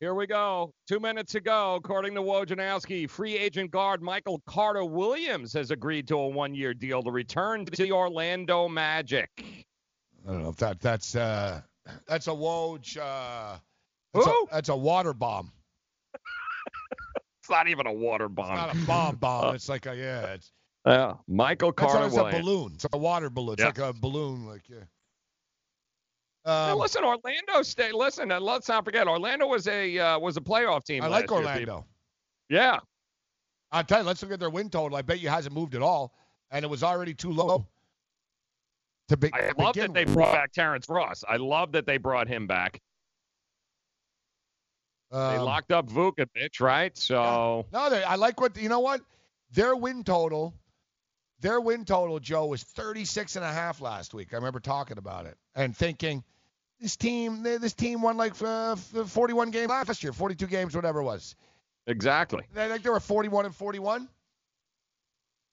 Here 0.02 0.14
we 0.14 0.26
go. 0.26 0.74
Two 0.88 0.98
minutes 0.98 1.36
ago, 1.36 1.76
according 1.76 2.16
to 2.16 2.22
Wojnarowski, 2.22 3.08
free 3.08 3.38
agent 3.38 3.70
guard 3.70 4.02
Michael 4.02 4.42
Carter 4.46 4.84
Williams 4.84 5.52
has 5.52 5.70
agreed 5.70 6.08
to 6.08 6.16
a 6.16 6.26
one-year 6.26 6.74
deal 6.74 7.04
to 7.04 7.12
return 7.12 7.64
to 7.66 7.70
the 7.70 7.92
Orlando 7.92 8.66
Magic. 8.66 9.30
I 9.38 10.32
don't 10.32 10.42
know 10.42 10.48
if 10.48 10.56
that 10.56 10.80
that's 10.80 11.14
uh, 11.14 11.60
that's 12.08 12.26
a 12.26 12.32
Woj. 12.32 12.96
Uh, 12.96 13.58
that's, 14.12 14.26
a, 14.26 14.32
that's 14.50 14.68
a 14.70 14.76
water 14.76 15.12
bomb. 15.12 15.52
it's 17.40 17.48
not 17.48 17.68
even 17.68 17.86
a 17.86 17.92
water 17.92 18.28
bomb. 18.28 18.70
It's 18.70 18.74
not 18.74 18.82
a 18.82 18.86
bomb 18.88 19.16
bomb. 19.18 19.54
it's 19.54 19.68
like 19.68 19.86
a 19.86 19.94
yeah. 19.94 20.32
It's, 20.32 20.50
yeah, 20.84 21.14
Michael 21.28 21.70
Carter 21.70 22.06
it's, 22.06 22.16
a 22.16 22.40
balloon. 22.40 22.72
It's 22.74 22.86
a 22.92 22.98
water 22.98 23.30
balloon. 23.30 23.52
It's 23.52 23.60
yeah. 23.60 23.66
like 23.66 23.78
a 23.78 23.92
balloon. 23.92 24.46
Like 24.46 24.68
yeah. 24.68 24.78
Um, 26.44 26.78
listen, 26.78 27.04
Orlando 27.04 27.62
State. 27.62 27.94
Listen, 27.94 28.32
and 28.32 28.44
let's 28.44 28.68
not 28.68 28.84
forget, 28.84 29.06
Orlando 29.06 29.46
was 29.46 29.68
a 29.68 29.98
uh, 29.98 30.18
was 30.18 30.36
a 30.36 30.40
playoff 30.40 30.84
team. 30.84 31.04
I 31.04 31.06
like 31.06 31.30
Orlando. 31.30 31.86
Year, 32.48 32.60
yeah. 32.60 32.78
I'll 33.70 33.84
tell 33.84 34.00
you. 34.00 34.06
Let's 34.06 34.22
look 34.22 34.32
at 34.32 34.40
their 34.40 34.50
win 34.50 34.68
total. 34.68 34.96
I 34.96 35.02
bet 35.02 35.20
you 35.20 35.28
hasn't 35.28 35.54
moved 35.54 35.74
at 35.74 35.82
all, 35.82 36.14
and 36.50 36.64
it 36.64 36.68
was 36.68 36.82
already 36.82 37.14
too 37.14 37.30
low. 37.32 37.66
To 39.08 39.16
be, 39.16 39.32
I 39.32 39.52
love 39.56 39.74
that 39.76 39.94
they 39.94 40.04
brought 40.04 40.32
back 40.32 40.52
Terrence 40.52 40.88
Ross. 40.88 41.24
I 41.28 41.36
love 41.36 41.72
that 41.72 41.86
they 41.86 41.96
brought 41.96 42.28
him 42.28 42.46
back. 42.46 42.80
Um, 45.10 45.32
they 45.32 45.38
locked 45.38 45.72
up 45.72 45.88
Vucevic, 45.88 46.60
right? 46.60 46.96
So 46.96 47.66
no, 47.72 47.90
they, 47.90 48.02
I 48.02 48.14
like 48.16 48.40
what 48.40 48.56
you 48.56 48.68
know. 48.68 48.80
What 48.80 49.02
their 49.52 49.76
win 49.76 50.02
total, 50.02 50.54
their 51.42 51.60
win 51.60 51.84
total, 51.84 52.18
Joe 52.20 52.46
was 52.46 52.62
36 52.62 53.36
and 53.36 53.44
a 53.44 53.52
half 53.52 53.80
last 53.80 54.14
week. 54.14 54.28
I 54.32 54.36
remember 54.36 54.60
talking 54.60 54.96
about 54.96 55.26
it 55.26 55.36
and 55.54 55.76
thinking 55.76 56.24
this 56.80 56.96
team, 56.96 57.42
this 57.42 57.74
team 57.74 58.00
won 58.00 58.16
like 58.16 58.40
uh, 58.40 58.76
41 58.76 59.50
games 59.50 59.68
last 59.68 60.02
year, 60.02 60.12
42 60.12 60.46
games, 60.46 60.74
whatever 60.74 61.00
it 61.00 61.04
was. 61.04 61.36
Exactly. 61.86 62.44
I 62.56 62.68
think 62.68 62.82
they 62.82 62.90
were 62.90 63.00
41 63.00 63.46
and 63.46 63.54
41. 63.54 64.08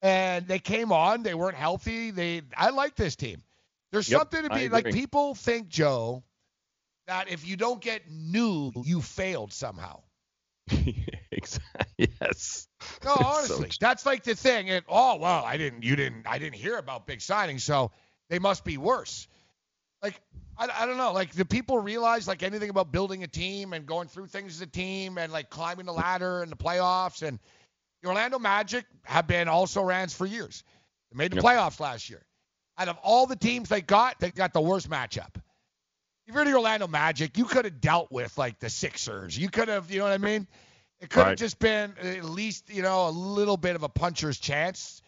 And 0.02 0.48
they 0.48 0.60
came 0.60 0.92
on. 0.92 1.24
They 1.24 1.34
weren't 1.34 1.58
healthy. 1.58 2.12
They, 2.12 2.44
I 2.56 2.70
like 2.70 2.96
this 2.96 3.16
team. 3.16 3.44
There's 3.92 4.10
yep, 4.10 4.20
something 4.20 4.44
to 4.44 4.50
be 4.50 4.70
like. 4.70 4.86
People 4.92 5.36
think 5.36 5.68
Joe 5.68 6.24
that 7.08 7.28
if 7.30 7.46
you 7.48 7.58
don't 7.58 7.82
get 7.82 8.04
new, 8.10 8.72
you 8.86 9.02
failed 9.02 9.52
somehow. 9.52 10.04
yes. 11.98 12.68
No, 13.04 13.16
honestly, 13.24 13.70
that's 13.80 14.06
like 14.06 14.24
the 14.24 14.36
thing. 14.36 14.70
And 14.70 14.84
oh 14.88 15.18
well, 15.18 15.44
I 15.44 15.58
didn't. 15.58 15.84
You 15.84 15.96
didn't. 15.96 16.26
I 16.28 16.40
didn't 16.40 16.56
hear 16.56 16.78
about 16.78 17.08
big 17.08 17.20
signings, 17.20 17.62
so 17.62 17.92
they 18.30 18.40
must 18.40 18.64
be 18.64 18.78
worse. 18.78 19.28
Like 20.02 20.22
I, 20.60 20.68
I 20.82 20.86
don't 20.86 20.98
know. 20.98 21.14
Like, 21.14 21.34
do 21.34 21.46
people 21.46 21.80
realize 21.80 22.28
like 22.28 22.44
anything 22.44 22.70
about 22.70 22.92
building 22.92 23.24
a 23.24 23.28
team 23.28 23.74
and 23.74 23.86
going 23.86 24.10
through 24.10 24.28
things 24.28 24.56
as 24.56 24.62
a 24.62 24.68
team 24.68 25.18
and 25.18 25.32
like 25.32 25.50
climbing 25.50 25.86
the 25.86 25.94
ladder 25.94 26.42
and 26.42 26.52
the 26.52 26.58
playoffs? 26.58 27.24
And 27.24 27.40
the 28.04 28.10
Orlando 28.10 28.38
Magic 28.40 28.86
have 29.04 29.26
been 29.26 29.48
also 29.48 29.82
rans 29.82 30.14
for 30.14 30.26
years. 30.26 30.64
They 31.12 31.18
made 31.18 31.32
the 31.32 31.38
yep. 31.38 31.46
playoffs 31.46 31.80
last 31.80 32.10
year. 32.10 32.22
Out 32.78 32.90
of 32.90 32.98
all 33.04 33.26
the 33.26 33.36
teams 33.36 33.70
they 33.70 33.82
got, 33.82 34.20
they 34.20 34.32
got 34.32 34.54
the 34.54 34.62
worst 34.62 34.90
matchup. 34.90 35.36
If 36.28 36.36
you're 36.36 36.46
the 36.46 36.54
Orlando 36.54 36.88
Magic, 36.88 37.38
you 37.38 37.46
could 37.46 37.66
have 37.66 37.82
dealt 37.82 38.12
with 38.12 38.38
like 38.38 38.60
the 38.60 38.70
Sixers. 38.70 39.38
You 39.38 39.50
could 39.50 39.68
have, 39.68 39.90
you 39.92 40.00
know 40.00 40.06
what 40.06 40.14
I 40.14 40.18
mean? 40.18 40.48
It 41.00 41.10
could 41.10 41.20
have 41.20 41.28
right. 41.28 41.38
just 41.38 41.60
been 41.60 41.94
at 42.02 42.26
least, 42.26 42.70
you 42.70 42.82
know, 42.82 43.08
a 43.08 43.12
little 43.12 43.58
bit 43.58 43.76
of 43.76 43.84
a 43.84 43.90
puncher's 43.90 44.38
chance. 44.38 45.02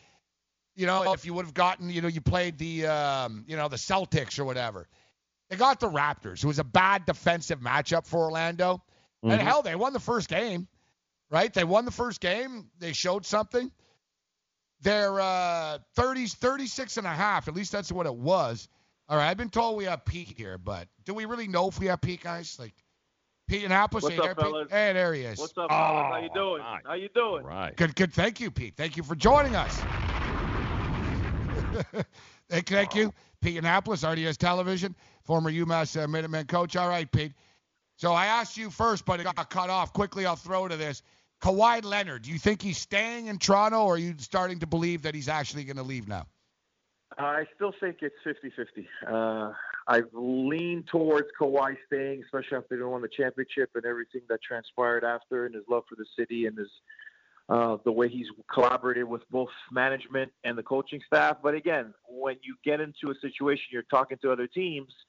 You 0.75 0.85
know, 0.85 1.11
if 1.11 1.25
you 1.25 1.33
would 1.33 1.45
have 1.45 1.53
gotten, 1.53 1.89
you 1.89 2.01
know, 2.01 2.07
you 2.07 2.21
played 2.21 2.57
the, 2.57 2.87
um, 2.87 3.43
you 3.45 3.57
know, 3.57 3.67
the 3.67 3.75
Celtics 3.75 4.39
or 4.39 4.45
whatever. 4.45 4.87
They 5.49 5.57
got 5.57 5.81
the 5.81 5.89
Raptors. 5.89 6.43
It 6.43 6.45
was 6.45 6.59
a 6.59 6.63
bad 6.63 7.05
defensive 7.05 7.59
matchup 7.59 8.07
for 8.07 8.23
Orlando. 8.23 8.81
Mm-hmm. 9.23 9.31
And 9.31 9.41
hell, 9.41 9.61
they 9.61 9.75
won 9.75 9.91
the 9.91 9.99
first 9.99 10.29
game, 10.29 10.67
right? 11.29 11.53
They 11.53 11.65
won 11.65 11.83
the 11.83 11.91
first 11.91 12.21
game. 12.21 12.69
They 12.79 12.93
showed 12.93 13.25
something. 13.25 13.69
They're 14.81 15.19
uh, 15.19 15.79
30s, 15.97 16.31
36 16.31 16.97
and 16.97 17.05
a 17.05 17.11
half. 17.11 17.49
At 17.49 17.53
least 17.53 17.73
that's 17.73 17.91
what 17.91 18.05
it 18.05 18.15
was. 18.15 18.69
All 19.09 19.17
right, 19.17 19.29
I've 19.29 19.37
been 19.37 19.49
told 19.49 19.75
we 19.75 19.83
have 19.85 20.05
peak 20.05 20.35
here, 20.37 20.57
but 20.57 20.87
do 21.03 21.13
we 21.13 21.25
really 21.25 21.47
know 21.47 21.67
if 21.67 21.77
we 21.79 21.87
have 21.87 21.99
peak, 21.99 22.23
guys? 22.23 22.57
Like 22.57 22.73
Pete 23.51 23.65
Annapolis. 23.65 24.05
What's 24.05 24.15
hey, 24.15 24.29
up, 24.29 24.39
fellas? 24.39 24.67
Pete? 24.69 24.77
Hey, 24.77 24.93
there 24.93 25.13
he 25.13 25.23
is. 25.23 25.37
What's 25.37 25.51
up, 25.57 25.69
fellas? 25.69 25.71
Oh, 25.71 26.13
How 26.13 26.19
you 26.23 26.29
doing? 26.33 26.61
Right. 26.61 26.81
How 26.85 26.93
you 26.93 27.09
doing? 27.13 27.43
Right. 27.43 27.75
Good, 27.75 27.97
good. 27.97 28.13
Thank 28.13 28.39
you, 28.39 28.49
Pete. 28.49 28.75
Thank 28.77 28.95
you 28.95 29.03
for 29.03 29.13
joining 29.13 29.57
us. 29.57 29.77
thank, 32.49 32.67
thank 32.67 32.95
you, 32.95 33.13
Pete 33.41 33.57
Annapolis, 33.57 34.05
RDS 34.05 34.37
Television 34.37 34.95
former 35.23 35.51
UMass 35.51 36.01
uh, 36.01 36.07
Minutemen 36.07 36.47
coach. 36.47 36.77
All 36.77 36.87
right, 36.87 37.11
Pete. 37.11 37.33
So 37.97 38.13
I 38.13 38.25
asked 38.25 38.55
you 38.55 38.69
first, 38.69 39.05
but 39.05 39.19
it 39.19 39.23
got 39.23 39.49
cut 39.49 39.69
off. 39.69 39.91
Quickly, 39.91 40.25
I'll 40.25 40.37
throw 40.37 40.69
to 40.69 40.77
this. 40.77 41.03
Kawhi 41.41 41.83
Leonard, 41.83 42.21
do 42.21 42.31
you 42.31 42.39
think 42.39 42.61
he's 42.61 42.77
staying 42.77 43.27
in 43.27 43.37
Toronto, 43.37 43.83
or 43.83 43.95
are 43.95 43.97
you 43.97 44.15
starting 44.17 44.59
to 44.59 44.67
believe 44.67 45.01
that 45.01 45.13
he's 45.13 45.27
actually 45.27 45.65
going 45.65 45.77
to 45.77 45.83
leave 45.83 46.07
now? 46.07 46.25
I 47.17 47.45
still 47.55 47.73
think 47.79 47.97
it's 48.01 48.15
50-50. 48.25 48.87
Uh, 49.05 49.51
I've 49.91 50.09
leaned 50.13 50.87
towards 50.87 51.27
Kawhi 51.39 51.75
staying, 51.87 52.23
especially 52.23 52.57
after 52.57 52.77
they 52.77 52.83
won 52.83 53.01
the 53.01 53.09
championship 53.09 53.71
and 53.75 53.85
everything 53.85 54.21
that 54.29 54.39
transpired 54.41 55.03
after, 55.03 55.45
and 55.45 55.55
his 55.55 55.63
love 55.69 55.83
for 55.89 55.95
the 55.95 56.05
city 56.17 56.45
and 56.45 56.57
his 56.57 56.69
uh, 57.49 57.77
the 57.83 57.91
way 57.91 58.07
he's 58.07 58.27
collaborated 58.53 59.03
with 59.03 59.23
both 59.29 59.49
management 59.71 60.31
and 60.45 60.57
the 60.57 60.63
coaching 60.63 61.01
staff. 61.05 61.37
But 61.43 61.53
again, 61.53 61.93
when 62.07 62.37
you 62.43 62.55
get 62.63 62.79
into 62.79 63.11
a 63.11 63.15
situation, 63.21 63.65
you're 63.71 63.83
talking 63.83 64.17
to 64.21 64.31
other 64.31 64.47
teams– 64.47 64.93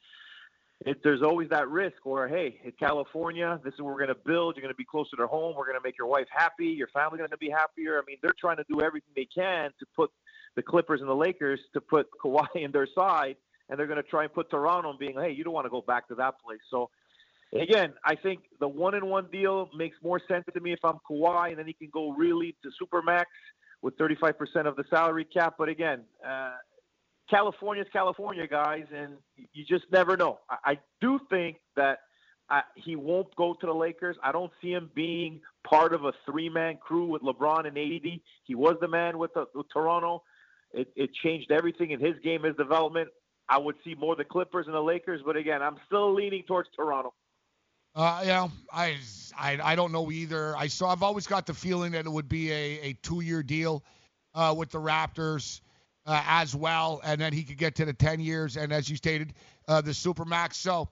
it, 0.84 1.00
there's 1.04 1.22
always 1.22 1.48
that 1.50 1.68
risk 1.68 2.04
where, 2.04 2.26
hey, 2.28 2.60
it's 2.64 2.76
California. 2.78 3.60
This 3.64 3.74
is 3.74 3.80
what 3.80 3.92
we're 3.92 4.04
going 4.04 4.08
to 4.08 4.26
build. 4.26 4.56
You're 4.56 4.62
going 4.62 4.74
to 4.74 4.76
be 4.76 4.84
closer 4.84 5.16
to 5.16 5.26
home. 5.26 5.54
We're 5.56 5.66
going 5.66 5.78
to 5.78 5.82
make 5.82 5.96
your 5.96 6.08
wife 6.08 6.26
happy. 6.30 6.66
Your 6.66 6.88
family's 6.88 7.18
going 7.18 7.30
to 7.30 7.36
be 7.36 7.50
happier. 7.50 7.98
I 7.98 8.02
mean, 8.06 8.16
they're 8.22 8.34
trying 8.38 8.56
to 8.56 8.64
do 8.68 8.80
everything 8.80 9.12
they 9.14 9.28
can 9.32 9.70
to 9.78 9.86
put 9.94 10.10
the 10.56 10.62
Clippers 10.62 11.00
and 11.00 11.08
the 11.08 11.14
Lakers 11.14 11.60
to 11.74 11.80
put 11.80 12.08
Kawhi 12.22 12.46
in 12.56 12.72
their 12.72 12.88
side, 12.94 13.36
and 13.72 13.78
they're 13.78 13.86
going 13.86 13.96
to 13.96 14.08
try 14.08 14.24
and 14.24 14.32
put 14.32 14.50
Toronto 14.50 14.90
on 14.90 14.98
being, 14.98 15.14
hey, 15.14 15.30
you 15.30 15.44
don't 15.44 15.54
want 15.54 15.64
to 15.64 15.70
go 15.70 15.80
back 15.80 16.06
to 16.08 16.14
that 16.16 16.34
place. 16.44 16.60
So, 16.70 16.90
again, 17.58 17.94
I 18.04 18.16
think 18.16 18.40
the 18.60 18.68
one 18.68 18.94
and 18.94 19.08
one 19.08 19.28
deal 19.32 19.70
makes 19.74 19.96
more 20.02 20.20
sense 20.28 20.44
to 20.52 20.60
me 20.60 20.74
if 20.74 20.80
I'm 20.84 20.98
Kawhi, 21.10 21.48
and 21.48 21.58
then 21.58 21.66
he 21.66 21.72
can 21.72 21.88
go 21.90 22.10
really 22.10 22.54
to 22.62 22.70
supermax 22.84 23.24
with 23.80 23.96
35% 23.96 24.34
of 24.66 24.76
the 24.76 24.84
salary 24.90 25.24
cap. 25.24 25.54
But 25.56 25.70
again, 25.70 26.02
uh, 26.22 26.52
California's 27.30 27.86
California, 27.90 28.46
guys, 28.46 28.84
and 28.94 29.14
you 29.54 29.64
just 29.64 29.90
never 29.90 30.18
know. 30.18 30.40
I, 30.50 30.72
I 30.72 30.78
do 31.00 31.18
think 31.30 31.56
that 31.74 32.00
I, 32.50 32.60
he 32.74 32.94
won't 32.94 33.34
go 33.36 33.54
to 33.54 33.66
the 33.66 33.72
Lakers. 33.72 34.18
I 34.22 34.32
don't 34.32 34.52
see 34.60 34.72
him 34.72 34.90
being 34.94 35.40
part 35.64 35.94
of 35.94 36.04
a 36.04 36.12
three-man 36.26 36.76
crew 36.76 37.06
with 37.06 37.22
LeBron 37.22 37.66
and 37.66 37.78
AD. 37.78 38.20
He 38.44 38.54
was 38.54 38.76
the 38.82 38.88
man 38.88 39.16
with, 39.16 39.32
the, 39.32 39.46
with 39.54 39.66
Toronto. 39.72 40.24
It, 40.72 40.92
it 40.94 41.10
changed 41.22 41.50
everything 41.50 41.92
in 41.92 42.00
his 42.00 42.14
game, 42.22 42.42
his 42.42 42.56
development. 42.56 43.08
I 43.48 43.58
would 43.58 43.76
see 43.84 43.94
more 43.94 44.16
the 44.16 44.24
Clippers 44.24 44.66
and 44.66 44.74
the 44.74 44.80
Lakers, 44.80 45.20
but 45.24 45.36
again, 45.36 45.62
I'm 45.62 45.76
still 45.86 46.14
leaning 46.14 46.42
towards 46.44 46.68
Toronto. 46.74 47.12
Uh, 47.94 48.22
know, 48.26 48.52
I, 48.72 48.96
I 49.38 49.58
I 49.62 49.76
don't 49.76 49.92
know 49.92 50.10
either. 50.10 50.56
I 50.56 50.68
saw. 50.68 50.90
I've 50.90 51.02
always 51.02 51.26
got 51.26 51.46
the 51.46 51.52
feeling 51.52 51.92
that 51.92 52.06
it 52.06 52.10
would 52.10 52.28
be 52.28 52.50
a, 52.50 52.80
a 52.80 52.92
two-year 53.02 53.42
deal 53.42 53.84
uh, 54.34 54.54
with 54.56 54.70
the 54.70 54.80
Raptors 54.80 55.60
uh, 56.06 56.22
as 56.26 56.54
well, 56.54 57.00
and 57.04 57.20
then 57.20 57.32
he 57.32 57.42
could 57.42 57.58
get 57.58 57.74
to 57.76 57.84
the 57.84 57.92
10 57.92 58.20
years, 58.20 58.56
and 58.56 58.72
as 58.72 58.88
you 58.88 58.96
stated, 58.96 59.34
uh, 59.68 59.80
the 59.80 59.90
supermax. 59.90 60.54
So 60.54 60.88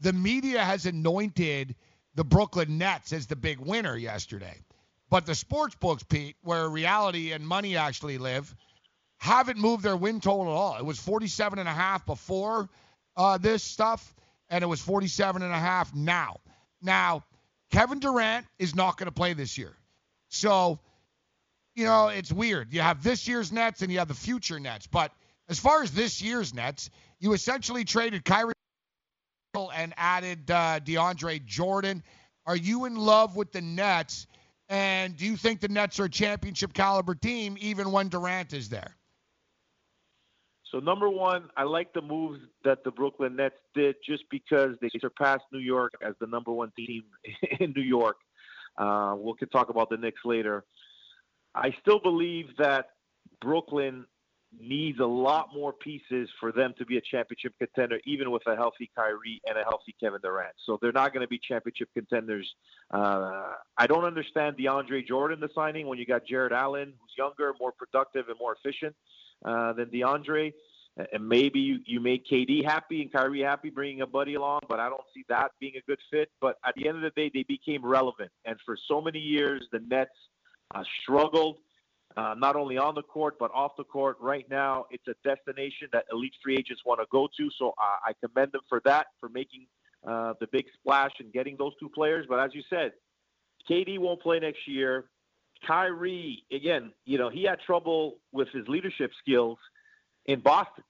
the 0.00 0.12
media 0.12 0.62
has 0.62 0.86
anointed 0.86 1.74
the 2.14 2.24
Brooklyn 2.24 2.78
Nets 2.78 3.12
as 3.12 3.26
the 3.26 3.36
big 3.36 3.58
winner 3.58 3.96
yesterday, 3.96 4.60
but 5.10 5.26
the 5.26 5.34
sports 5.34 5.74
books, 5.74 6.02
Pete, 6.02 6.36
where 6.42 6.68
reality 6.68 7.32
and 7.32 7.46
money 7.46 7.76
actually 7.76 8.18
live, 8.18 8.54
haven't 9.18 9.58
moved 9.58 9.82
their 9.82 9.96
win 9.96 10.20
total 10.20 10.52
at 10.52 10.56
all. 10.56 10.76
It 10.76 10.84
was 10.84 10.98
47 10.98 11.58
and 11.58 11.68
a 11.68 11.72
half 11.72 12.04
before 12.06 12.68
uh, 13.16 13.38
this 13.38 13.62
stuff 13.62 14.14
and 14.48 14.62
it 14.62 14.66
was 14.66 14.80
47 14.80 15.42
and 15.42 15.52
a 15.52 15.58
half 15.58 15.94
now. 15.94 16.40
Now, 16.82 17.24
Kevin 17.70 17.98
Durant 17.98 18.46
is 18.58 18.74
not 18.74 18.98
going 18.98 19.06
to 19.06 19.12
play 19.12 19.32
this 19.32 19.56
year. 19.58 19.74
So, 20.28 20.78
you 21.74 21.84
know, 21.84 22.08
it's 22.08 22.32
weird. 22.32 22.72
You 22.72 22.80
have 22.80 23.02
this 23.02 23.26
year's 23.26 23.50
Nets 23.50 23.82
and 23.82 23.90
you 23.90 23.98
have 23.98 24.08
the 24.08 24.14
future 24.14 24.60
Nets. 24.60 24.86
But 24.86 25.12
as 25.48 25.58
far 25.58 25.82
as 25.82 25.92
this 25.92 26.22
year's 26.22 26.54
Nets, 26.54 26.90
you 27.18 27.32
essentially 27.32 27.84
traded 27.84 28.24
Kyrie 28.24 28.52
and 29.74 29.94
added 29.96 30.50
uh, 30.50 30.80
DeAndre 30.80 31.44
Jordan. 31.44 32.02
Are 32.46 32.56
you 32.56 32.84
in 32.84 32.96
love 32.96 33.36
with 33.36 33.52
the 33.52 33.60
Nets? 33.60 34.26
And 34.68 35.16
do 35.16 35.26
you 35.26 35.36
think 35.36 35.60
the 35.60 35.68
Nets 35.68 36.00
are 36.00 36.04
a 36.04 36.10
championship 36.10 36.72
caliber 36.72 37.14
team 37.14 37.56
even 37.60 37.92
when 37.92 38.08
Durant 38.08 38.52
is 38.52 38.68
there? 38.68 38.94
So 40.74 40.80
number 40.80 41.08
one, 41.08 41.50
I 41.56 41.62
like 41.62 41.92
the 41.92 42.02
moves 42.02 42.40
that 42.64 42.82
the 42.82 42.90
Brooklyn 42.90 43.36
Nets 43.36 43.54
did 43.76 43.94
just 44.04 44.24
because 44.28 44.70
they 44.82 44.88
surpassed 45.00 45.44
New 45.52 45.60
York 45.60 45.92
as 46.04 46.14
the 46.20 46.26
number 46.26 46.52
one 46.52 46.72
team 46.76 47.04
in 47.60 47.72
New 47.76 47.82
York. 47.82 48.16
Uh, 48.76 49.14
we 49.16 49.34
can 49.38 49.48
talk 49.50 49.68
about 49.68 49.88
the 49.88 49.96
Knicks 49.96 50.22
later. 50.24 50.64
I 51.54 51.72
still 51.80 52.00
believe 52.00 52.46
that 52.58 52.86
Brooklyn 53.40 54.04
needs 54.58 54.98
a 54.98 55.06
lot 55.06 55.50
more 55.54 55.72
pieces 55.72 56.28
for 56.40 56.50
them 56.50 56.74
to 56.78 56.84
be 56.84 56.96
a 56.96 57.00
championship 57.00 57.52
contender, 57.56 58.00
even 58.04 58.32
with 58.32 58.42
a 58.48 58.56
healthy 58.56 58.90
Kyrie 58.96 59.40
and 59.46 59.56
a 59.56 59.62
healthy 59.62 59.94
Kevin 60.00 60.18
Durant. 60.24 60.54
So 60.66 60.76
they're 60.82 60.90
not 60.90 61.12
going 61.12 61.22
to 61.22 61.28
be 61.28 61.38
championship 61.38 61.88
contenders. 61.94 62.52
Uh, 62.92 63.52
I 63.78 63.86
don't 63.86 64.04
understand 64.04 64.56
DeAndre 64.56 65.06
Jordan, 65.06 65.38
the 65.38 65.50
signing, 65.54 65.86
when 65.86 66.00
you 66.00 66.06
got 66.06 66.26
Jarrett 66.26 66.52
Allen, 66.52 66.94
who's 67.00 67.14
younger, 67.16 67.54
more 67.60 67.70
productive, 67.70 68.28
and 68.28 68.36
more 68.40 68.56
efficient 68.60 68.96
uh, 69.44 69.72
than 69.74 69.86
DeAndre. 69.86 70.52
And 71.12 71.28
maybe 71.28 71.58
you, 71.58 71.80
you 71.86 71.98
make 71.98 72.24
KD 72.24 72.64
happy 72.64 73.02
and 73.02 73.12
Kyrie 73.12 73.40
happy 73.40 73.68
bringing 73.68 74.02
a 74.02 74.06
buddy 74.06 74.34
along, 74.34 74.60
but 74.68 74.78
I 74.78 74.88
don't 74.88 75.02
see 75.12 75.24
that 75.28 75.50
being 75.58 75.74
a 75.76 75.82
good 75.88 75.98
fit. 76.08 76.30
But 76.40 76.56
at 76.64 76.74
the 76.76 76.86
end 76.86 76.96
of 76.96 77.02
the 77.02 77.10
day, 77.10 77.30
they 77.34 77.42
became 77.42 77.84
relevant. 77.84 78.30
And 78.44 78.56
for 78.64 78.76
so 78.88 79.00
many 79.00 79.18
years, 79.18 79.66
the 79.72 79.80
Nets 79.80 80.12
uh, 80.72 80.84
struggled, 81.02 81.58
uh, 82.16 82.36
not 82.38 82.54
only 82.54 82.78
on 82.78 82.94
the 82.94 83.02
court, 83.02 83.34
but 83.40 83.50
off 83.52 83.72
the 83.76 83.82
court. 83.82 84.18
Right 84.20 84.46
now, 84.48 84.86
it's 84.90 85.06
a 85.08 85.14
destination 85.28 85.88
that 85.92 86.04
elite 86.12 86.34
free 86.40 86.56
agents 86.56 86.82
want 86.86 87.00
to 87.00 87.06
go 87.10 87.28
to. 87.38 87.50
So 87.58 87.74
I, 87.76 88.10
I 88.10 88.12
commend 88.24 88.52
them 88.52 88.62
for 88.68 88.80
that, 88.84 89.06
for 89.18 89.28
making 89.28 89.66
uh, 90.06 90.34
the 90.38 90.46
big 90.52 90.66
splash 90.78 91.12
and 91.18 91.32
getting 91.32 91.56
those 91.58 91.72
two 91.80 91.88
players. 91.88 92.24
But 92.28 92.38
as 92.38 92.50
you 92.54 92.62
said, 92.70 92.92
KD 93.68 93.98
won't 93.98 94.22
play 94.22 94.38
next 94.38 94.68
year. 94.68 95.06
Kyrie, 95.66 96.44
again, 96.52 96.92
you 97.04 97.18
know, 97.18 97.28
he 97.28 97.44
had 97.44 97.60
trouble 97.60 98.18
with 98.32 98.48
his 98.48 98.66
leadership 98.68 99.10
skills 99.20 99.58
in 100.26 100.40
Boston. 100.40 100.84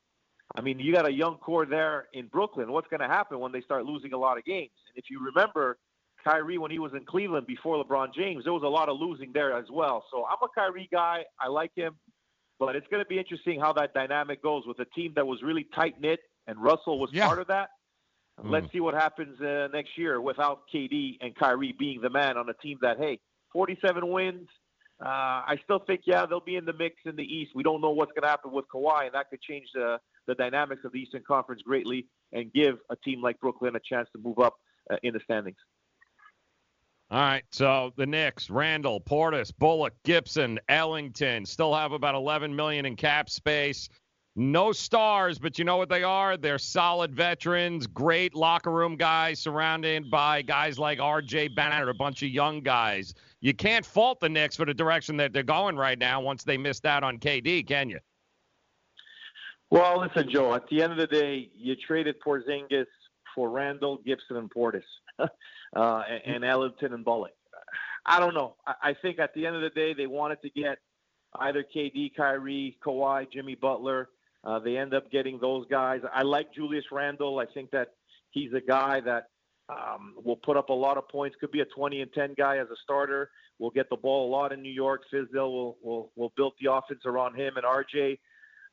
I 0.55 0.61
mean, 0.61 0.79
you 0.79 0.93
got 0.93 1.07
a 1.07 1.13
young 1.13 1.37
core 1.39 1.67
there 1.67 2.07
in 2.13 2.27
Brooklyn. 2.27 2.71
What's 2.71 2.89
going 2.89 3.01
to 3.01 3.09
happen 3.09 3.41
when 3.41 3.53
they 3.53 3.61
start 3.63 3.85
losing 3.85 4.13
a 4.13 4.19
lot 4.19 4.39
of 4.39 4.45
games? 4.45 4.71
And 4.89 4.97
if 4.97 5.11
you 5.11 5.25
remember, 5.25 5.79
Kyrie, 6.25 6.59
when 6.59 6.71
he 6.71 6.79
was 6.79 6.93
in 6.95 7.05
Cleveland 7.05 7.47
before 7.47 7.83
LeBron 7.83 8.15
James, 8.15 8.45
there 8.45 8.53
was 8.53 8.63
a 8.63 8.69
lot 8.69 8.89
of 8.89 8.99
losing 8.99 9.33
there 9.33 9.57
as 9.57 9.67
well. 9.71 10.05
So 10.11 10.25
I'm 10.25 10.39
a 10.43 10.49
Kyrie 10.55 10.89
guy. 10.93 11.25
I 11.41 11.49
like 11.49 11.73
him. 11.75 11.97
But 12.59 12.77
it's 12.77 12.87
going 12.89 13.03
to 13.03 13.09
be 13.09 13.19
interesting 13.19 13.61
how 13.61 13.73
that 13.75 13.95
dynamic 13.95 14.43
goes 14.43 14.65
with 14.67 14.79
a 14.79 14.85
team 14.85 15.13
that 15.17 15.27
was 15.27 15.43
really 15.43 15.67
tight 15.75 16.01
knit, 16.01 16.21
and 16.47 16.63
Russell 16.63 17.01
was 17.01 17.11
yeah. 17.13 17.27
part 17.27 17.41
of 17.41 17.49
that. 17.49 17.71
Mm. 18.41 18.51
Let's 18.51 18.73
see 18.73 18.81
what 18.81 18.95
happens 18.95 19.41
uh, 19.41 19.69
next 19.73 19.99
year 19.99 20.21
without 20.21 20.63
KD 20.73 21.19
and 21.21 21.35
Kyrie 21.35 21.75
being 21.79 22.01
the 22.01 22.11
man 22.11 22.37
on 22.37 22.49
a 22.49 22.55
team 22.55 22.79
that, 22.81 22.99
hey, 22.99 23.19
47 23.55 24.07
wins, 24.07 24.49
uh, 25.01 25.09
I 25.09 25.57
still 25.65 25.79
think, 25.79 26.03
yeah, 26.05 26.27
they'll 26.27 26.41
be 26.41 26.57
in 26.57 26.67
the 26.67 26.75
mix 26.75 26.97
in 27.07 27.17
the 27.17 27.23
East. 27.23 27.53
We 27.55 27.63
don't 27.63 27.81
know 27.81 27.91
what's 27.91 28.13
going 28.13 28.23
to 28.23 28.29
happen 28.29 28.53
with 28.53 28.67
Kawhi, 28.69 29.07
and 29.07 29.15
that 29.15 29.31
could 29.31 29.41
change 29.41 29.69
the, 29.73 29.99
the 30.27 30.35
dynamics 30.35 30.83
of 30.85 30.93
the 30.93 30.99
Eastern 30.99 31.23
Conference 31.27 31.63
greatly 31.63 32.07
and 32.33 32.53
give 32.53 32.77
a 32.91 32.97
team 32.97 33.23
like 33.23 33.41
Brooklyn 33.41 33.75
a 33.77 33.81
chance 33.81 34.09
to 34.13 34.23
move 34.23 34.39
up 34.39 34.55
uh, 34.91 34.97
in 35.03 35.15
the 35.15 35.21
standings. 35.25 35.57
All 37.11 37.21
right, 37.21 37.45
so 37.51 37.93
the 37.97 38.07
Knicks, 38.07 38.51
Randle, 38.51 39.01
Portis, 39.01 39.53
Bullock, 39.57 39.95
Gibson, 40.05 40.59
Ellington 40.69 41.45
still 41.45 41.75
have 41.75 41.93
about 41.93 42.15
11 42.15 42.55
million 42.55 42.87
in 42.87 42.97
cap 42.97 43.29
space. 43.29 43.89
No 44.37 44.73
stars, 44.73 45.39
but 45.39 45.61
you 45.61 45.65
know 45.65 45.77
what 45.77 45.89
they 45.89 46.03
are? 46.03 46.37
They're 46.37 46.59
solid 46.59 47.15
veterans, 47.15 47.87
great 47.87 48.35
locker 48.35 48.73
room 48.73 48.97
guys 48.97 49.39
surrounded 49.39 50.11
by 50.11 50.43
guys 50.43 50.77
like 50.77 50.99
R.J. 50.99 51.49
Barrett, 51.49 51.89
a 51.89 51.95
bunch 51.95 52.25
of 52.25 52.31
young 52.31 52.61
guys. 52.61 53.15
You 53.41 53.55
can't 53.55 53.87
fault 53.87 54.19
the 54.19 54.29
Knicks 54.29 54.57
for 54.57 54.65
the 54.65 54.75
direction 54.75 55.17
that 55.19 55.33
they're 55.33 55.45
going 55.45 55.77
right 55.77 55.99
now 55.99 56.21
once 56.21 56.43
they 56.43 56.59
missed 56.59 56.85
out 56.85 57.05
on 57.05 57.19
KD, 57.19 57.65
can 57.65 57.89
you? 57.89 58.01
Well, 59.71 60.01
listen, 60.01 60.29
Joe. 60.29 60.53
At 60.53 60.67
the 60.69 60.83
end 60.83 60.93
of 60.93 60.99
the 60.99 61.07
day, 61.07 61.51
you 61.57 61.77
traded 61.77 62.17
Porzingis 62.21 62.87
for 63.37 63.51
Randle, 63.51 64.01
Gibson, 64.05 64.37
and 64.37 64.51
Portis, 64.51 64.83
uh, 65.19 65.29
and, 65.77 66.37
and 66.37 66.45
Ellington 66.45 66.93
and 66.93 67.05
Bullock. 67.05 67.35
I 68.05 68.19
don't 68.19 68.35
know. 68.35 68.57
I, 68.67 68.75
I 68.83 68.95
think 69.01 69.21
at 69.21 69.33
the 69.35 69.47
end 69.47 69.55
of 69.55 69.63
the 69.63 69.71
day, 69.71 69.95
they 69.95 70.09
wanted 70.09 70.43
to 70.43 70.51
get 70.51 70.79
either 71.37 71.65
KD, 71.65 72.17
Kyrie, 72.17 72.77
Kawhi, 72.85 73.31
Jimmy 73.33 73.55
Butler 73.55 74.09
uh, 74.45 74.59
they 74.59 74.77
end 74.77 74.95
up 74.95 75.11
getting 75.11 75.39
those 75.41 75.67
guys. 75.71 76.01
I 76.13 76.23
like 76.23 76.53
Julius 76.55 76.85
Randle. 76.93 77.39
I 77.39 77.47
think 77.47 77.71
that 77.71 77.89
he's 78.31 78.53
a 78.53 78.61
guy 78.61 79.01
that 79.01 79.29
um, 79.69 80.15
will 80.23 80.37
put 80.37 80.57
up 80.57 80.69
a 80.69 80.75
lot 80.75 80.99
of 80.99 81.09
points. 81.09 81.37
Could 81.41 81.51
be 81.51 81.61
a 81.61 81.65
20 81.65 82.03
and 82.03 82.13
10 82.13 82.35
guy 82.37 82.59
as 82.59 82.69
a 82.69 82.77
starter. 82.83 83.31
We'll 83.59 83.71
get 83.71 83.89
the 83.89 83.97
ball 83.97 84.29
a 84.29 84.31
lot 84.31 84.53
in 84.53 84.61
New 84.61 84.73
York. 84.73 85.03
Fizdale 85.13 85.51
will 85.51 85.79
will 85.83 86.13
will 86.17 86.33
build 86.37 86.55
the 86.61 86.73
offense 86.73 87.01
around 87.07 87.37
him 87.37 87.57
and 87.57 87.65
RJ. 87.65 88.19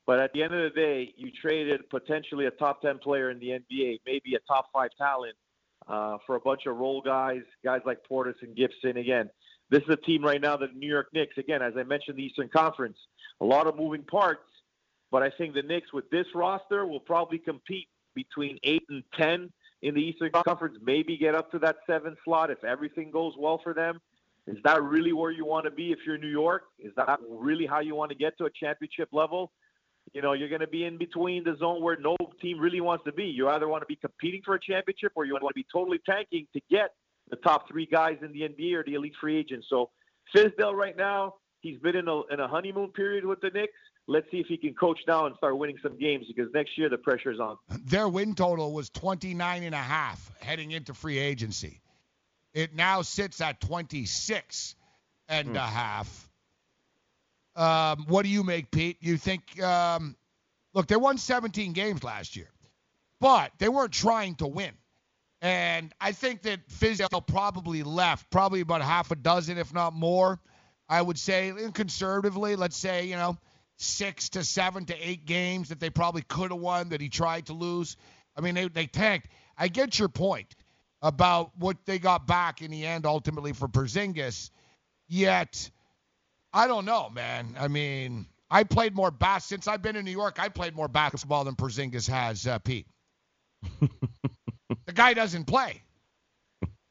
But 0.06 0.18
at 0.18 0.32
the 0.32 0.42
end 0.42 0.52
of 0.52 0.62
the 0.62 0.80
day, 0.80 1.14
you 1.16 1.30
traded 1.30 1.88
potentially 1.88 2.46
a 2.46 2.50
top 2.50 2.82
10 2.82 2.98
player 2.98 3.30
in 3.30 3.38
the 3.38 3.50
NBA, 3.50 4.00
maybe 4.04 4.34
a 4.34 4.40
top 4.52 4.66
five 4.72 4.90
talent, 4.98 5.36
uh, 5.86 6.18
for 6.26 6.34
a 6.34 6.40
bunch 6.40 6.66
of 6.66 6.76
role 6.76 7.00
guys, 7.00 7.42
guys 7.64 7.80
like 7.86 7.98
Portis 8.10 8.34
and 8.42 8.56
Gibson. 8.56 8.96
Again, 8.96 9.30
this 9.70 9.82
is 9.84 9.88
a 9.90 9.96
team 9.96 10.24
right 10.24 10.40
now, 10.40 10.56
that 10.56 10.72
the 10.72 10.78
New 10.78 10.88
York 10.88 11.08
Knicks. 11.12 11.38
Again, 11.38 11.62
as 11.62 11.74
I 11.78 11.84
mentioned, 11.84 12.18
the 12.18 12.24
Eastern 12.24 12.48
Conference, 12.48 12.96
a 13.40 13.44
lot 13.44 13.68
of 13.68 13.76
moving 13.76 14.02
parts. 14.02 14.42
But 15.12 15.22
I 15.22 15.30
think 15.30 15.54
the 15.54 15.62
Knicks 15.62 15.92
with 15.92 16.10
this 16.10 16.26
roster 16.34 16.86
will 16.86 16.98
probably 16.98 17.38
compete 17.38 17.86
between 18.14 18.58
eight 18.64 18.82
and 18.88 19.04
ten 19.14 19.50
in 19.82 19.94
the 19.94 20.00
Eastern 20.00 20.30
Conference, 20.32 20.78
maybe 20.82 21.16
get 21.16 21.34
up 21.34 21.50
to 21.50 21.58
that 21.58 21.76
seven 21.86 22.16
slot 22.24 22.50
if 22.50 22.64
everything 22.64 23.10
goes 23.10 23.34
well 23.38 23.60
for 23.62 23.74
them. 23.74 24.00
Is 24.46 24.56
that 24.64 24.82
really 24.82 25.12
where 25.12 25.30
you 25.30 25.44
want 25.44 25.66
to 25.66 25.70
be 25.70 25.92
if 25.92 25.98
you're 26.06 26.18
New 26.18 26.28
York? 26.28 26.62
Is 26.78 26.92
that 26.96 27.20
really 27.28 27.66
how 27.66 27.80
you 27.80 27.94
want 27.94 28.10
to 28.10 28.16
get 28.16 28.36
to 28.38 28.46
a 28.46 28.50
championship 28.50 29.08
level? 29.12 29.52
You 30.14 30.22
know, 30.22 30.32
you're 30.32 30.48
going 30.48 30.62
to 30.62 30.66
be 30.66 30.84
in 30.84 30.98
between 30.98 31.44
the 31.44 31.56
zone 31.58 31.82
where 31.82 31.96
no 31.96 32.16
team 32.40 32.58
really 32.58 32.80
wants 32.80 33.04
to 33.04 33.12
be. 33.12 33.24
You 33.24 33.48
either 33.50 33.68
want 33.68 33.82
to 33.82 33.86
be 33.86 33.96
competing 33.96 34.42
for 34.44 34.54
a 34.54 34.60
championship 34.60 35.12
or 35.14 35.24
you 35.24 35.34
want 35.34 35.44
to 35.48 35.54
be 35.54 35.66
totally 35.72 36.00
tanking 36.08 36.46
to 36.54 36.60
get 36.70 36.90
the 37.30 37.36
top 37.36 37.68
three 37.68 37.86
guys 37.86 38.18
in 38.22 38.32
the 38.32 38.40
NBA 38.40 38.74
or 38.74 38.84
the 38.84 38.94
elite 38.94 39.14
free 39.20 39.36
agents. 39.36 39.66
So 39.70 39.90
Fizdale 40.34 40.74
right 40.74 40.96
now, 40.96 41.34
he's 41.60 41.78
been 41.78 41.96
in 41.96 42.08
a, 42.08 42.22
in 42.32 42.40
a 42.40 42.48
honeymoon 42.48 42.88
period 42.88 43.24
with 43.24 43.40
the 43.40 43.50
Knicks. 43.50 43.72
Let's 44.08 44.30
see 44.30 44.38
if 44.38 44.46
he 44.46 44.56
can 44.56 44.74
coach 44.74 44.98
now 45.06 45.26
and 45.26 45.36
start 45.36 45.56
winning 45.56 45.78
some 45.82 45.96
games 45.98 46.26
because 46.26 46.52
next 46.52 46.76
year 46.76 46.88
the 46.88 46.98
pressure 46.98 47.30
is 47.30 47.40
on. 47.40 47.56
Their 47.84 48.08
win 48.08 48.34
total 48.34 48.72
was 48.72 48.90
29 48.90 49.62
and 49.62 49.74
a 49.74 49.78
half 49.78 50.32
heading 50.40 50.72
into 50.72 50.94
free 50.94 51.18
agency. 51.18 51.80
It 52.52 52.74
now 52.74 53.02
sits 53.02 53.40
at 53.40 53.60
26 53.60 54.74
and 55.28 55.48
Hmm. 55.48 55.56
a 55.56 55.60
half. 55.60 56.28
Um, 57.54 58.06
what 58.08 58.22
do 58.22 58.28
you 58.28 58.42
make, 58.42 58.70
Pete? 58.70 58.96
You 59.00 59.16
think? 59.16 59.60
Um, 59.62 60.16
look, 60.72 60.86
they 60.86 60.96
won 60.96 61.18
17 61.18 61.72
games 61.72 62.02
last 62.02 62.34
year, 62.34 62.50
but 63.20 63.52
they 63.58 63.68
weren't 63.68 63.92
trying 63.92 64.34
to 64.36 64.46
win. 64.46 64.72
And 65.42 65.92
I 66.00 66.12
think 66.12 66.42
that 66.42 66.66
Fizdale 66.68 67.26
probably 67.26 67.82
left 67.82 68.30
probably 68.30 68.60
about 68.60 68.80
half 68.80 69.10
a 69.10 69.16
dozen, 69.16 69.58
if 69.58 69.72
not 69.74 69.92
more. 69.92 70.40
I 70.88 71.00
would 71.02 71.18
say, 71.18 71.52
conservatively, 71.72 72.54
let's 72.54 72.76
say, 72.76 73.06
you 73.06 73.16
know, 73.16 73.36
six 73.82 74.28
to 74.30 74.44
seven 74.44 74.84
to 74.86 74.94
eight 75.08 75.26
games 75.26 75.68
that 75.68 75.80
they 75.80 75.90
probably 75.90 76.22
could 76.22 76.50
have 76.50 76.60
won 76.60 76.90
that 76.90 77.00
he 77.00 77.08
tried 77.08 77.46
to 77.46 77.52
lose. 77.52 77.96
I 78.36 78.40
mean, 78.40 78.54
they, 78.54 78.68
they 78.68 78.86
tanked. 78.86 79.28
I 79.58 79.68
get 79.68 79.98
your 79.98 80.08
point 80.08 80.54
about 81.02 81.50
what 81.58 81.76
they 81.84 81.98
got 81.98 82.26
back 82.26 82.62
in 82.62 82.70
the 82.70 82.86
end 82.86 83.06
ultimately 83.06 83.52
for 83.52 83.68
Porzingis. 83.68 84.50
Yet, 85.08 85.70
I 86.52 86.66
don't 86.66 86.84
know, 86.84 87.10
man. 87.10 87.56
I 87.58 87.68
mean, 87.68 88.26
I 88.50 88.64
played 88.64 88.94
more 88.94 89.10
bas 89.10 89.44
since 89.44 89.66
I've 89.66 89.82
been 89.82 89.96
in 89.96 90.04
New 90.04 90.10
York. 90.12 90.38
I 90.38 90.48
played 90.48 90.74
more 90.74 90.88
basketball 90.88 91.44
than 91.44 91.54
Porzingis 91.54 92.08
has, 92.08 92.46
uh, 92.46 92.58
Pete. 92.60 92.86
the 93.80 94.92
guy 94.92 95.14
doesn't 95.14 95.44
play. 95.44 95.82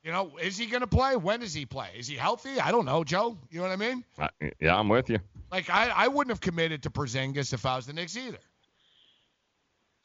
You 0.04 0.12
know, 0.12 0.32
is 0.42 0.58
he 0.58 0.66
going 0.66 0.82
to 0.82 0.88
play? 0.88 1.16
When 1.16 1.42
does 1.42 1.54
he 1.54 1.66
play? 1.66 1.90
Is 1.96 2.08
he 2.08 2.16
healthy? 2.16 2.60
I 2.60 2.72
don't 2.72 2.86
know, 2.86 3.04
Joe. 3.04 3.38
You 3.52 3.60
know 3.60 3.68
what 3.68 3.72
I 3.72 3.76
mean? 3.76 4.04
Uh, 4.18 4.30
yeah, 4.60 4.76
I'm 4.76 4.90
with 4.90 5.10
you. 5.12 5.20
Like, 5.52 5.70
I, 5.70 5.90
I 5.90 6.08
wouldn't 6.08 6.32
have 6.32 6.42
committed 6.42 6.84
to 6.84 6.90
Porzingis 6.90 7.54
if 7.54 7.66
I 7.66 7.76
was 7.76 7.86
the 7.86 7.94
Knicks 7.94 8.16
either. 8.16 8.38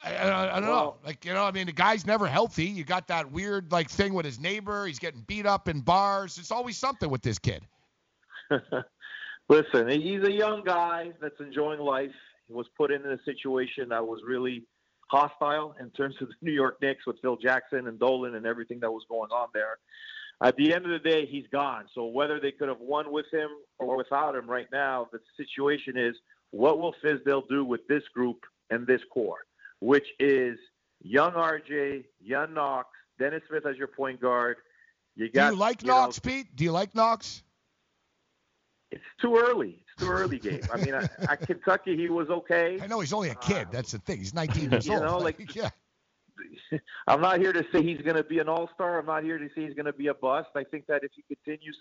I, 0.02 0.14
I, 0.14 0.56
I 0.56 0.60
don't 0.60 0.68
know. 0.68 0.96
Like, 1.04 1.24
you 1.24 1.32
know, 1.32 1.44
I 1.44 1.52
mean, 1.52 1.66
the 1.66 1.72
guy's 1.72 2.06
never 2.06 2.26
healthy. 2.26 2.66
You 2.66 2.84
got 2.84 3.08
that 3.08 3.30
weird, 3.30 3.70
like, 3.72 3.88
thing 3.88 4.12
with 4.12 4.26
his 4.26 4.40
neighbor. 4.40 4.86
He's 4.86 4.98
getting 4.98 5.22
beat 5.22 5.46
up 5.46 5.68
in 5.68 5.80
bars. 5.80 6.38
It's 6.38 6.50
always 6.50 6.76
something 6.76 7.08
with 7.08 7.22
this 7.22 7.38
kid. 7.38 7.62
Listen, 9.48 9.88
he's 9.88 10.22
a 10.24 10.32
young 10.32 10.62
guy 10.64 11.12
that's 11.20 11.38
enjoying 11.40 11.80
life. 11.80 12.10
He 12.48 12.52
was 12.52 12.66
put 12.76 12.90
in 12.90 13.02
a 13.06 13.18
situation 13.24 13.88
that 13.90 14.04
was 14.04 14.20
really 14.26 14.64
hostile 15.08 15.74
in 15.80 15.90
terms 15.90 16.16
of 16.20 16.28
the 16.28 16.34
New 16.42 16.52
York 16.52 16.78
Knicks 16.82 17.06
with 17.06 17.16
Phil 17.22 17.36
Jackson 17.36 17.86
and 17.86 17.98
Dolan 17.98 18.34
and 18.34 18.44
everything 18.44 18.80
that 18.80 18.90
was 18.90 19.04
going 19.08 19.30
on 19.30 19.48
there. 19.54 19.78
At 20.42 20.56
the 20.56 20.74
end 20.74 20.84
of 20.84 20.90
the 20.90 20.98
day, 20.98 21.24
he's 21.26 21.46
gone. 21.50 21.84
So 21.94 22.06
whether 22.06 22.38
they 22.38 22.52
could 22.52 22.68
have 22.68 22.80
won 22.80 23.10
with 23.10 23.26
him 23.32 23.48
or 23.78 23.96
without 23.96 24.34
him 24.36 24.48
right 24.48 24.66
now, 24.70 25.08
the 25.12 25.18
situation 25.36 25.96
is 25.96 26.14
what 26.50 26.78
will 26.78 26.94
Fizdale 27.02 27.48
do 27.48 27.64
with 27.64 27.80
this 27.88 28.02
group 28.14 28.38
and 28.70 28.86
this 28.86 29.00
core, 29.12 29.46
which 29.80 30.06
is 30.20 30.58
young 31.02 31.32
RJ, 31.32 32.04
young 32.20 32.52
Knox, 32.52 32.88
Dennis 33.18 33.42
Smith 33.48 33.64
as 33.66 33.76
your 33.76 33.88
point 33.88 34.20
guard. 34.20 34.56
You 35.14 35.30
got, 35.30 35.48
Do 35.48 35.54
you 35.54 35.60
like 35.60 35.82
you 35.82 35.88
know, 35.88 36.02
Knox, 36.02 36.18
Pete? 36.18 36.54
Do 36.54 36.64
you 36.64 36.72
like 36.72 36.94
Knox? 36.94 37.42
it's 38.90 39.02
too 39.20 39.36
early. 39.36 39.82
It's 39.96 40.04
too 40.04 40.10
early 40.12 40.38
game. 40.38 40.60
I 40.72 40.76
mean, 40.76 40.94
at, 40.94 41.40
Kentucky, 41.46 41.96
he 41.96 42.08
was 42.08 42.28
okay. 42.28 42.78
I 42.80 42.86
know 42.86 43.00
he's 43.00 43.12
only 43.12 43.30
a 43.30 43.34
kid. 43.34 43.66
Uh, 43.68 43.70
That's 43.72 43.92
the 43.92 43.98
thing. 43.98 44.18
He's 44.18 44.34
19 44.34 44.70
years 44.70 44.86
You 44.86 44.94
old. 44.94 45.02
know, 45.02 45.18
like- 45.18 45.54
yeah. 45.56 45.70
I'm 47.06 47.20
not 47.20 47.40
here 47.40 47.52
to 47.52 47.64
say 47.72 47.82
he's 47.82 48.00
going 48.00 48.16
to 48.16 48.24
be 48.24 48.38
an 48.38 48.48
all-star. 48.48 48.98
I'm 48.98 49.06
not 49.06 49.22
here 49.22 49.38
to 49.38 49.48
say 49.54 49.66
he's 49.66 49.74
going 49.74 49.86
to 49.86 49.92
be 49.92 50.08
a 50.08 50.14
bust. 50.14 50.48
I 50.54 50.64
think 50.64 50.86
that 50.86 51.02
if 51.02 51.10
he 51.14 51.22
continues 51.34 51.76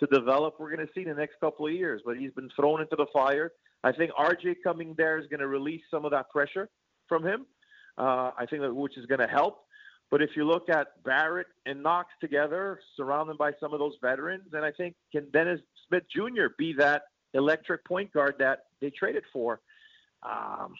to 0.00 0.06
develop, 0.06 0.56
we're 0.58 0.74
going 0.74 0.86
to 0.86 0.92
see 0.94 1.04
the 1.04 1.14
next 1.14 1.40
couple 1.40 1.66
of 1.66 1.72
years. 1.72 2.02
But 2.04 2.16
he's 2.16 2.32
been 2.32 2.50
thrown 2.56 2.80
into 2.80 2.96
the 2.96 3.06
fire. 3.12 3.52
I 3.84 3.92
think 3.92 4.12
RJ 4.12 4.56
coming 4.62 4.94
there 4.96 5.18
is 5.18 5.26
going 5.28 5.40
to 5.40 5.48
release 5.48 5.82
some 5.90 6.04
of 6.04 6.10
that 6.10 6.30
pressure 6.30 6.68
from 7.08 7.24
him. 7.24 7.46
Uh, 7.98 8.30
I 8.38 8.46
think 8.48 8.62
that 8.62 8.74
which 8.74 8.96
is 8.96 9.06
going 9.06 9.20
to 9.20 9.26
help. 9.26 9.64
But 10.10 10.22
if 10.22 10.30
you 10.34 10.44
look 10.44 10.68
at 10.68 11.02
Barrett 11.04 11.46
and 11.66 11.82
Knox 11.82 12.08
together, 12.20 12.80
surrounded 12.96 13.38
by 13.38 13.52
some 13.60 13.72
of 13.72 13.78
those 13.78 13.94
veterans, 14.02 14.48
and 14.52 14.64
I 14.64 14.72
think 14.72 14.94
can 15.12 15.30
Dennis 15.30 15.60
Smith 15.88 16.02
Jr. 16.14 16.46
be 16.58 16.74
that 16.78 17.02
electric 17.32 17.84
point 17.84 18.12
guard 18.12 18.34
that 18.40 18.64
they 18.80 18.90
traded 18.90 19.22
for? 19.32 19.60
Um, 20.22 20.74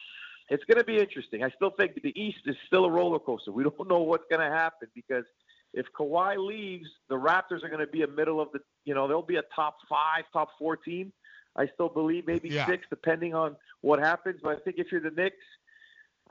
it's 0.51 0.64
going 0.64 0.78
to 0.78 0.85
be 0.85 0.98
interesting. 0.98 1.43
I 1.44 1.51
still 1.51 1.70
think 1.70 2.02
the 2.02 2.12
East 2.20 2.40
is 2.47 2.56
still 2.66 2.85
a 2.85 2.90
roller 2.90 3.18
coaster. 3.20 3.52
We 3.52 3.62
don't 3.62 3.89
know 3.89 4.01
what's 4.01 4.24
going 4.28 4.40
to 4.40 4.55
happen 4.55 4.89
because 4.94 5.24
if 5.72 5.86
Kawhi 5.98 6.36
leaves, 6.36 6.89
the 7.09 7.14
Raptors 7.14 7.62
are 7.64 7.68
going 7.68 7.81
to 7.81 7.86
be 7.86 8.02
a 8.02 8.09
middle 8.09 8.40
of 8.40 8.48
the, 8.52 8.59
you 8.85 8.94
know, 8.94 9.06
they'll 9.06 9.22
be 9.22 9.36
a 9.36 9.43
top 9.55 9.77
five, 9.89 10.24
top 10.32 10.48
four 10.59 10.77
team. 10.77 11.12
I 11.56 11.68
still 11.74 11.89
believe 11.89 12.27
maybe 12.27 12.48
Yeah. 12.48 12.66
six, 12.66 12.85
depending 12.90 13.35
on 13.35 13.56
what 13.81 14.01
happens. 14.01 14.40
But 14.43 14.56
I 14.56 14.60
think 14.60 14.78
if 14.78 14.90
you're 14.90 15.01
the 15.01 15.10
Knicks, 15.10 15.36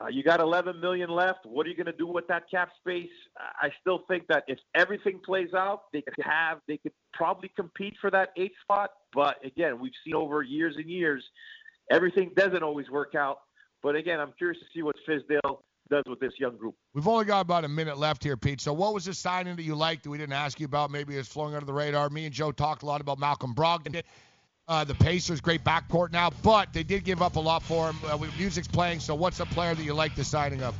uh, 0.01 0.07
you 0.07 0.23
got 0.23 0.39
11 0.39 0.79
million 0.79 1.09
left. 1.09 1.45
What 1.45 1.65
are 1.65 1.69
you 1.69 1.75
going 1.75 1.85
to 1.87 1.91
do 1.91 2.07
with 2.07 2.25
that 2.27 2.49
cap 2.49 2.69
space? 2.79 3.09
I 3.37 3.67
I 3.67 3.73
still 3.81 4.03
think 4.07 4.27
that 4.27 4.45
if 4.47 4.57
everything 4.73 5.19
plays 5.25 5.53
out, 5.53 5.91
they 5.91 6.01
could 6.01 6.23
have, 6.23 6.59
they 6.67 6.77
could 6.77 6.93
probably 7.13 7.49
compete 7.55 7.95
for 7.99 8.09
that 8.11 8.29
eighth 8.37 8.55
spot. 8.61 8.91
But 9.13 9.43
again, 9.45 9.79
we've 9.79 9.91
seen 10.05 10.15
over 10.15 10.41
years 10.41 10.75
and 10.77 10.85
years, 10.89 11.23
everything 11.91 12.31
doesn't 12.35 12.63
always 12.63 12.89
work 12.89 13.13
out. 13.15 13.39
But 13.81 13.95
again, 13.95 14.19
I'm 14.19 14.33
curious 14.37 14.59
to 14.59 14.65
see 14.73 14.83
what 14.83 14.95
Fizdale 15.07 15.59
does 15.89 16.03
with 16.07 16.19
this 16.19 16.33
young 16.37 16.57
group. 16.57 16.75
We've 16.93 17.07
only 17.07 17.25
got 17.25 17.41
about 17.41 17.65
a 17.65 17.67
minute 17.67 17.97
left 17.97 18.23
here, 18.23 18.37
Pete. 18.37 18.61
So, 18.61 18.73
what 18.73 18.93
was 18.93 19.05
the 19.05 19.13
signing 19.13 19.55
that 19.55 19.63
you 19.63 19.75
liked 19.75 20.03
that 20.03 20.09
we 20.09 20.17
didn't 20.17 20.33
ask 20.33 20.59
you 20.59 20.65
about? 20.65 20.91
Maybe 20.91 21.15
it's 21.15 21.27
flowing 21.27 21.55
under 21.55 21.65
the 21.65 21.73
radar. 21.73 22.09
Me 22.09 22.25
and 22.25 22.33
Joe 22.33 22.51
talked 22.51 22.83
a 22.83 22.85
lot 22.85 23.01
about 23.01 23.19
Malcolm 23.19 23.53
Brogdon. 23.55 24.03
Uh, 24.67 24.83
the 24.83 24.93
Pacers, 24.93 25.41
great 25.41 25.63
backcourt 25.63 26.11
now, 26.11 26.29
but 26.43 26.71
they 26.73 26.83
did 26.83 27.03
give 27.03 27.23
up 27.23 27.37
a 27.37 27.39
lot 27.39 27.63
for 27.63 27.89
him. 27.89 27.97
Uh, 28.05 28.19
music's 28.37 28.67
playing, 28.67 28.99
so 28.99 29.15
what's 29.15 29.39
a 29.39 29.45
player 29.47 29.73
that 29.73 29.83
you 29.83 29.95
like 29.95 30.15
the 30.15 30.23
signing 30.23 30.61
of? 30.61 30.75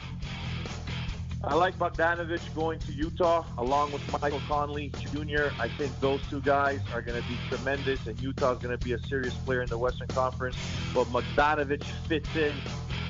I 1.42 1.56
like 1.56 1.80
Bogdanovich 1.80 2.54
going 2.54 2.80
to 2.80 2.92
Utah 2.92 3.46
along 3.58 3.94
with 3.94 4.22
Michael 4.22 4.42
Conley 4.48 4.92
Jr. 5.00 5.48
I 5.58 5.70
think 5.70 5.98
those 6.02 6.22
two 6.30 6.42
guys 6.42 6.82
are 6.94 7.02
going 7.02 7.22
to 7.22 7.28
be 7.30 7.38
tremendous, 7.48 8.06
and 8.08 8.20
Utah 8.20 8.54
is 8.54 8.60
going 8.60 8.78
to 8.78 8.86
be 8.86 8.92
a 8.92 9.00
serious 9.00 9.34
player 9.34 9.62
in 9.62 9.70
the 9.70 9.78
Western 9.78 10.10
Conference. 10.10 10.58
But 10.94 11.08
Bogdanovich 11.08 11.86
fits 12.08 12.36
in 12.36 12.54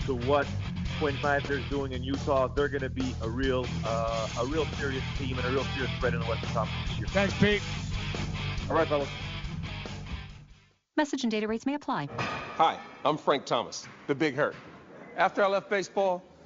to 0.06 0.16
what 0.28 0.46
Quin 1.00 1.18
Snyder 1.18 1.58
is 1.58 1.66
doing 1.70 1.94
in 1.94 2.04
Utah. 2.04 2.48
They're 2.48 2.68
going 2.68 2.84
to 2.84 2.90
be 2.90 3.16
a 3.24 3.30
real, 3.30 3.66
uh, 3.84 4.30
a 4.40 4.46
real 4.46 4.66
serious 4.78 5.04
team 5.18 5.36
and 5.40 5.48
a 5.48 5.52
real 5.52 5.64
serious 5.76 5.92
threat 6.00 6.14
in 6.14 6.20
the 6.20 6.26
Western 6.28 6.50
Conference 6.50 6.90
this 6.90 7.00
year. 7.00 7.08
Thanks, 7.08 7.34
Pete. 7.40 7.64
All 8.70 8.76
right, 8.76 8.88
fellas. 8.88 9.10
Message 10.96 11.24
and 11.24 11.32
data 11.32 11.48
rates 11.48 11.66
may 11.66 11.74
apply. 11.74 12.10
Hi, 12.58 12.78
I'm 13.04 13.18
Frank 13.18 13.46
Thomas, 13.46 13.88
the 14.06 14.14
Big 14.14 14.36
Hurt. 14.36 14.56
After 15.18 15.44
I 15.44 15.48
left 15.48 15.70
baseball, 15.70 16.24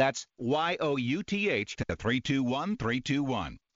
That's 0.00 0.26
Y-O-U-T-H 0.38 1.76
to 1.76 1.84
321321. 1.94 3.58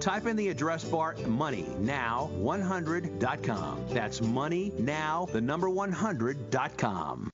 Type 0.00 0.26
in 0.26 0.36
the 0.36 0.48
address 0.48 0.84
bar 0.84 1.14
moneynow100.com. 1.14 3.86
That's 3.90 4.20
moneynow, 4.20 5.32
the 5.32 5.40
number 5.40 5.68
100.com. 5.68 7.30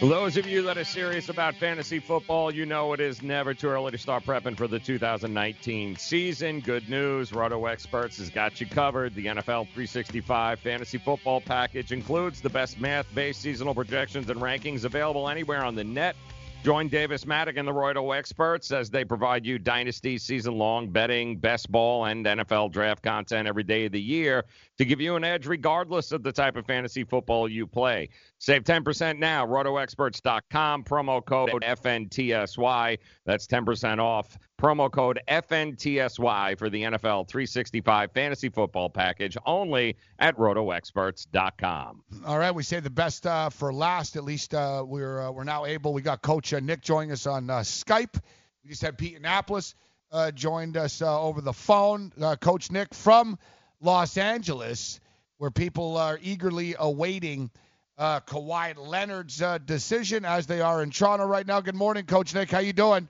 Those 0.00 0.36
of 0.36 0.46
you 0.46 0.60
that 0.62 0.76
are 0.76 0.84
serious 0.84 1.30
about 1.30 1.54
fantasy 1.54 1.98
football, 1.98 2.52
you 2.52 2.66
know 2.66 2.92
it 2.92 3.00
is 3.00 3.22
never 3.22 3.54
too 3.54 3.68
early 3.68 3.92
to 3.92 3.96
start 3.96 4.24
prepping 4.24 4.54
for 4.54 4.68
the 4.68 4.78
2019 4.78 5.96
season. 5.96 6.60
Good 6.60 6.90
news, 6.90 7.32
Roto 7.32 7.64
Experts 7.64 8.18
has 8.18 8.28
got 8.28 8.60
you 8.60 8.66
covered. 8.66 9.14
The 9.14 9.26
NFL 9.26 9.68
365 9.68 10.60
fantasy 10.60 10.98
football 10.98 11.40
package 11.40 11.92
includes 11.92 12.42
the 12.42 12.50
best 12.50 12.78
math-based 12.78 13.40
seasonal 13.40 13.74
projections 13.74 14.28
and 14.28 14.40
rankings 14.40 14.84
available 14.84 15.28
anywhere 15.28 15.64
on 15.64 15.74
the 15.74 15.84
net. 15.84 16.16
Join 16.64 16.88
Davis 16.88 17.26
Mattek 17.26 17.58
and 17.58 17.68
the 17.68 17.74
Roto 17.74 18.12
experts 18.12 18.72
as 18.72 18.88
they 18.88 19.04
provide 19.04 19.44
you 19.44 19.58
dynasty 19.58 20.16
season 20.16 20.56
long 20.56 20.88
betting, 20.88 21.36
best 21.36 21.70
ball, 21.70 22.06
and 22.06 22.24
NFL 22.24 22.72
draft 22.72 23.02
content 23.02 23.46
every 23.46 23.64
day 23.64 23.84
of 23.84 23.92
the 23.92 24.00
year 24.00 24.46
to 24.78 24.86
give 24.86 24.98
you 24.98 25.14
an 25.14 25.24
edge 25.24 25.46
regardless 25.46 26.10
of 26.10 26.22
the 26.22 26.32
type 26.32 26.56
of 26.56 26.64
fantasy 26.64 27.04
football 27.04 27.50
you 27.50 27.66
play. 27.66 28.08
Save 28.38 28.64
10% 28.64 29.18
now, 29.18 29.46
rotoexperts.com, 29.46 30.84
promo 30.84 31.22
code 31.22 31.50
FNTSY. 31.50 32.98
That's 33.26 33.46
10% 33.46 33.98
off. 33.98 34.38
Promo 34.58 34.90
code 34.90 35.20
FNTSY 35.28 36.56
for 36.58 36.70
the 36.70 36.82
NFL 36.82 37.28
365 37.28 38.12
fantasy 38.12 38.48
football 38.48 38.88
package 38.88 39.36
only 39.44 39.96
at 40.18 40.36
rotoexperts.com. 40.36 42.02
All 42.24 42.38
right, 42.38 42.54
we 42.54 42.62
say 42.62 42.80
the 42.80 42.88
best 42.90 43.26
uh, 43.26 43.50
for 43.50 43.72
last. 43.72 44.16
At 44.16 44.24
least 44.24 44.54
uh, 44.54 44.84
we're 44.86 45.20
uh, 45.20 45.30
we're 45.32 45.44
now 45.44 45.66
able. 45.66 45.92
We 45.92 46.02
got 46.02 46.22
Coach 46.22 46.52
uh, 46.54 46.60
Nick 46.60 46.82
joining 46.82 47.10
us 47.10 47.26
on 47.26 47.50
uh, 47.50 47.60
Skype. 47.60 48.14
We 48.62 48.70
just 48.70 48.82
had 48.82 48.96
Pete 48.96 49.16
Annapolis 49.16 49.74
uh, 50.12 50.30
joined 50.30 50.76
us 50.76 51.02
over 51.02 51.40
the 51.40 51.52
phone. 51.52 52.12
Coach 52.40 52.70
Nick 52.70 52.94
from 52.94 53.38
Los 53.80 54.16
Angeles, 54.16 55.00
where 55.38 55.50
people 55.50 55.96
are 55.96 56.18
eagerly 56.22 56.76
awaiting 56.78 57.50
uh, 57.98 58.20
Kawhi 58.20 58.76
Leonard's 58.76 59.42
decision 59.66 60.24
as 60.24 60.46
they 60.46 60.60
are 60.60 60.82
in 60.82 60.90
Toronto 60.90 61.26
right 61.26 61.46
now. 61.46 61.60
Good 61.60 61.74
morning, 61.74 62.06
Coach 62.06 62.32
Nick. 62.34 62.50
How 62.50 62.60
you 62.60 62.72
doing? 62.72 63.08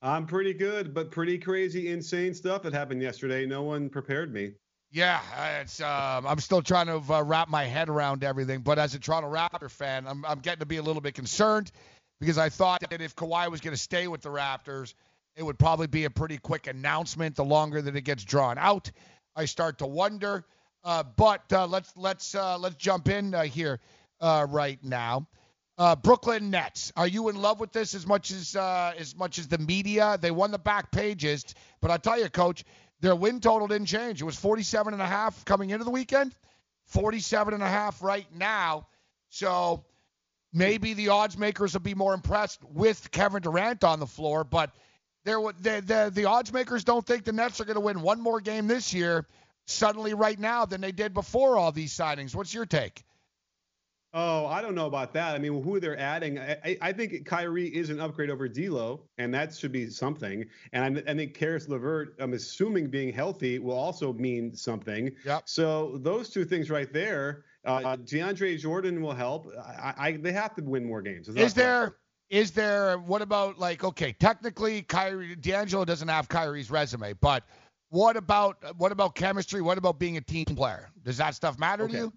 I'm 0.00 0.26
pretty 0.26 0.54
good, 0.54 0.94
but 0.94 1.10
pretty 1.10 1.38
crazy, 1.38 1.90
insane 1.90 2.34
stuff 2.34 2.62
that 2.62 2.72
happened 2.72 3.02
yesterday. 3.02 3.46
No 3.46 3.62
one 3.62 3.88
prepared 3.88 4.32
me. 4.32 4.52
Yeah, 4.90 5.20
it's. 5.60 5.80
Um, 5.80 6.26
I'm 6.26 6.38
still 6.38 6.62
trying 6.62 6.86
to 6.86 7.02
uh, 7.12 7.22
wrap 7.22 7.48
my 7.48 7.64
head 7.64 7.88
around 7.88 8.24
everything. 8.24 8.60
But 8.60 8.78
as 8.78 8.94
a 8.94 8.98
Toronto 8.98 9.30
Raptor 9.30 9.70
fan, 9.70 10.06
I'm, 10.06 10.24
I'm 10.24 10.38
getting 10.38 10.60
to 10.60 10.66
be 10.66 10.78
a 10.78 10.82
little 10.82 11.02
bit 11.02 11.14
concerned 11.14 11.72
because 12.20 12.38
I 12.38 12.48
thought 12.48 12.88
that 12.88 13.00
if 13.00 13.14
Kawhi 13.14 13.50
was 13.50 13.60
going 13.60 13.74
to 13.74 13.80
stay 13.80 14.08
with 14.08 14.22
the 14.22 14.30
Raptors, 14.30 14.94
it 15.36 15.42
would 15.42 15.58
probably 15.58 15.88
be 15.88 16.04
a 16.04 16.10
pretty 16.10 16.38
quick 16.38 16.68
announcement. 16.68 17.36
The 17.36 17.44
longer 17.44 17.82
that 17.82 17.96
it 17.96 18.02
gets 18.02 18.24
drawn 18.24 18.56
out, 18.56 18.90
I 19.36 19.44
start 19.44 19.78
to 19.78 19.86
wonder. 19.86 20.44
Uh, 20.84 21.02
but 21.16 21.52
uh, 21.52 21.66
let's 21.66 21.92
let's 21.96 22.34
uh, 22.34 22.56
let's 22.56 22.76
jump 22.76 23.08
in 23.08 23.34
uh, 23.34 23.42
here 23.42 23.80
uh, 24.20 24.46
right 24.48 24.82
now. 24.82 25.26
Uh, 25.78 25.94
Brooklyn 25.94 26.50
Nets. 26.50 26.92
Are 26.96 27.06
you 27.06 27.28
in 27.28 27.36
love 27.36 27.60
with 27.60 27.70
this 27.70 27.94
as 27.94 28.04
much 28.04 28.32
as 28.32 28.56
uh, 28.56 28.94
as 28.98 29.14
much 29.16 29.38
as 29.38 29.46
the 29.46 29.58
media? 29.58 30.18
They 30.20 30.32
won 30.32 30.50
the 30.50 30.58
back 30.58 30.90
pages, 30.90 31.44
but 31.80 31.92
I 31.92 31.98
tell 31.98 32.18
you, 32.18 32.28
Coach, 32.28 32.64
their 33.00 33.14
win 33.14 33.38
total 33.38 33.68
didn't 33.68 33.86
change. 33.86 34.20
It 34.20 34.24
was 34.24 34.34
47 34.34 34.92
and 34.92 35.00
a 35.00 35.06
half 35.06 35.44
coming 35.44 35.70
into 35.70 35.84
the 35.84 35.92
weekend, 35.92 36.34
47 36.86 37.54
and 37.54 37.62
a 37.62 37.68
half 37.68 38.02
right 38.02 38.26
now. 38.34 38.88
So 39.28 39.84
maybe 40.52 40.94
the 40.94 41.10
odds 41.10 41.38
makers 41.38 41.74
will 41.74 41.80
be 41.80 41.94
more 41.94 42.12
impressed 42.12 42.58
with 42.64 43.12
Kevin 43.12 43.42
Durant 43.42 43.84
on 43.84 44.00
the 44.00 44.06
floor, 44.06 44.42
but 44.42 44.74
there 45.22 45.38
the, 45.38 45.80
the 45.86 46.10
the 46.12 46.24
odds 46.24 46.52
makers 46.52 46.82
don't 46.82 47.06
think 47.06 47.22
the 47.22 47.32
Nets 47.32 47.60
are 47.60 47.64
going 47.64 47.76
to 47.76 47.80
win 47.80 48.02
one 48.02 48.20
more 48.20 48.40
game 48.40 48.66
this 48.66 48.92
year 48.92 49.26
suddenly 49.66 50.14
right 50.14 50.40
now 50.40 50.64
than 50.64 50.80
they 50.80 50.90
did 50.90 51.14
before 51.14 51.56
all 51.56 51.70
these 51.70 51.96
signings. 51.96 52.34
What's 52.34 52.52
your 52.52 52.66
take? 52.66 53.04
Oh, 54.14 54.46
I 54.46 54.62
don't 54.62 54.74
know 54.74 54.86
about 54.86 55.12
that. 55.14 55.34
I 55.34 55.38
mean, 55.38 55.62
who 55.62 55.78
they're 55.80 55.98
adding, 55.98 56.38
I, 56.38 56.78
I 56.80 56.92
think 56.92 57.26
Kyrie 57.26 57.68
is 57.68 57.90
an 57.90 58.00
upgrade 58.00 58.30
over 58.30 58.48
D'Lo, 58.48 59.02
and 59.18 59.34
that 59.34 59.54
should 59.54 59.70
be 59.70 59.90
something. 59.90 60.46
And 60.72 60.98
I, 60.98 61.10
I 61.10 61.14
think 61.14 61.34
Caris 61.34 61.68
LeVert, 61.68 62.14
I'm 62.18 62.32
assuming 62.32 62.88
being 62.88 63.12
healthy, 63.12 63.58
will 63.58 63.76
also 63.76 64.14
mean 64.14 64.54
something. 64.54 65.10
Yep. 65.26 65.42
So 65.44 65.98
those 65.98 66.30
two 66.30 66.46
things 66.46 66.70
right 66.70 66.90
there, 66.90 67.44
uh, 67.66 67.98
DeAndre 67.98 68.58
Jordan 68.58 69.02
will 69.02 69.12
help. 69.12 69.52
I, 69.58 69.94
I, 69.98 70.12
they 70.12 70.32
have 70.32 70.54
to 70.54 70.62
win 70.62 70.86
more 70.86 71.02
games. 71.02 71.28
Is 71.28 71.52
there? 71.52 71.96
Is 72.30 72.50
there? 72.52 72.98
What 72.98 73.20
about 73.20 73.58
like? 73.58 73.84
Okay, 73.84 74.12
technically, 74.12 74.82
Kyrie 74.82 75.34
D'Angelo 75.36 75.84
doesn't 75.84 76.08
have 76.08 76.28
Kyrie's 76.28 76.70
resume, 76.70 77.12
but 77.14 77.44
what 77.90 78.16
about 78.16 78.62
what 78.78 78.92
about 78.92 79.14
chemistry? 79.14 79.60
What 79.60 79.78
about 79.78 79.98
being 79.98 80.16
a 80.16 80.20
team 80.20 80.44
player? 80.44 80.90
Does 81.04 81.18
that 81.18 81.34
stuff 81.34 81.58
matter 81.58 81.84
okay. 81.84 81.92
to 81.92 81.98
you? 81.98 82.12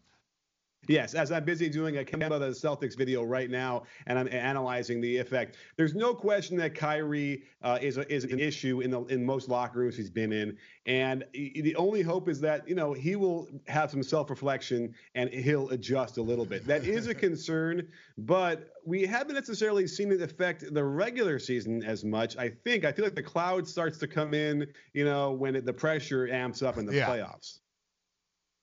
Yes, 0.87 1.13
as 1.13 1.31
I'm 1.31 1.45
busy 1.45 1.69
doing 1.69 1.99
a 1.99 2.03
Kemba 2.03 2.39
the 2.39 2.49
Celtics 2.49 2.97
video 2.97 3.23
right 3.23 3.51
now, 3.51 3.83
and 4.07 4.17
I'm 4.17 4.27
analyzing 4.29 4.99
the 4.99 5.15
effect. 5.17 5.57
There's 5.77 5.93
no 5.93 6.15
question 6.15 6.57
that 6.57 6.73
Kyrie 6.73 7.43
uh, 7.61 7.77
is 7.79 7.97
a, 7.97 8.11
is 8.11 8.23
an 8.23 8.39
issue 8.39 8.81
in 8.81 8.89
the 8.89 9.01
in 9.05 9.23
most 9.23 9.47
locker 9.47 9.77
rooms 9.79 9.95
he's 9.95 10.09
been 10.09 10.33
in, 10.33 10.57
and 10.87 11.23
the 11.33 11.75
only 11.75 12.01
hope 12.01 12.27
is 12.27 12.41
that 12.41 12.67
you 12.67 12.73
know 12.73 12.93
he 12.93 13.15
will 13.15 13.47
have 13.67 13.91
some 13.91 14.01
self-reflection 14.01 14.95
and 15.13 15.29
he'll 15.29 15.69
adjust 15.69 16.17
a 16.17 16.21
little 16.21 16.45
bit. 16.45 16.65
That 16.65 16.83
is 16.83 17.05
a 17.05 17.13
concern, 17.27 17.87
but 18.17 18.71
we 18.83 19.05
haven't 19.05 19.35
necessarily 19.35 19.85
seen 19.85 20.11
it 20.11 20.21
affect 20.21 20.73
the 20.73 20.83
regular 20.83 21.37
season 21.37 21.83
as 21.83 22.03
much. 22.03 22.37
I 22.37 22.49
think 22.49 22.85
I 22.85 22.91
feel 22.91 23.05
like 23.05 23.15
the 23.15 23.21
cloud 23.21 23.67
starts 23.67 23.99
to 23.99 24.07
come 24.07 24.33
in, 24.33 24.65
you 24.93 25.05
know, 25.05 25.31
when 25.31 25.55
it, 25.55 25.65
the 25.65 25.73
pressure 25.73 26.27
amps 26.27 26.63
up 26.63 26.77
in 26.77 26.87
the 26.87 26.95
Yeah. 26.95 27.07
playoffs. 27.07 27.59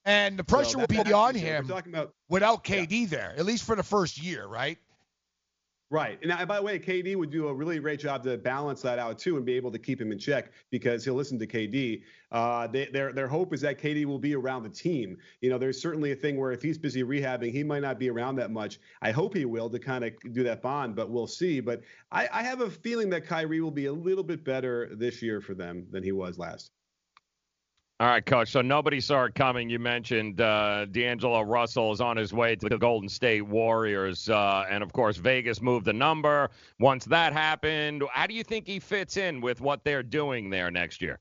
And 0.05 0.37
the 0.37 0.43
pressure 0.43 0.71
So 0.71 0.79
will 0.79 0.87
be 0.87 1.13
on 1.13 1.35
him 1.35 1.69
about 1.69 2.13
without 2.29 2.63
KD 2.63 3.09
there, 3.09 3.33
at 3.37 3.45
least 3.45 3.63
for 3.63 3.75
the 3.75 3.83
first 3.83 4.21
year, 4.21 4.45
right? 4.45 4.77
Right. 5.91 6.19
And, 6.21 6.47
by 6.47 6.57
the 6.57 6.61
way, 6.61 6.77
KD 6.77 7.15
would 7.15 7.31
do 7.31 7.47
a 7.47 7.53
really 7.53 7.79
great 7.79 7.99
job 7.99 8.23
to 8.25 8.37
balance 8.37 8.83
that 8.83 8.99
out 8.99 9.17
too 9.17 9.37
and 9.37 9.45
be 9.45 9.53
able 9.55 9.71
to 9.71 9.79
keep 9.79 9.99
him 9.99 10.11
in 10.11 10.19
check 10.19 10.51
because 10.69 11.03
he'll 11.03 11.15
listen 11.15 11.39
to 11.39 11.47
KD. 11.47 12.03
Uh, 12.31 12.67
they, 12.67 12.85
their 12.85 13.11
their 13.11 13.27
hope 13.27 13.55
is 13.55 13.61
that 13.61 13.79
KD 13.79 14.05
will 14.05 14.19
be 14.19 14.35
around 14.35 14.61
the 14.61 14.69
team. 14.69 15.17
You 15.41 15.49
know, 15.49 15.57
there's 15.57 15.81
certainly 15.81 16.11
a 16.11 16.15
thing 16.15 16.37
where 16.37 16.51
if 16.51 16.61
he's 16.61 16.77
busy 16.77 17.03
rehabbing, 17.03 17.51
he 17.51 17.63
might 17.63 17.81
not 17.81 17.97
be 17.97 18.07
around 18.11 18.35
that 18.35 18.51
much. 18.51 18.79
I 19.01 19.09
hope 19.09 19.33
he 19.33 19.45
will 19.45 19.67
to 19.71 19.79
kind 19.79 20.03
of 20.03 20.13
do 20.31 20.43
that 20.43 20.61
bond, 20.61 20.95
but 20.95 21.09
we'll 21.09 21.25
see. 21.25 21.59
But 21.59 21.81
I, 22.11 22.29
I 22.31 22.43
have 22.43 22.61
a 22.61 22.69
feeling 22.69 23.09
that 23.09 23.25
Kyrie 23.25 23.61
will 23.61 23.71
be 23.71 23.87
a 23.87 23.93
little 23.93 24.23
bit 24.23 24.43
better 24.43 24.91
this 24.95 25.23
year 25.23 25.41
for 25.41 25.55
them 25.55 25.87
than 25.89 26.03
he 26.03 26.11
was 26.11 26.37
last. 26.37 26.69
All 28.01 28.07
right, 28.07 28.25
coach. 28.25 28.49
So 28.49 28.61
nobody 28.61 29.01
saw 29.01 29.25
it 29.25 29.35
coming. 29.35 29.69
You 29.69 29.77
mentioned 29.77 30.39
uh, 30.39 30.85
D'Angelo 30.85 31.41
Russell 31.41 31.91
is 31.91 31.99
on 31.99 32.15
his 32.15 32.31
way 32.31 32.55
to 32.55 32.69
the 32.69 32.77
Golden 32.77 33.09
State 33.09 33.41
Warriors, 33.41 34.29
uh, 34.29 34.65
and 34.69 34.81
of 34.81 34.93
course 34.93 35.17
Vegas 35.17 35.61
moved 35.61 35.85
the 35.85 35.91
number. 35.91 36.49
Once 36.79 37.03
that 37.05 37.33
happened, 37.33 38.03
how 38.13 38.25
do 38.25 38.33
you 38.33 38.43
think 38.45 38.65
he 38.65 38.79
fits 38.79 39.17
in 39.17 39.41
with 39.41 39.59
what 39.59 39.83
they're 39.83 40.01
doing 40.01 40.49
there 40.49 40.71
next 40.71 41.01
year? 41.01 41.19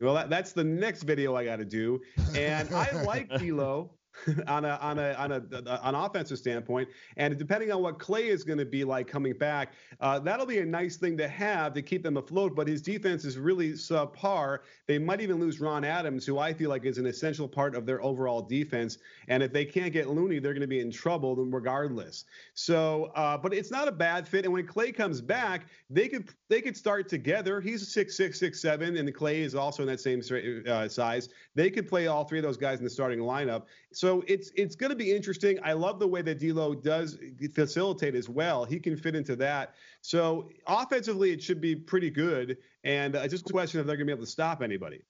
Well, 0.00 0.14
that, 0.14 0.30
that's 0.30 0.52
the 0.52 0.64
next 0.64 1.02
video 1.02 1.36
I 1.36 1.44
got 1.44 1.56
to 1.56 1.66
do, 1.66 2.00
and 2.34 2.72
I 2.74 2.90
like 3.02 3.28
D'Lo. 3.38 3.90
on 4.46 4.64
a 4.64 4.78
on 4.80 4.98
a 4.98 5.12
on 5.14 5.32
a 5.32 5.42
an 5.82 5.94
offensive 5.94 6.38
standpoint, 6.38 6.88
and 7.16 7.36
depending 7.38 7.72
on 7.72 7.82
what 7.82 7.98
Clay 7.98 8.28
is 8.28 8.44
going 8.44 8.58
to 8.58 8.64
be 8.64 8.84
like 8.84 9.06
coming 9.06 9.34
back, 9.34 9.72
uh, 10.00 10.18
that'll 10.18 10.46
be 10.46 10.58
a 10.58 10.64
nice 10.64 10.96
thing 10.96 11.16
to 11.18 11.28
have 11.28 11.74
to 11.74 11.82
keep 11.82 12.02
them 12.02 12.16
afloat. 12.16 12.54
But 12.54 12.68
his 12.68 12.80
defense 12.80 13.24
is 13.24 13.38
really 13.38 13.72
subpar. 13.72 14.60
They 14.86 14.98
might 14.98 15.20
even 15.20 15.40
lose 15.40 15.60
Ron 15.60 15.84
Adams, 15.84 16.24
who 16.24 16.38
I 16.38 16.52
feel 16.52 16.70
like 16.70 16.84
is 16.84 16.98
an 16.98 17.06
essential 17.06 17.48
part 17.48 17.74
of 17.74 17.86
their 17.86 18.02
overall 18.02 18.42
defense. 18.42 18.98
And 19.28 19.42
if 19.42 19.52
they 19.52 19.64
can't 19.64 19.92
get 19.92 20.08
Looney, 20.08 20.38
they're 20.38 20.52
going 20.52 20.60
to 20.60 20.66
be 20.66 20.80
in 20.80 20.90
trouble 20.90 21.36
regardless. 21.36 22.24
So, 22.54 23.12
uh, 23.16 23.36
but 23.36 23.52
it's 23.52 23.70
not 23.70 23.88
a 23.88 23.92
bad 23.92 24.28
fit. 24.28 24.44
And 24.44 24.52
when 24.52 24.66
Clay 24.66 24.92
comes 24.92 25.20
back, 25.20 25.66
they 25.90 26.08
could 26.08 26.28
they 26.48 26.60
could 26.60 26.76
start 26.76 27.08
together. 27.08 27.60
He's 27.60 27.92
six 27.92 28.16
six 28.16 28.38
six 28.38 28.60
seven, 28.60 28.96
and 28.96 29.12
Clay 29.14 29.42
is 29.42 29.54
also 29.54 29.82
in 29.82 29.88
that 29.88 30.00
same 30.00 30.22
uh, 30.68 30.88
size. 30.88 31.28
They 31.54 31.70
could 31.70 31.88
play 31.88 32.06
all 32.06 32.24
three 32.24 32.38
of 32.38 32.44
those 32.44 32.56
guys 32.56 32.78
in 32.78 32.84
the 32.84 32.90
starting 32.90 33.18
lineup. 33.18 33.64
So 33.92 34.03
it's 34.26 34.50
it's 34.56 34.76
going 34.76 34.90
to 34.90 34.96
be 34.96 35.14
interesting. 35.14 35.58
I 35.62 35.72
love 35.72 35.98
the 35.98 36.08
way 36.08 36.22
that 36.22 36.38
D'Lo 36.38 36.74
does 36.74 37.18
facilitate 37.54 38.14
as 38.14 38.28
well. 38.28 38.64
He 38.64 38.78
can 38.80 38.96
fit 38.96 39.14
into 39.14 39.36
that. 39.36 39.74
So 40.00 40.50
offensively, 40.66 41.32
it 41.32 41.42
should 41.42 41.60
be 41.60 41.76
pretty 41.76 42.10
good. 42.10 42.58
And 42.82 43.16
uh, 43.16 43.26
just 43.28 43.48
a 43.48 43.52
question 43.52 43.80
if 43.80 43.86
they're 43.86 43.96
going 43.96 44.06
to 44.06 44.12
be 44.12 44.16
able 44.16 44.26
to 44.26 44.30
stop 44.30 44.62
anybody. 44.62 45.02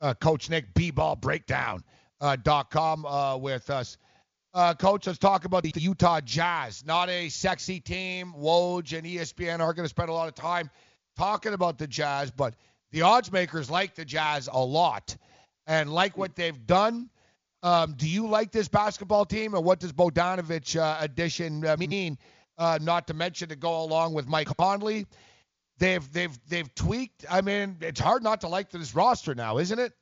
Uh, 0.00 0.14
Coach 0.14 0.50
Nick 0.50 0.74
B-ball 0.74 1.16
breakdown 1.16 1.82
uh, 2.20 2.36
dot 2.36 2.70
com 2.70 3.04
uh, 3.04 3.36
with 3.36 3.70
us. 3.70 3.98
Uh, 4.54 4.72
Coach, 4.72 5.06
let's 5.06 5.18
talk 5.18 5.44
about 5.44 5.62
the 5.62 5.72
Utah 5.76 6.20
Jazz. 6.20 6.84
Not 6.86 7.10
a 7.10 7.28
sexy 7.28 7.80
team. 7.80 8.32
Woj 8.38 8.96
and 8.96 9.06
ESPN 9.06 9.60
are 9.60 9.74
going 9.74 9.84
to 9.84 9.90
spend 9.90 10.08
a 10.08 10.12
lot 10.12 10.28
of 10.28 10.34
time 10.34 10.70
talking 11.16 11.52
about 11.52 11.78
the 11.78 11.86
Jazz, 11.86 12.30
but 12.30 12.54
the 12.92 13.02
odds 13.02 13.30
makers 13.30 13.70
like 13.70 13.94
the 13.94 14.04
Jazz 14.04 14.48
a 14.50 14.58
lot 14.58 15.16
and 15.66 15.92
like 15.92 16.16
what 16.16 16.36
they've 16.36 16.66
done 16.66 17.10
um, 17.66 17.94
do 17.94 18.08
you 18.08 18.28
like 18.28 18.52
this 18.52 18.68
basketball 18.68 19.24
team, 19.24 19.54
and 19.54 19.64
what 19.64 19.80
does 19.80 19.92
Bogdanovich 19.92 20.80
uh, 20.80 20.98
addition 21.00 21.66
uh, 21.66 21.76
mean? 21.76 22.16
Uh, 22.56 22.78
not 22.80 23.08
to 23.08 23.12
mention 23.12 23.48
to 23.48 23.56
go 23.56 23.82
along 23.82 24.14
with 24.14 24.28
Mike 24.28 24.48
Conley, 24.56 25.04
they've 25.78 26.12
they've 26.12 26.38
they've 26.48 26.72
tweaked. 26.76 27.26
I 27.28 27.40
mean, 27.40 27.76
it's 27.80 27.98
hard 27.98 28.22
not 28.22 28.42
to 28.42 28.48
like 28.48 28.70
this 28.70 28.94
roster 28.94 29.34
now, 29.34 29.58
isn't 29.58 29.80
it? 29.80 29.92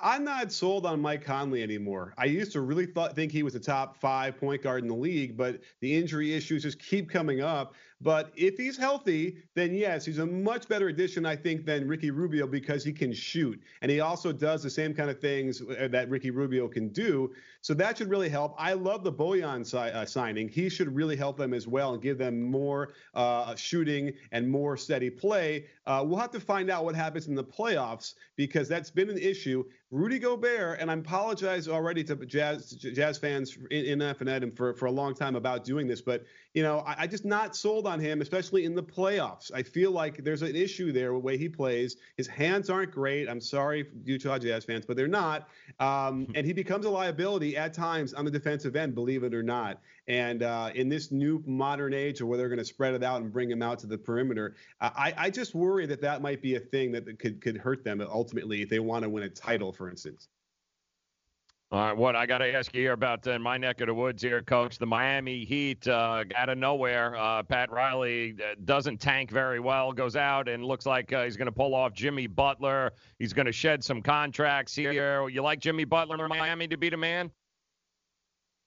I'm 0.00 0.24
not 0.24 0.50
sold 0.50 0.86
on 0.86 1.00
Mike 1.00 1.24
Conley 1.24 1.62
anymore. 1.62 2.14
I 2.16 2.24
used 2.24 2.52
to 2.52 2.62
really 2.62 2.86
think 2.86 3.32
he 3.32 3.42
was 3.42 3.54
a 3.54 3.60
top 3.60 3.98
five 3.98 4.38
point 4.38 4.62
guard 4.62 4.82
in 4.82 4.88
the 4.88 4.94
league, 4.94 5.36
but 5.36 5.60
the 5.82 5.94
injury 5.94 6.32
issues 6.32 6.62
just 6.62 6.78
keep 6.78 7.10
coming 7.10 7.42
up. 7.42 7.74
But 8.00 8.32
if 8.36 8.58
he's 8.58 8.76
healthy, 8.76 9.38
then 9.54 9.72
yes, 9.72 10.04
he's 10.04 10.18
a 10.18 10.26
much 10.26 10.68
better 10.68 10.88
addition, 10.88 11.24
I 11.24 11.34
think, 11.34 11.64
than 11.64 11.88
Ricky 11.88 12.10
Rubio 12.10 12.46
because 12.46 12.84
he 12.84 12.92
can 12.92 13.12
shoot. 13.12 13.60
And 13.80 13.90
he 13.90 14.00
also 14.00 14.32
does 14.32 14.62
the 14.62 14.68
same 14.68 14.92
kind 14.92 15.08
of 15.08 15.18
things 15.18 15.62
uh, 15.62 15.88
that 15.90 16.10
Ricky 16.10 16.30
Rubio 16.30 16.68
can 16.68 16.90
do. 16.90 17.32
So 17.62 17.72
that 17.74 17.96
should 17.96 18.10
really 18.10 18.28
help. 18.28 18.54
I 18.58 18.74
love 18.74 19.02
the 19.02 19.12
Bojan 19.12 19.66
si- 19.66 19.78
uh, 19.78 20.04
signing. 20.04 20.48
He 20.48 20.68
should 20.68 20.94
really 20.94 21.16
help 21.16 21.38
them 21.38 21.54
as 21.54 21.66
well 21.66 21.94
and 21.94 22.02
give 22.02 22.18
them 22.18 22.42
more 22.42 22.92
uh, 23.14 23.54
shooting 23.54 24.12
and 24.30 24.48
more 24.48 24.76
steady 24.76 25.08
play. 25.08 25.66
Uh, 25.86 26.04
we'll 26.06 26.18
have 26.18 26.30
to 26.32 26.40
find 26.40 26.70
out 26.70 26.84
what 26.84 26.94
happens 26.94 27.28
in 27.28 27.34
the 27.34 27.44
playoffs 27.44 28.14
because 28.36 28.68
that's 28.68 28.90
been 28.90 29.08
an 29.08 29.18
issue. 29.18 29.64
Rudy 29.90 30.18
Gobert, 30.18 30.80
and 30.80 30.90
I 30.90 30.94
apologize 30.94 31.68
already 31.68 32.02
to 32.04 32.16
Jazz 32.26 32.72
Jazz 32.72 33.18
fans 33.18 33.56
in, 33.70 34.02
in 34.02 34.52
for, 34.52 34.74
for 34.74 34.86
a 34.86 34.90
long 34.90 35.14
time 35.14 35.36
about 35.36 35.64
doing 35.64 35.86
this, 35.86 36.00
but 36.00 36.24
you 36.56 36.62
know, 36.62 36.78
I, 36.86 36.94
I, 37.00 37.06
just 37.06 37.26
not 37.26 37.54
sold 37.54 37.86
on 37.86 38.00
him, 38.00 38.22
especially 38.22 38.64
in 38.64 38.74
the 38.74 38.82
playoffs. 38.82 39.52
I 39.52 39.62
feel 39.62 39.90
like 39.90 40.24
there's 40.24 40.40
an 40.40 40.56
issue 40.56 40.90
there 40.90 41.12
with 41.12 41.22
the 41.22 41.26
way 41.26 41.36
he 41.36 41.50
plays. 41.50 41.96
His 42.16 42.26
hands 42.26 42.70
aren't 42.70 42.92
great. 42.92 43.28
I'm 43.28 43.42
sorry, 43.42 43.84
Utah 44.06 44.38
Jazz 44.38 44.64
fans, 44.64 44.86
but 44.86 44.96
they're 44.96 45.06
not. 45.06 45.50
Um, 45.80 46.26
and 46.34 46.46
he 46.46 46.54
becomes 46.54 46.86
a 46.86 46.90
liability 46.90 47.58
at 47.58 47.74
times 47.74 48.14
on 48.14 48.24
the 48.24 48.30
defensive 48.30 48.74
end, 48.74 48.94
believe 48.94 49.22
it 49.22 49.34
or 49.34 49.42
not. 49.42 49.82
And 50.08 50.42
uh, 50.42 50.70
in 50.74 50.88
this 50.88 51.12
new 51.12 51.42
modern 51.44 51.92
age, 51.92 52.22
or 52.22 52.26
where 52.26 52.38
they're 52.38 52.48
going 52.48 52.58
to 52.58 52.64
spread 52.64 52.94
it 52.94 53.02
out 53.02 53.20
and 53.20 53.30
bring 53.30 53.50
him 53.50 53.60
out 53.60 53.78
to 53.80 53.86
the 53.86 53.98
perimeter, 53.98 54.56
I, 54.80 55.12
I 55.14 55.30
just 55.30 55.54
worry 55.54 55.84
that 55.84 56.00
that 56.00 56.22
might 56.22 56.40
be 56.40 56.54
a 56.54 56.60
thing 56.60 56.90
that 56.92 57.18
could 57.18 57.42
could 57.42 57.58
hurt 57.58 57.84
them 57.84 58.00
ultimately 58.00 58.62
if 58.62 58.70
they 58.70 58.78
want 58.78 59.02
to 59.02 59.10
win 59.10 59.24
a 59.24 59.28
title, 59.28 59.74
for 59.74 59.90
instance. 59.90 60.28
All 61.72 61.80
right, 61.80 61.96
what 61.96 62.14
I 62.14 62.26
got 62.26 62.38
to 62.38 62.54
ask 62.54 62.72
you 62.76 62.82
here 62.82 62.92
about 62.92 63.26
uh, 63.26 63.40
my 63.40 63.56
neck 63.56 63.80
of 63.80 63.88
the 63.88 63.94
woods 63.94 64.22
here, 64.22 64.40
Coach. 64.40 64.78
The 64.78 64.86
Miami 64.86 65.44
Heat, 65.44 65.88
uh, 65.88 66.22
out 66.36 66.48
of 66.48 66.58
nowhere, 66.58 67.16
uh, 67.16 67.42
Pat 67.42 67.72
Riley 67.72 68.36
uh, 68.40 68.54
doesn't 68.64 68.98
tank 68.98 69.32
very 69.32 69.58
well, 69.58 69.92
goes 69.92 70.14
out 70.14 70.48
and 70.48 70.64
looks 70.64 70.86
like 70.86 71.12
uh, 71.12 71.24
he's 71.24 71.36
going 71.36 71.46
to 71.46 71.52
pull 71.52 71.74
off 71.74 71.92
Jimmy 71.92 72.28
Butler. 72.28 72.92
He's 73.18 73.32
going 73.32 73.46
to 73.46 73.52
shed 73.52 73.82
some 73.82 74.00
contracts 74.00 74.76
here. 74.76 75.28
You 75.28 75.42
like 75.42 75.58
Jimmy 75.58 75.82
Butler 75.84 76.24
in 76.24 76.28
Miami 76.28 76.68
to 76.68 76.76
be 76.76 76.88
the 76.88 76.96
man? 76.96 77.32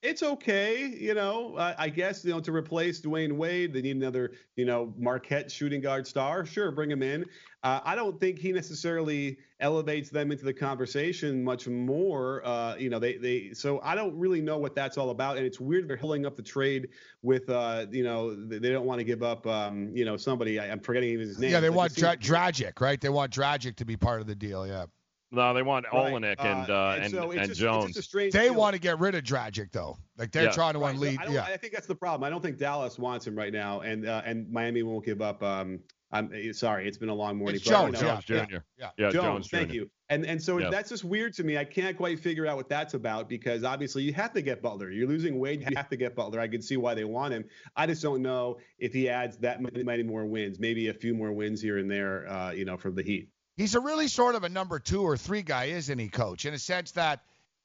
It's 0.02 0.22
okay, 0.22 0.86
you 0.86 1.12
know. 1.12 1.56
Uh, 1.56 1.74
I 1.76 1.90
guess 1.90 2.24
you 2.24 2.32
know 2.32 2.40
to 2.40 2.52
replace 2.52 3.02
Dwyane 3.02 3.32
Wade, 3.32 3.74
they 3.74 3.82
need 3.82 3.96
another, 3.96 4.32
you 4.56 4.64
know, 4.64 4.94
Marquette 4.96 5.50
shooting 5.50 5.82
guard 5.82 6.06
star. 6.06 6.46
Sure, 6.46 6.70
bring 6.70 6.90
him 6.90 7.02
in. 7.02 7.26
Uh, 7.62 7.80
I 7.84 7.94
don't 7.94 8.18
think 8.18 8.38
he 8.38 8.50
necessarily 8.50 9.36
elevates 9.60 10.08
them 10.08 10.32
into 10.32 10.46
the 10.46 10.54
conversation 10.54 11.44
much 11.44 11.68
more. 11.68 12.42
Uh, 12.46 12.76
you 12.76 12.88
know, 12.88 12.98
they 12.98 13.18
they. 13.18 13.52
So 13.52 13.78
I 13.82 13.94
don't 13.94 14.18
really 14.18 14.40
know 14.40 14.56
what 14.56 14.74
that's 14.74 14.96
all 14.96 15.10
about, 15.10 15.36
and 15.36 15.44
it's 15.44 15.60
weird 15.60 15.86
they're 15.86 15.98
hilling 15.98 16.24
up 16.24 16.34
the 16.34 16.42
trade 16.42 16.88
with, 17.20 17.50
uh, 17.50 17.84
you 17.90 18.02
know, 18.02 18.34
they 18.34 18.70
don't 18.70 18.86
want 18.86 19.00
to 19.00 19.04
give 19.04 19.22
up, 19.22 19.46
um, 19.46 19.94
you 19.94 20.06
know, 20.06 20.16
somebody. 20.16 20.58
I, 20.58 20.68
am 20.68 20.80
forgetting 20.80 21.18
his 21.18 21.38
name. 21.38 21.50
Yeah, 21.50 21.60
they 21.60 21.68
want 21.68 21.94
Dra- 21.94 22.16
Dragic, 22.16 22.80
right? 22.80 22.98
They 22.98 23.10
want 23.10 23.34
Dragic 23.34 23.76
to 23.76 23.84
be 23.84 23.98
part 23.98 24.22
of 24.22 24.26
the 24.26 24.34
deal. 24.34 24.66
Yeah. 24.66 24.86
No, 25.32 25.54
they 25.54 25.62
want 25.62 25.86
right. 25.92 26.12
Olynyk 26.12 26.44
and 26.44 26.68
uh, 26.68 26.74
uh, 26.74 26.92
and, 26.96 27.04
and, 27.04 27.12
so 27.12 27.30
and 27.30 27.48
just, 27.48 27.60
Jones. 27.60 28.08
they 28.12 28.30
deal. 28.30 28.54
want 28.54 28.74
to 28.74 28.80
get 28.80 28.98
rid 28.98 29.14
of 29.14 29.22
Dragic 29.22 29.70
though. 29.70 29.96
Like 30.16 30.32
they're 30.32 30.44
yeah. 30.44 30.50
trying 30.50 30.72
to 30.72 30.80
right. 30.80 30.94
unlead. 30.94 31.18
I, 31.20 31.32
yeah. 31.32 31.42
I 31.44 31.56
think 31.56 31.72
that's 31.72 31.86
the 31.86 31.94
problem. 31.94 32.24
I 32.24 32.30
don't 32.30 32.42
think 32.42 32.58
Dallas 32.58 32.98
wants 32.98 33.26
him 33.26 33.36
right 33.36 33.52
now, 33.52 33.80
and 33.80 34.06
uh, 34.06 34.22
and 34.24 34.50
Miami 34.50 34.82
won't 34.82 35.04
give 35.04 35.22
up. 35.22 35.42
Um, 35.42 35.80
I'm 36.12 36.32
eh, 36.34 36.52
sorry, 36.52 36.88
it's 36.88 36.98
been 36.98 37.08
a 37.08 37.14
long 37.14 37.36
morning. 37.36 37.56
It's 37.56 37.64
Jones, 37.64 38.00
Jones 38.00 38.24
Jr. 38.24 38.34
Yeah, 38.34 38.46
yeah, 38.76 38.90
yeah 38.98 39.10
Jones, 39.10 39.12
Jones 39.12 39.48
Thank 39.50 39.72
you. 39.72 39.88
And 40.08 40.26
and 40.26 40.42
so 40.42 40.58
that's 40.58 40.88
just 40.88 41.04
weird 41.04 41.34
to 41.34 41.44
me. 41.44 41.56
I 41.56 41.64
can't 41.64 41.96
quite 41.96 42.18
figure 42.18 42.48
out 42.48 42.56
what 42.56 42.68
that's 42.68 42.94
about 42.94 43.28
because 43.28 43.62
obviously 43.62 44.02
you 44.02 44.12
have 44.14 44.32
to 44.32 44.42
get 44.42 44.60
Butler. 44.60 44.90
You're 44.90 45.06
losing 45.06 45.38
Wade, 45.38 45.60
you 45.60 45.76
have 45.76 45.88
to 45.90 45.96
get 45.96 46.16
Butler. 46.16 46.40
I 46.40 46.48
can 46.48 46.60
see 46.60 46.76
why 46.76 46.94
they 46.94 47.04
want 47.04 47.32
him. 47.32 47.44
I 47.76 47.86
just 47.86 48.02
don't 48.02 48.20
know 48.22 48.58
if 48.80 48.92
he 48.92 49.08
adds 49.08 49.36
that 49.38 49.62
many, 49.62 49.84
many 49.84 50.02
more 50.02 50.26
wins, 50.26 50.58
maybe 50.58 50.88
a 50.88 50.94
few 50.94 51.14
more 51.14 51.32
wins 51.32 51.62
here 51.62 51.78
and 51.78 51.88
there, 51.88 52.28
uh, 52.28 52.50
you 52.50 52.64
know, 52.64 52.76
from 52.76 52.96
the 52.96 53.04
Heat 53.04 53.28
he's 53.60 53.74
a 53.74 53.80
really 53.80 54.08
sort 54.08 54.34
of 54.34 54.44
a 54.44 54.48
number 54.48 54.78
two 54.78 55.02
or 55.02 55.16
three 55.16 55.42
guy, 55.42 55.64
isn't 55.64 55.98
he, 55.98 56.08
coach? 56.08 56.46
In 56.46 56.54
a 56.54 56.58
sense 56.58 56.92
that, 56.92 57.20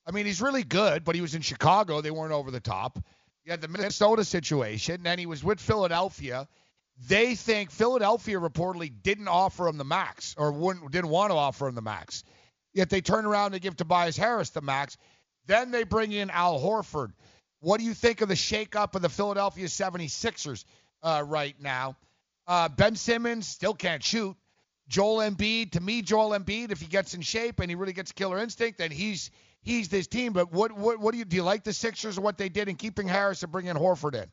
I 0.06 0.12
mean, 0.12 0.26
he's 0.26 0.42
really 0.42 0.64
good, 0.64 1.06
but 1.06 1.16
he 1.16 1.22
was 1.22 1.36
in 1.36 1.42
Chicago. 1.42 2.02
They 2.02 2.12
weren't 2.12 2.34
over 2.34 2.52
the 2.52 2.60
top. 2.60 3.00
You 3.46 3.52
had 3.52 3.62
the 3.62 3.68
Minnesota 3.70 4.26
situation, 4.26 5.06
and 5.06 5.20
he 5.20 5.26
was 5.26 5.44
with 5.44 5.60
Philadelphia. 5.60 6.48
They 7.08 7.36
think 7.36 7.72
Philadelphia 7.72 8.40
reportedly 8.40 8.92
didn't 9.04 9.30
offer 9.30 9.68
him 9.68 9.78
the 9.78 9.86
max 9.86 10.36
or 10.38 10.52
wouldn't, 10.52 10.92
didn't 10.92 11.10
want 11.10 11.32
to 11.32 11.38
offer 11.38 11.68
him 11.68 11.76
the 11.76 11.82
max. 11.82 12.24
Yet 12.74 12.90
they 12.90 13.02
turn 13.02 13.26
around 13.26 13.54
and 13.54 13.62
give 13.62 13.78
Tobias 13.78 14.18
Harris 14.18 14.50
the 14.50 14.62
max. 14.62 14.98
Then 15.48 15.72
they 15.72 15.84
bring 15.84 16.12
in 16.12 16.30
Al 16.30 16.60
Horford. 16.60 17.12
What 17.62 17.80
do 17.80 17.86
you 17.86 17.94
think 17.94 18.22
of 18.22 18.28
the 18.28 18.36
shakeup 18.36 18.96
of 18.96 19.02
the 19.02 19.10
Philadelphia 19.10 19.68
76ers 19.68 20.66
uh, 21.04 21.24
right 21.26 21.56
now? 21.62 21.96
Uh, 22.48 22.68
ben 22.70 22.96
Simmons 22.96 23.48
still 23.48 23.74
can't 23.74 24.04
shoot. 24.04 24.36
Joel 24.88 25.30
Embiid, 25.30 25.72
to 25.72 25.82
me, 25.82 26.02
Joel 26.02 26.38
Embiid, 26.38 26.72
if 26.72 26.80
he 26.80 26.86
gets 26.86 27.14
in 27.14 27.22
shape 27.22 27.60
and 27.60 27.70
he 27.70 27.76
really 27.76 27.94
gets 27.94 28.12
killer 28.12 28.38
instinct, 28.38 28.78
then 28.78 28.92
he's 28.92 29.32
he's 29.62 29.90
this 29.90 30.08
team. 30.08 30.34
But 30.34 30.52
what 30.52 30.72
what 30.72 31.00
what 31.00 31.12
do 31.12 31.18
you 31.18 31.26
do? 31.26 31.38
You 31.38 31.44
like 31.44 31.64
the 31.64 31.74
Sixers 31.74 32.18
and 32.18 32.24
what 32.24 32.38
they 32.38 32.50
did 32.50 32.70
in 32.70 32.76
keeping 32.76 33.08
Harris 33.08 33.44
and 33.44 33.52
bringing 33.52 33.74
Horford 33.74 34.16
in? 34.16 34.32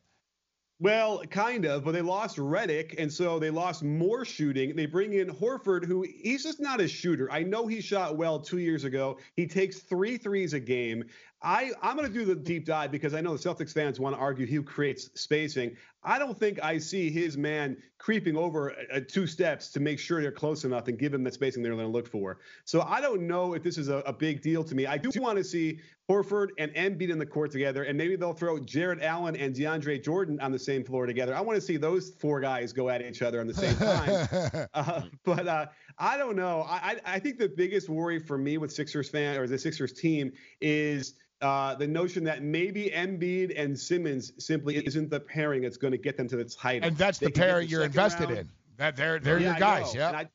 Well, 0.83 1.23
kind 1.31 1.65
of, 1.65 1.85
but 1.85 1.93
they 1.93 2.03
lost 2.03 2.39
Redick, 2.39 2.97
and 2.99 3.13
so 3.13 3.39
they 3.39 3.51
lost 3.51 3.85
more 3.85 4.25
shooting. 4.25 4.75
They 4.75 4.87
bring 4.87 5.13
in 5.13 5.29
Horford, 5.29 5.85
who 5.85 6.03
he's 6.03 6.43
just 6.43 6.61
not 6.61 6.81
a 6.81 6.89
shooter. 6.89 7.31
I 7.31 7.45
know 7.45 7.69
he 7.69 7.81
shot 7.81 8.17
well 8.17 8.41
two 8.41 8.59
years 8.59 8.83
ago. 8.83 9.19
He 9.37 9.47
takes 9.47 9.79
three 9.79 10.19
threes 10.19 10.55
a 10.55 10.61
game. 10.61 11.05
I, 11.43 11.73
I'm 11.83 11.97
going 11.97 12.07
to 12.07 12.13
do 12.13 12.25
the 12.25 12.35
deep 12.35 12.65
dive 12.65 12.93
because 12.93 13.15
I 13.15 13.21
know 13.21 13.37
the 13.37 13.49
Celtics 13.49 13.73
fans 13.73 13.99
want 13.99 14.15
to 14.15 14.21
argue 14.21 14.47
who 14.47 14.63
creates 14.63 15.11
spacing. 15.21 15.77
I 16.05 16.19
don't 16.19 16.39
think 16.39 16.63
I 16.63 16.79
see 16.79 17.11
his 17.11 17.37
man 17.37 17.77
creeping 17.99 18.37
over 18.37 18.75
uh, 18.93 19.01
two 19.07 19.27
steps 19.27 19.71
to 19.71 19.81
make 19.81 19.99
sure 19.99 20.21
they're 20.21 20.33
close 20.33 20.65
enough 20.65 20.89
and 20.89 20.99
give 20.99 21.15
him 21.15 21.23
the 21.23 21.31
spacing 21.31 21.63
they're 21.63 21.73
going 21.73 21.87
to 21.87 21.93
look 21.93 22.09
for. 22.09 22.39
So 22.65 22.83
I 22.83 23.01
don't 23.01 23.23
know 23.27 23.55
if 23.55 23.63
this 23.63 23.79
is 23.79 23.89
a, 23.89 23.99
a 23.99 24.13
big 24.13 24.43
deal 24.43 24.65
to 24.65 24.75
me. 24.75 24.87
I 24.87 24.99
do 24.99 25.11
want 25.21 25.39
to 25.39 25.45
see 25.45 25.81
Horford 26.09 26.49
and 26.59 26.73
Embiid 26.75 27.11
in 27.11 27.19
the 27.19 27.27
court 27.27 27.53
together, 27.53 27.85
and 27.85 27.97
maybe 27.97 28.17
they'll 28.17 28.33
throw 28.33 28.59
Jarrett 28.59 29.03
Allen 29.03 29.37
and 29.37 29.55
DeAndre 29.55 30.03
Jordan 30.03 30.41
on 30.41 30.51
the 30.51 30.59
same 30.59 30.85
floor 30.85 31.07
together. 31.07 31.37
I 31.37 31.41
want 31.41 31.57
to 31.57 31.61
see 31.61 31.77
those 31.77 32.11
four 32.11 32.41
guys 32.41 32.73
go 32.73 32.89
at 32.89 33.03
each 33.03 33.23
other 33.23 33.41
on 33.41 33.47
the 33.47 33.55
same 33.55 33.77
time. 33.77 34.69
uh, 34.75 35.03
but 35.25 35.47
uh, 35.47 35.67
I 35.99 36.17
don't 36.17 36.37
know. 36.37 36.67
I, 36.69 36.97
I 37.05 37.19
think 37.21 37.39
the 37.39 37.49
biggest 37.49 37.89
worry 37.89 38.19
for 38.19 38.37
me 38.37 38.59
with 38.59 38.73
Sixers 38.73 39.09
fan 39.09 39.39
or 39.39 39.47
the 39.47 39.59
Sixers 39.59 39.93
team 39.93 40.33
is 40.61 41.15
uh, 41.43 41.75
the 41.75 41.87
notion 41.87 42.25
that 42.25 42.43
maybe 42.43 42.91
Embiid 42.95 43.53
and 43.57 43.79
Simmons 43.79 44.33
simply 44.39 44.77
isn't 44.87 45.11
the 45.11 45.21
pairing 45.21 45.63
that's 45.63 45.77
going 45.77 45.93
to 45.93 45.99
get 45.99 46.17
them 46.17 46.29
to 46.29 46.37
the 46.37 46.45
title. 46.45 46.89
And 46.89 46.97
that's 46.97 47.19
They 47.19 47.27
the 47.27 47.33
can 47.33 47.41
get 47.43 47.49
pairing 47.49 47.69
you're 47.69 47.85
invested 47.85 48.29
round. 48.29 48.39
in. 48.41 48.49
That 48.79 48.97
they're 48.97 49.19
they're 49.19 49.39
Yeah, 49.39 49.47
your 49.49 49.57
I 49.57 49.59
guys. 49.59 49.95
know. 49.95 50.01
Yeah. 50.01 50.11
I- 50.19 50.29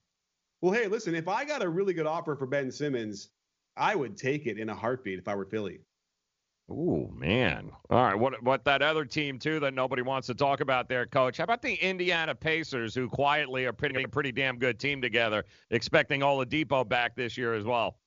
well, 0.61 0.73
hey, 0.73 0.87
listen, 0.87 1.13
if 1.15 1.27
I 1.27 1.45
got 1.45 1.61
a 1.63 1.69
really 1.69 1.93
good 1.93 2.07
offer 2.07 2.35
for 2.35 2.45
Ben 2.47 2.71
Simmons, 2.71 3.29
I 3.75 3.95
would 3.95 4.17
take 4.17 4.47
it 4.47 4.57
in 4.57 4.69
a 4.69 4.75
heartbeat 4.75 5.19
if 5.19 5.27
I 5.27 5.35
were 5.35 5.45
Philly. 5.45 5.81
Ooh, 6.69 7.09
man. 7.13 7.71
All 7.89 8.03
right. 8.03 8.15
What 8.15 8.41
what 8.43 8.65
that 8.65 8.81
other 8.81 9.05
team 9.05 9.39
too 9.39 9.59
that 9.61 9.73
nobody 9.73 10.01
wants 10.01 10.27
to 10.27 10.33
talk 10.33 10.59
about 10.59 10.89
there, 10.89 11.05
coach? 11.05 11.37
How 11.37 11.45
about 11.45 11.61
the 11.61 11.75
Indiana 11.75 12.35
Pacers, 12.35 12.93
who 12.93 13.07
quietly 13.07 13.65
are 13.65 13.71
putting 13.73 14.03
a 14.03 14.07
pretty 14.07 14.33
damn 14.33 14.57
good 14.57 14.77
team 14.79 15.01
together, 15.01 15.45
expecting 15.69 16.21
Oladipo 16.21 16.87
back 16.87 17.15
this 17.15 17.37
year 17.37 17.53
as 17.53 17.63
well? 17.63 17.97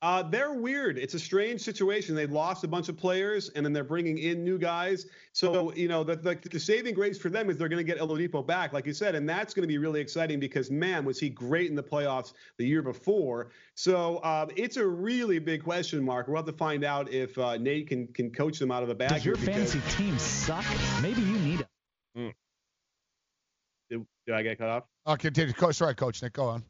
Uh, 0.00 0.22
they're 0.22 0.52
weird. 0.52 0.96
It's 0.96 1.14
a 1.14 1.18
strange 1.18 1.60
situation. 1.60 2.14
They 2.14 2.26
lost 2.26 2.62
a 2.62 2.68
bunch 2.68 2.88
of 2.88 2.96
players, 2.96 3.48
and 3.48 3.66
then 3.66 3.72
they're 3.72 3.82
bringing 3.82 4.18
in 4.18 4.44
new 4.44 4.56
guys. 4.56 5.06
So 5.32 5.72
you 5.74 5.88
know, 5.88 6.04
the 6.04 6.14
the, 6.14 6.38
the 6.50 6.60
saving 6.60 6.94
grace 6.94 7.18
for 7.18 7.30
them 7.30 7.50
is 7.50 7.56
they're 7.56 7.68
going 7.68 7.84
to 7.84 7.92
get 7.92 7.98
Oladipo 7.98 8.46
back, 8.46 8.72
like 8.72 8.86
you 8.86 8.92
said, 8.92 9.16
and 9.16 9.28
that's 9.28 9.54
going 9.54 9.64
to 9.64 9.68
be 9.68 9.78
really 9.78 10.00
exciting 10.00 10.38
because 10.38 10.70
man, 10.70 11.04
was 11.04 11.18
he 11.18 11.28
great 11.28 11.68
in 11.68 11.74
the 11.74 11.82
playoffs 11.82 12.32
the 12.58 12.66
year 12.66 12.80
before. 12.80 13.50
So 13.74 14.22
um, 14.22 14.50
it's 14.54 14.76
a 14.76 14.86
really 14.86 15.40
big 15.40 15.64
question 15.64 16.04
mark. 16.04 16.28
We'll 16.28 16.36
have 16.36 16.46
to 16.46 16.52
find 16.52 16.84
out 16.84 17.10
if 17.12 17.36
uh, 17.36 17.56
Nate 17.56 17.88
can 17.88 18.06
can 18.08 18.30
coach 18.30 18.60
them 18.60 18.70
out 18.70 18.84
of 18.84 18.88
the 18.88 18.94
bag. 18.94 19.10
Does 19.10 19.24
your 19.24 19.36
here 19.36 19.46
because- 19.46 19.72
fantasy 19.74 19.96
team 19.96 20.16
suck? 20.18 20.64
Maybe 21.02 21.22
you 21.22 21.38
need 21.40 21.60
it. 21.60 21.66
Did, 23.90 24.06
did 24.26 24.34
I 24.34 24.42
get 24.42 24.58
cut 24.58 24.68
off? 24.68 24.84
Oh, 25.06 25.16
continue. 25.16 25.54
Coach, 25.54 25.76
sorry, 25.76 25.94
Coach 25.94 26.22
Nick. 26.22 26.34
Go 26.34 26.44
on. 26.44 26.62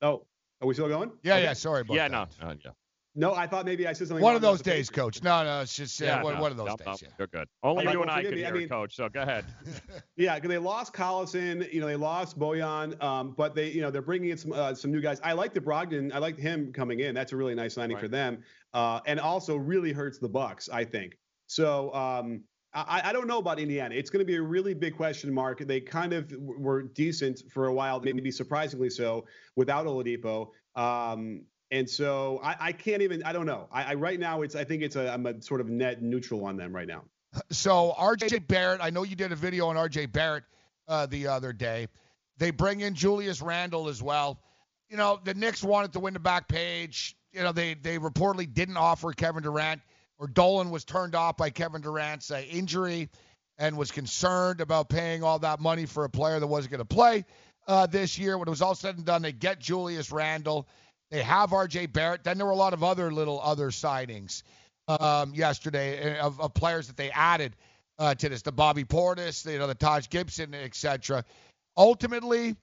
Oh, 0.00 0.26
are 0.60 0.66
we 0.68 0.74
still 0.74 0.88
going? 0.88 1.10
Yeah, 1.22 1.34
Okay. 1.34 1.44
yeah. 1.44 1.52
Sorry 1.52 1.82
about 1.82 1.94
yeah, 1.94 2.08
that. 2.08 2.30
no, 2.40 2.48
uh, 2.48 2.54
yeah. 2.64 2.70
No, 3.14 3.34
I 3.34 3.48
thought 3.48 3.64
maybe 3.64 3.86
I 3.88 3.92
said 3.94 4.06
something. 4.06 4.22
One 4.22 4.36
of 4.36 4.42
those 4.42 4.62
days, 4.62 4.90
Coach. 4.90 5.22
No, 5.24 5.42
no, 5.42 5.60
it's 5.62 5.74
just 5.74 6.00
uh, 6.00 6.04
Yeah, 6.04 6.22
one, 6.22 6.34
no, 6.36 6.40
one 6.40 6.50
of 6.52 6.56
those 6.56 6.68
no, 6.68 6.76
days. 6.76 6.86
no, 6.86 6.96
yeah. 7.02 7.08
You're 7.18 7.26
good. 7.28 7.48
Only 7.64 7.80
All 7.80 7.84
right, 7.86 7.92
you 7.94 8.02
and 8.02 8.10
I 8.10 8.22
can 8.22 8.34
me. 8.34 8.46
I 8.46 8.50
mean- 8.52 8.68
coach. 8.68 8.94
So 8.94 9.08
go 9.08 9.22
ahead. 9.22 9.44
Yeah, 10.16 10.34
because 10.34 10.48
they 10.48 10.58
lost 10.58 10.92
Collison, 10.94 11.72
you 11.72 11.80
know, 11.80 11.86
they 11.86 11.96
lost 11.96 12.38
Bojan, 12.38 13.00
um, 13.02 13.34
but 13.36 13.54
they, 13.54 13.70
you 13.70 13.80
know, 13.80 13.90
they're 13.90 14.02
bringing 14.02 14.30
in 14.30 14.36
some 14.36 14.52
uh, 14.52 14.74
some 14.74 14.90
new 14.92 15.00
guys. 15.00 15.20
I 15.22 15.32
like 15.32 15.54
the 15.54 15.60
Brogdon. 15.60 16.12
I 16.12 16.18
like 16.18 16.36
him 16.36 16.72
coming 16.72 17.00
in. 17.00 17.14
That's 17.14 17.32
a 17.32 17.36
really 17.36 17.54
nice 17.54 17.74
signing 17.74 17.96
for 17.96 18.08
them, 18.08 18.42
uh, 18.74 19.00
and 19.06 19.18
also 19.20 19.56
really 19.56 19.92
hurts 19.92 20.18
the 20.18 20.28
Bucks. 20.28 20.68
I 20.68 20.84
think 20.84 21.16
so. 21.46 21.92
Um, 21.94 22.42
I, 22.86 23.08
I 23.08 23.12
don't 23.12 23.26
know 23.26 23.38
about 23.38 23.58
Indiana. 23.58 23.94
It's 23.94 24.10
going 24.10 24.20
to 24.20 24.26
be 24.26 24.36
a 24.36 24.42
really 24.42 24.74
big 24.74 24.96
question 24.96 25.32
mark. 25.32 25.58
They 25.58 25.80
kind 25.80 26.12
of 26.12 26.32
were 26.38 26.82
decent 26.82 27.42
for 27.50 27.66
a 27.66 27.72
while, 27.72 28.00
maybe 28.00 28.30
surprisingly 28.30 28.90
so, 28.90 29.26
without 29.56 29.86
Oladipo. 29.86 30.50
Um, 30.76 31.42
and 31.70 31.88
so 31.88 32.40
I, 32.42 32.56
I 32.60 32.72
can't 32.72 33.02
even. 33.02 33.22
I 33.24 33.32
don't 33.32 33.46
know. 33.46 33.68
I, 33.72 33.84
I 33.84 33.94
right 33.94 34.18
now 34.18 34.42
it's. 34.42 34.54
I 34.54 34.64
think 34.64 34.82
it's 34.82 34.96
a. 34.96 35.12
I'm 35.12 35.26
a 35.26 35.40
sort 35.42 35.60
of 35.60 35.68
net 35.68 36.02
neutral 36.02 36.44
on 36.44 36.56
them 36.56 36.74
right 36.74 36.88
now. 36.88 37.04
So 37.50 37.94
RJ 37.98 38.46
Barrett, 38.46 38.80
I 38.82 38.90
know 38.90 39.02
you 39.02 39.14
did 39.14 39.32
a 39.32 39.36
video 39.36 39.66
on 39.66 39.76
RJ 39.76 40.12
Barrett 40.12 40.44
uh, 40.86 41.06
the 41.06 41.26
other 41.26 41.52
day. 41.52 41.88
They 42.38 42.50
bring 42.50 42.80
in 42.80 42.94
Julius 42.94 43.42
Randle 43.42 43.88
as 43.88 44.02
well. 44.02 44.40
You 44.88 44.96
know, 44.96 45.20
the 45.22 45.34
Knicks 45.34 45.62
wanted 45.62 45.92
to 45.92 46.00
win 46.00 46.14
the 46.14 46.20
back 46.20 46.48
page. 46.48 47.16
You 47.32 47.42
know, 47.42 47.52
they 47.52 47.74
they 47.74 47.98
reportedly 47.98 48.52
didn't 48.52 48.78
offer 48.78 49.12
Kevin 49.12 49.42
Durant, 49.42 49.82
or 50.18 50.26
Dolan 50.26 50.70
was 50.70 50.84
turned 50.84 51.14
off 51.14 51.36
by 51.36 51.50
Kevin 51.50 51.80
Durant's 51.80 52.30
uh, 52.30 52.42
injury, 52.50 53.08
and 53.58 53.76
was 53.76 53.90
concerned 53.90 54.60
about 54.60 54.88
paying 54.88 55.22
all 55.22 55.40
that 55.40 55.60
money 55.60 55.86
for 55.86 56.04
a 56.04 56.10
player 56.10 56.38
that 56.38 56.46
wasn't 56.46 56.70
going 56.70 56.78
to 56.78 56.84
play 56.84 57.24
uh, 57.66 57.86
this 57.86 58.18
year. 58.18 58.38
When 58.38 58.46
it 58.46 58.50
was 58.50 58.62
all 58.62 58.74
said 58.74 58.96
and 58.96 59.04
done, 59.04 59.22
they 59.22 59.32
get 59.32 59.58
Julius 59.58 60.12
Randle. 60.12 60.68
They 61.10 61.22
have 61.22 61.50
RJ 61.50 61.92
Barrett. 61.92 62.22
Then 62.24 62.38
there 62.38 62.46
were 62.46 62.52
a 62.52 62.56
lot 62.56 62.72
of 62.72 62.84
other 62.84 63.12
little 63.12 63.40
other 63.40 63.70
signings 63.70 64.42
um, 64.86 65.34
yesterday 65.34 66.18
uh, 66.18 66.26
of, 66.26 66.40
of 66.40 66.54
players 66.54 66.86
that 66.86 66.96
they 66.96 67.10
added 67.10 67.56
uh, 67.98 68.14
to 68.14 68.28
this, 68.28 68.42
the 68.42 68.52
Bobby 68.52 68.84
Portis, 68.84 69.50
you 69.50 69.58
know, 69.58 69.66
the 69.66 69.74
Taj 69.74 70.08
Gibson, 70.08 70.54
etc. 70.54 71.24
Ultimately, 71.76 72.56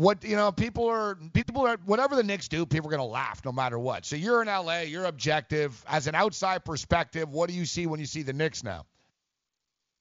what 0.00 0.24
you 0.24 0.34
know, 0.34 0.50
people 0.50 0.88
are 0.88 1.16
people 1.34 1.66
are 1.66 1.76
whatever 1.84 2.16
the 2.16 2.22
Knicks 2.22 2.48
do, 2.48 2.64
people 2.64 2.92
are 2.92 2.96
to 2.96 3.02
laugh 3.02 3.44
no 3.44 3.52
matter 3.52 3.78
what. 3.78 4.06
So 4.06 4.16
you're 4.16 4.40
in 4.40 4.48
LA, 4.48 4.80
you're 4.80 5.04
objective. 5.04 5.84
As 5.86 6.06
an 6.06 6.14
outside 6.14 6.64
perspective, 6.64 7.28
what 7.28 7.50
do 7.50 7.54
you 7.54 7.66
see 7.66 7.86
when 7.86 8.00
you 8.00 8.06
see 8.06 8.22
the 8.22 8.32
Knicks 8.32 8.64
now? 8.64 8.86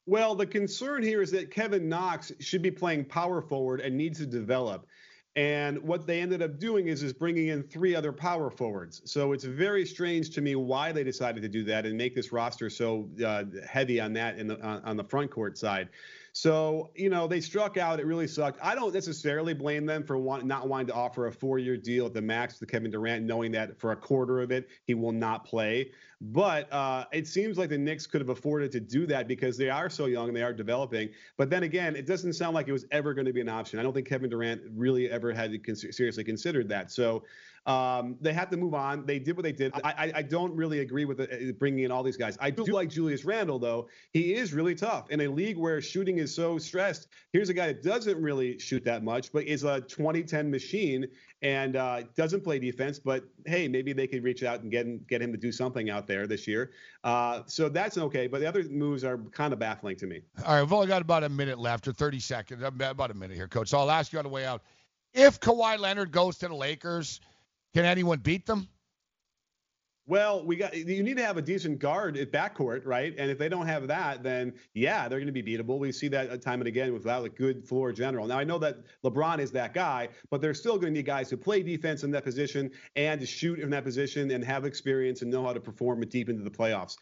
Well, 0.05 0.35
the 0.35 0.45
concern 0.45 1.03
here 1.03 1.21
is 1.21 1.31
that 1.31 1.51
Kevin 1.51 1.89
Knox 1.89 2.31
should 2.39 2.61
be 2.61 2.71
playing 2.71 3.05
power 3.05 3.41
forward 3.41 3.81
and 3.81 3.95
needs 3.95 4.19
to 4.19 4.25
develop. 4.25 4.87
And 5.35 5.81
what 5.83 6.07
they 6.07 6.21
ended 6.21 6.41
up 6.41 6.59
doing 6.59 6.87
is 6.87 7.03
is 7.03 7.13
bringing 7.13 7.49
in 7.49 7.63
three 7.63 7.93
other 7.93 8.13
power 8.13 8.49
forwards. 8.49 9.01
So 9.03 9.33
it's 9.33 9.43
very 9.43 9.85
strange 9.85 10.29
to 10.31 10.41
me 10.41 10.55
why 10.55 10.93
they 10.93 11.03
decided 11.03 11.43
to 11.43 11.49
do 11.49 11.63
that 11.65 11.85
and 11.85 11.97
make 11.97 12.15
this 12.15 12.31
roster 12.31 12.69
so 12.69 13.09
uh, 13.23 13.43
heavy 13.67 13.99
on 13.99 14.13
that 14.13 14.39
in 14.39 14.47
the 14.47 14.61
on, 14.65 14.81
on 14.83 14.97
the 14.97 15.03
front 15.03 15.29
court 15.29 15.57
side. 15.57 15.89
So 16.41 16.91
you 16.95 17.09
know 17.09 17.27
they 17.27 17.41
struck 17.41 17.75
out. 17.75 17.99
It 17.99 18.05
really 18.05 18.25
sucked. 18.25 18.59
I 18.63 18.73
don't 18.73 18.93
necessarily 18.93 19.53
blame 19.53 19.85
them 19.85 20.05
for 20.05 20.17
want, 20.17 20.45
not 20.45 20.69
wanting 20.69 20.87
to 20.87 20.93
offer 20.93 21.27
a 21.27 21.33
four-year 21.33 21.75
deal 21.75 22.05
at 22.05 22.13
the 22.13 22.21
max 22.21 22.59
to 22.59 22.65
Kevin 22.65 22.89
Durant, 22.89 23.25
knowing 23.25 23.51
that 23.51 23.77
for 23.77 23.91
a 23.91 23.95
quarter 23.97 24.39
of 24.39 24.49
it 24.49 24.69
he 24.85 24.93
will 24.93 25.11
not 25.11 25.43
play. 25.43 25.91
But 26.21 26.71
uh, 26.71 27.03
it 27.11 27.27
seems 27.27 27.57
like 27.57 27.67
the 27.67 27.77
Knicks 27.77 28.07
could 28.07 28.21
have 28.21 28.29
afforded 28.29 28.71
to 28.71 28.79
do 28.79 29.05
that 29.07 29.27
because 29.27 29.57
they 29.57 29.69
are 29.69 29.89
so 29.89 30.05
young 30.05 30.29
and 30.29 30.37
they 30.37 30.41
are 30.41 30.53
developing. 30.53 31.09
But 31.35 31.49
then 31.49 31.63
again, 31.63 31.97
it 31.97 32.05
doesn't 32.05 32.33
sound 32.33 32.55
like 32.55 32.69
it 32.69 32.73
was 32.73 32.85
ever 32.91 33.13
going 33.13 33.27
to 33.27 33.33
be 33.33 33.41
an 33.41 33.49
option. 33.49 33.77
I 33.77 33.83
don't 33.83 33.93
think 33.93 34.07
Kevin 34.07 34.29
Durant 34.29 34.61
really 34.73 35.09
ever 35.09 35.33
had 35.33 35.51
to 35.51 35.57
cons- 35.57 35.85
seriously 35.91 36.23
considered 36.23 36.69
that. 36.69 36.89
So 36.89 37.23
um, 37.65 38.17
they 38.21 38.33
have 38.33 38.49
to 38.49 38.57
move 38.57 38.73
on. 38.73 39.05
They 39.05 39.19
did 39.19 39.35
what 39.35 39.43
they 39.43 39.51
did. 39.51 39.73
I, 39.75 39.79
I, 39.97 40.11
I 40.15 40.21
don't 40.21 40.55
really 40.55 40.79
agree 40.79 41.05
with 41.05 41.17
the, 41.17 41.49
uh, 41.49 41.51
bringing 41.53 41.83
in 41.83 41.91
all 41.91 42.03
these 42.03 42.17
guys. 42.17 42.37
I 42.39 42.49
do 42.49 42.63
like 42.65 42.89
Julius 42.89 43.25
Randle, 43.25 43.59
though. 43.59 43.87
He 44.11 44.33
is 44.33 44.53
really 44.53 44.75
tough 44.75 45.09
in 45.09 45.21
a 45.21 45.27
league 45.27 45.57
where 45.57 45.81
shooting 45.81 46.17
is 46.17 46.33
so 46.33 46.57
stressed. 46.57 47.07
Here's 47.33 47.49
a 47.49 47.53
guy 47.53 47.67
that 47.67 47.83
doesn't 47.83 48.19
really 48.21 48.57
shoot 48.59 48.83
that 48.85 49.03
much, 49.03 49.31
but 49.31 49.45
is 49.45 49.63
a 49.63 49.81
2010 49.81 50.49
machine 50.49 51.07
and 51.41 51.75
uh, 51.75 52.03
doesn't 52.15 52.43
play 52.43 52.59
defense. 52.59 52.99
But 52.99 53.23
hey, 53.45 53.67
maybe 53.67 53.93
they 53.93 54.07
could 54.07 54.23
reach 54.23 54.43
out 54.43 54.61
and 54.61 54.71
get 54.71 54.85
him, 54.85 55.05
get 55.07 55.21
him 55.21 55.31
to 55.31 55.37
do 55.37 55.51
something 55.51 55.89
out 55.89 56.07
there 56.07 56.27
this 56.27 56.47
year. 56.47 56.71
Uh, 57.03 57.41
so 57.45 57.69
that's 57.69 57.97
okay. 57.97 58.27
But 58.27 58.41
the 58.41 58.47
other 58.47 58.63
moves 58.63 59.03
are 59.03 59.17
kind 59.31 59.53
of 59.53 59.59
baffling 59.59 59.95
to 59.97 60.07
me. 60.07 60.21
All 60.45 60.55
right, 60.55 60.61
we've 60.61 60.73
only 60.73 60.87
got 60.87 61.01
about 61.01 61.23
a 61.23 61.29
minute 61.29 61.59
left, 61.59 61.87
or 61.87 61.93
30 61.93 62.19
seconds, 62.19 62.63
about 62.63 63.11
a 63.11 63.13
minute 63.13 63.37
here, 63.37 63.47
Coach. 63.47 63.69
So 63.69 63.79
I'll 63.79 63.91
ask 63.91 64.11
you 64.11 64.19
on 64.19 64.23
the 64.23 64.29
way 64.29 64.45
out. 64.45 64.63
If 65.13 65.39
Kawhi 65.39 65.79
Leonard 65.79 66.11
goes 66.11 66.37
to 66.39 66.47
the 66.47 66.55
Lakers, 66.55 67.19
can 67.73 67.85
anyone 67.85 68.19
beat 68.19 68.45
them? 68.45 68.67
Well, 70.07 70.43
we 70.43 70.55
got 70.55 70.75
you 70.75 71.03
need 71.03 71.17
to 71.17 71.23
have 71.25 71.37
a 71.37 71.41
decent 71.41 71.77
guard 71.77 72.17
at 72.17 72.31
backcourt, 72.31 72.83
right? 72.83 73.13
And 73.15 73.29
if 73.29 73.37
they 73.37 73.47
don't 73.47 73.67
have 73.67 73.87
that, 73.89 74.23
then 74.23 74.53
yeah, 74.73 75.07
they're 75.07 75.19
going 75.19 75.31
to 75.31 75.41
be 75.41 75.43
beatable. 75.43 75.77
We 75.77 75.91
see 75.91 76.07
that 76.07 76.41
time 76.41 76.61
and 76.61 76.67
again 76.67 76.93
without 76.93 77.23
a 77.25 77.29
good 77.29 77.63
floor 77.63 77.91
general. 77.91 78.25
Now 78.25 78.39
I 78.39 78.43
know 78.43 78.57
that 78.57 78.77
LeBron 79.05 79.37
is 79.37 79.51
that 79.51 79.75
guy, 79.75 80.09
but 80.31 80.41
they're 80.41 80.55
still 80.55 80.79
going 80.79 80.93
to 80.93 80.97
need 80.99 81.05
guys 81.05 81.29
who 81.29 81.37
play 81.37 81.61
defense 81.61 82.03
in 82.03 82.09
that 82.11 82.23
position 82.23 82.71
and 82.95 83.21
to 83.21 83.27
shoot 83.27 83.59
in 83.59 83.69
that 83.69 83.83
position 83.83 84.31
and 84.31 84.43
have 84.43 84.65
experience 84.65 85.21
and 85.21 85.29
know 85.29 85.43
how 85.43 85.53
to 85.53 85.59
perform 85.59 86.01
deep 86.01 86.27
into 86.27 86.43
the 86.43 86.49
playoffs. 86.49 86.95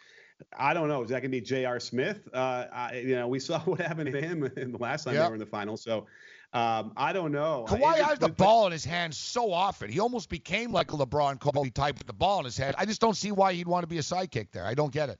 I 0.59 0.73
don't 0.73 0.89
know. 0.89 1.01
Is 1.01 1.09
that 1.09 1.21
going 1.21 1.31
to 1.31 1.37
be 1.37 1.41
J.R. 1.41 1.79
Smith? 1.79 2.27
Uh, 2.33 2.65
I, 2.73 2.97
you 2.97 3.15
know, 3.15 3.29
we 3.29 3.39
saw 3.39 3.59
what 3.65 3.79
happened 3.79 4.11
to 4.11 4.21
him 4.21 4.43
in 4.57 4.71
the 4.73 4.77
last 4.79 5.05
time 5.05 5.13
Yep. 5.13 5.23
they 5.23 5.29
were 5.29 5.35
in 5.35 5.39
the 5.39 5.45
finals. 5.45 5.81
So 5.81 6.07
um, 6.53 6.93
I 6.95 7.13
don't 7.13 7.31
know. 7.31 7.65
Kawhi 7.67 7.95
has 7.95 8.19
the 8.19 8.29
ball 8.29 8.65
in 8.65 8.71
his 8.71 8.85
hand 8.85 9.13
so 9.13 9.51
often. 9.51 9.89
He 9.89 9.99
almost 9.99 10.29
became 10.29 10.71
like 10.71 10.93
a 10.93 10.95
LeBron 10.95 11.39
Kobe 11.39 11.69
type 11.69 11.97
with 11.97 12.07
the 12.07 12.13
ball 12.13 12.39
in 12.39 12.45
his 12.45 12.57
head. 12.57 12.75
I 12.77 12.85
just 12.85 13.01
don't 13.01 13.17
see 13.17 13.31
why 13.31 13.53
he'd 13.53 13.67
want 13.67 13.83
to 13.83 13.87
be 13.87 13.97
a 13.97 14.01
sidekick 14.01 14.51
there. 14.51 14.65
I 14.65 14.73
don't 14.73 14.91
get 14.91 15.09
it. 15.09 15.19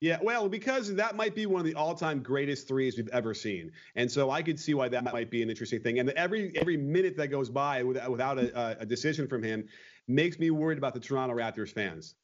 Yeah, 0.00 0.18
well, 0.22 0.48
because 0.48 0.94
that 0.94 1.16
might 1.16 1.34
be 1.34 1.44
one 1.44 1.60
of 1.60 1.66
the 1.66 1.74
all-time 1.74 2.22
greatest 2.22 2.66
threes 2.66 2.96
we've 2.96 3.08
ever 3.08 3.34
seen, 3.34 3.72
and 3.94 4.10
so 4.10 4.30
I 4.30 4.42
could 4.42 4.58
see 4.58 4.72
why 4.72 4.88
that 4.88 5.04
might 5.04 5.30
be 5.30 5.42
an 5.42 5.50
interesting 5.50 5.82
thing. 5.82 5.98
And 5.98 6.08
every 6.10 6.56
every 6.56 6.78
minute 6.78 7.18
that 7.18 7.28
goes 7.28 7.50
by 7.50 7.82
without, 7.82 8.10
without 8.10 8.38
a, 8.38 8.80
a 8.80 8.86
decision 8.86 9.28
from 9.28 9.42
him 9.42 9.68
makes 10.08 10.38
me 10.38 10.50
worried 10.50 10.78
about 10.78 10.94
the 10.94 11.00
Toronto 11.00 11.34
Raptors 11.36 11.70
fans. 11.70 12.14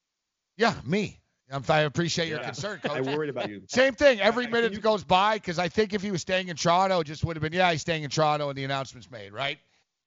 Yeah, 0.56 0.74
me. 0.86 1.20
I'm- 1.50 1.64
I 1.68 1.80
appreciate 1.80 2.28
your 2.28 2.38
Yeah. 2.40 2.46
concern, 2.46 2.78
Coach. 2.82 2.92
I'm 2.92 3.04
worried 3.16 3.30
about 3.30 3.48
you. 3.48 3.62
Same 3.68 3.94
thing. 3.94 4.20
Every 4.20 4.46
minute 4.46 4.72
that 4.72 4.82
goes 4.82 5.04
by, 5.04 5.36
because 5.36 5.58
I 5.58 5.68
think 5.68 5.94
if 5.94 6.02
he 6.02 6.10
was 6.10 6.20
staying 6.20 6.48
in 6.48 6.56
Toronto, 6.56 7.00
it 7.00 7.04
just 7.04 7.24
would 7.24 7.36
have 7.36 7.42
been, 7.42 7.52
yeah, 7.52 7.70
he's 7.72 7.80
staying 7.80 8.02
in 8.04 8.10
Toronto, 8.10 8.48
and 8.48 8.58
the 8.58 8.64
announcement's 8.64 9.10
made, 9.10 9.32
right? 9.32 9.58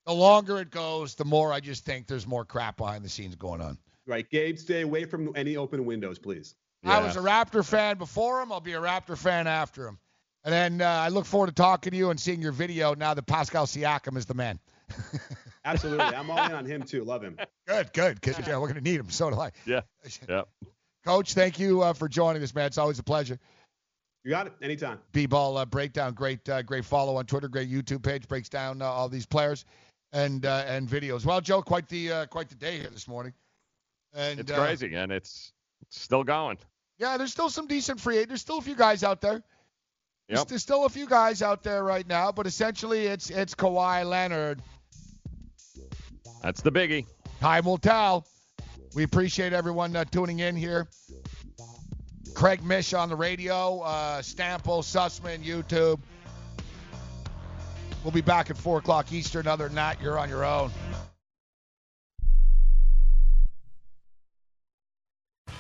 The 0.05 0.13
longer 0.13 0.59
it 0.59 0.71
goes, 0.71 1.15
the 1.15 1.25
more 1.25 1.53
I 1.53 1.59
just 1.59 1.85
think 1.85 2.07
there's 2.07 2.25
more 2.27 2.45
crap 2.45 2.77
behind 2.77 3.03
the 3.05 3.09
scenes 3.09 3.35
going 3.35 3.61
on. 3.61 3.77
Right, 4.07 4.27
Gabe, 4.29 4.57
stay 4.57 4.81
away 4.81 5.05
from 5.05 5.31
any 5.35 5.57
open 5.57 5.85
windows, 5.85 6.17
please. 6.19 6.55
I 6.83 6.99
was 6.99 7.15
a 7.15 7.19
Raptor 7.19 7.63
fan 7.63 7.97
before 7.99 8.41
him. 8.41 8.51
I'll 8.51 8.59
be 8.59 8.73
a 8.73 8.81
Raptor 8.81 9.15
fan 9.15 9.45
after 9.45 9.87
him. 9.87 9.99
And 10.43 10.51
then 10.51 10.81
uh, 10.81 10.89
I 10.89 11.09
look 11.09 11.25
forward 11.25 11.47
to 11.47 11.53
talking 11.53 11.91
to 11.91 11.97
you 11.97 12.09
and 12.09 12.19
seeing 12.19 12.41
your 12.41 12.51
video 12.51 12.95
now 12.95 13.13
that 13.13 13.27
Pascal 13.27 13.67
Siakam 13.67 14.17
is 14.17 14.25
the 14.25 14.33
man. 14.33 14.59
Absolutely. 15.63 16.03
I'm 16.15 16.31
all 16.31 16.43
in 16.43 16.51
on 16.53 16.65
him, 16.65 16.81
too. 16.81 17.03
Love 17.03 17.21
him. 17.23 17.37
Good, 17.67 17.93
good. 17.93 18.19
Because 18.19 18.39
yeah, 18.47 18.57
we're 18.57 18.65
going 18.67 18.75
to 18.75 18.81
need 18.81 18.99
him. 18.99 19.11
So 19.11 19.29
do 19.29 19.39
I. 19.39 19.51
Yeah. 19.67 19.81
Yeah. 20.27 20.43
Coach, 21.05 21.33
thank 21.33 21.59
you 21.59 21.81
uh, 21.81 21.93
for 21.93 22.07
joining 22.07 22.43
us, 22.43 22.53
man. 22.53 22.67
It's 22.67 22.77
always 22.77 22.99
a 22.99 23.03
pleasure. 23.03 23.39
You 24.23 24.29
got 24.29 24.47
it. 24.47 24.53
Anytime. 24.61 24.99
B-ball 25.13 25.57
uh, 25.57 25.65
breakdown. 25.65 26.13
Great, 26.13 26.47
uh, 26.47 26.61
great 26.61 26.85
follow 26.85 27.15
on 27.17 27.25
Twitter. 27.25 27.47
Great 27.47 27.71
YouTube 27.71 28.03
page. 28.03 28.27
Breaks 28.27 28.49
down 28.49 28.81
uh, 28.81 28.85
all 28.85 29.09
these 29.09 29.25
players 29.25 29.65
and 30.13 30.45
uh, 30.45 30.63
and 30.67 30.87
videos. 30.87 31.25
Well, 31.25 31.41
Joe, 31.41 31.63
quite 31.63 31.87
the 31.87 32.11
uh, 32.11 32.25
quite 32.27 32.49
the 32.49 32.55
day 32.55 32.77
here 32.77 32.89
this 32.91 33.07
morning. 33.07 33.33
And 34.13 34.39
it's 34.39 34.51
crazy, 34.51 34.93
and 34.93 35.11
it's, 35.11 35.53
it's 35.81 36.01
still 36.01 36.23
going. 36.23 36.57
Yeah, 36.99 37.17
there's 37.17 37.31
still 37.31 37.49
some 37.49 37.65
decent 37.65 37.99
free 37.99 38.17
agents. 38.17 38.29
There's 38.29 38.41
still 38.41 38.57
a 38.57 38.61
few 38.61 38.75
guys 38.75 39.03
out 39.03 39.21
there. 39.21 39.41
There's, 40.27 40.39
Yep. 40.41 40.47
there's 40.49 40.61
still 40.61 40.85
a 40.85 40.89
few 40.89 41.07
guys 41.07 41.41
out 41.41 41.63
there 41.63 41.83
right 41.83 42.07
now, 42.07 42.31
but 42.31 42.45
essentially 42.45 43.07
it's 43.07 43.29
it's 43.29 43.55
Kawhi 43.55 44.05
Leonard. 44.05 44.61
That's 46.43 46.61
the 46.61 46.71
biggie. 46.71 47.05
Time 47.39 47.65
will 47.65 47.77
tell. 47.77 48.27
We 48.93 49.03
appreciate 49.03 49.53
everyone 49.53 49.95
uh, 49.95 50.05
tuning 50.05 50.39
in 50.39 50.55
here. 50.55 50.87
Craig 52.33 52.63
Mish 52.63 52.93
on 52.93 53.09
the 53.09 53.15
radio, 53.15 53.79
uh, 53.79 54.21
Stample, 54.21 54.81
Sussman, 54.81 55.43
YouTube. 55.43 55.99
We'll 58.03 58.11
be 58.11 58.21
back 58.21 58.49
at 58.49 58.57
4 58.57 58.79
o'clock 58.79 59.11
Eastern. 59.11 59.47
Other 59.47 59.65
than 59.65 59.75
that, 59.75 60.01
you're 60.01 60.17
on 60.17 60.27
your 60.27 60.43
own. 60.43 60.71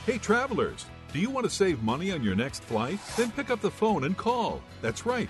Hey 0.05 0.17
travelers, 0.17 0.85
do 1.13 1.19
you 1.19 1.29
want 1.29 1.43
to 1.43 1.49
save 1.49 1.83
money 1.83 2.11
on 2.11 2.23
your 2.23 2.33
next 2.35 2.63
flight? 2.63 2.99
Then 3.15 3.31
pick 3.31 3.51
up 3.51 3.61
the 3.61 3.69
phone 3.69 4.03
and 4.03 4.17
call. 4.17 4.61
That's 4.81 5.05
right, 5.05 5.29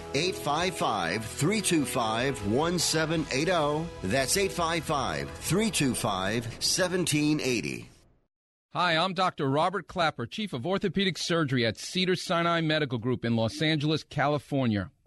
855 0.13 1.25
325 1.25 2.47
1780. 2.47 3.87
That's 4.03 4.37
855 4.37 5.29
325 5.29 6.45
1780. 6.45 7.89
Hi, 8.73 8.95
I'm 8.95 9.13
Dr. 9.13 9.49
Robert 9.49 9.87
Klapper, 9.87 10.25
Chief 10.25 10.53
of 10.53 10.65
Orthopedic 10.65 11.17
Surgery 11.17 11.65
at 11.65 11.77
Cedar 11.77 12.15
Sinai 12.15 12.61
Medical 12.61 12.99
Group 12.99 13.25
in 13.25 13.35
Los 13.35 13.61
Angeles, 13.61 14.01
California. 14.03 14.91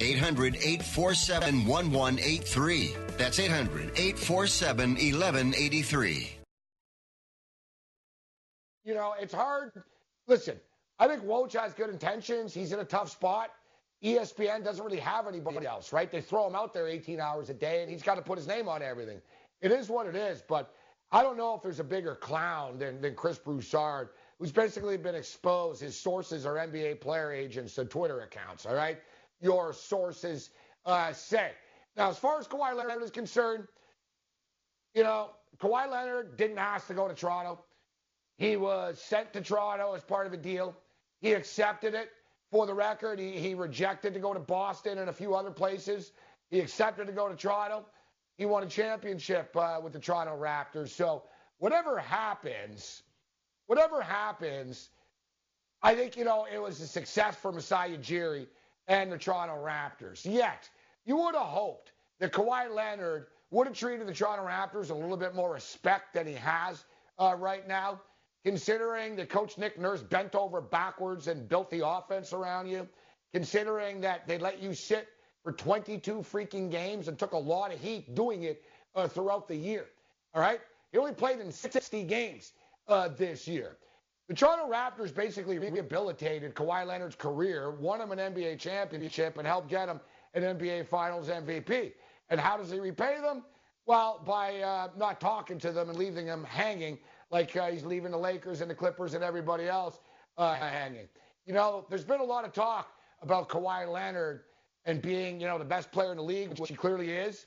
800 0.00 0.56
847 0.56 1.66
1183. 1.66 2.94
That's 3.16 3.38
800 3.38 3.90
847 3.96 4.90
1183. 4.90 6.38
You 8.84 8.94
know, 8.94 9.14
it's 9.18 9.32
hard. 9.32 9.72
Listen, 10.26 10.60
I 10.98 11.08
think 11.08 11.22
Woj 11.24 11.58
has 11.58 11.74
good 11.74 11.90
intentions. 11.90 12.52
He's 12.52 12.72
in 12.72 12.80
a 12.80 12.84
tough 12.84 13.10
spot. 13.10 13.50
ESPN 14.02 14.62
doesn't 14.62 14.84
really 14.84 15.00
have 15.00 15.26
anybody 15.26 15.66
else, 15.66 15.92
right? 15.92 16.10
They 16.10 16.20
throw 16.20 16.46
him 16.46 16.54
out 16.54 16.74
there 16.74 16.86
18 16.86 17.20
hours 17.20 17.48
a 17.48 17.54
day, 17.54 17.82
and 17.82 17.90
he's 17.90 18.02
got 18.02 18.16
to 18.16 18.22
put 18.22 18.36
his 18.36 18.46
name 18.46 18.68
on 18.68 18.82
everything. 18.82 19.20
It 19.62 19.72
is 19.72 19.88
what 19.88 20.06
it 20.06 20.14
is, 20.14 20.42
but 20.46 20.74
I 21.10 21.22
don't 21.22 21.38
know 21.38 21.54
if 21.54 21.62
there's 21.62 21.80
a 21.80 21.84
bigger 21.84 22.14
clown 22.14 22.78
than, 22.78 23.00
than 23.00 23.14
Chris 23.14 23.38
Broussard, 23.38 24.10
who's 24.38 24.52
basically 24.52 24.98
been 24.98 25.14
exposed. 25.14 25.80
His 25.80 25.98
sources 25.98 26.44
are 26.44 26.56
NBA 26.56 27.00
player 27.00 27.32
agents 27.32 27.78
and 27.78 27.88
Twitter 27.88 28.20
accounts, 28.20 28.66
all 28.66 28.74
right? 28.74 28.98
Your 29.44 29.74
sources 29.74 30.48
uh, 30.86 31.12
say. 31.12 31.50
Now, 31.98 32.08
as 32.08 32.16
far 32.16 32.40
as 32.40 32.48
Kawhi 32.48 32.74
Leonard 32.74 33.02
is 33.02 33.10
concerned, 33.10 33.68
you 34.94 35.02
know, 35.02 35.32
Kawhi 35.58 35.90
Leonard 35.90 36.38
didn't 36.38 36.56
ask 36.56 36.86
to 36.86 36.94
go 36.94 37.06
to 37.06 37.14
Toronto. 37.14 37.62
He 38.38 38.56
was 38.56 38.98
sent 38.98 39.34
to 39.34 39.42
Toronto 39.42 39.92
as 39.92 40.02
part 40.02 40.26
of 40.26 40.32
a 40.32 40.38
deal. 40.38 40.74
He 41.20 41.34
accepted 41.34 41.94
it. 41.94 42.08
For 42.50 42.66
the 42.66 42.72
record, 42.72 43.18
he, 43.18 43.32
he 43.32 43.54
rejected 43.54 44.14
to 44.14 44.20
go 44.20 44.32
to 44.32 44.40
Boston 44.40 44.96
and 44.96 45.10
a 45.10 45.12
few 45.12 45.34
other 45.34 45.50
places. 45.50 46.12
He 46.50 46.60
accepted 46.60 47.06
to 47.06 47.12
go 47.12 47.28
to 47.28 47.36
Toronto. 47.36 47.84
He 48.38 48.46
won 48.46 48.62
a 48.62 48.66
championship 48.66 49.54
uh, 49.56 49.78
with 49.82 49.92
the 49.92 49.98
Toronto 49.98 50.38
Raptors. 50.38 50.88
So 50.88 51.24
whatever 51.58 51.98
happens, 51.98 53.02
whatever 53.66 54.00
happens, 54.00 54.88
I 55.82 55.94
think, 55.94 56.16
you 56.16 56.24
know, 56.24 56.46
it 56.50 56.58
was 56.62 56.80
a 56.80 56.86
success 56.86 57.36
for 57.36 57.52
Masai 57.52 57.98
Ujiri 57.98 58.46
and 58.88 59.10
the 59.10 59.18
Toronto 59.18 59.54
Raptors. 59.54 60.24
Yet, 60.24 60.68
you 61.04 61.16
would 61.16 61.34
have 61.34 61.46
hoped 61.46 61.92
that 62.20 62.32
Kawhi 62.32 62.72
Leonard 62.74 63.26
would 63.50 63.66
have 63.66 63.76
treated 63.76 64.06
the 64.06 64.12
Toronto 64.12 64.46
Raptors 64.46 64.90
a 64.90 64.94
little 64.94 65.16
bit 65.16 65.34
more 65.34 65.52
respect 65.52 66.14
than 66.14 66.26
he 66.26 66.34
has 66.34 66.84
uh, 67.18 67.34
right 67.38 67.66
now, 67.68 68.00
considering 68.44 69.16
that 69.16 69.28
Coach 69.28 69.58
Nick 69.58 69.78
Nurse 69.78 70.02
bent 70.02 70.34
over 70.34 70.60
backwards 70.60 71.28
and 71.28 71.48
built 71.48 71.70
the 71.70 71.86
offense 71.86 72.32
around 72.32 72.68
you, 72.68 72.88
considering 73.32 74.00
that 74.00 74.26
they 74.26 74.38
let 74.38 74.62
you 74.62 74.74
sit 74.74 75.08
for 75.42 75.52
22 75.52 76.16
freaking 76.16 76.70
games 76.70 77.08
and 77.08 77.18
took 77.18 77.32
a 77.32 77.38
lot 77.38 77.72
of 77.72 77.80
heat 77.80 78.14
doing 78.14 78.44
it 78.44 78.62
uh, 78.94 79.06
throughout 79.06 79.46
the 79.46 79.56
year. 79.56 79.86
All 80.34 80.40
right? 80.40 80.60
He 80.90 80.98
only 80.98 81.12
played 81.12 81.40
in 81.40 81.52
60 81.52 82.04
games 82.04 82.52
uh, 82.88 83.08
this 83.08 83.46
year. 83.46 83.76
The 84.28 84.34
Toronto 84.34 84.72
Raptors 84.72 85.14
basically 85.14 85.58
rehabilitated 85.58 86.54
Kawhi 86.54 86.86
Leonard's 86.86 87.14
career, 87.14 87.72
won 87.72 88.00
him 88.00 88.10
an 88.10 88.18
NBA 88.18 88.58
championship, 88.58 89.36
and 89.36 89.46
helped 89.46 89.68
get 89.68 89.88
him 89.88 90.00
an 90.32 90.42
NBA 90.42 90.86
Finals 90.86 91.28
MVP. 91.28 91.92
And 92.30 92.40
how 92.40 92.56
does 92.56 92.70
he 92.70 92.80
repay 92.80 93.20
them? 93.20 93.44
Well, 93.84 94.22
by 94.24 94.60
uh, 94.60 94.88
not 94.96 95.20
talking 95.20 95.58
to 95.58 95.72
them 95.72 95.90
and 95.90 95.98
leaving 95.98 96.24
them 96.24 96.42
hanging 96.44 96.98
like 97.30 97.54
uh, 97.54 97.70
he's 97.70 97.84
leaving 97.84 98.12
the 98.12 98.18
Lakers 98.18 98.62
and 98.62 98.70
the 98.70 98.74
Clippers 98.74 99.12
and 99.12 99.22
everybody 99.22 99.68
else 99.68 99.98
uh, 100.38 100.54
hanging. 100.54 101.08
You 101.44 101.52
know, 101.52 101.84
there's 101.90 102.04
been 102.04 102.20
a 102.20 102.24
lot 102.24 102.46
of 102.46 102.54
talk 102.54 102.88
about 103.20 103.50
Kawhi 103.50 103.92
Leonard 103.92 104.44
and 104.86 105.02
being, 105.02 105.38
you 105.38 105.46
know, 105.46 105.58
the 105.58 105.64
best 105.66 105.92
player 105.92 106.12
in 106.12 106.16
the 106.16 106.22
league, 106.22 106.58
which 106.58 106.70
he 106.70 106.74
clearly 106.76 107.10
is. 107.10 107.44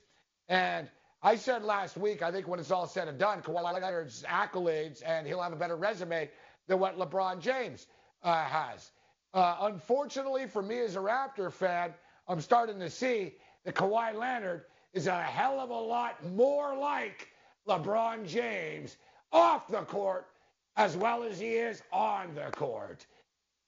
And 0.48 0.88
I 1.24 1.36
said 1.36 1.64
last 1.64 1.98
week, 1.98 2.22
I 2.22 2.32
think 2.32 2.48
when 2.48 2.60
it's 2.60 2.70
all 2.70 2.86
said 2.86 3.08
and 3.08 3.18
done, 3.18 3.42
Kawhi 3.42 3.64
Leonard's 3.74 4.24
accolades 4.24 5.02
and 5.04 5.26
he'll 5.26 5.42
have 5.42 5.54
a 5.54 5.58
better 5.58 5.76
resume 5.76 6.30
than 6.68 6.80
what 6.80 6.98
LeBron 6.98 7.40
James 7.40 7.88
uh, 8.24 8.44
has. 8.44 8.92
Uh, 9.34 9.58
unfortunately 9.62 10.48
for 10.48 10.62
me 10.62 10.80
as 10.80 10.96
a 10.96 11.00
Raptor 11.00 11.52
fan, 11.52 11.94
I'm 12.28 12.42
starting 12.42 12.80
to 12.80 12.90
see 12.90 13.34
that 13.66 13.76
Kawhi 13.76 14.16
Leonard 14.16 14.64
is 14.94 15.08
a 15.08 15.22
hell 15.22 15.60
of 15.60 15.70
a 15.70 15.74
lot 15.74 16.26
more 16.34 16.76
like 16.76 17.30
LeBron 17.68 18.28
James 18.28 18.98
off 19.32 19.68
the 19.68 19.82
court 19.82 20.28
as 20.76 20.96
well 20.96 21.24
as 21.24 21.40
he 21.40 21.54
is 21.56 21.82
on 21.92 22.34
the 22.36 22.50
court. 22.52 23.06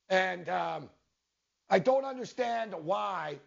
And 0.09 0.47
um, 0.49 0.89
I 1.69 1.79
don't 1.79 2.05
understand 2.05 2.73
why. 2.73 3.37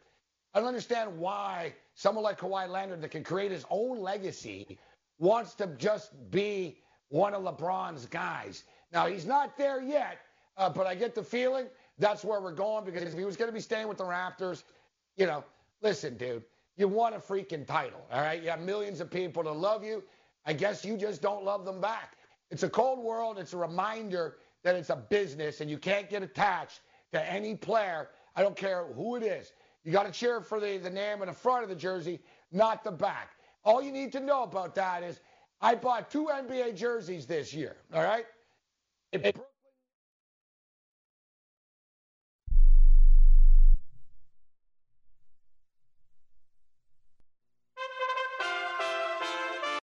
I 0.55 0.59
don't 0.59 0.69
understand 0.69 1.19
why 1.19 1.75
someone 1.95 2.25
like 2.25 2.39
Kawhi 2.39 2.69
Leonard 2.69 3.01
that 3.03 3.11
can 3.11 3.25
create 3.25 3.51
his 3.51 3.65
own 3.71 4.01
legacy 4.01 4.79
wants 5.19 5.55
to 5.55 5.67
just 5.79 6.13
be 6.31 6.79
one 7.09 7.35
of 7.35 7.43
LeBron's 7.43 8.07
guys. 8.07 8.65
Now, 8.93 9.07
he's 9.07 9.27
not 9.27 9.57
there 9.57 9.81
yet, 9.83 10.19
uh, 10.57 10.69
but 10.69 10.87
I 10.87 10.95
get 10.95 11.15
the 11.15 11.23
feeling 11.23 11.67
that's 11.99 12.25
where 12.25 12.41
we're 12.41 12.53
going 12.53 12.85
because 12.85 13.03
if 13.03 13.15
he 13.19 13.25
was 13.25 13.37
going 13.37 13.49
to 13.49 13.55
be 13.55 13.61
staying 13.61 13.89
with 13.89 13.99
the 13.99 14.05
Raptors, 14.05 14.65
you 15.17 15.27
know, 15.27 15.45
listen, 15.83 16.17
dude, 16.17 16.43
you 16.77 16.89
want 16.89 17.15
a 17.15 17.19
freaking 17.19 17.67
title, 17.67 18.01
all 18.11 18.21
right? 18.21 18.43
You 18.43 18.51
have 18.51 18.61
millions 18.61 19.01
of 19.01 19.11
people 19.11 19.43
to 19.45 19.53
love 19.53 19.85
you. 19.85 20.03
I 20.45 20.53
guess 20.53 20.85
you 20.85 20.97
just 20.97 21.23
don't 21.23 21.45
love 21.45 21.65
them 21.65 21.81
back. 21.81 22.17
It's 22.51 22.63
a 22.63 22.69
cold 22.69 22.99
world. 22.99 23.39
It's 23.39 23.53
a 23.53 23.57
reminder 23.59 24.37
that 24.63 24.75
it's 24.77 24.91
a 24.91 24.97
business 24.97 25.61
and 25.61 25.71
you 25.71 25.79
can't 25.79 26.09
get 26.09 26.23
attached 26.23 26.81
to 27.13 27.33
any 27.33 27.55
player. 27.55 28.09
I 28.37 28.43
don't 28.43 28.57
care 28.57 28.87
who 28.95 29.17
it 29.17 29.23
is. 29.23 29.53
You 29.85 29.93
got 29.93 30.07
to 30.07 30.13
cheer 30.13 30.41
for 30.41 30.61
the, 30.61 30.79
the 30.79 30.91
name 30.91 31.23
in 31.23 31.29
the 31.29 31.35
front 31.35 31.63
of 31.63 31.69
the 31.69 31.75
jersey, 31.75 32.21
not 32.53 32.85
the 32.85 32.93
back. 32.93 33.31
All 33.65 33.83
you 33.83 33.93
need 33.93 34.13
to 34.13 34.21
know 34.21 34.43
about 34.43 34.75
that 34.77 35.03
is 35.03 35.21
I 35.61 35.75
bought 35.75 36.11
two 36.11 36.27
NBA 36.33 36.77
jerseys 36.77 37.27
this 37.27 37.55
year, 37.55 37.77
all 37.95 38.03
right? 38.03 38.27
It 39.13 39.23
broke 39.23 39.52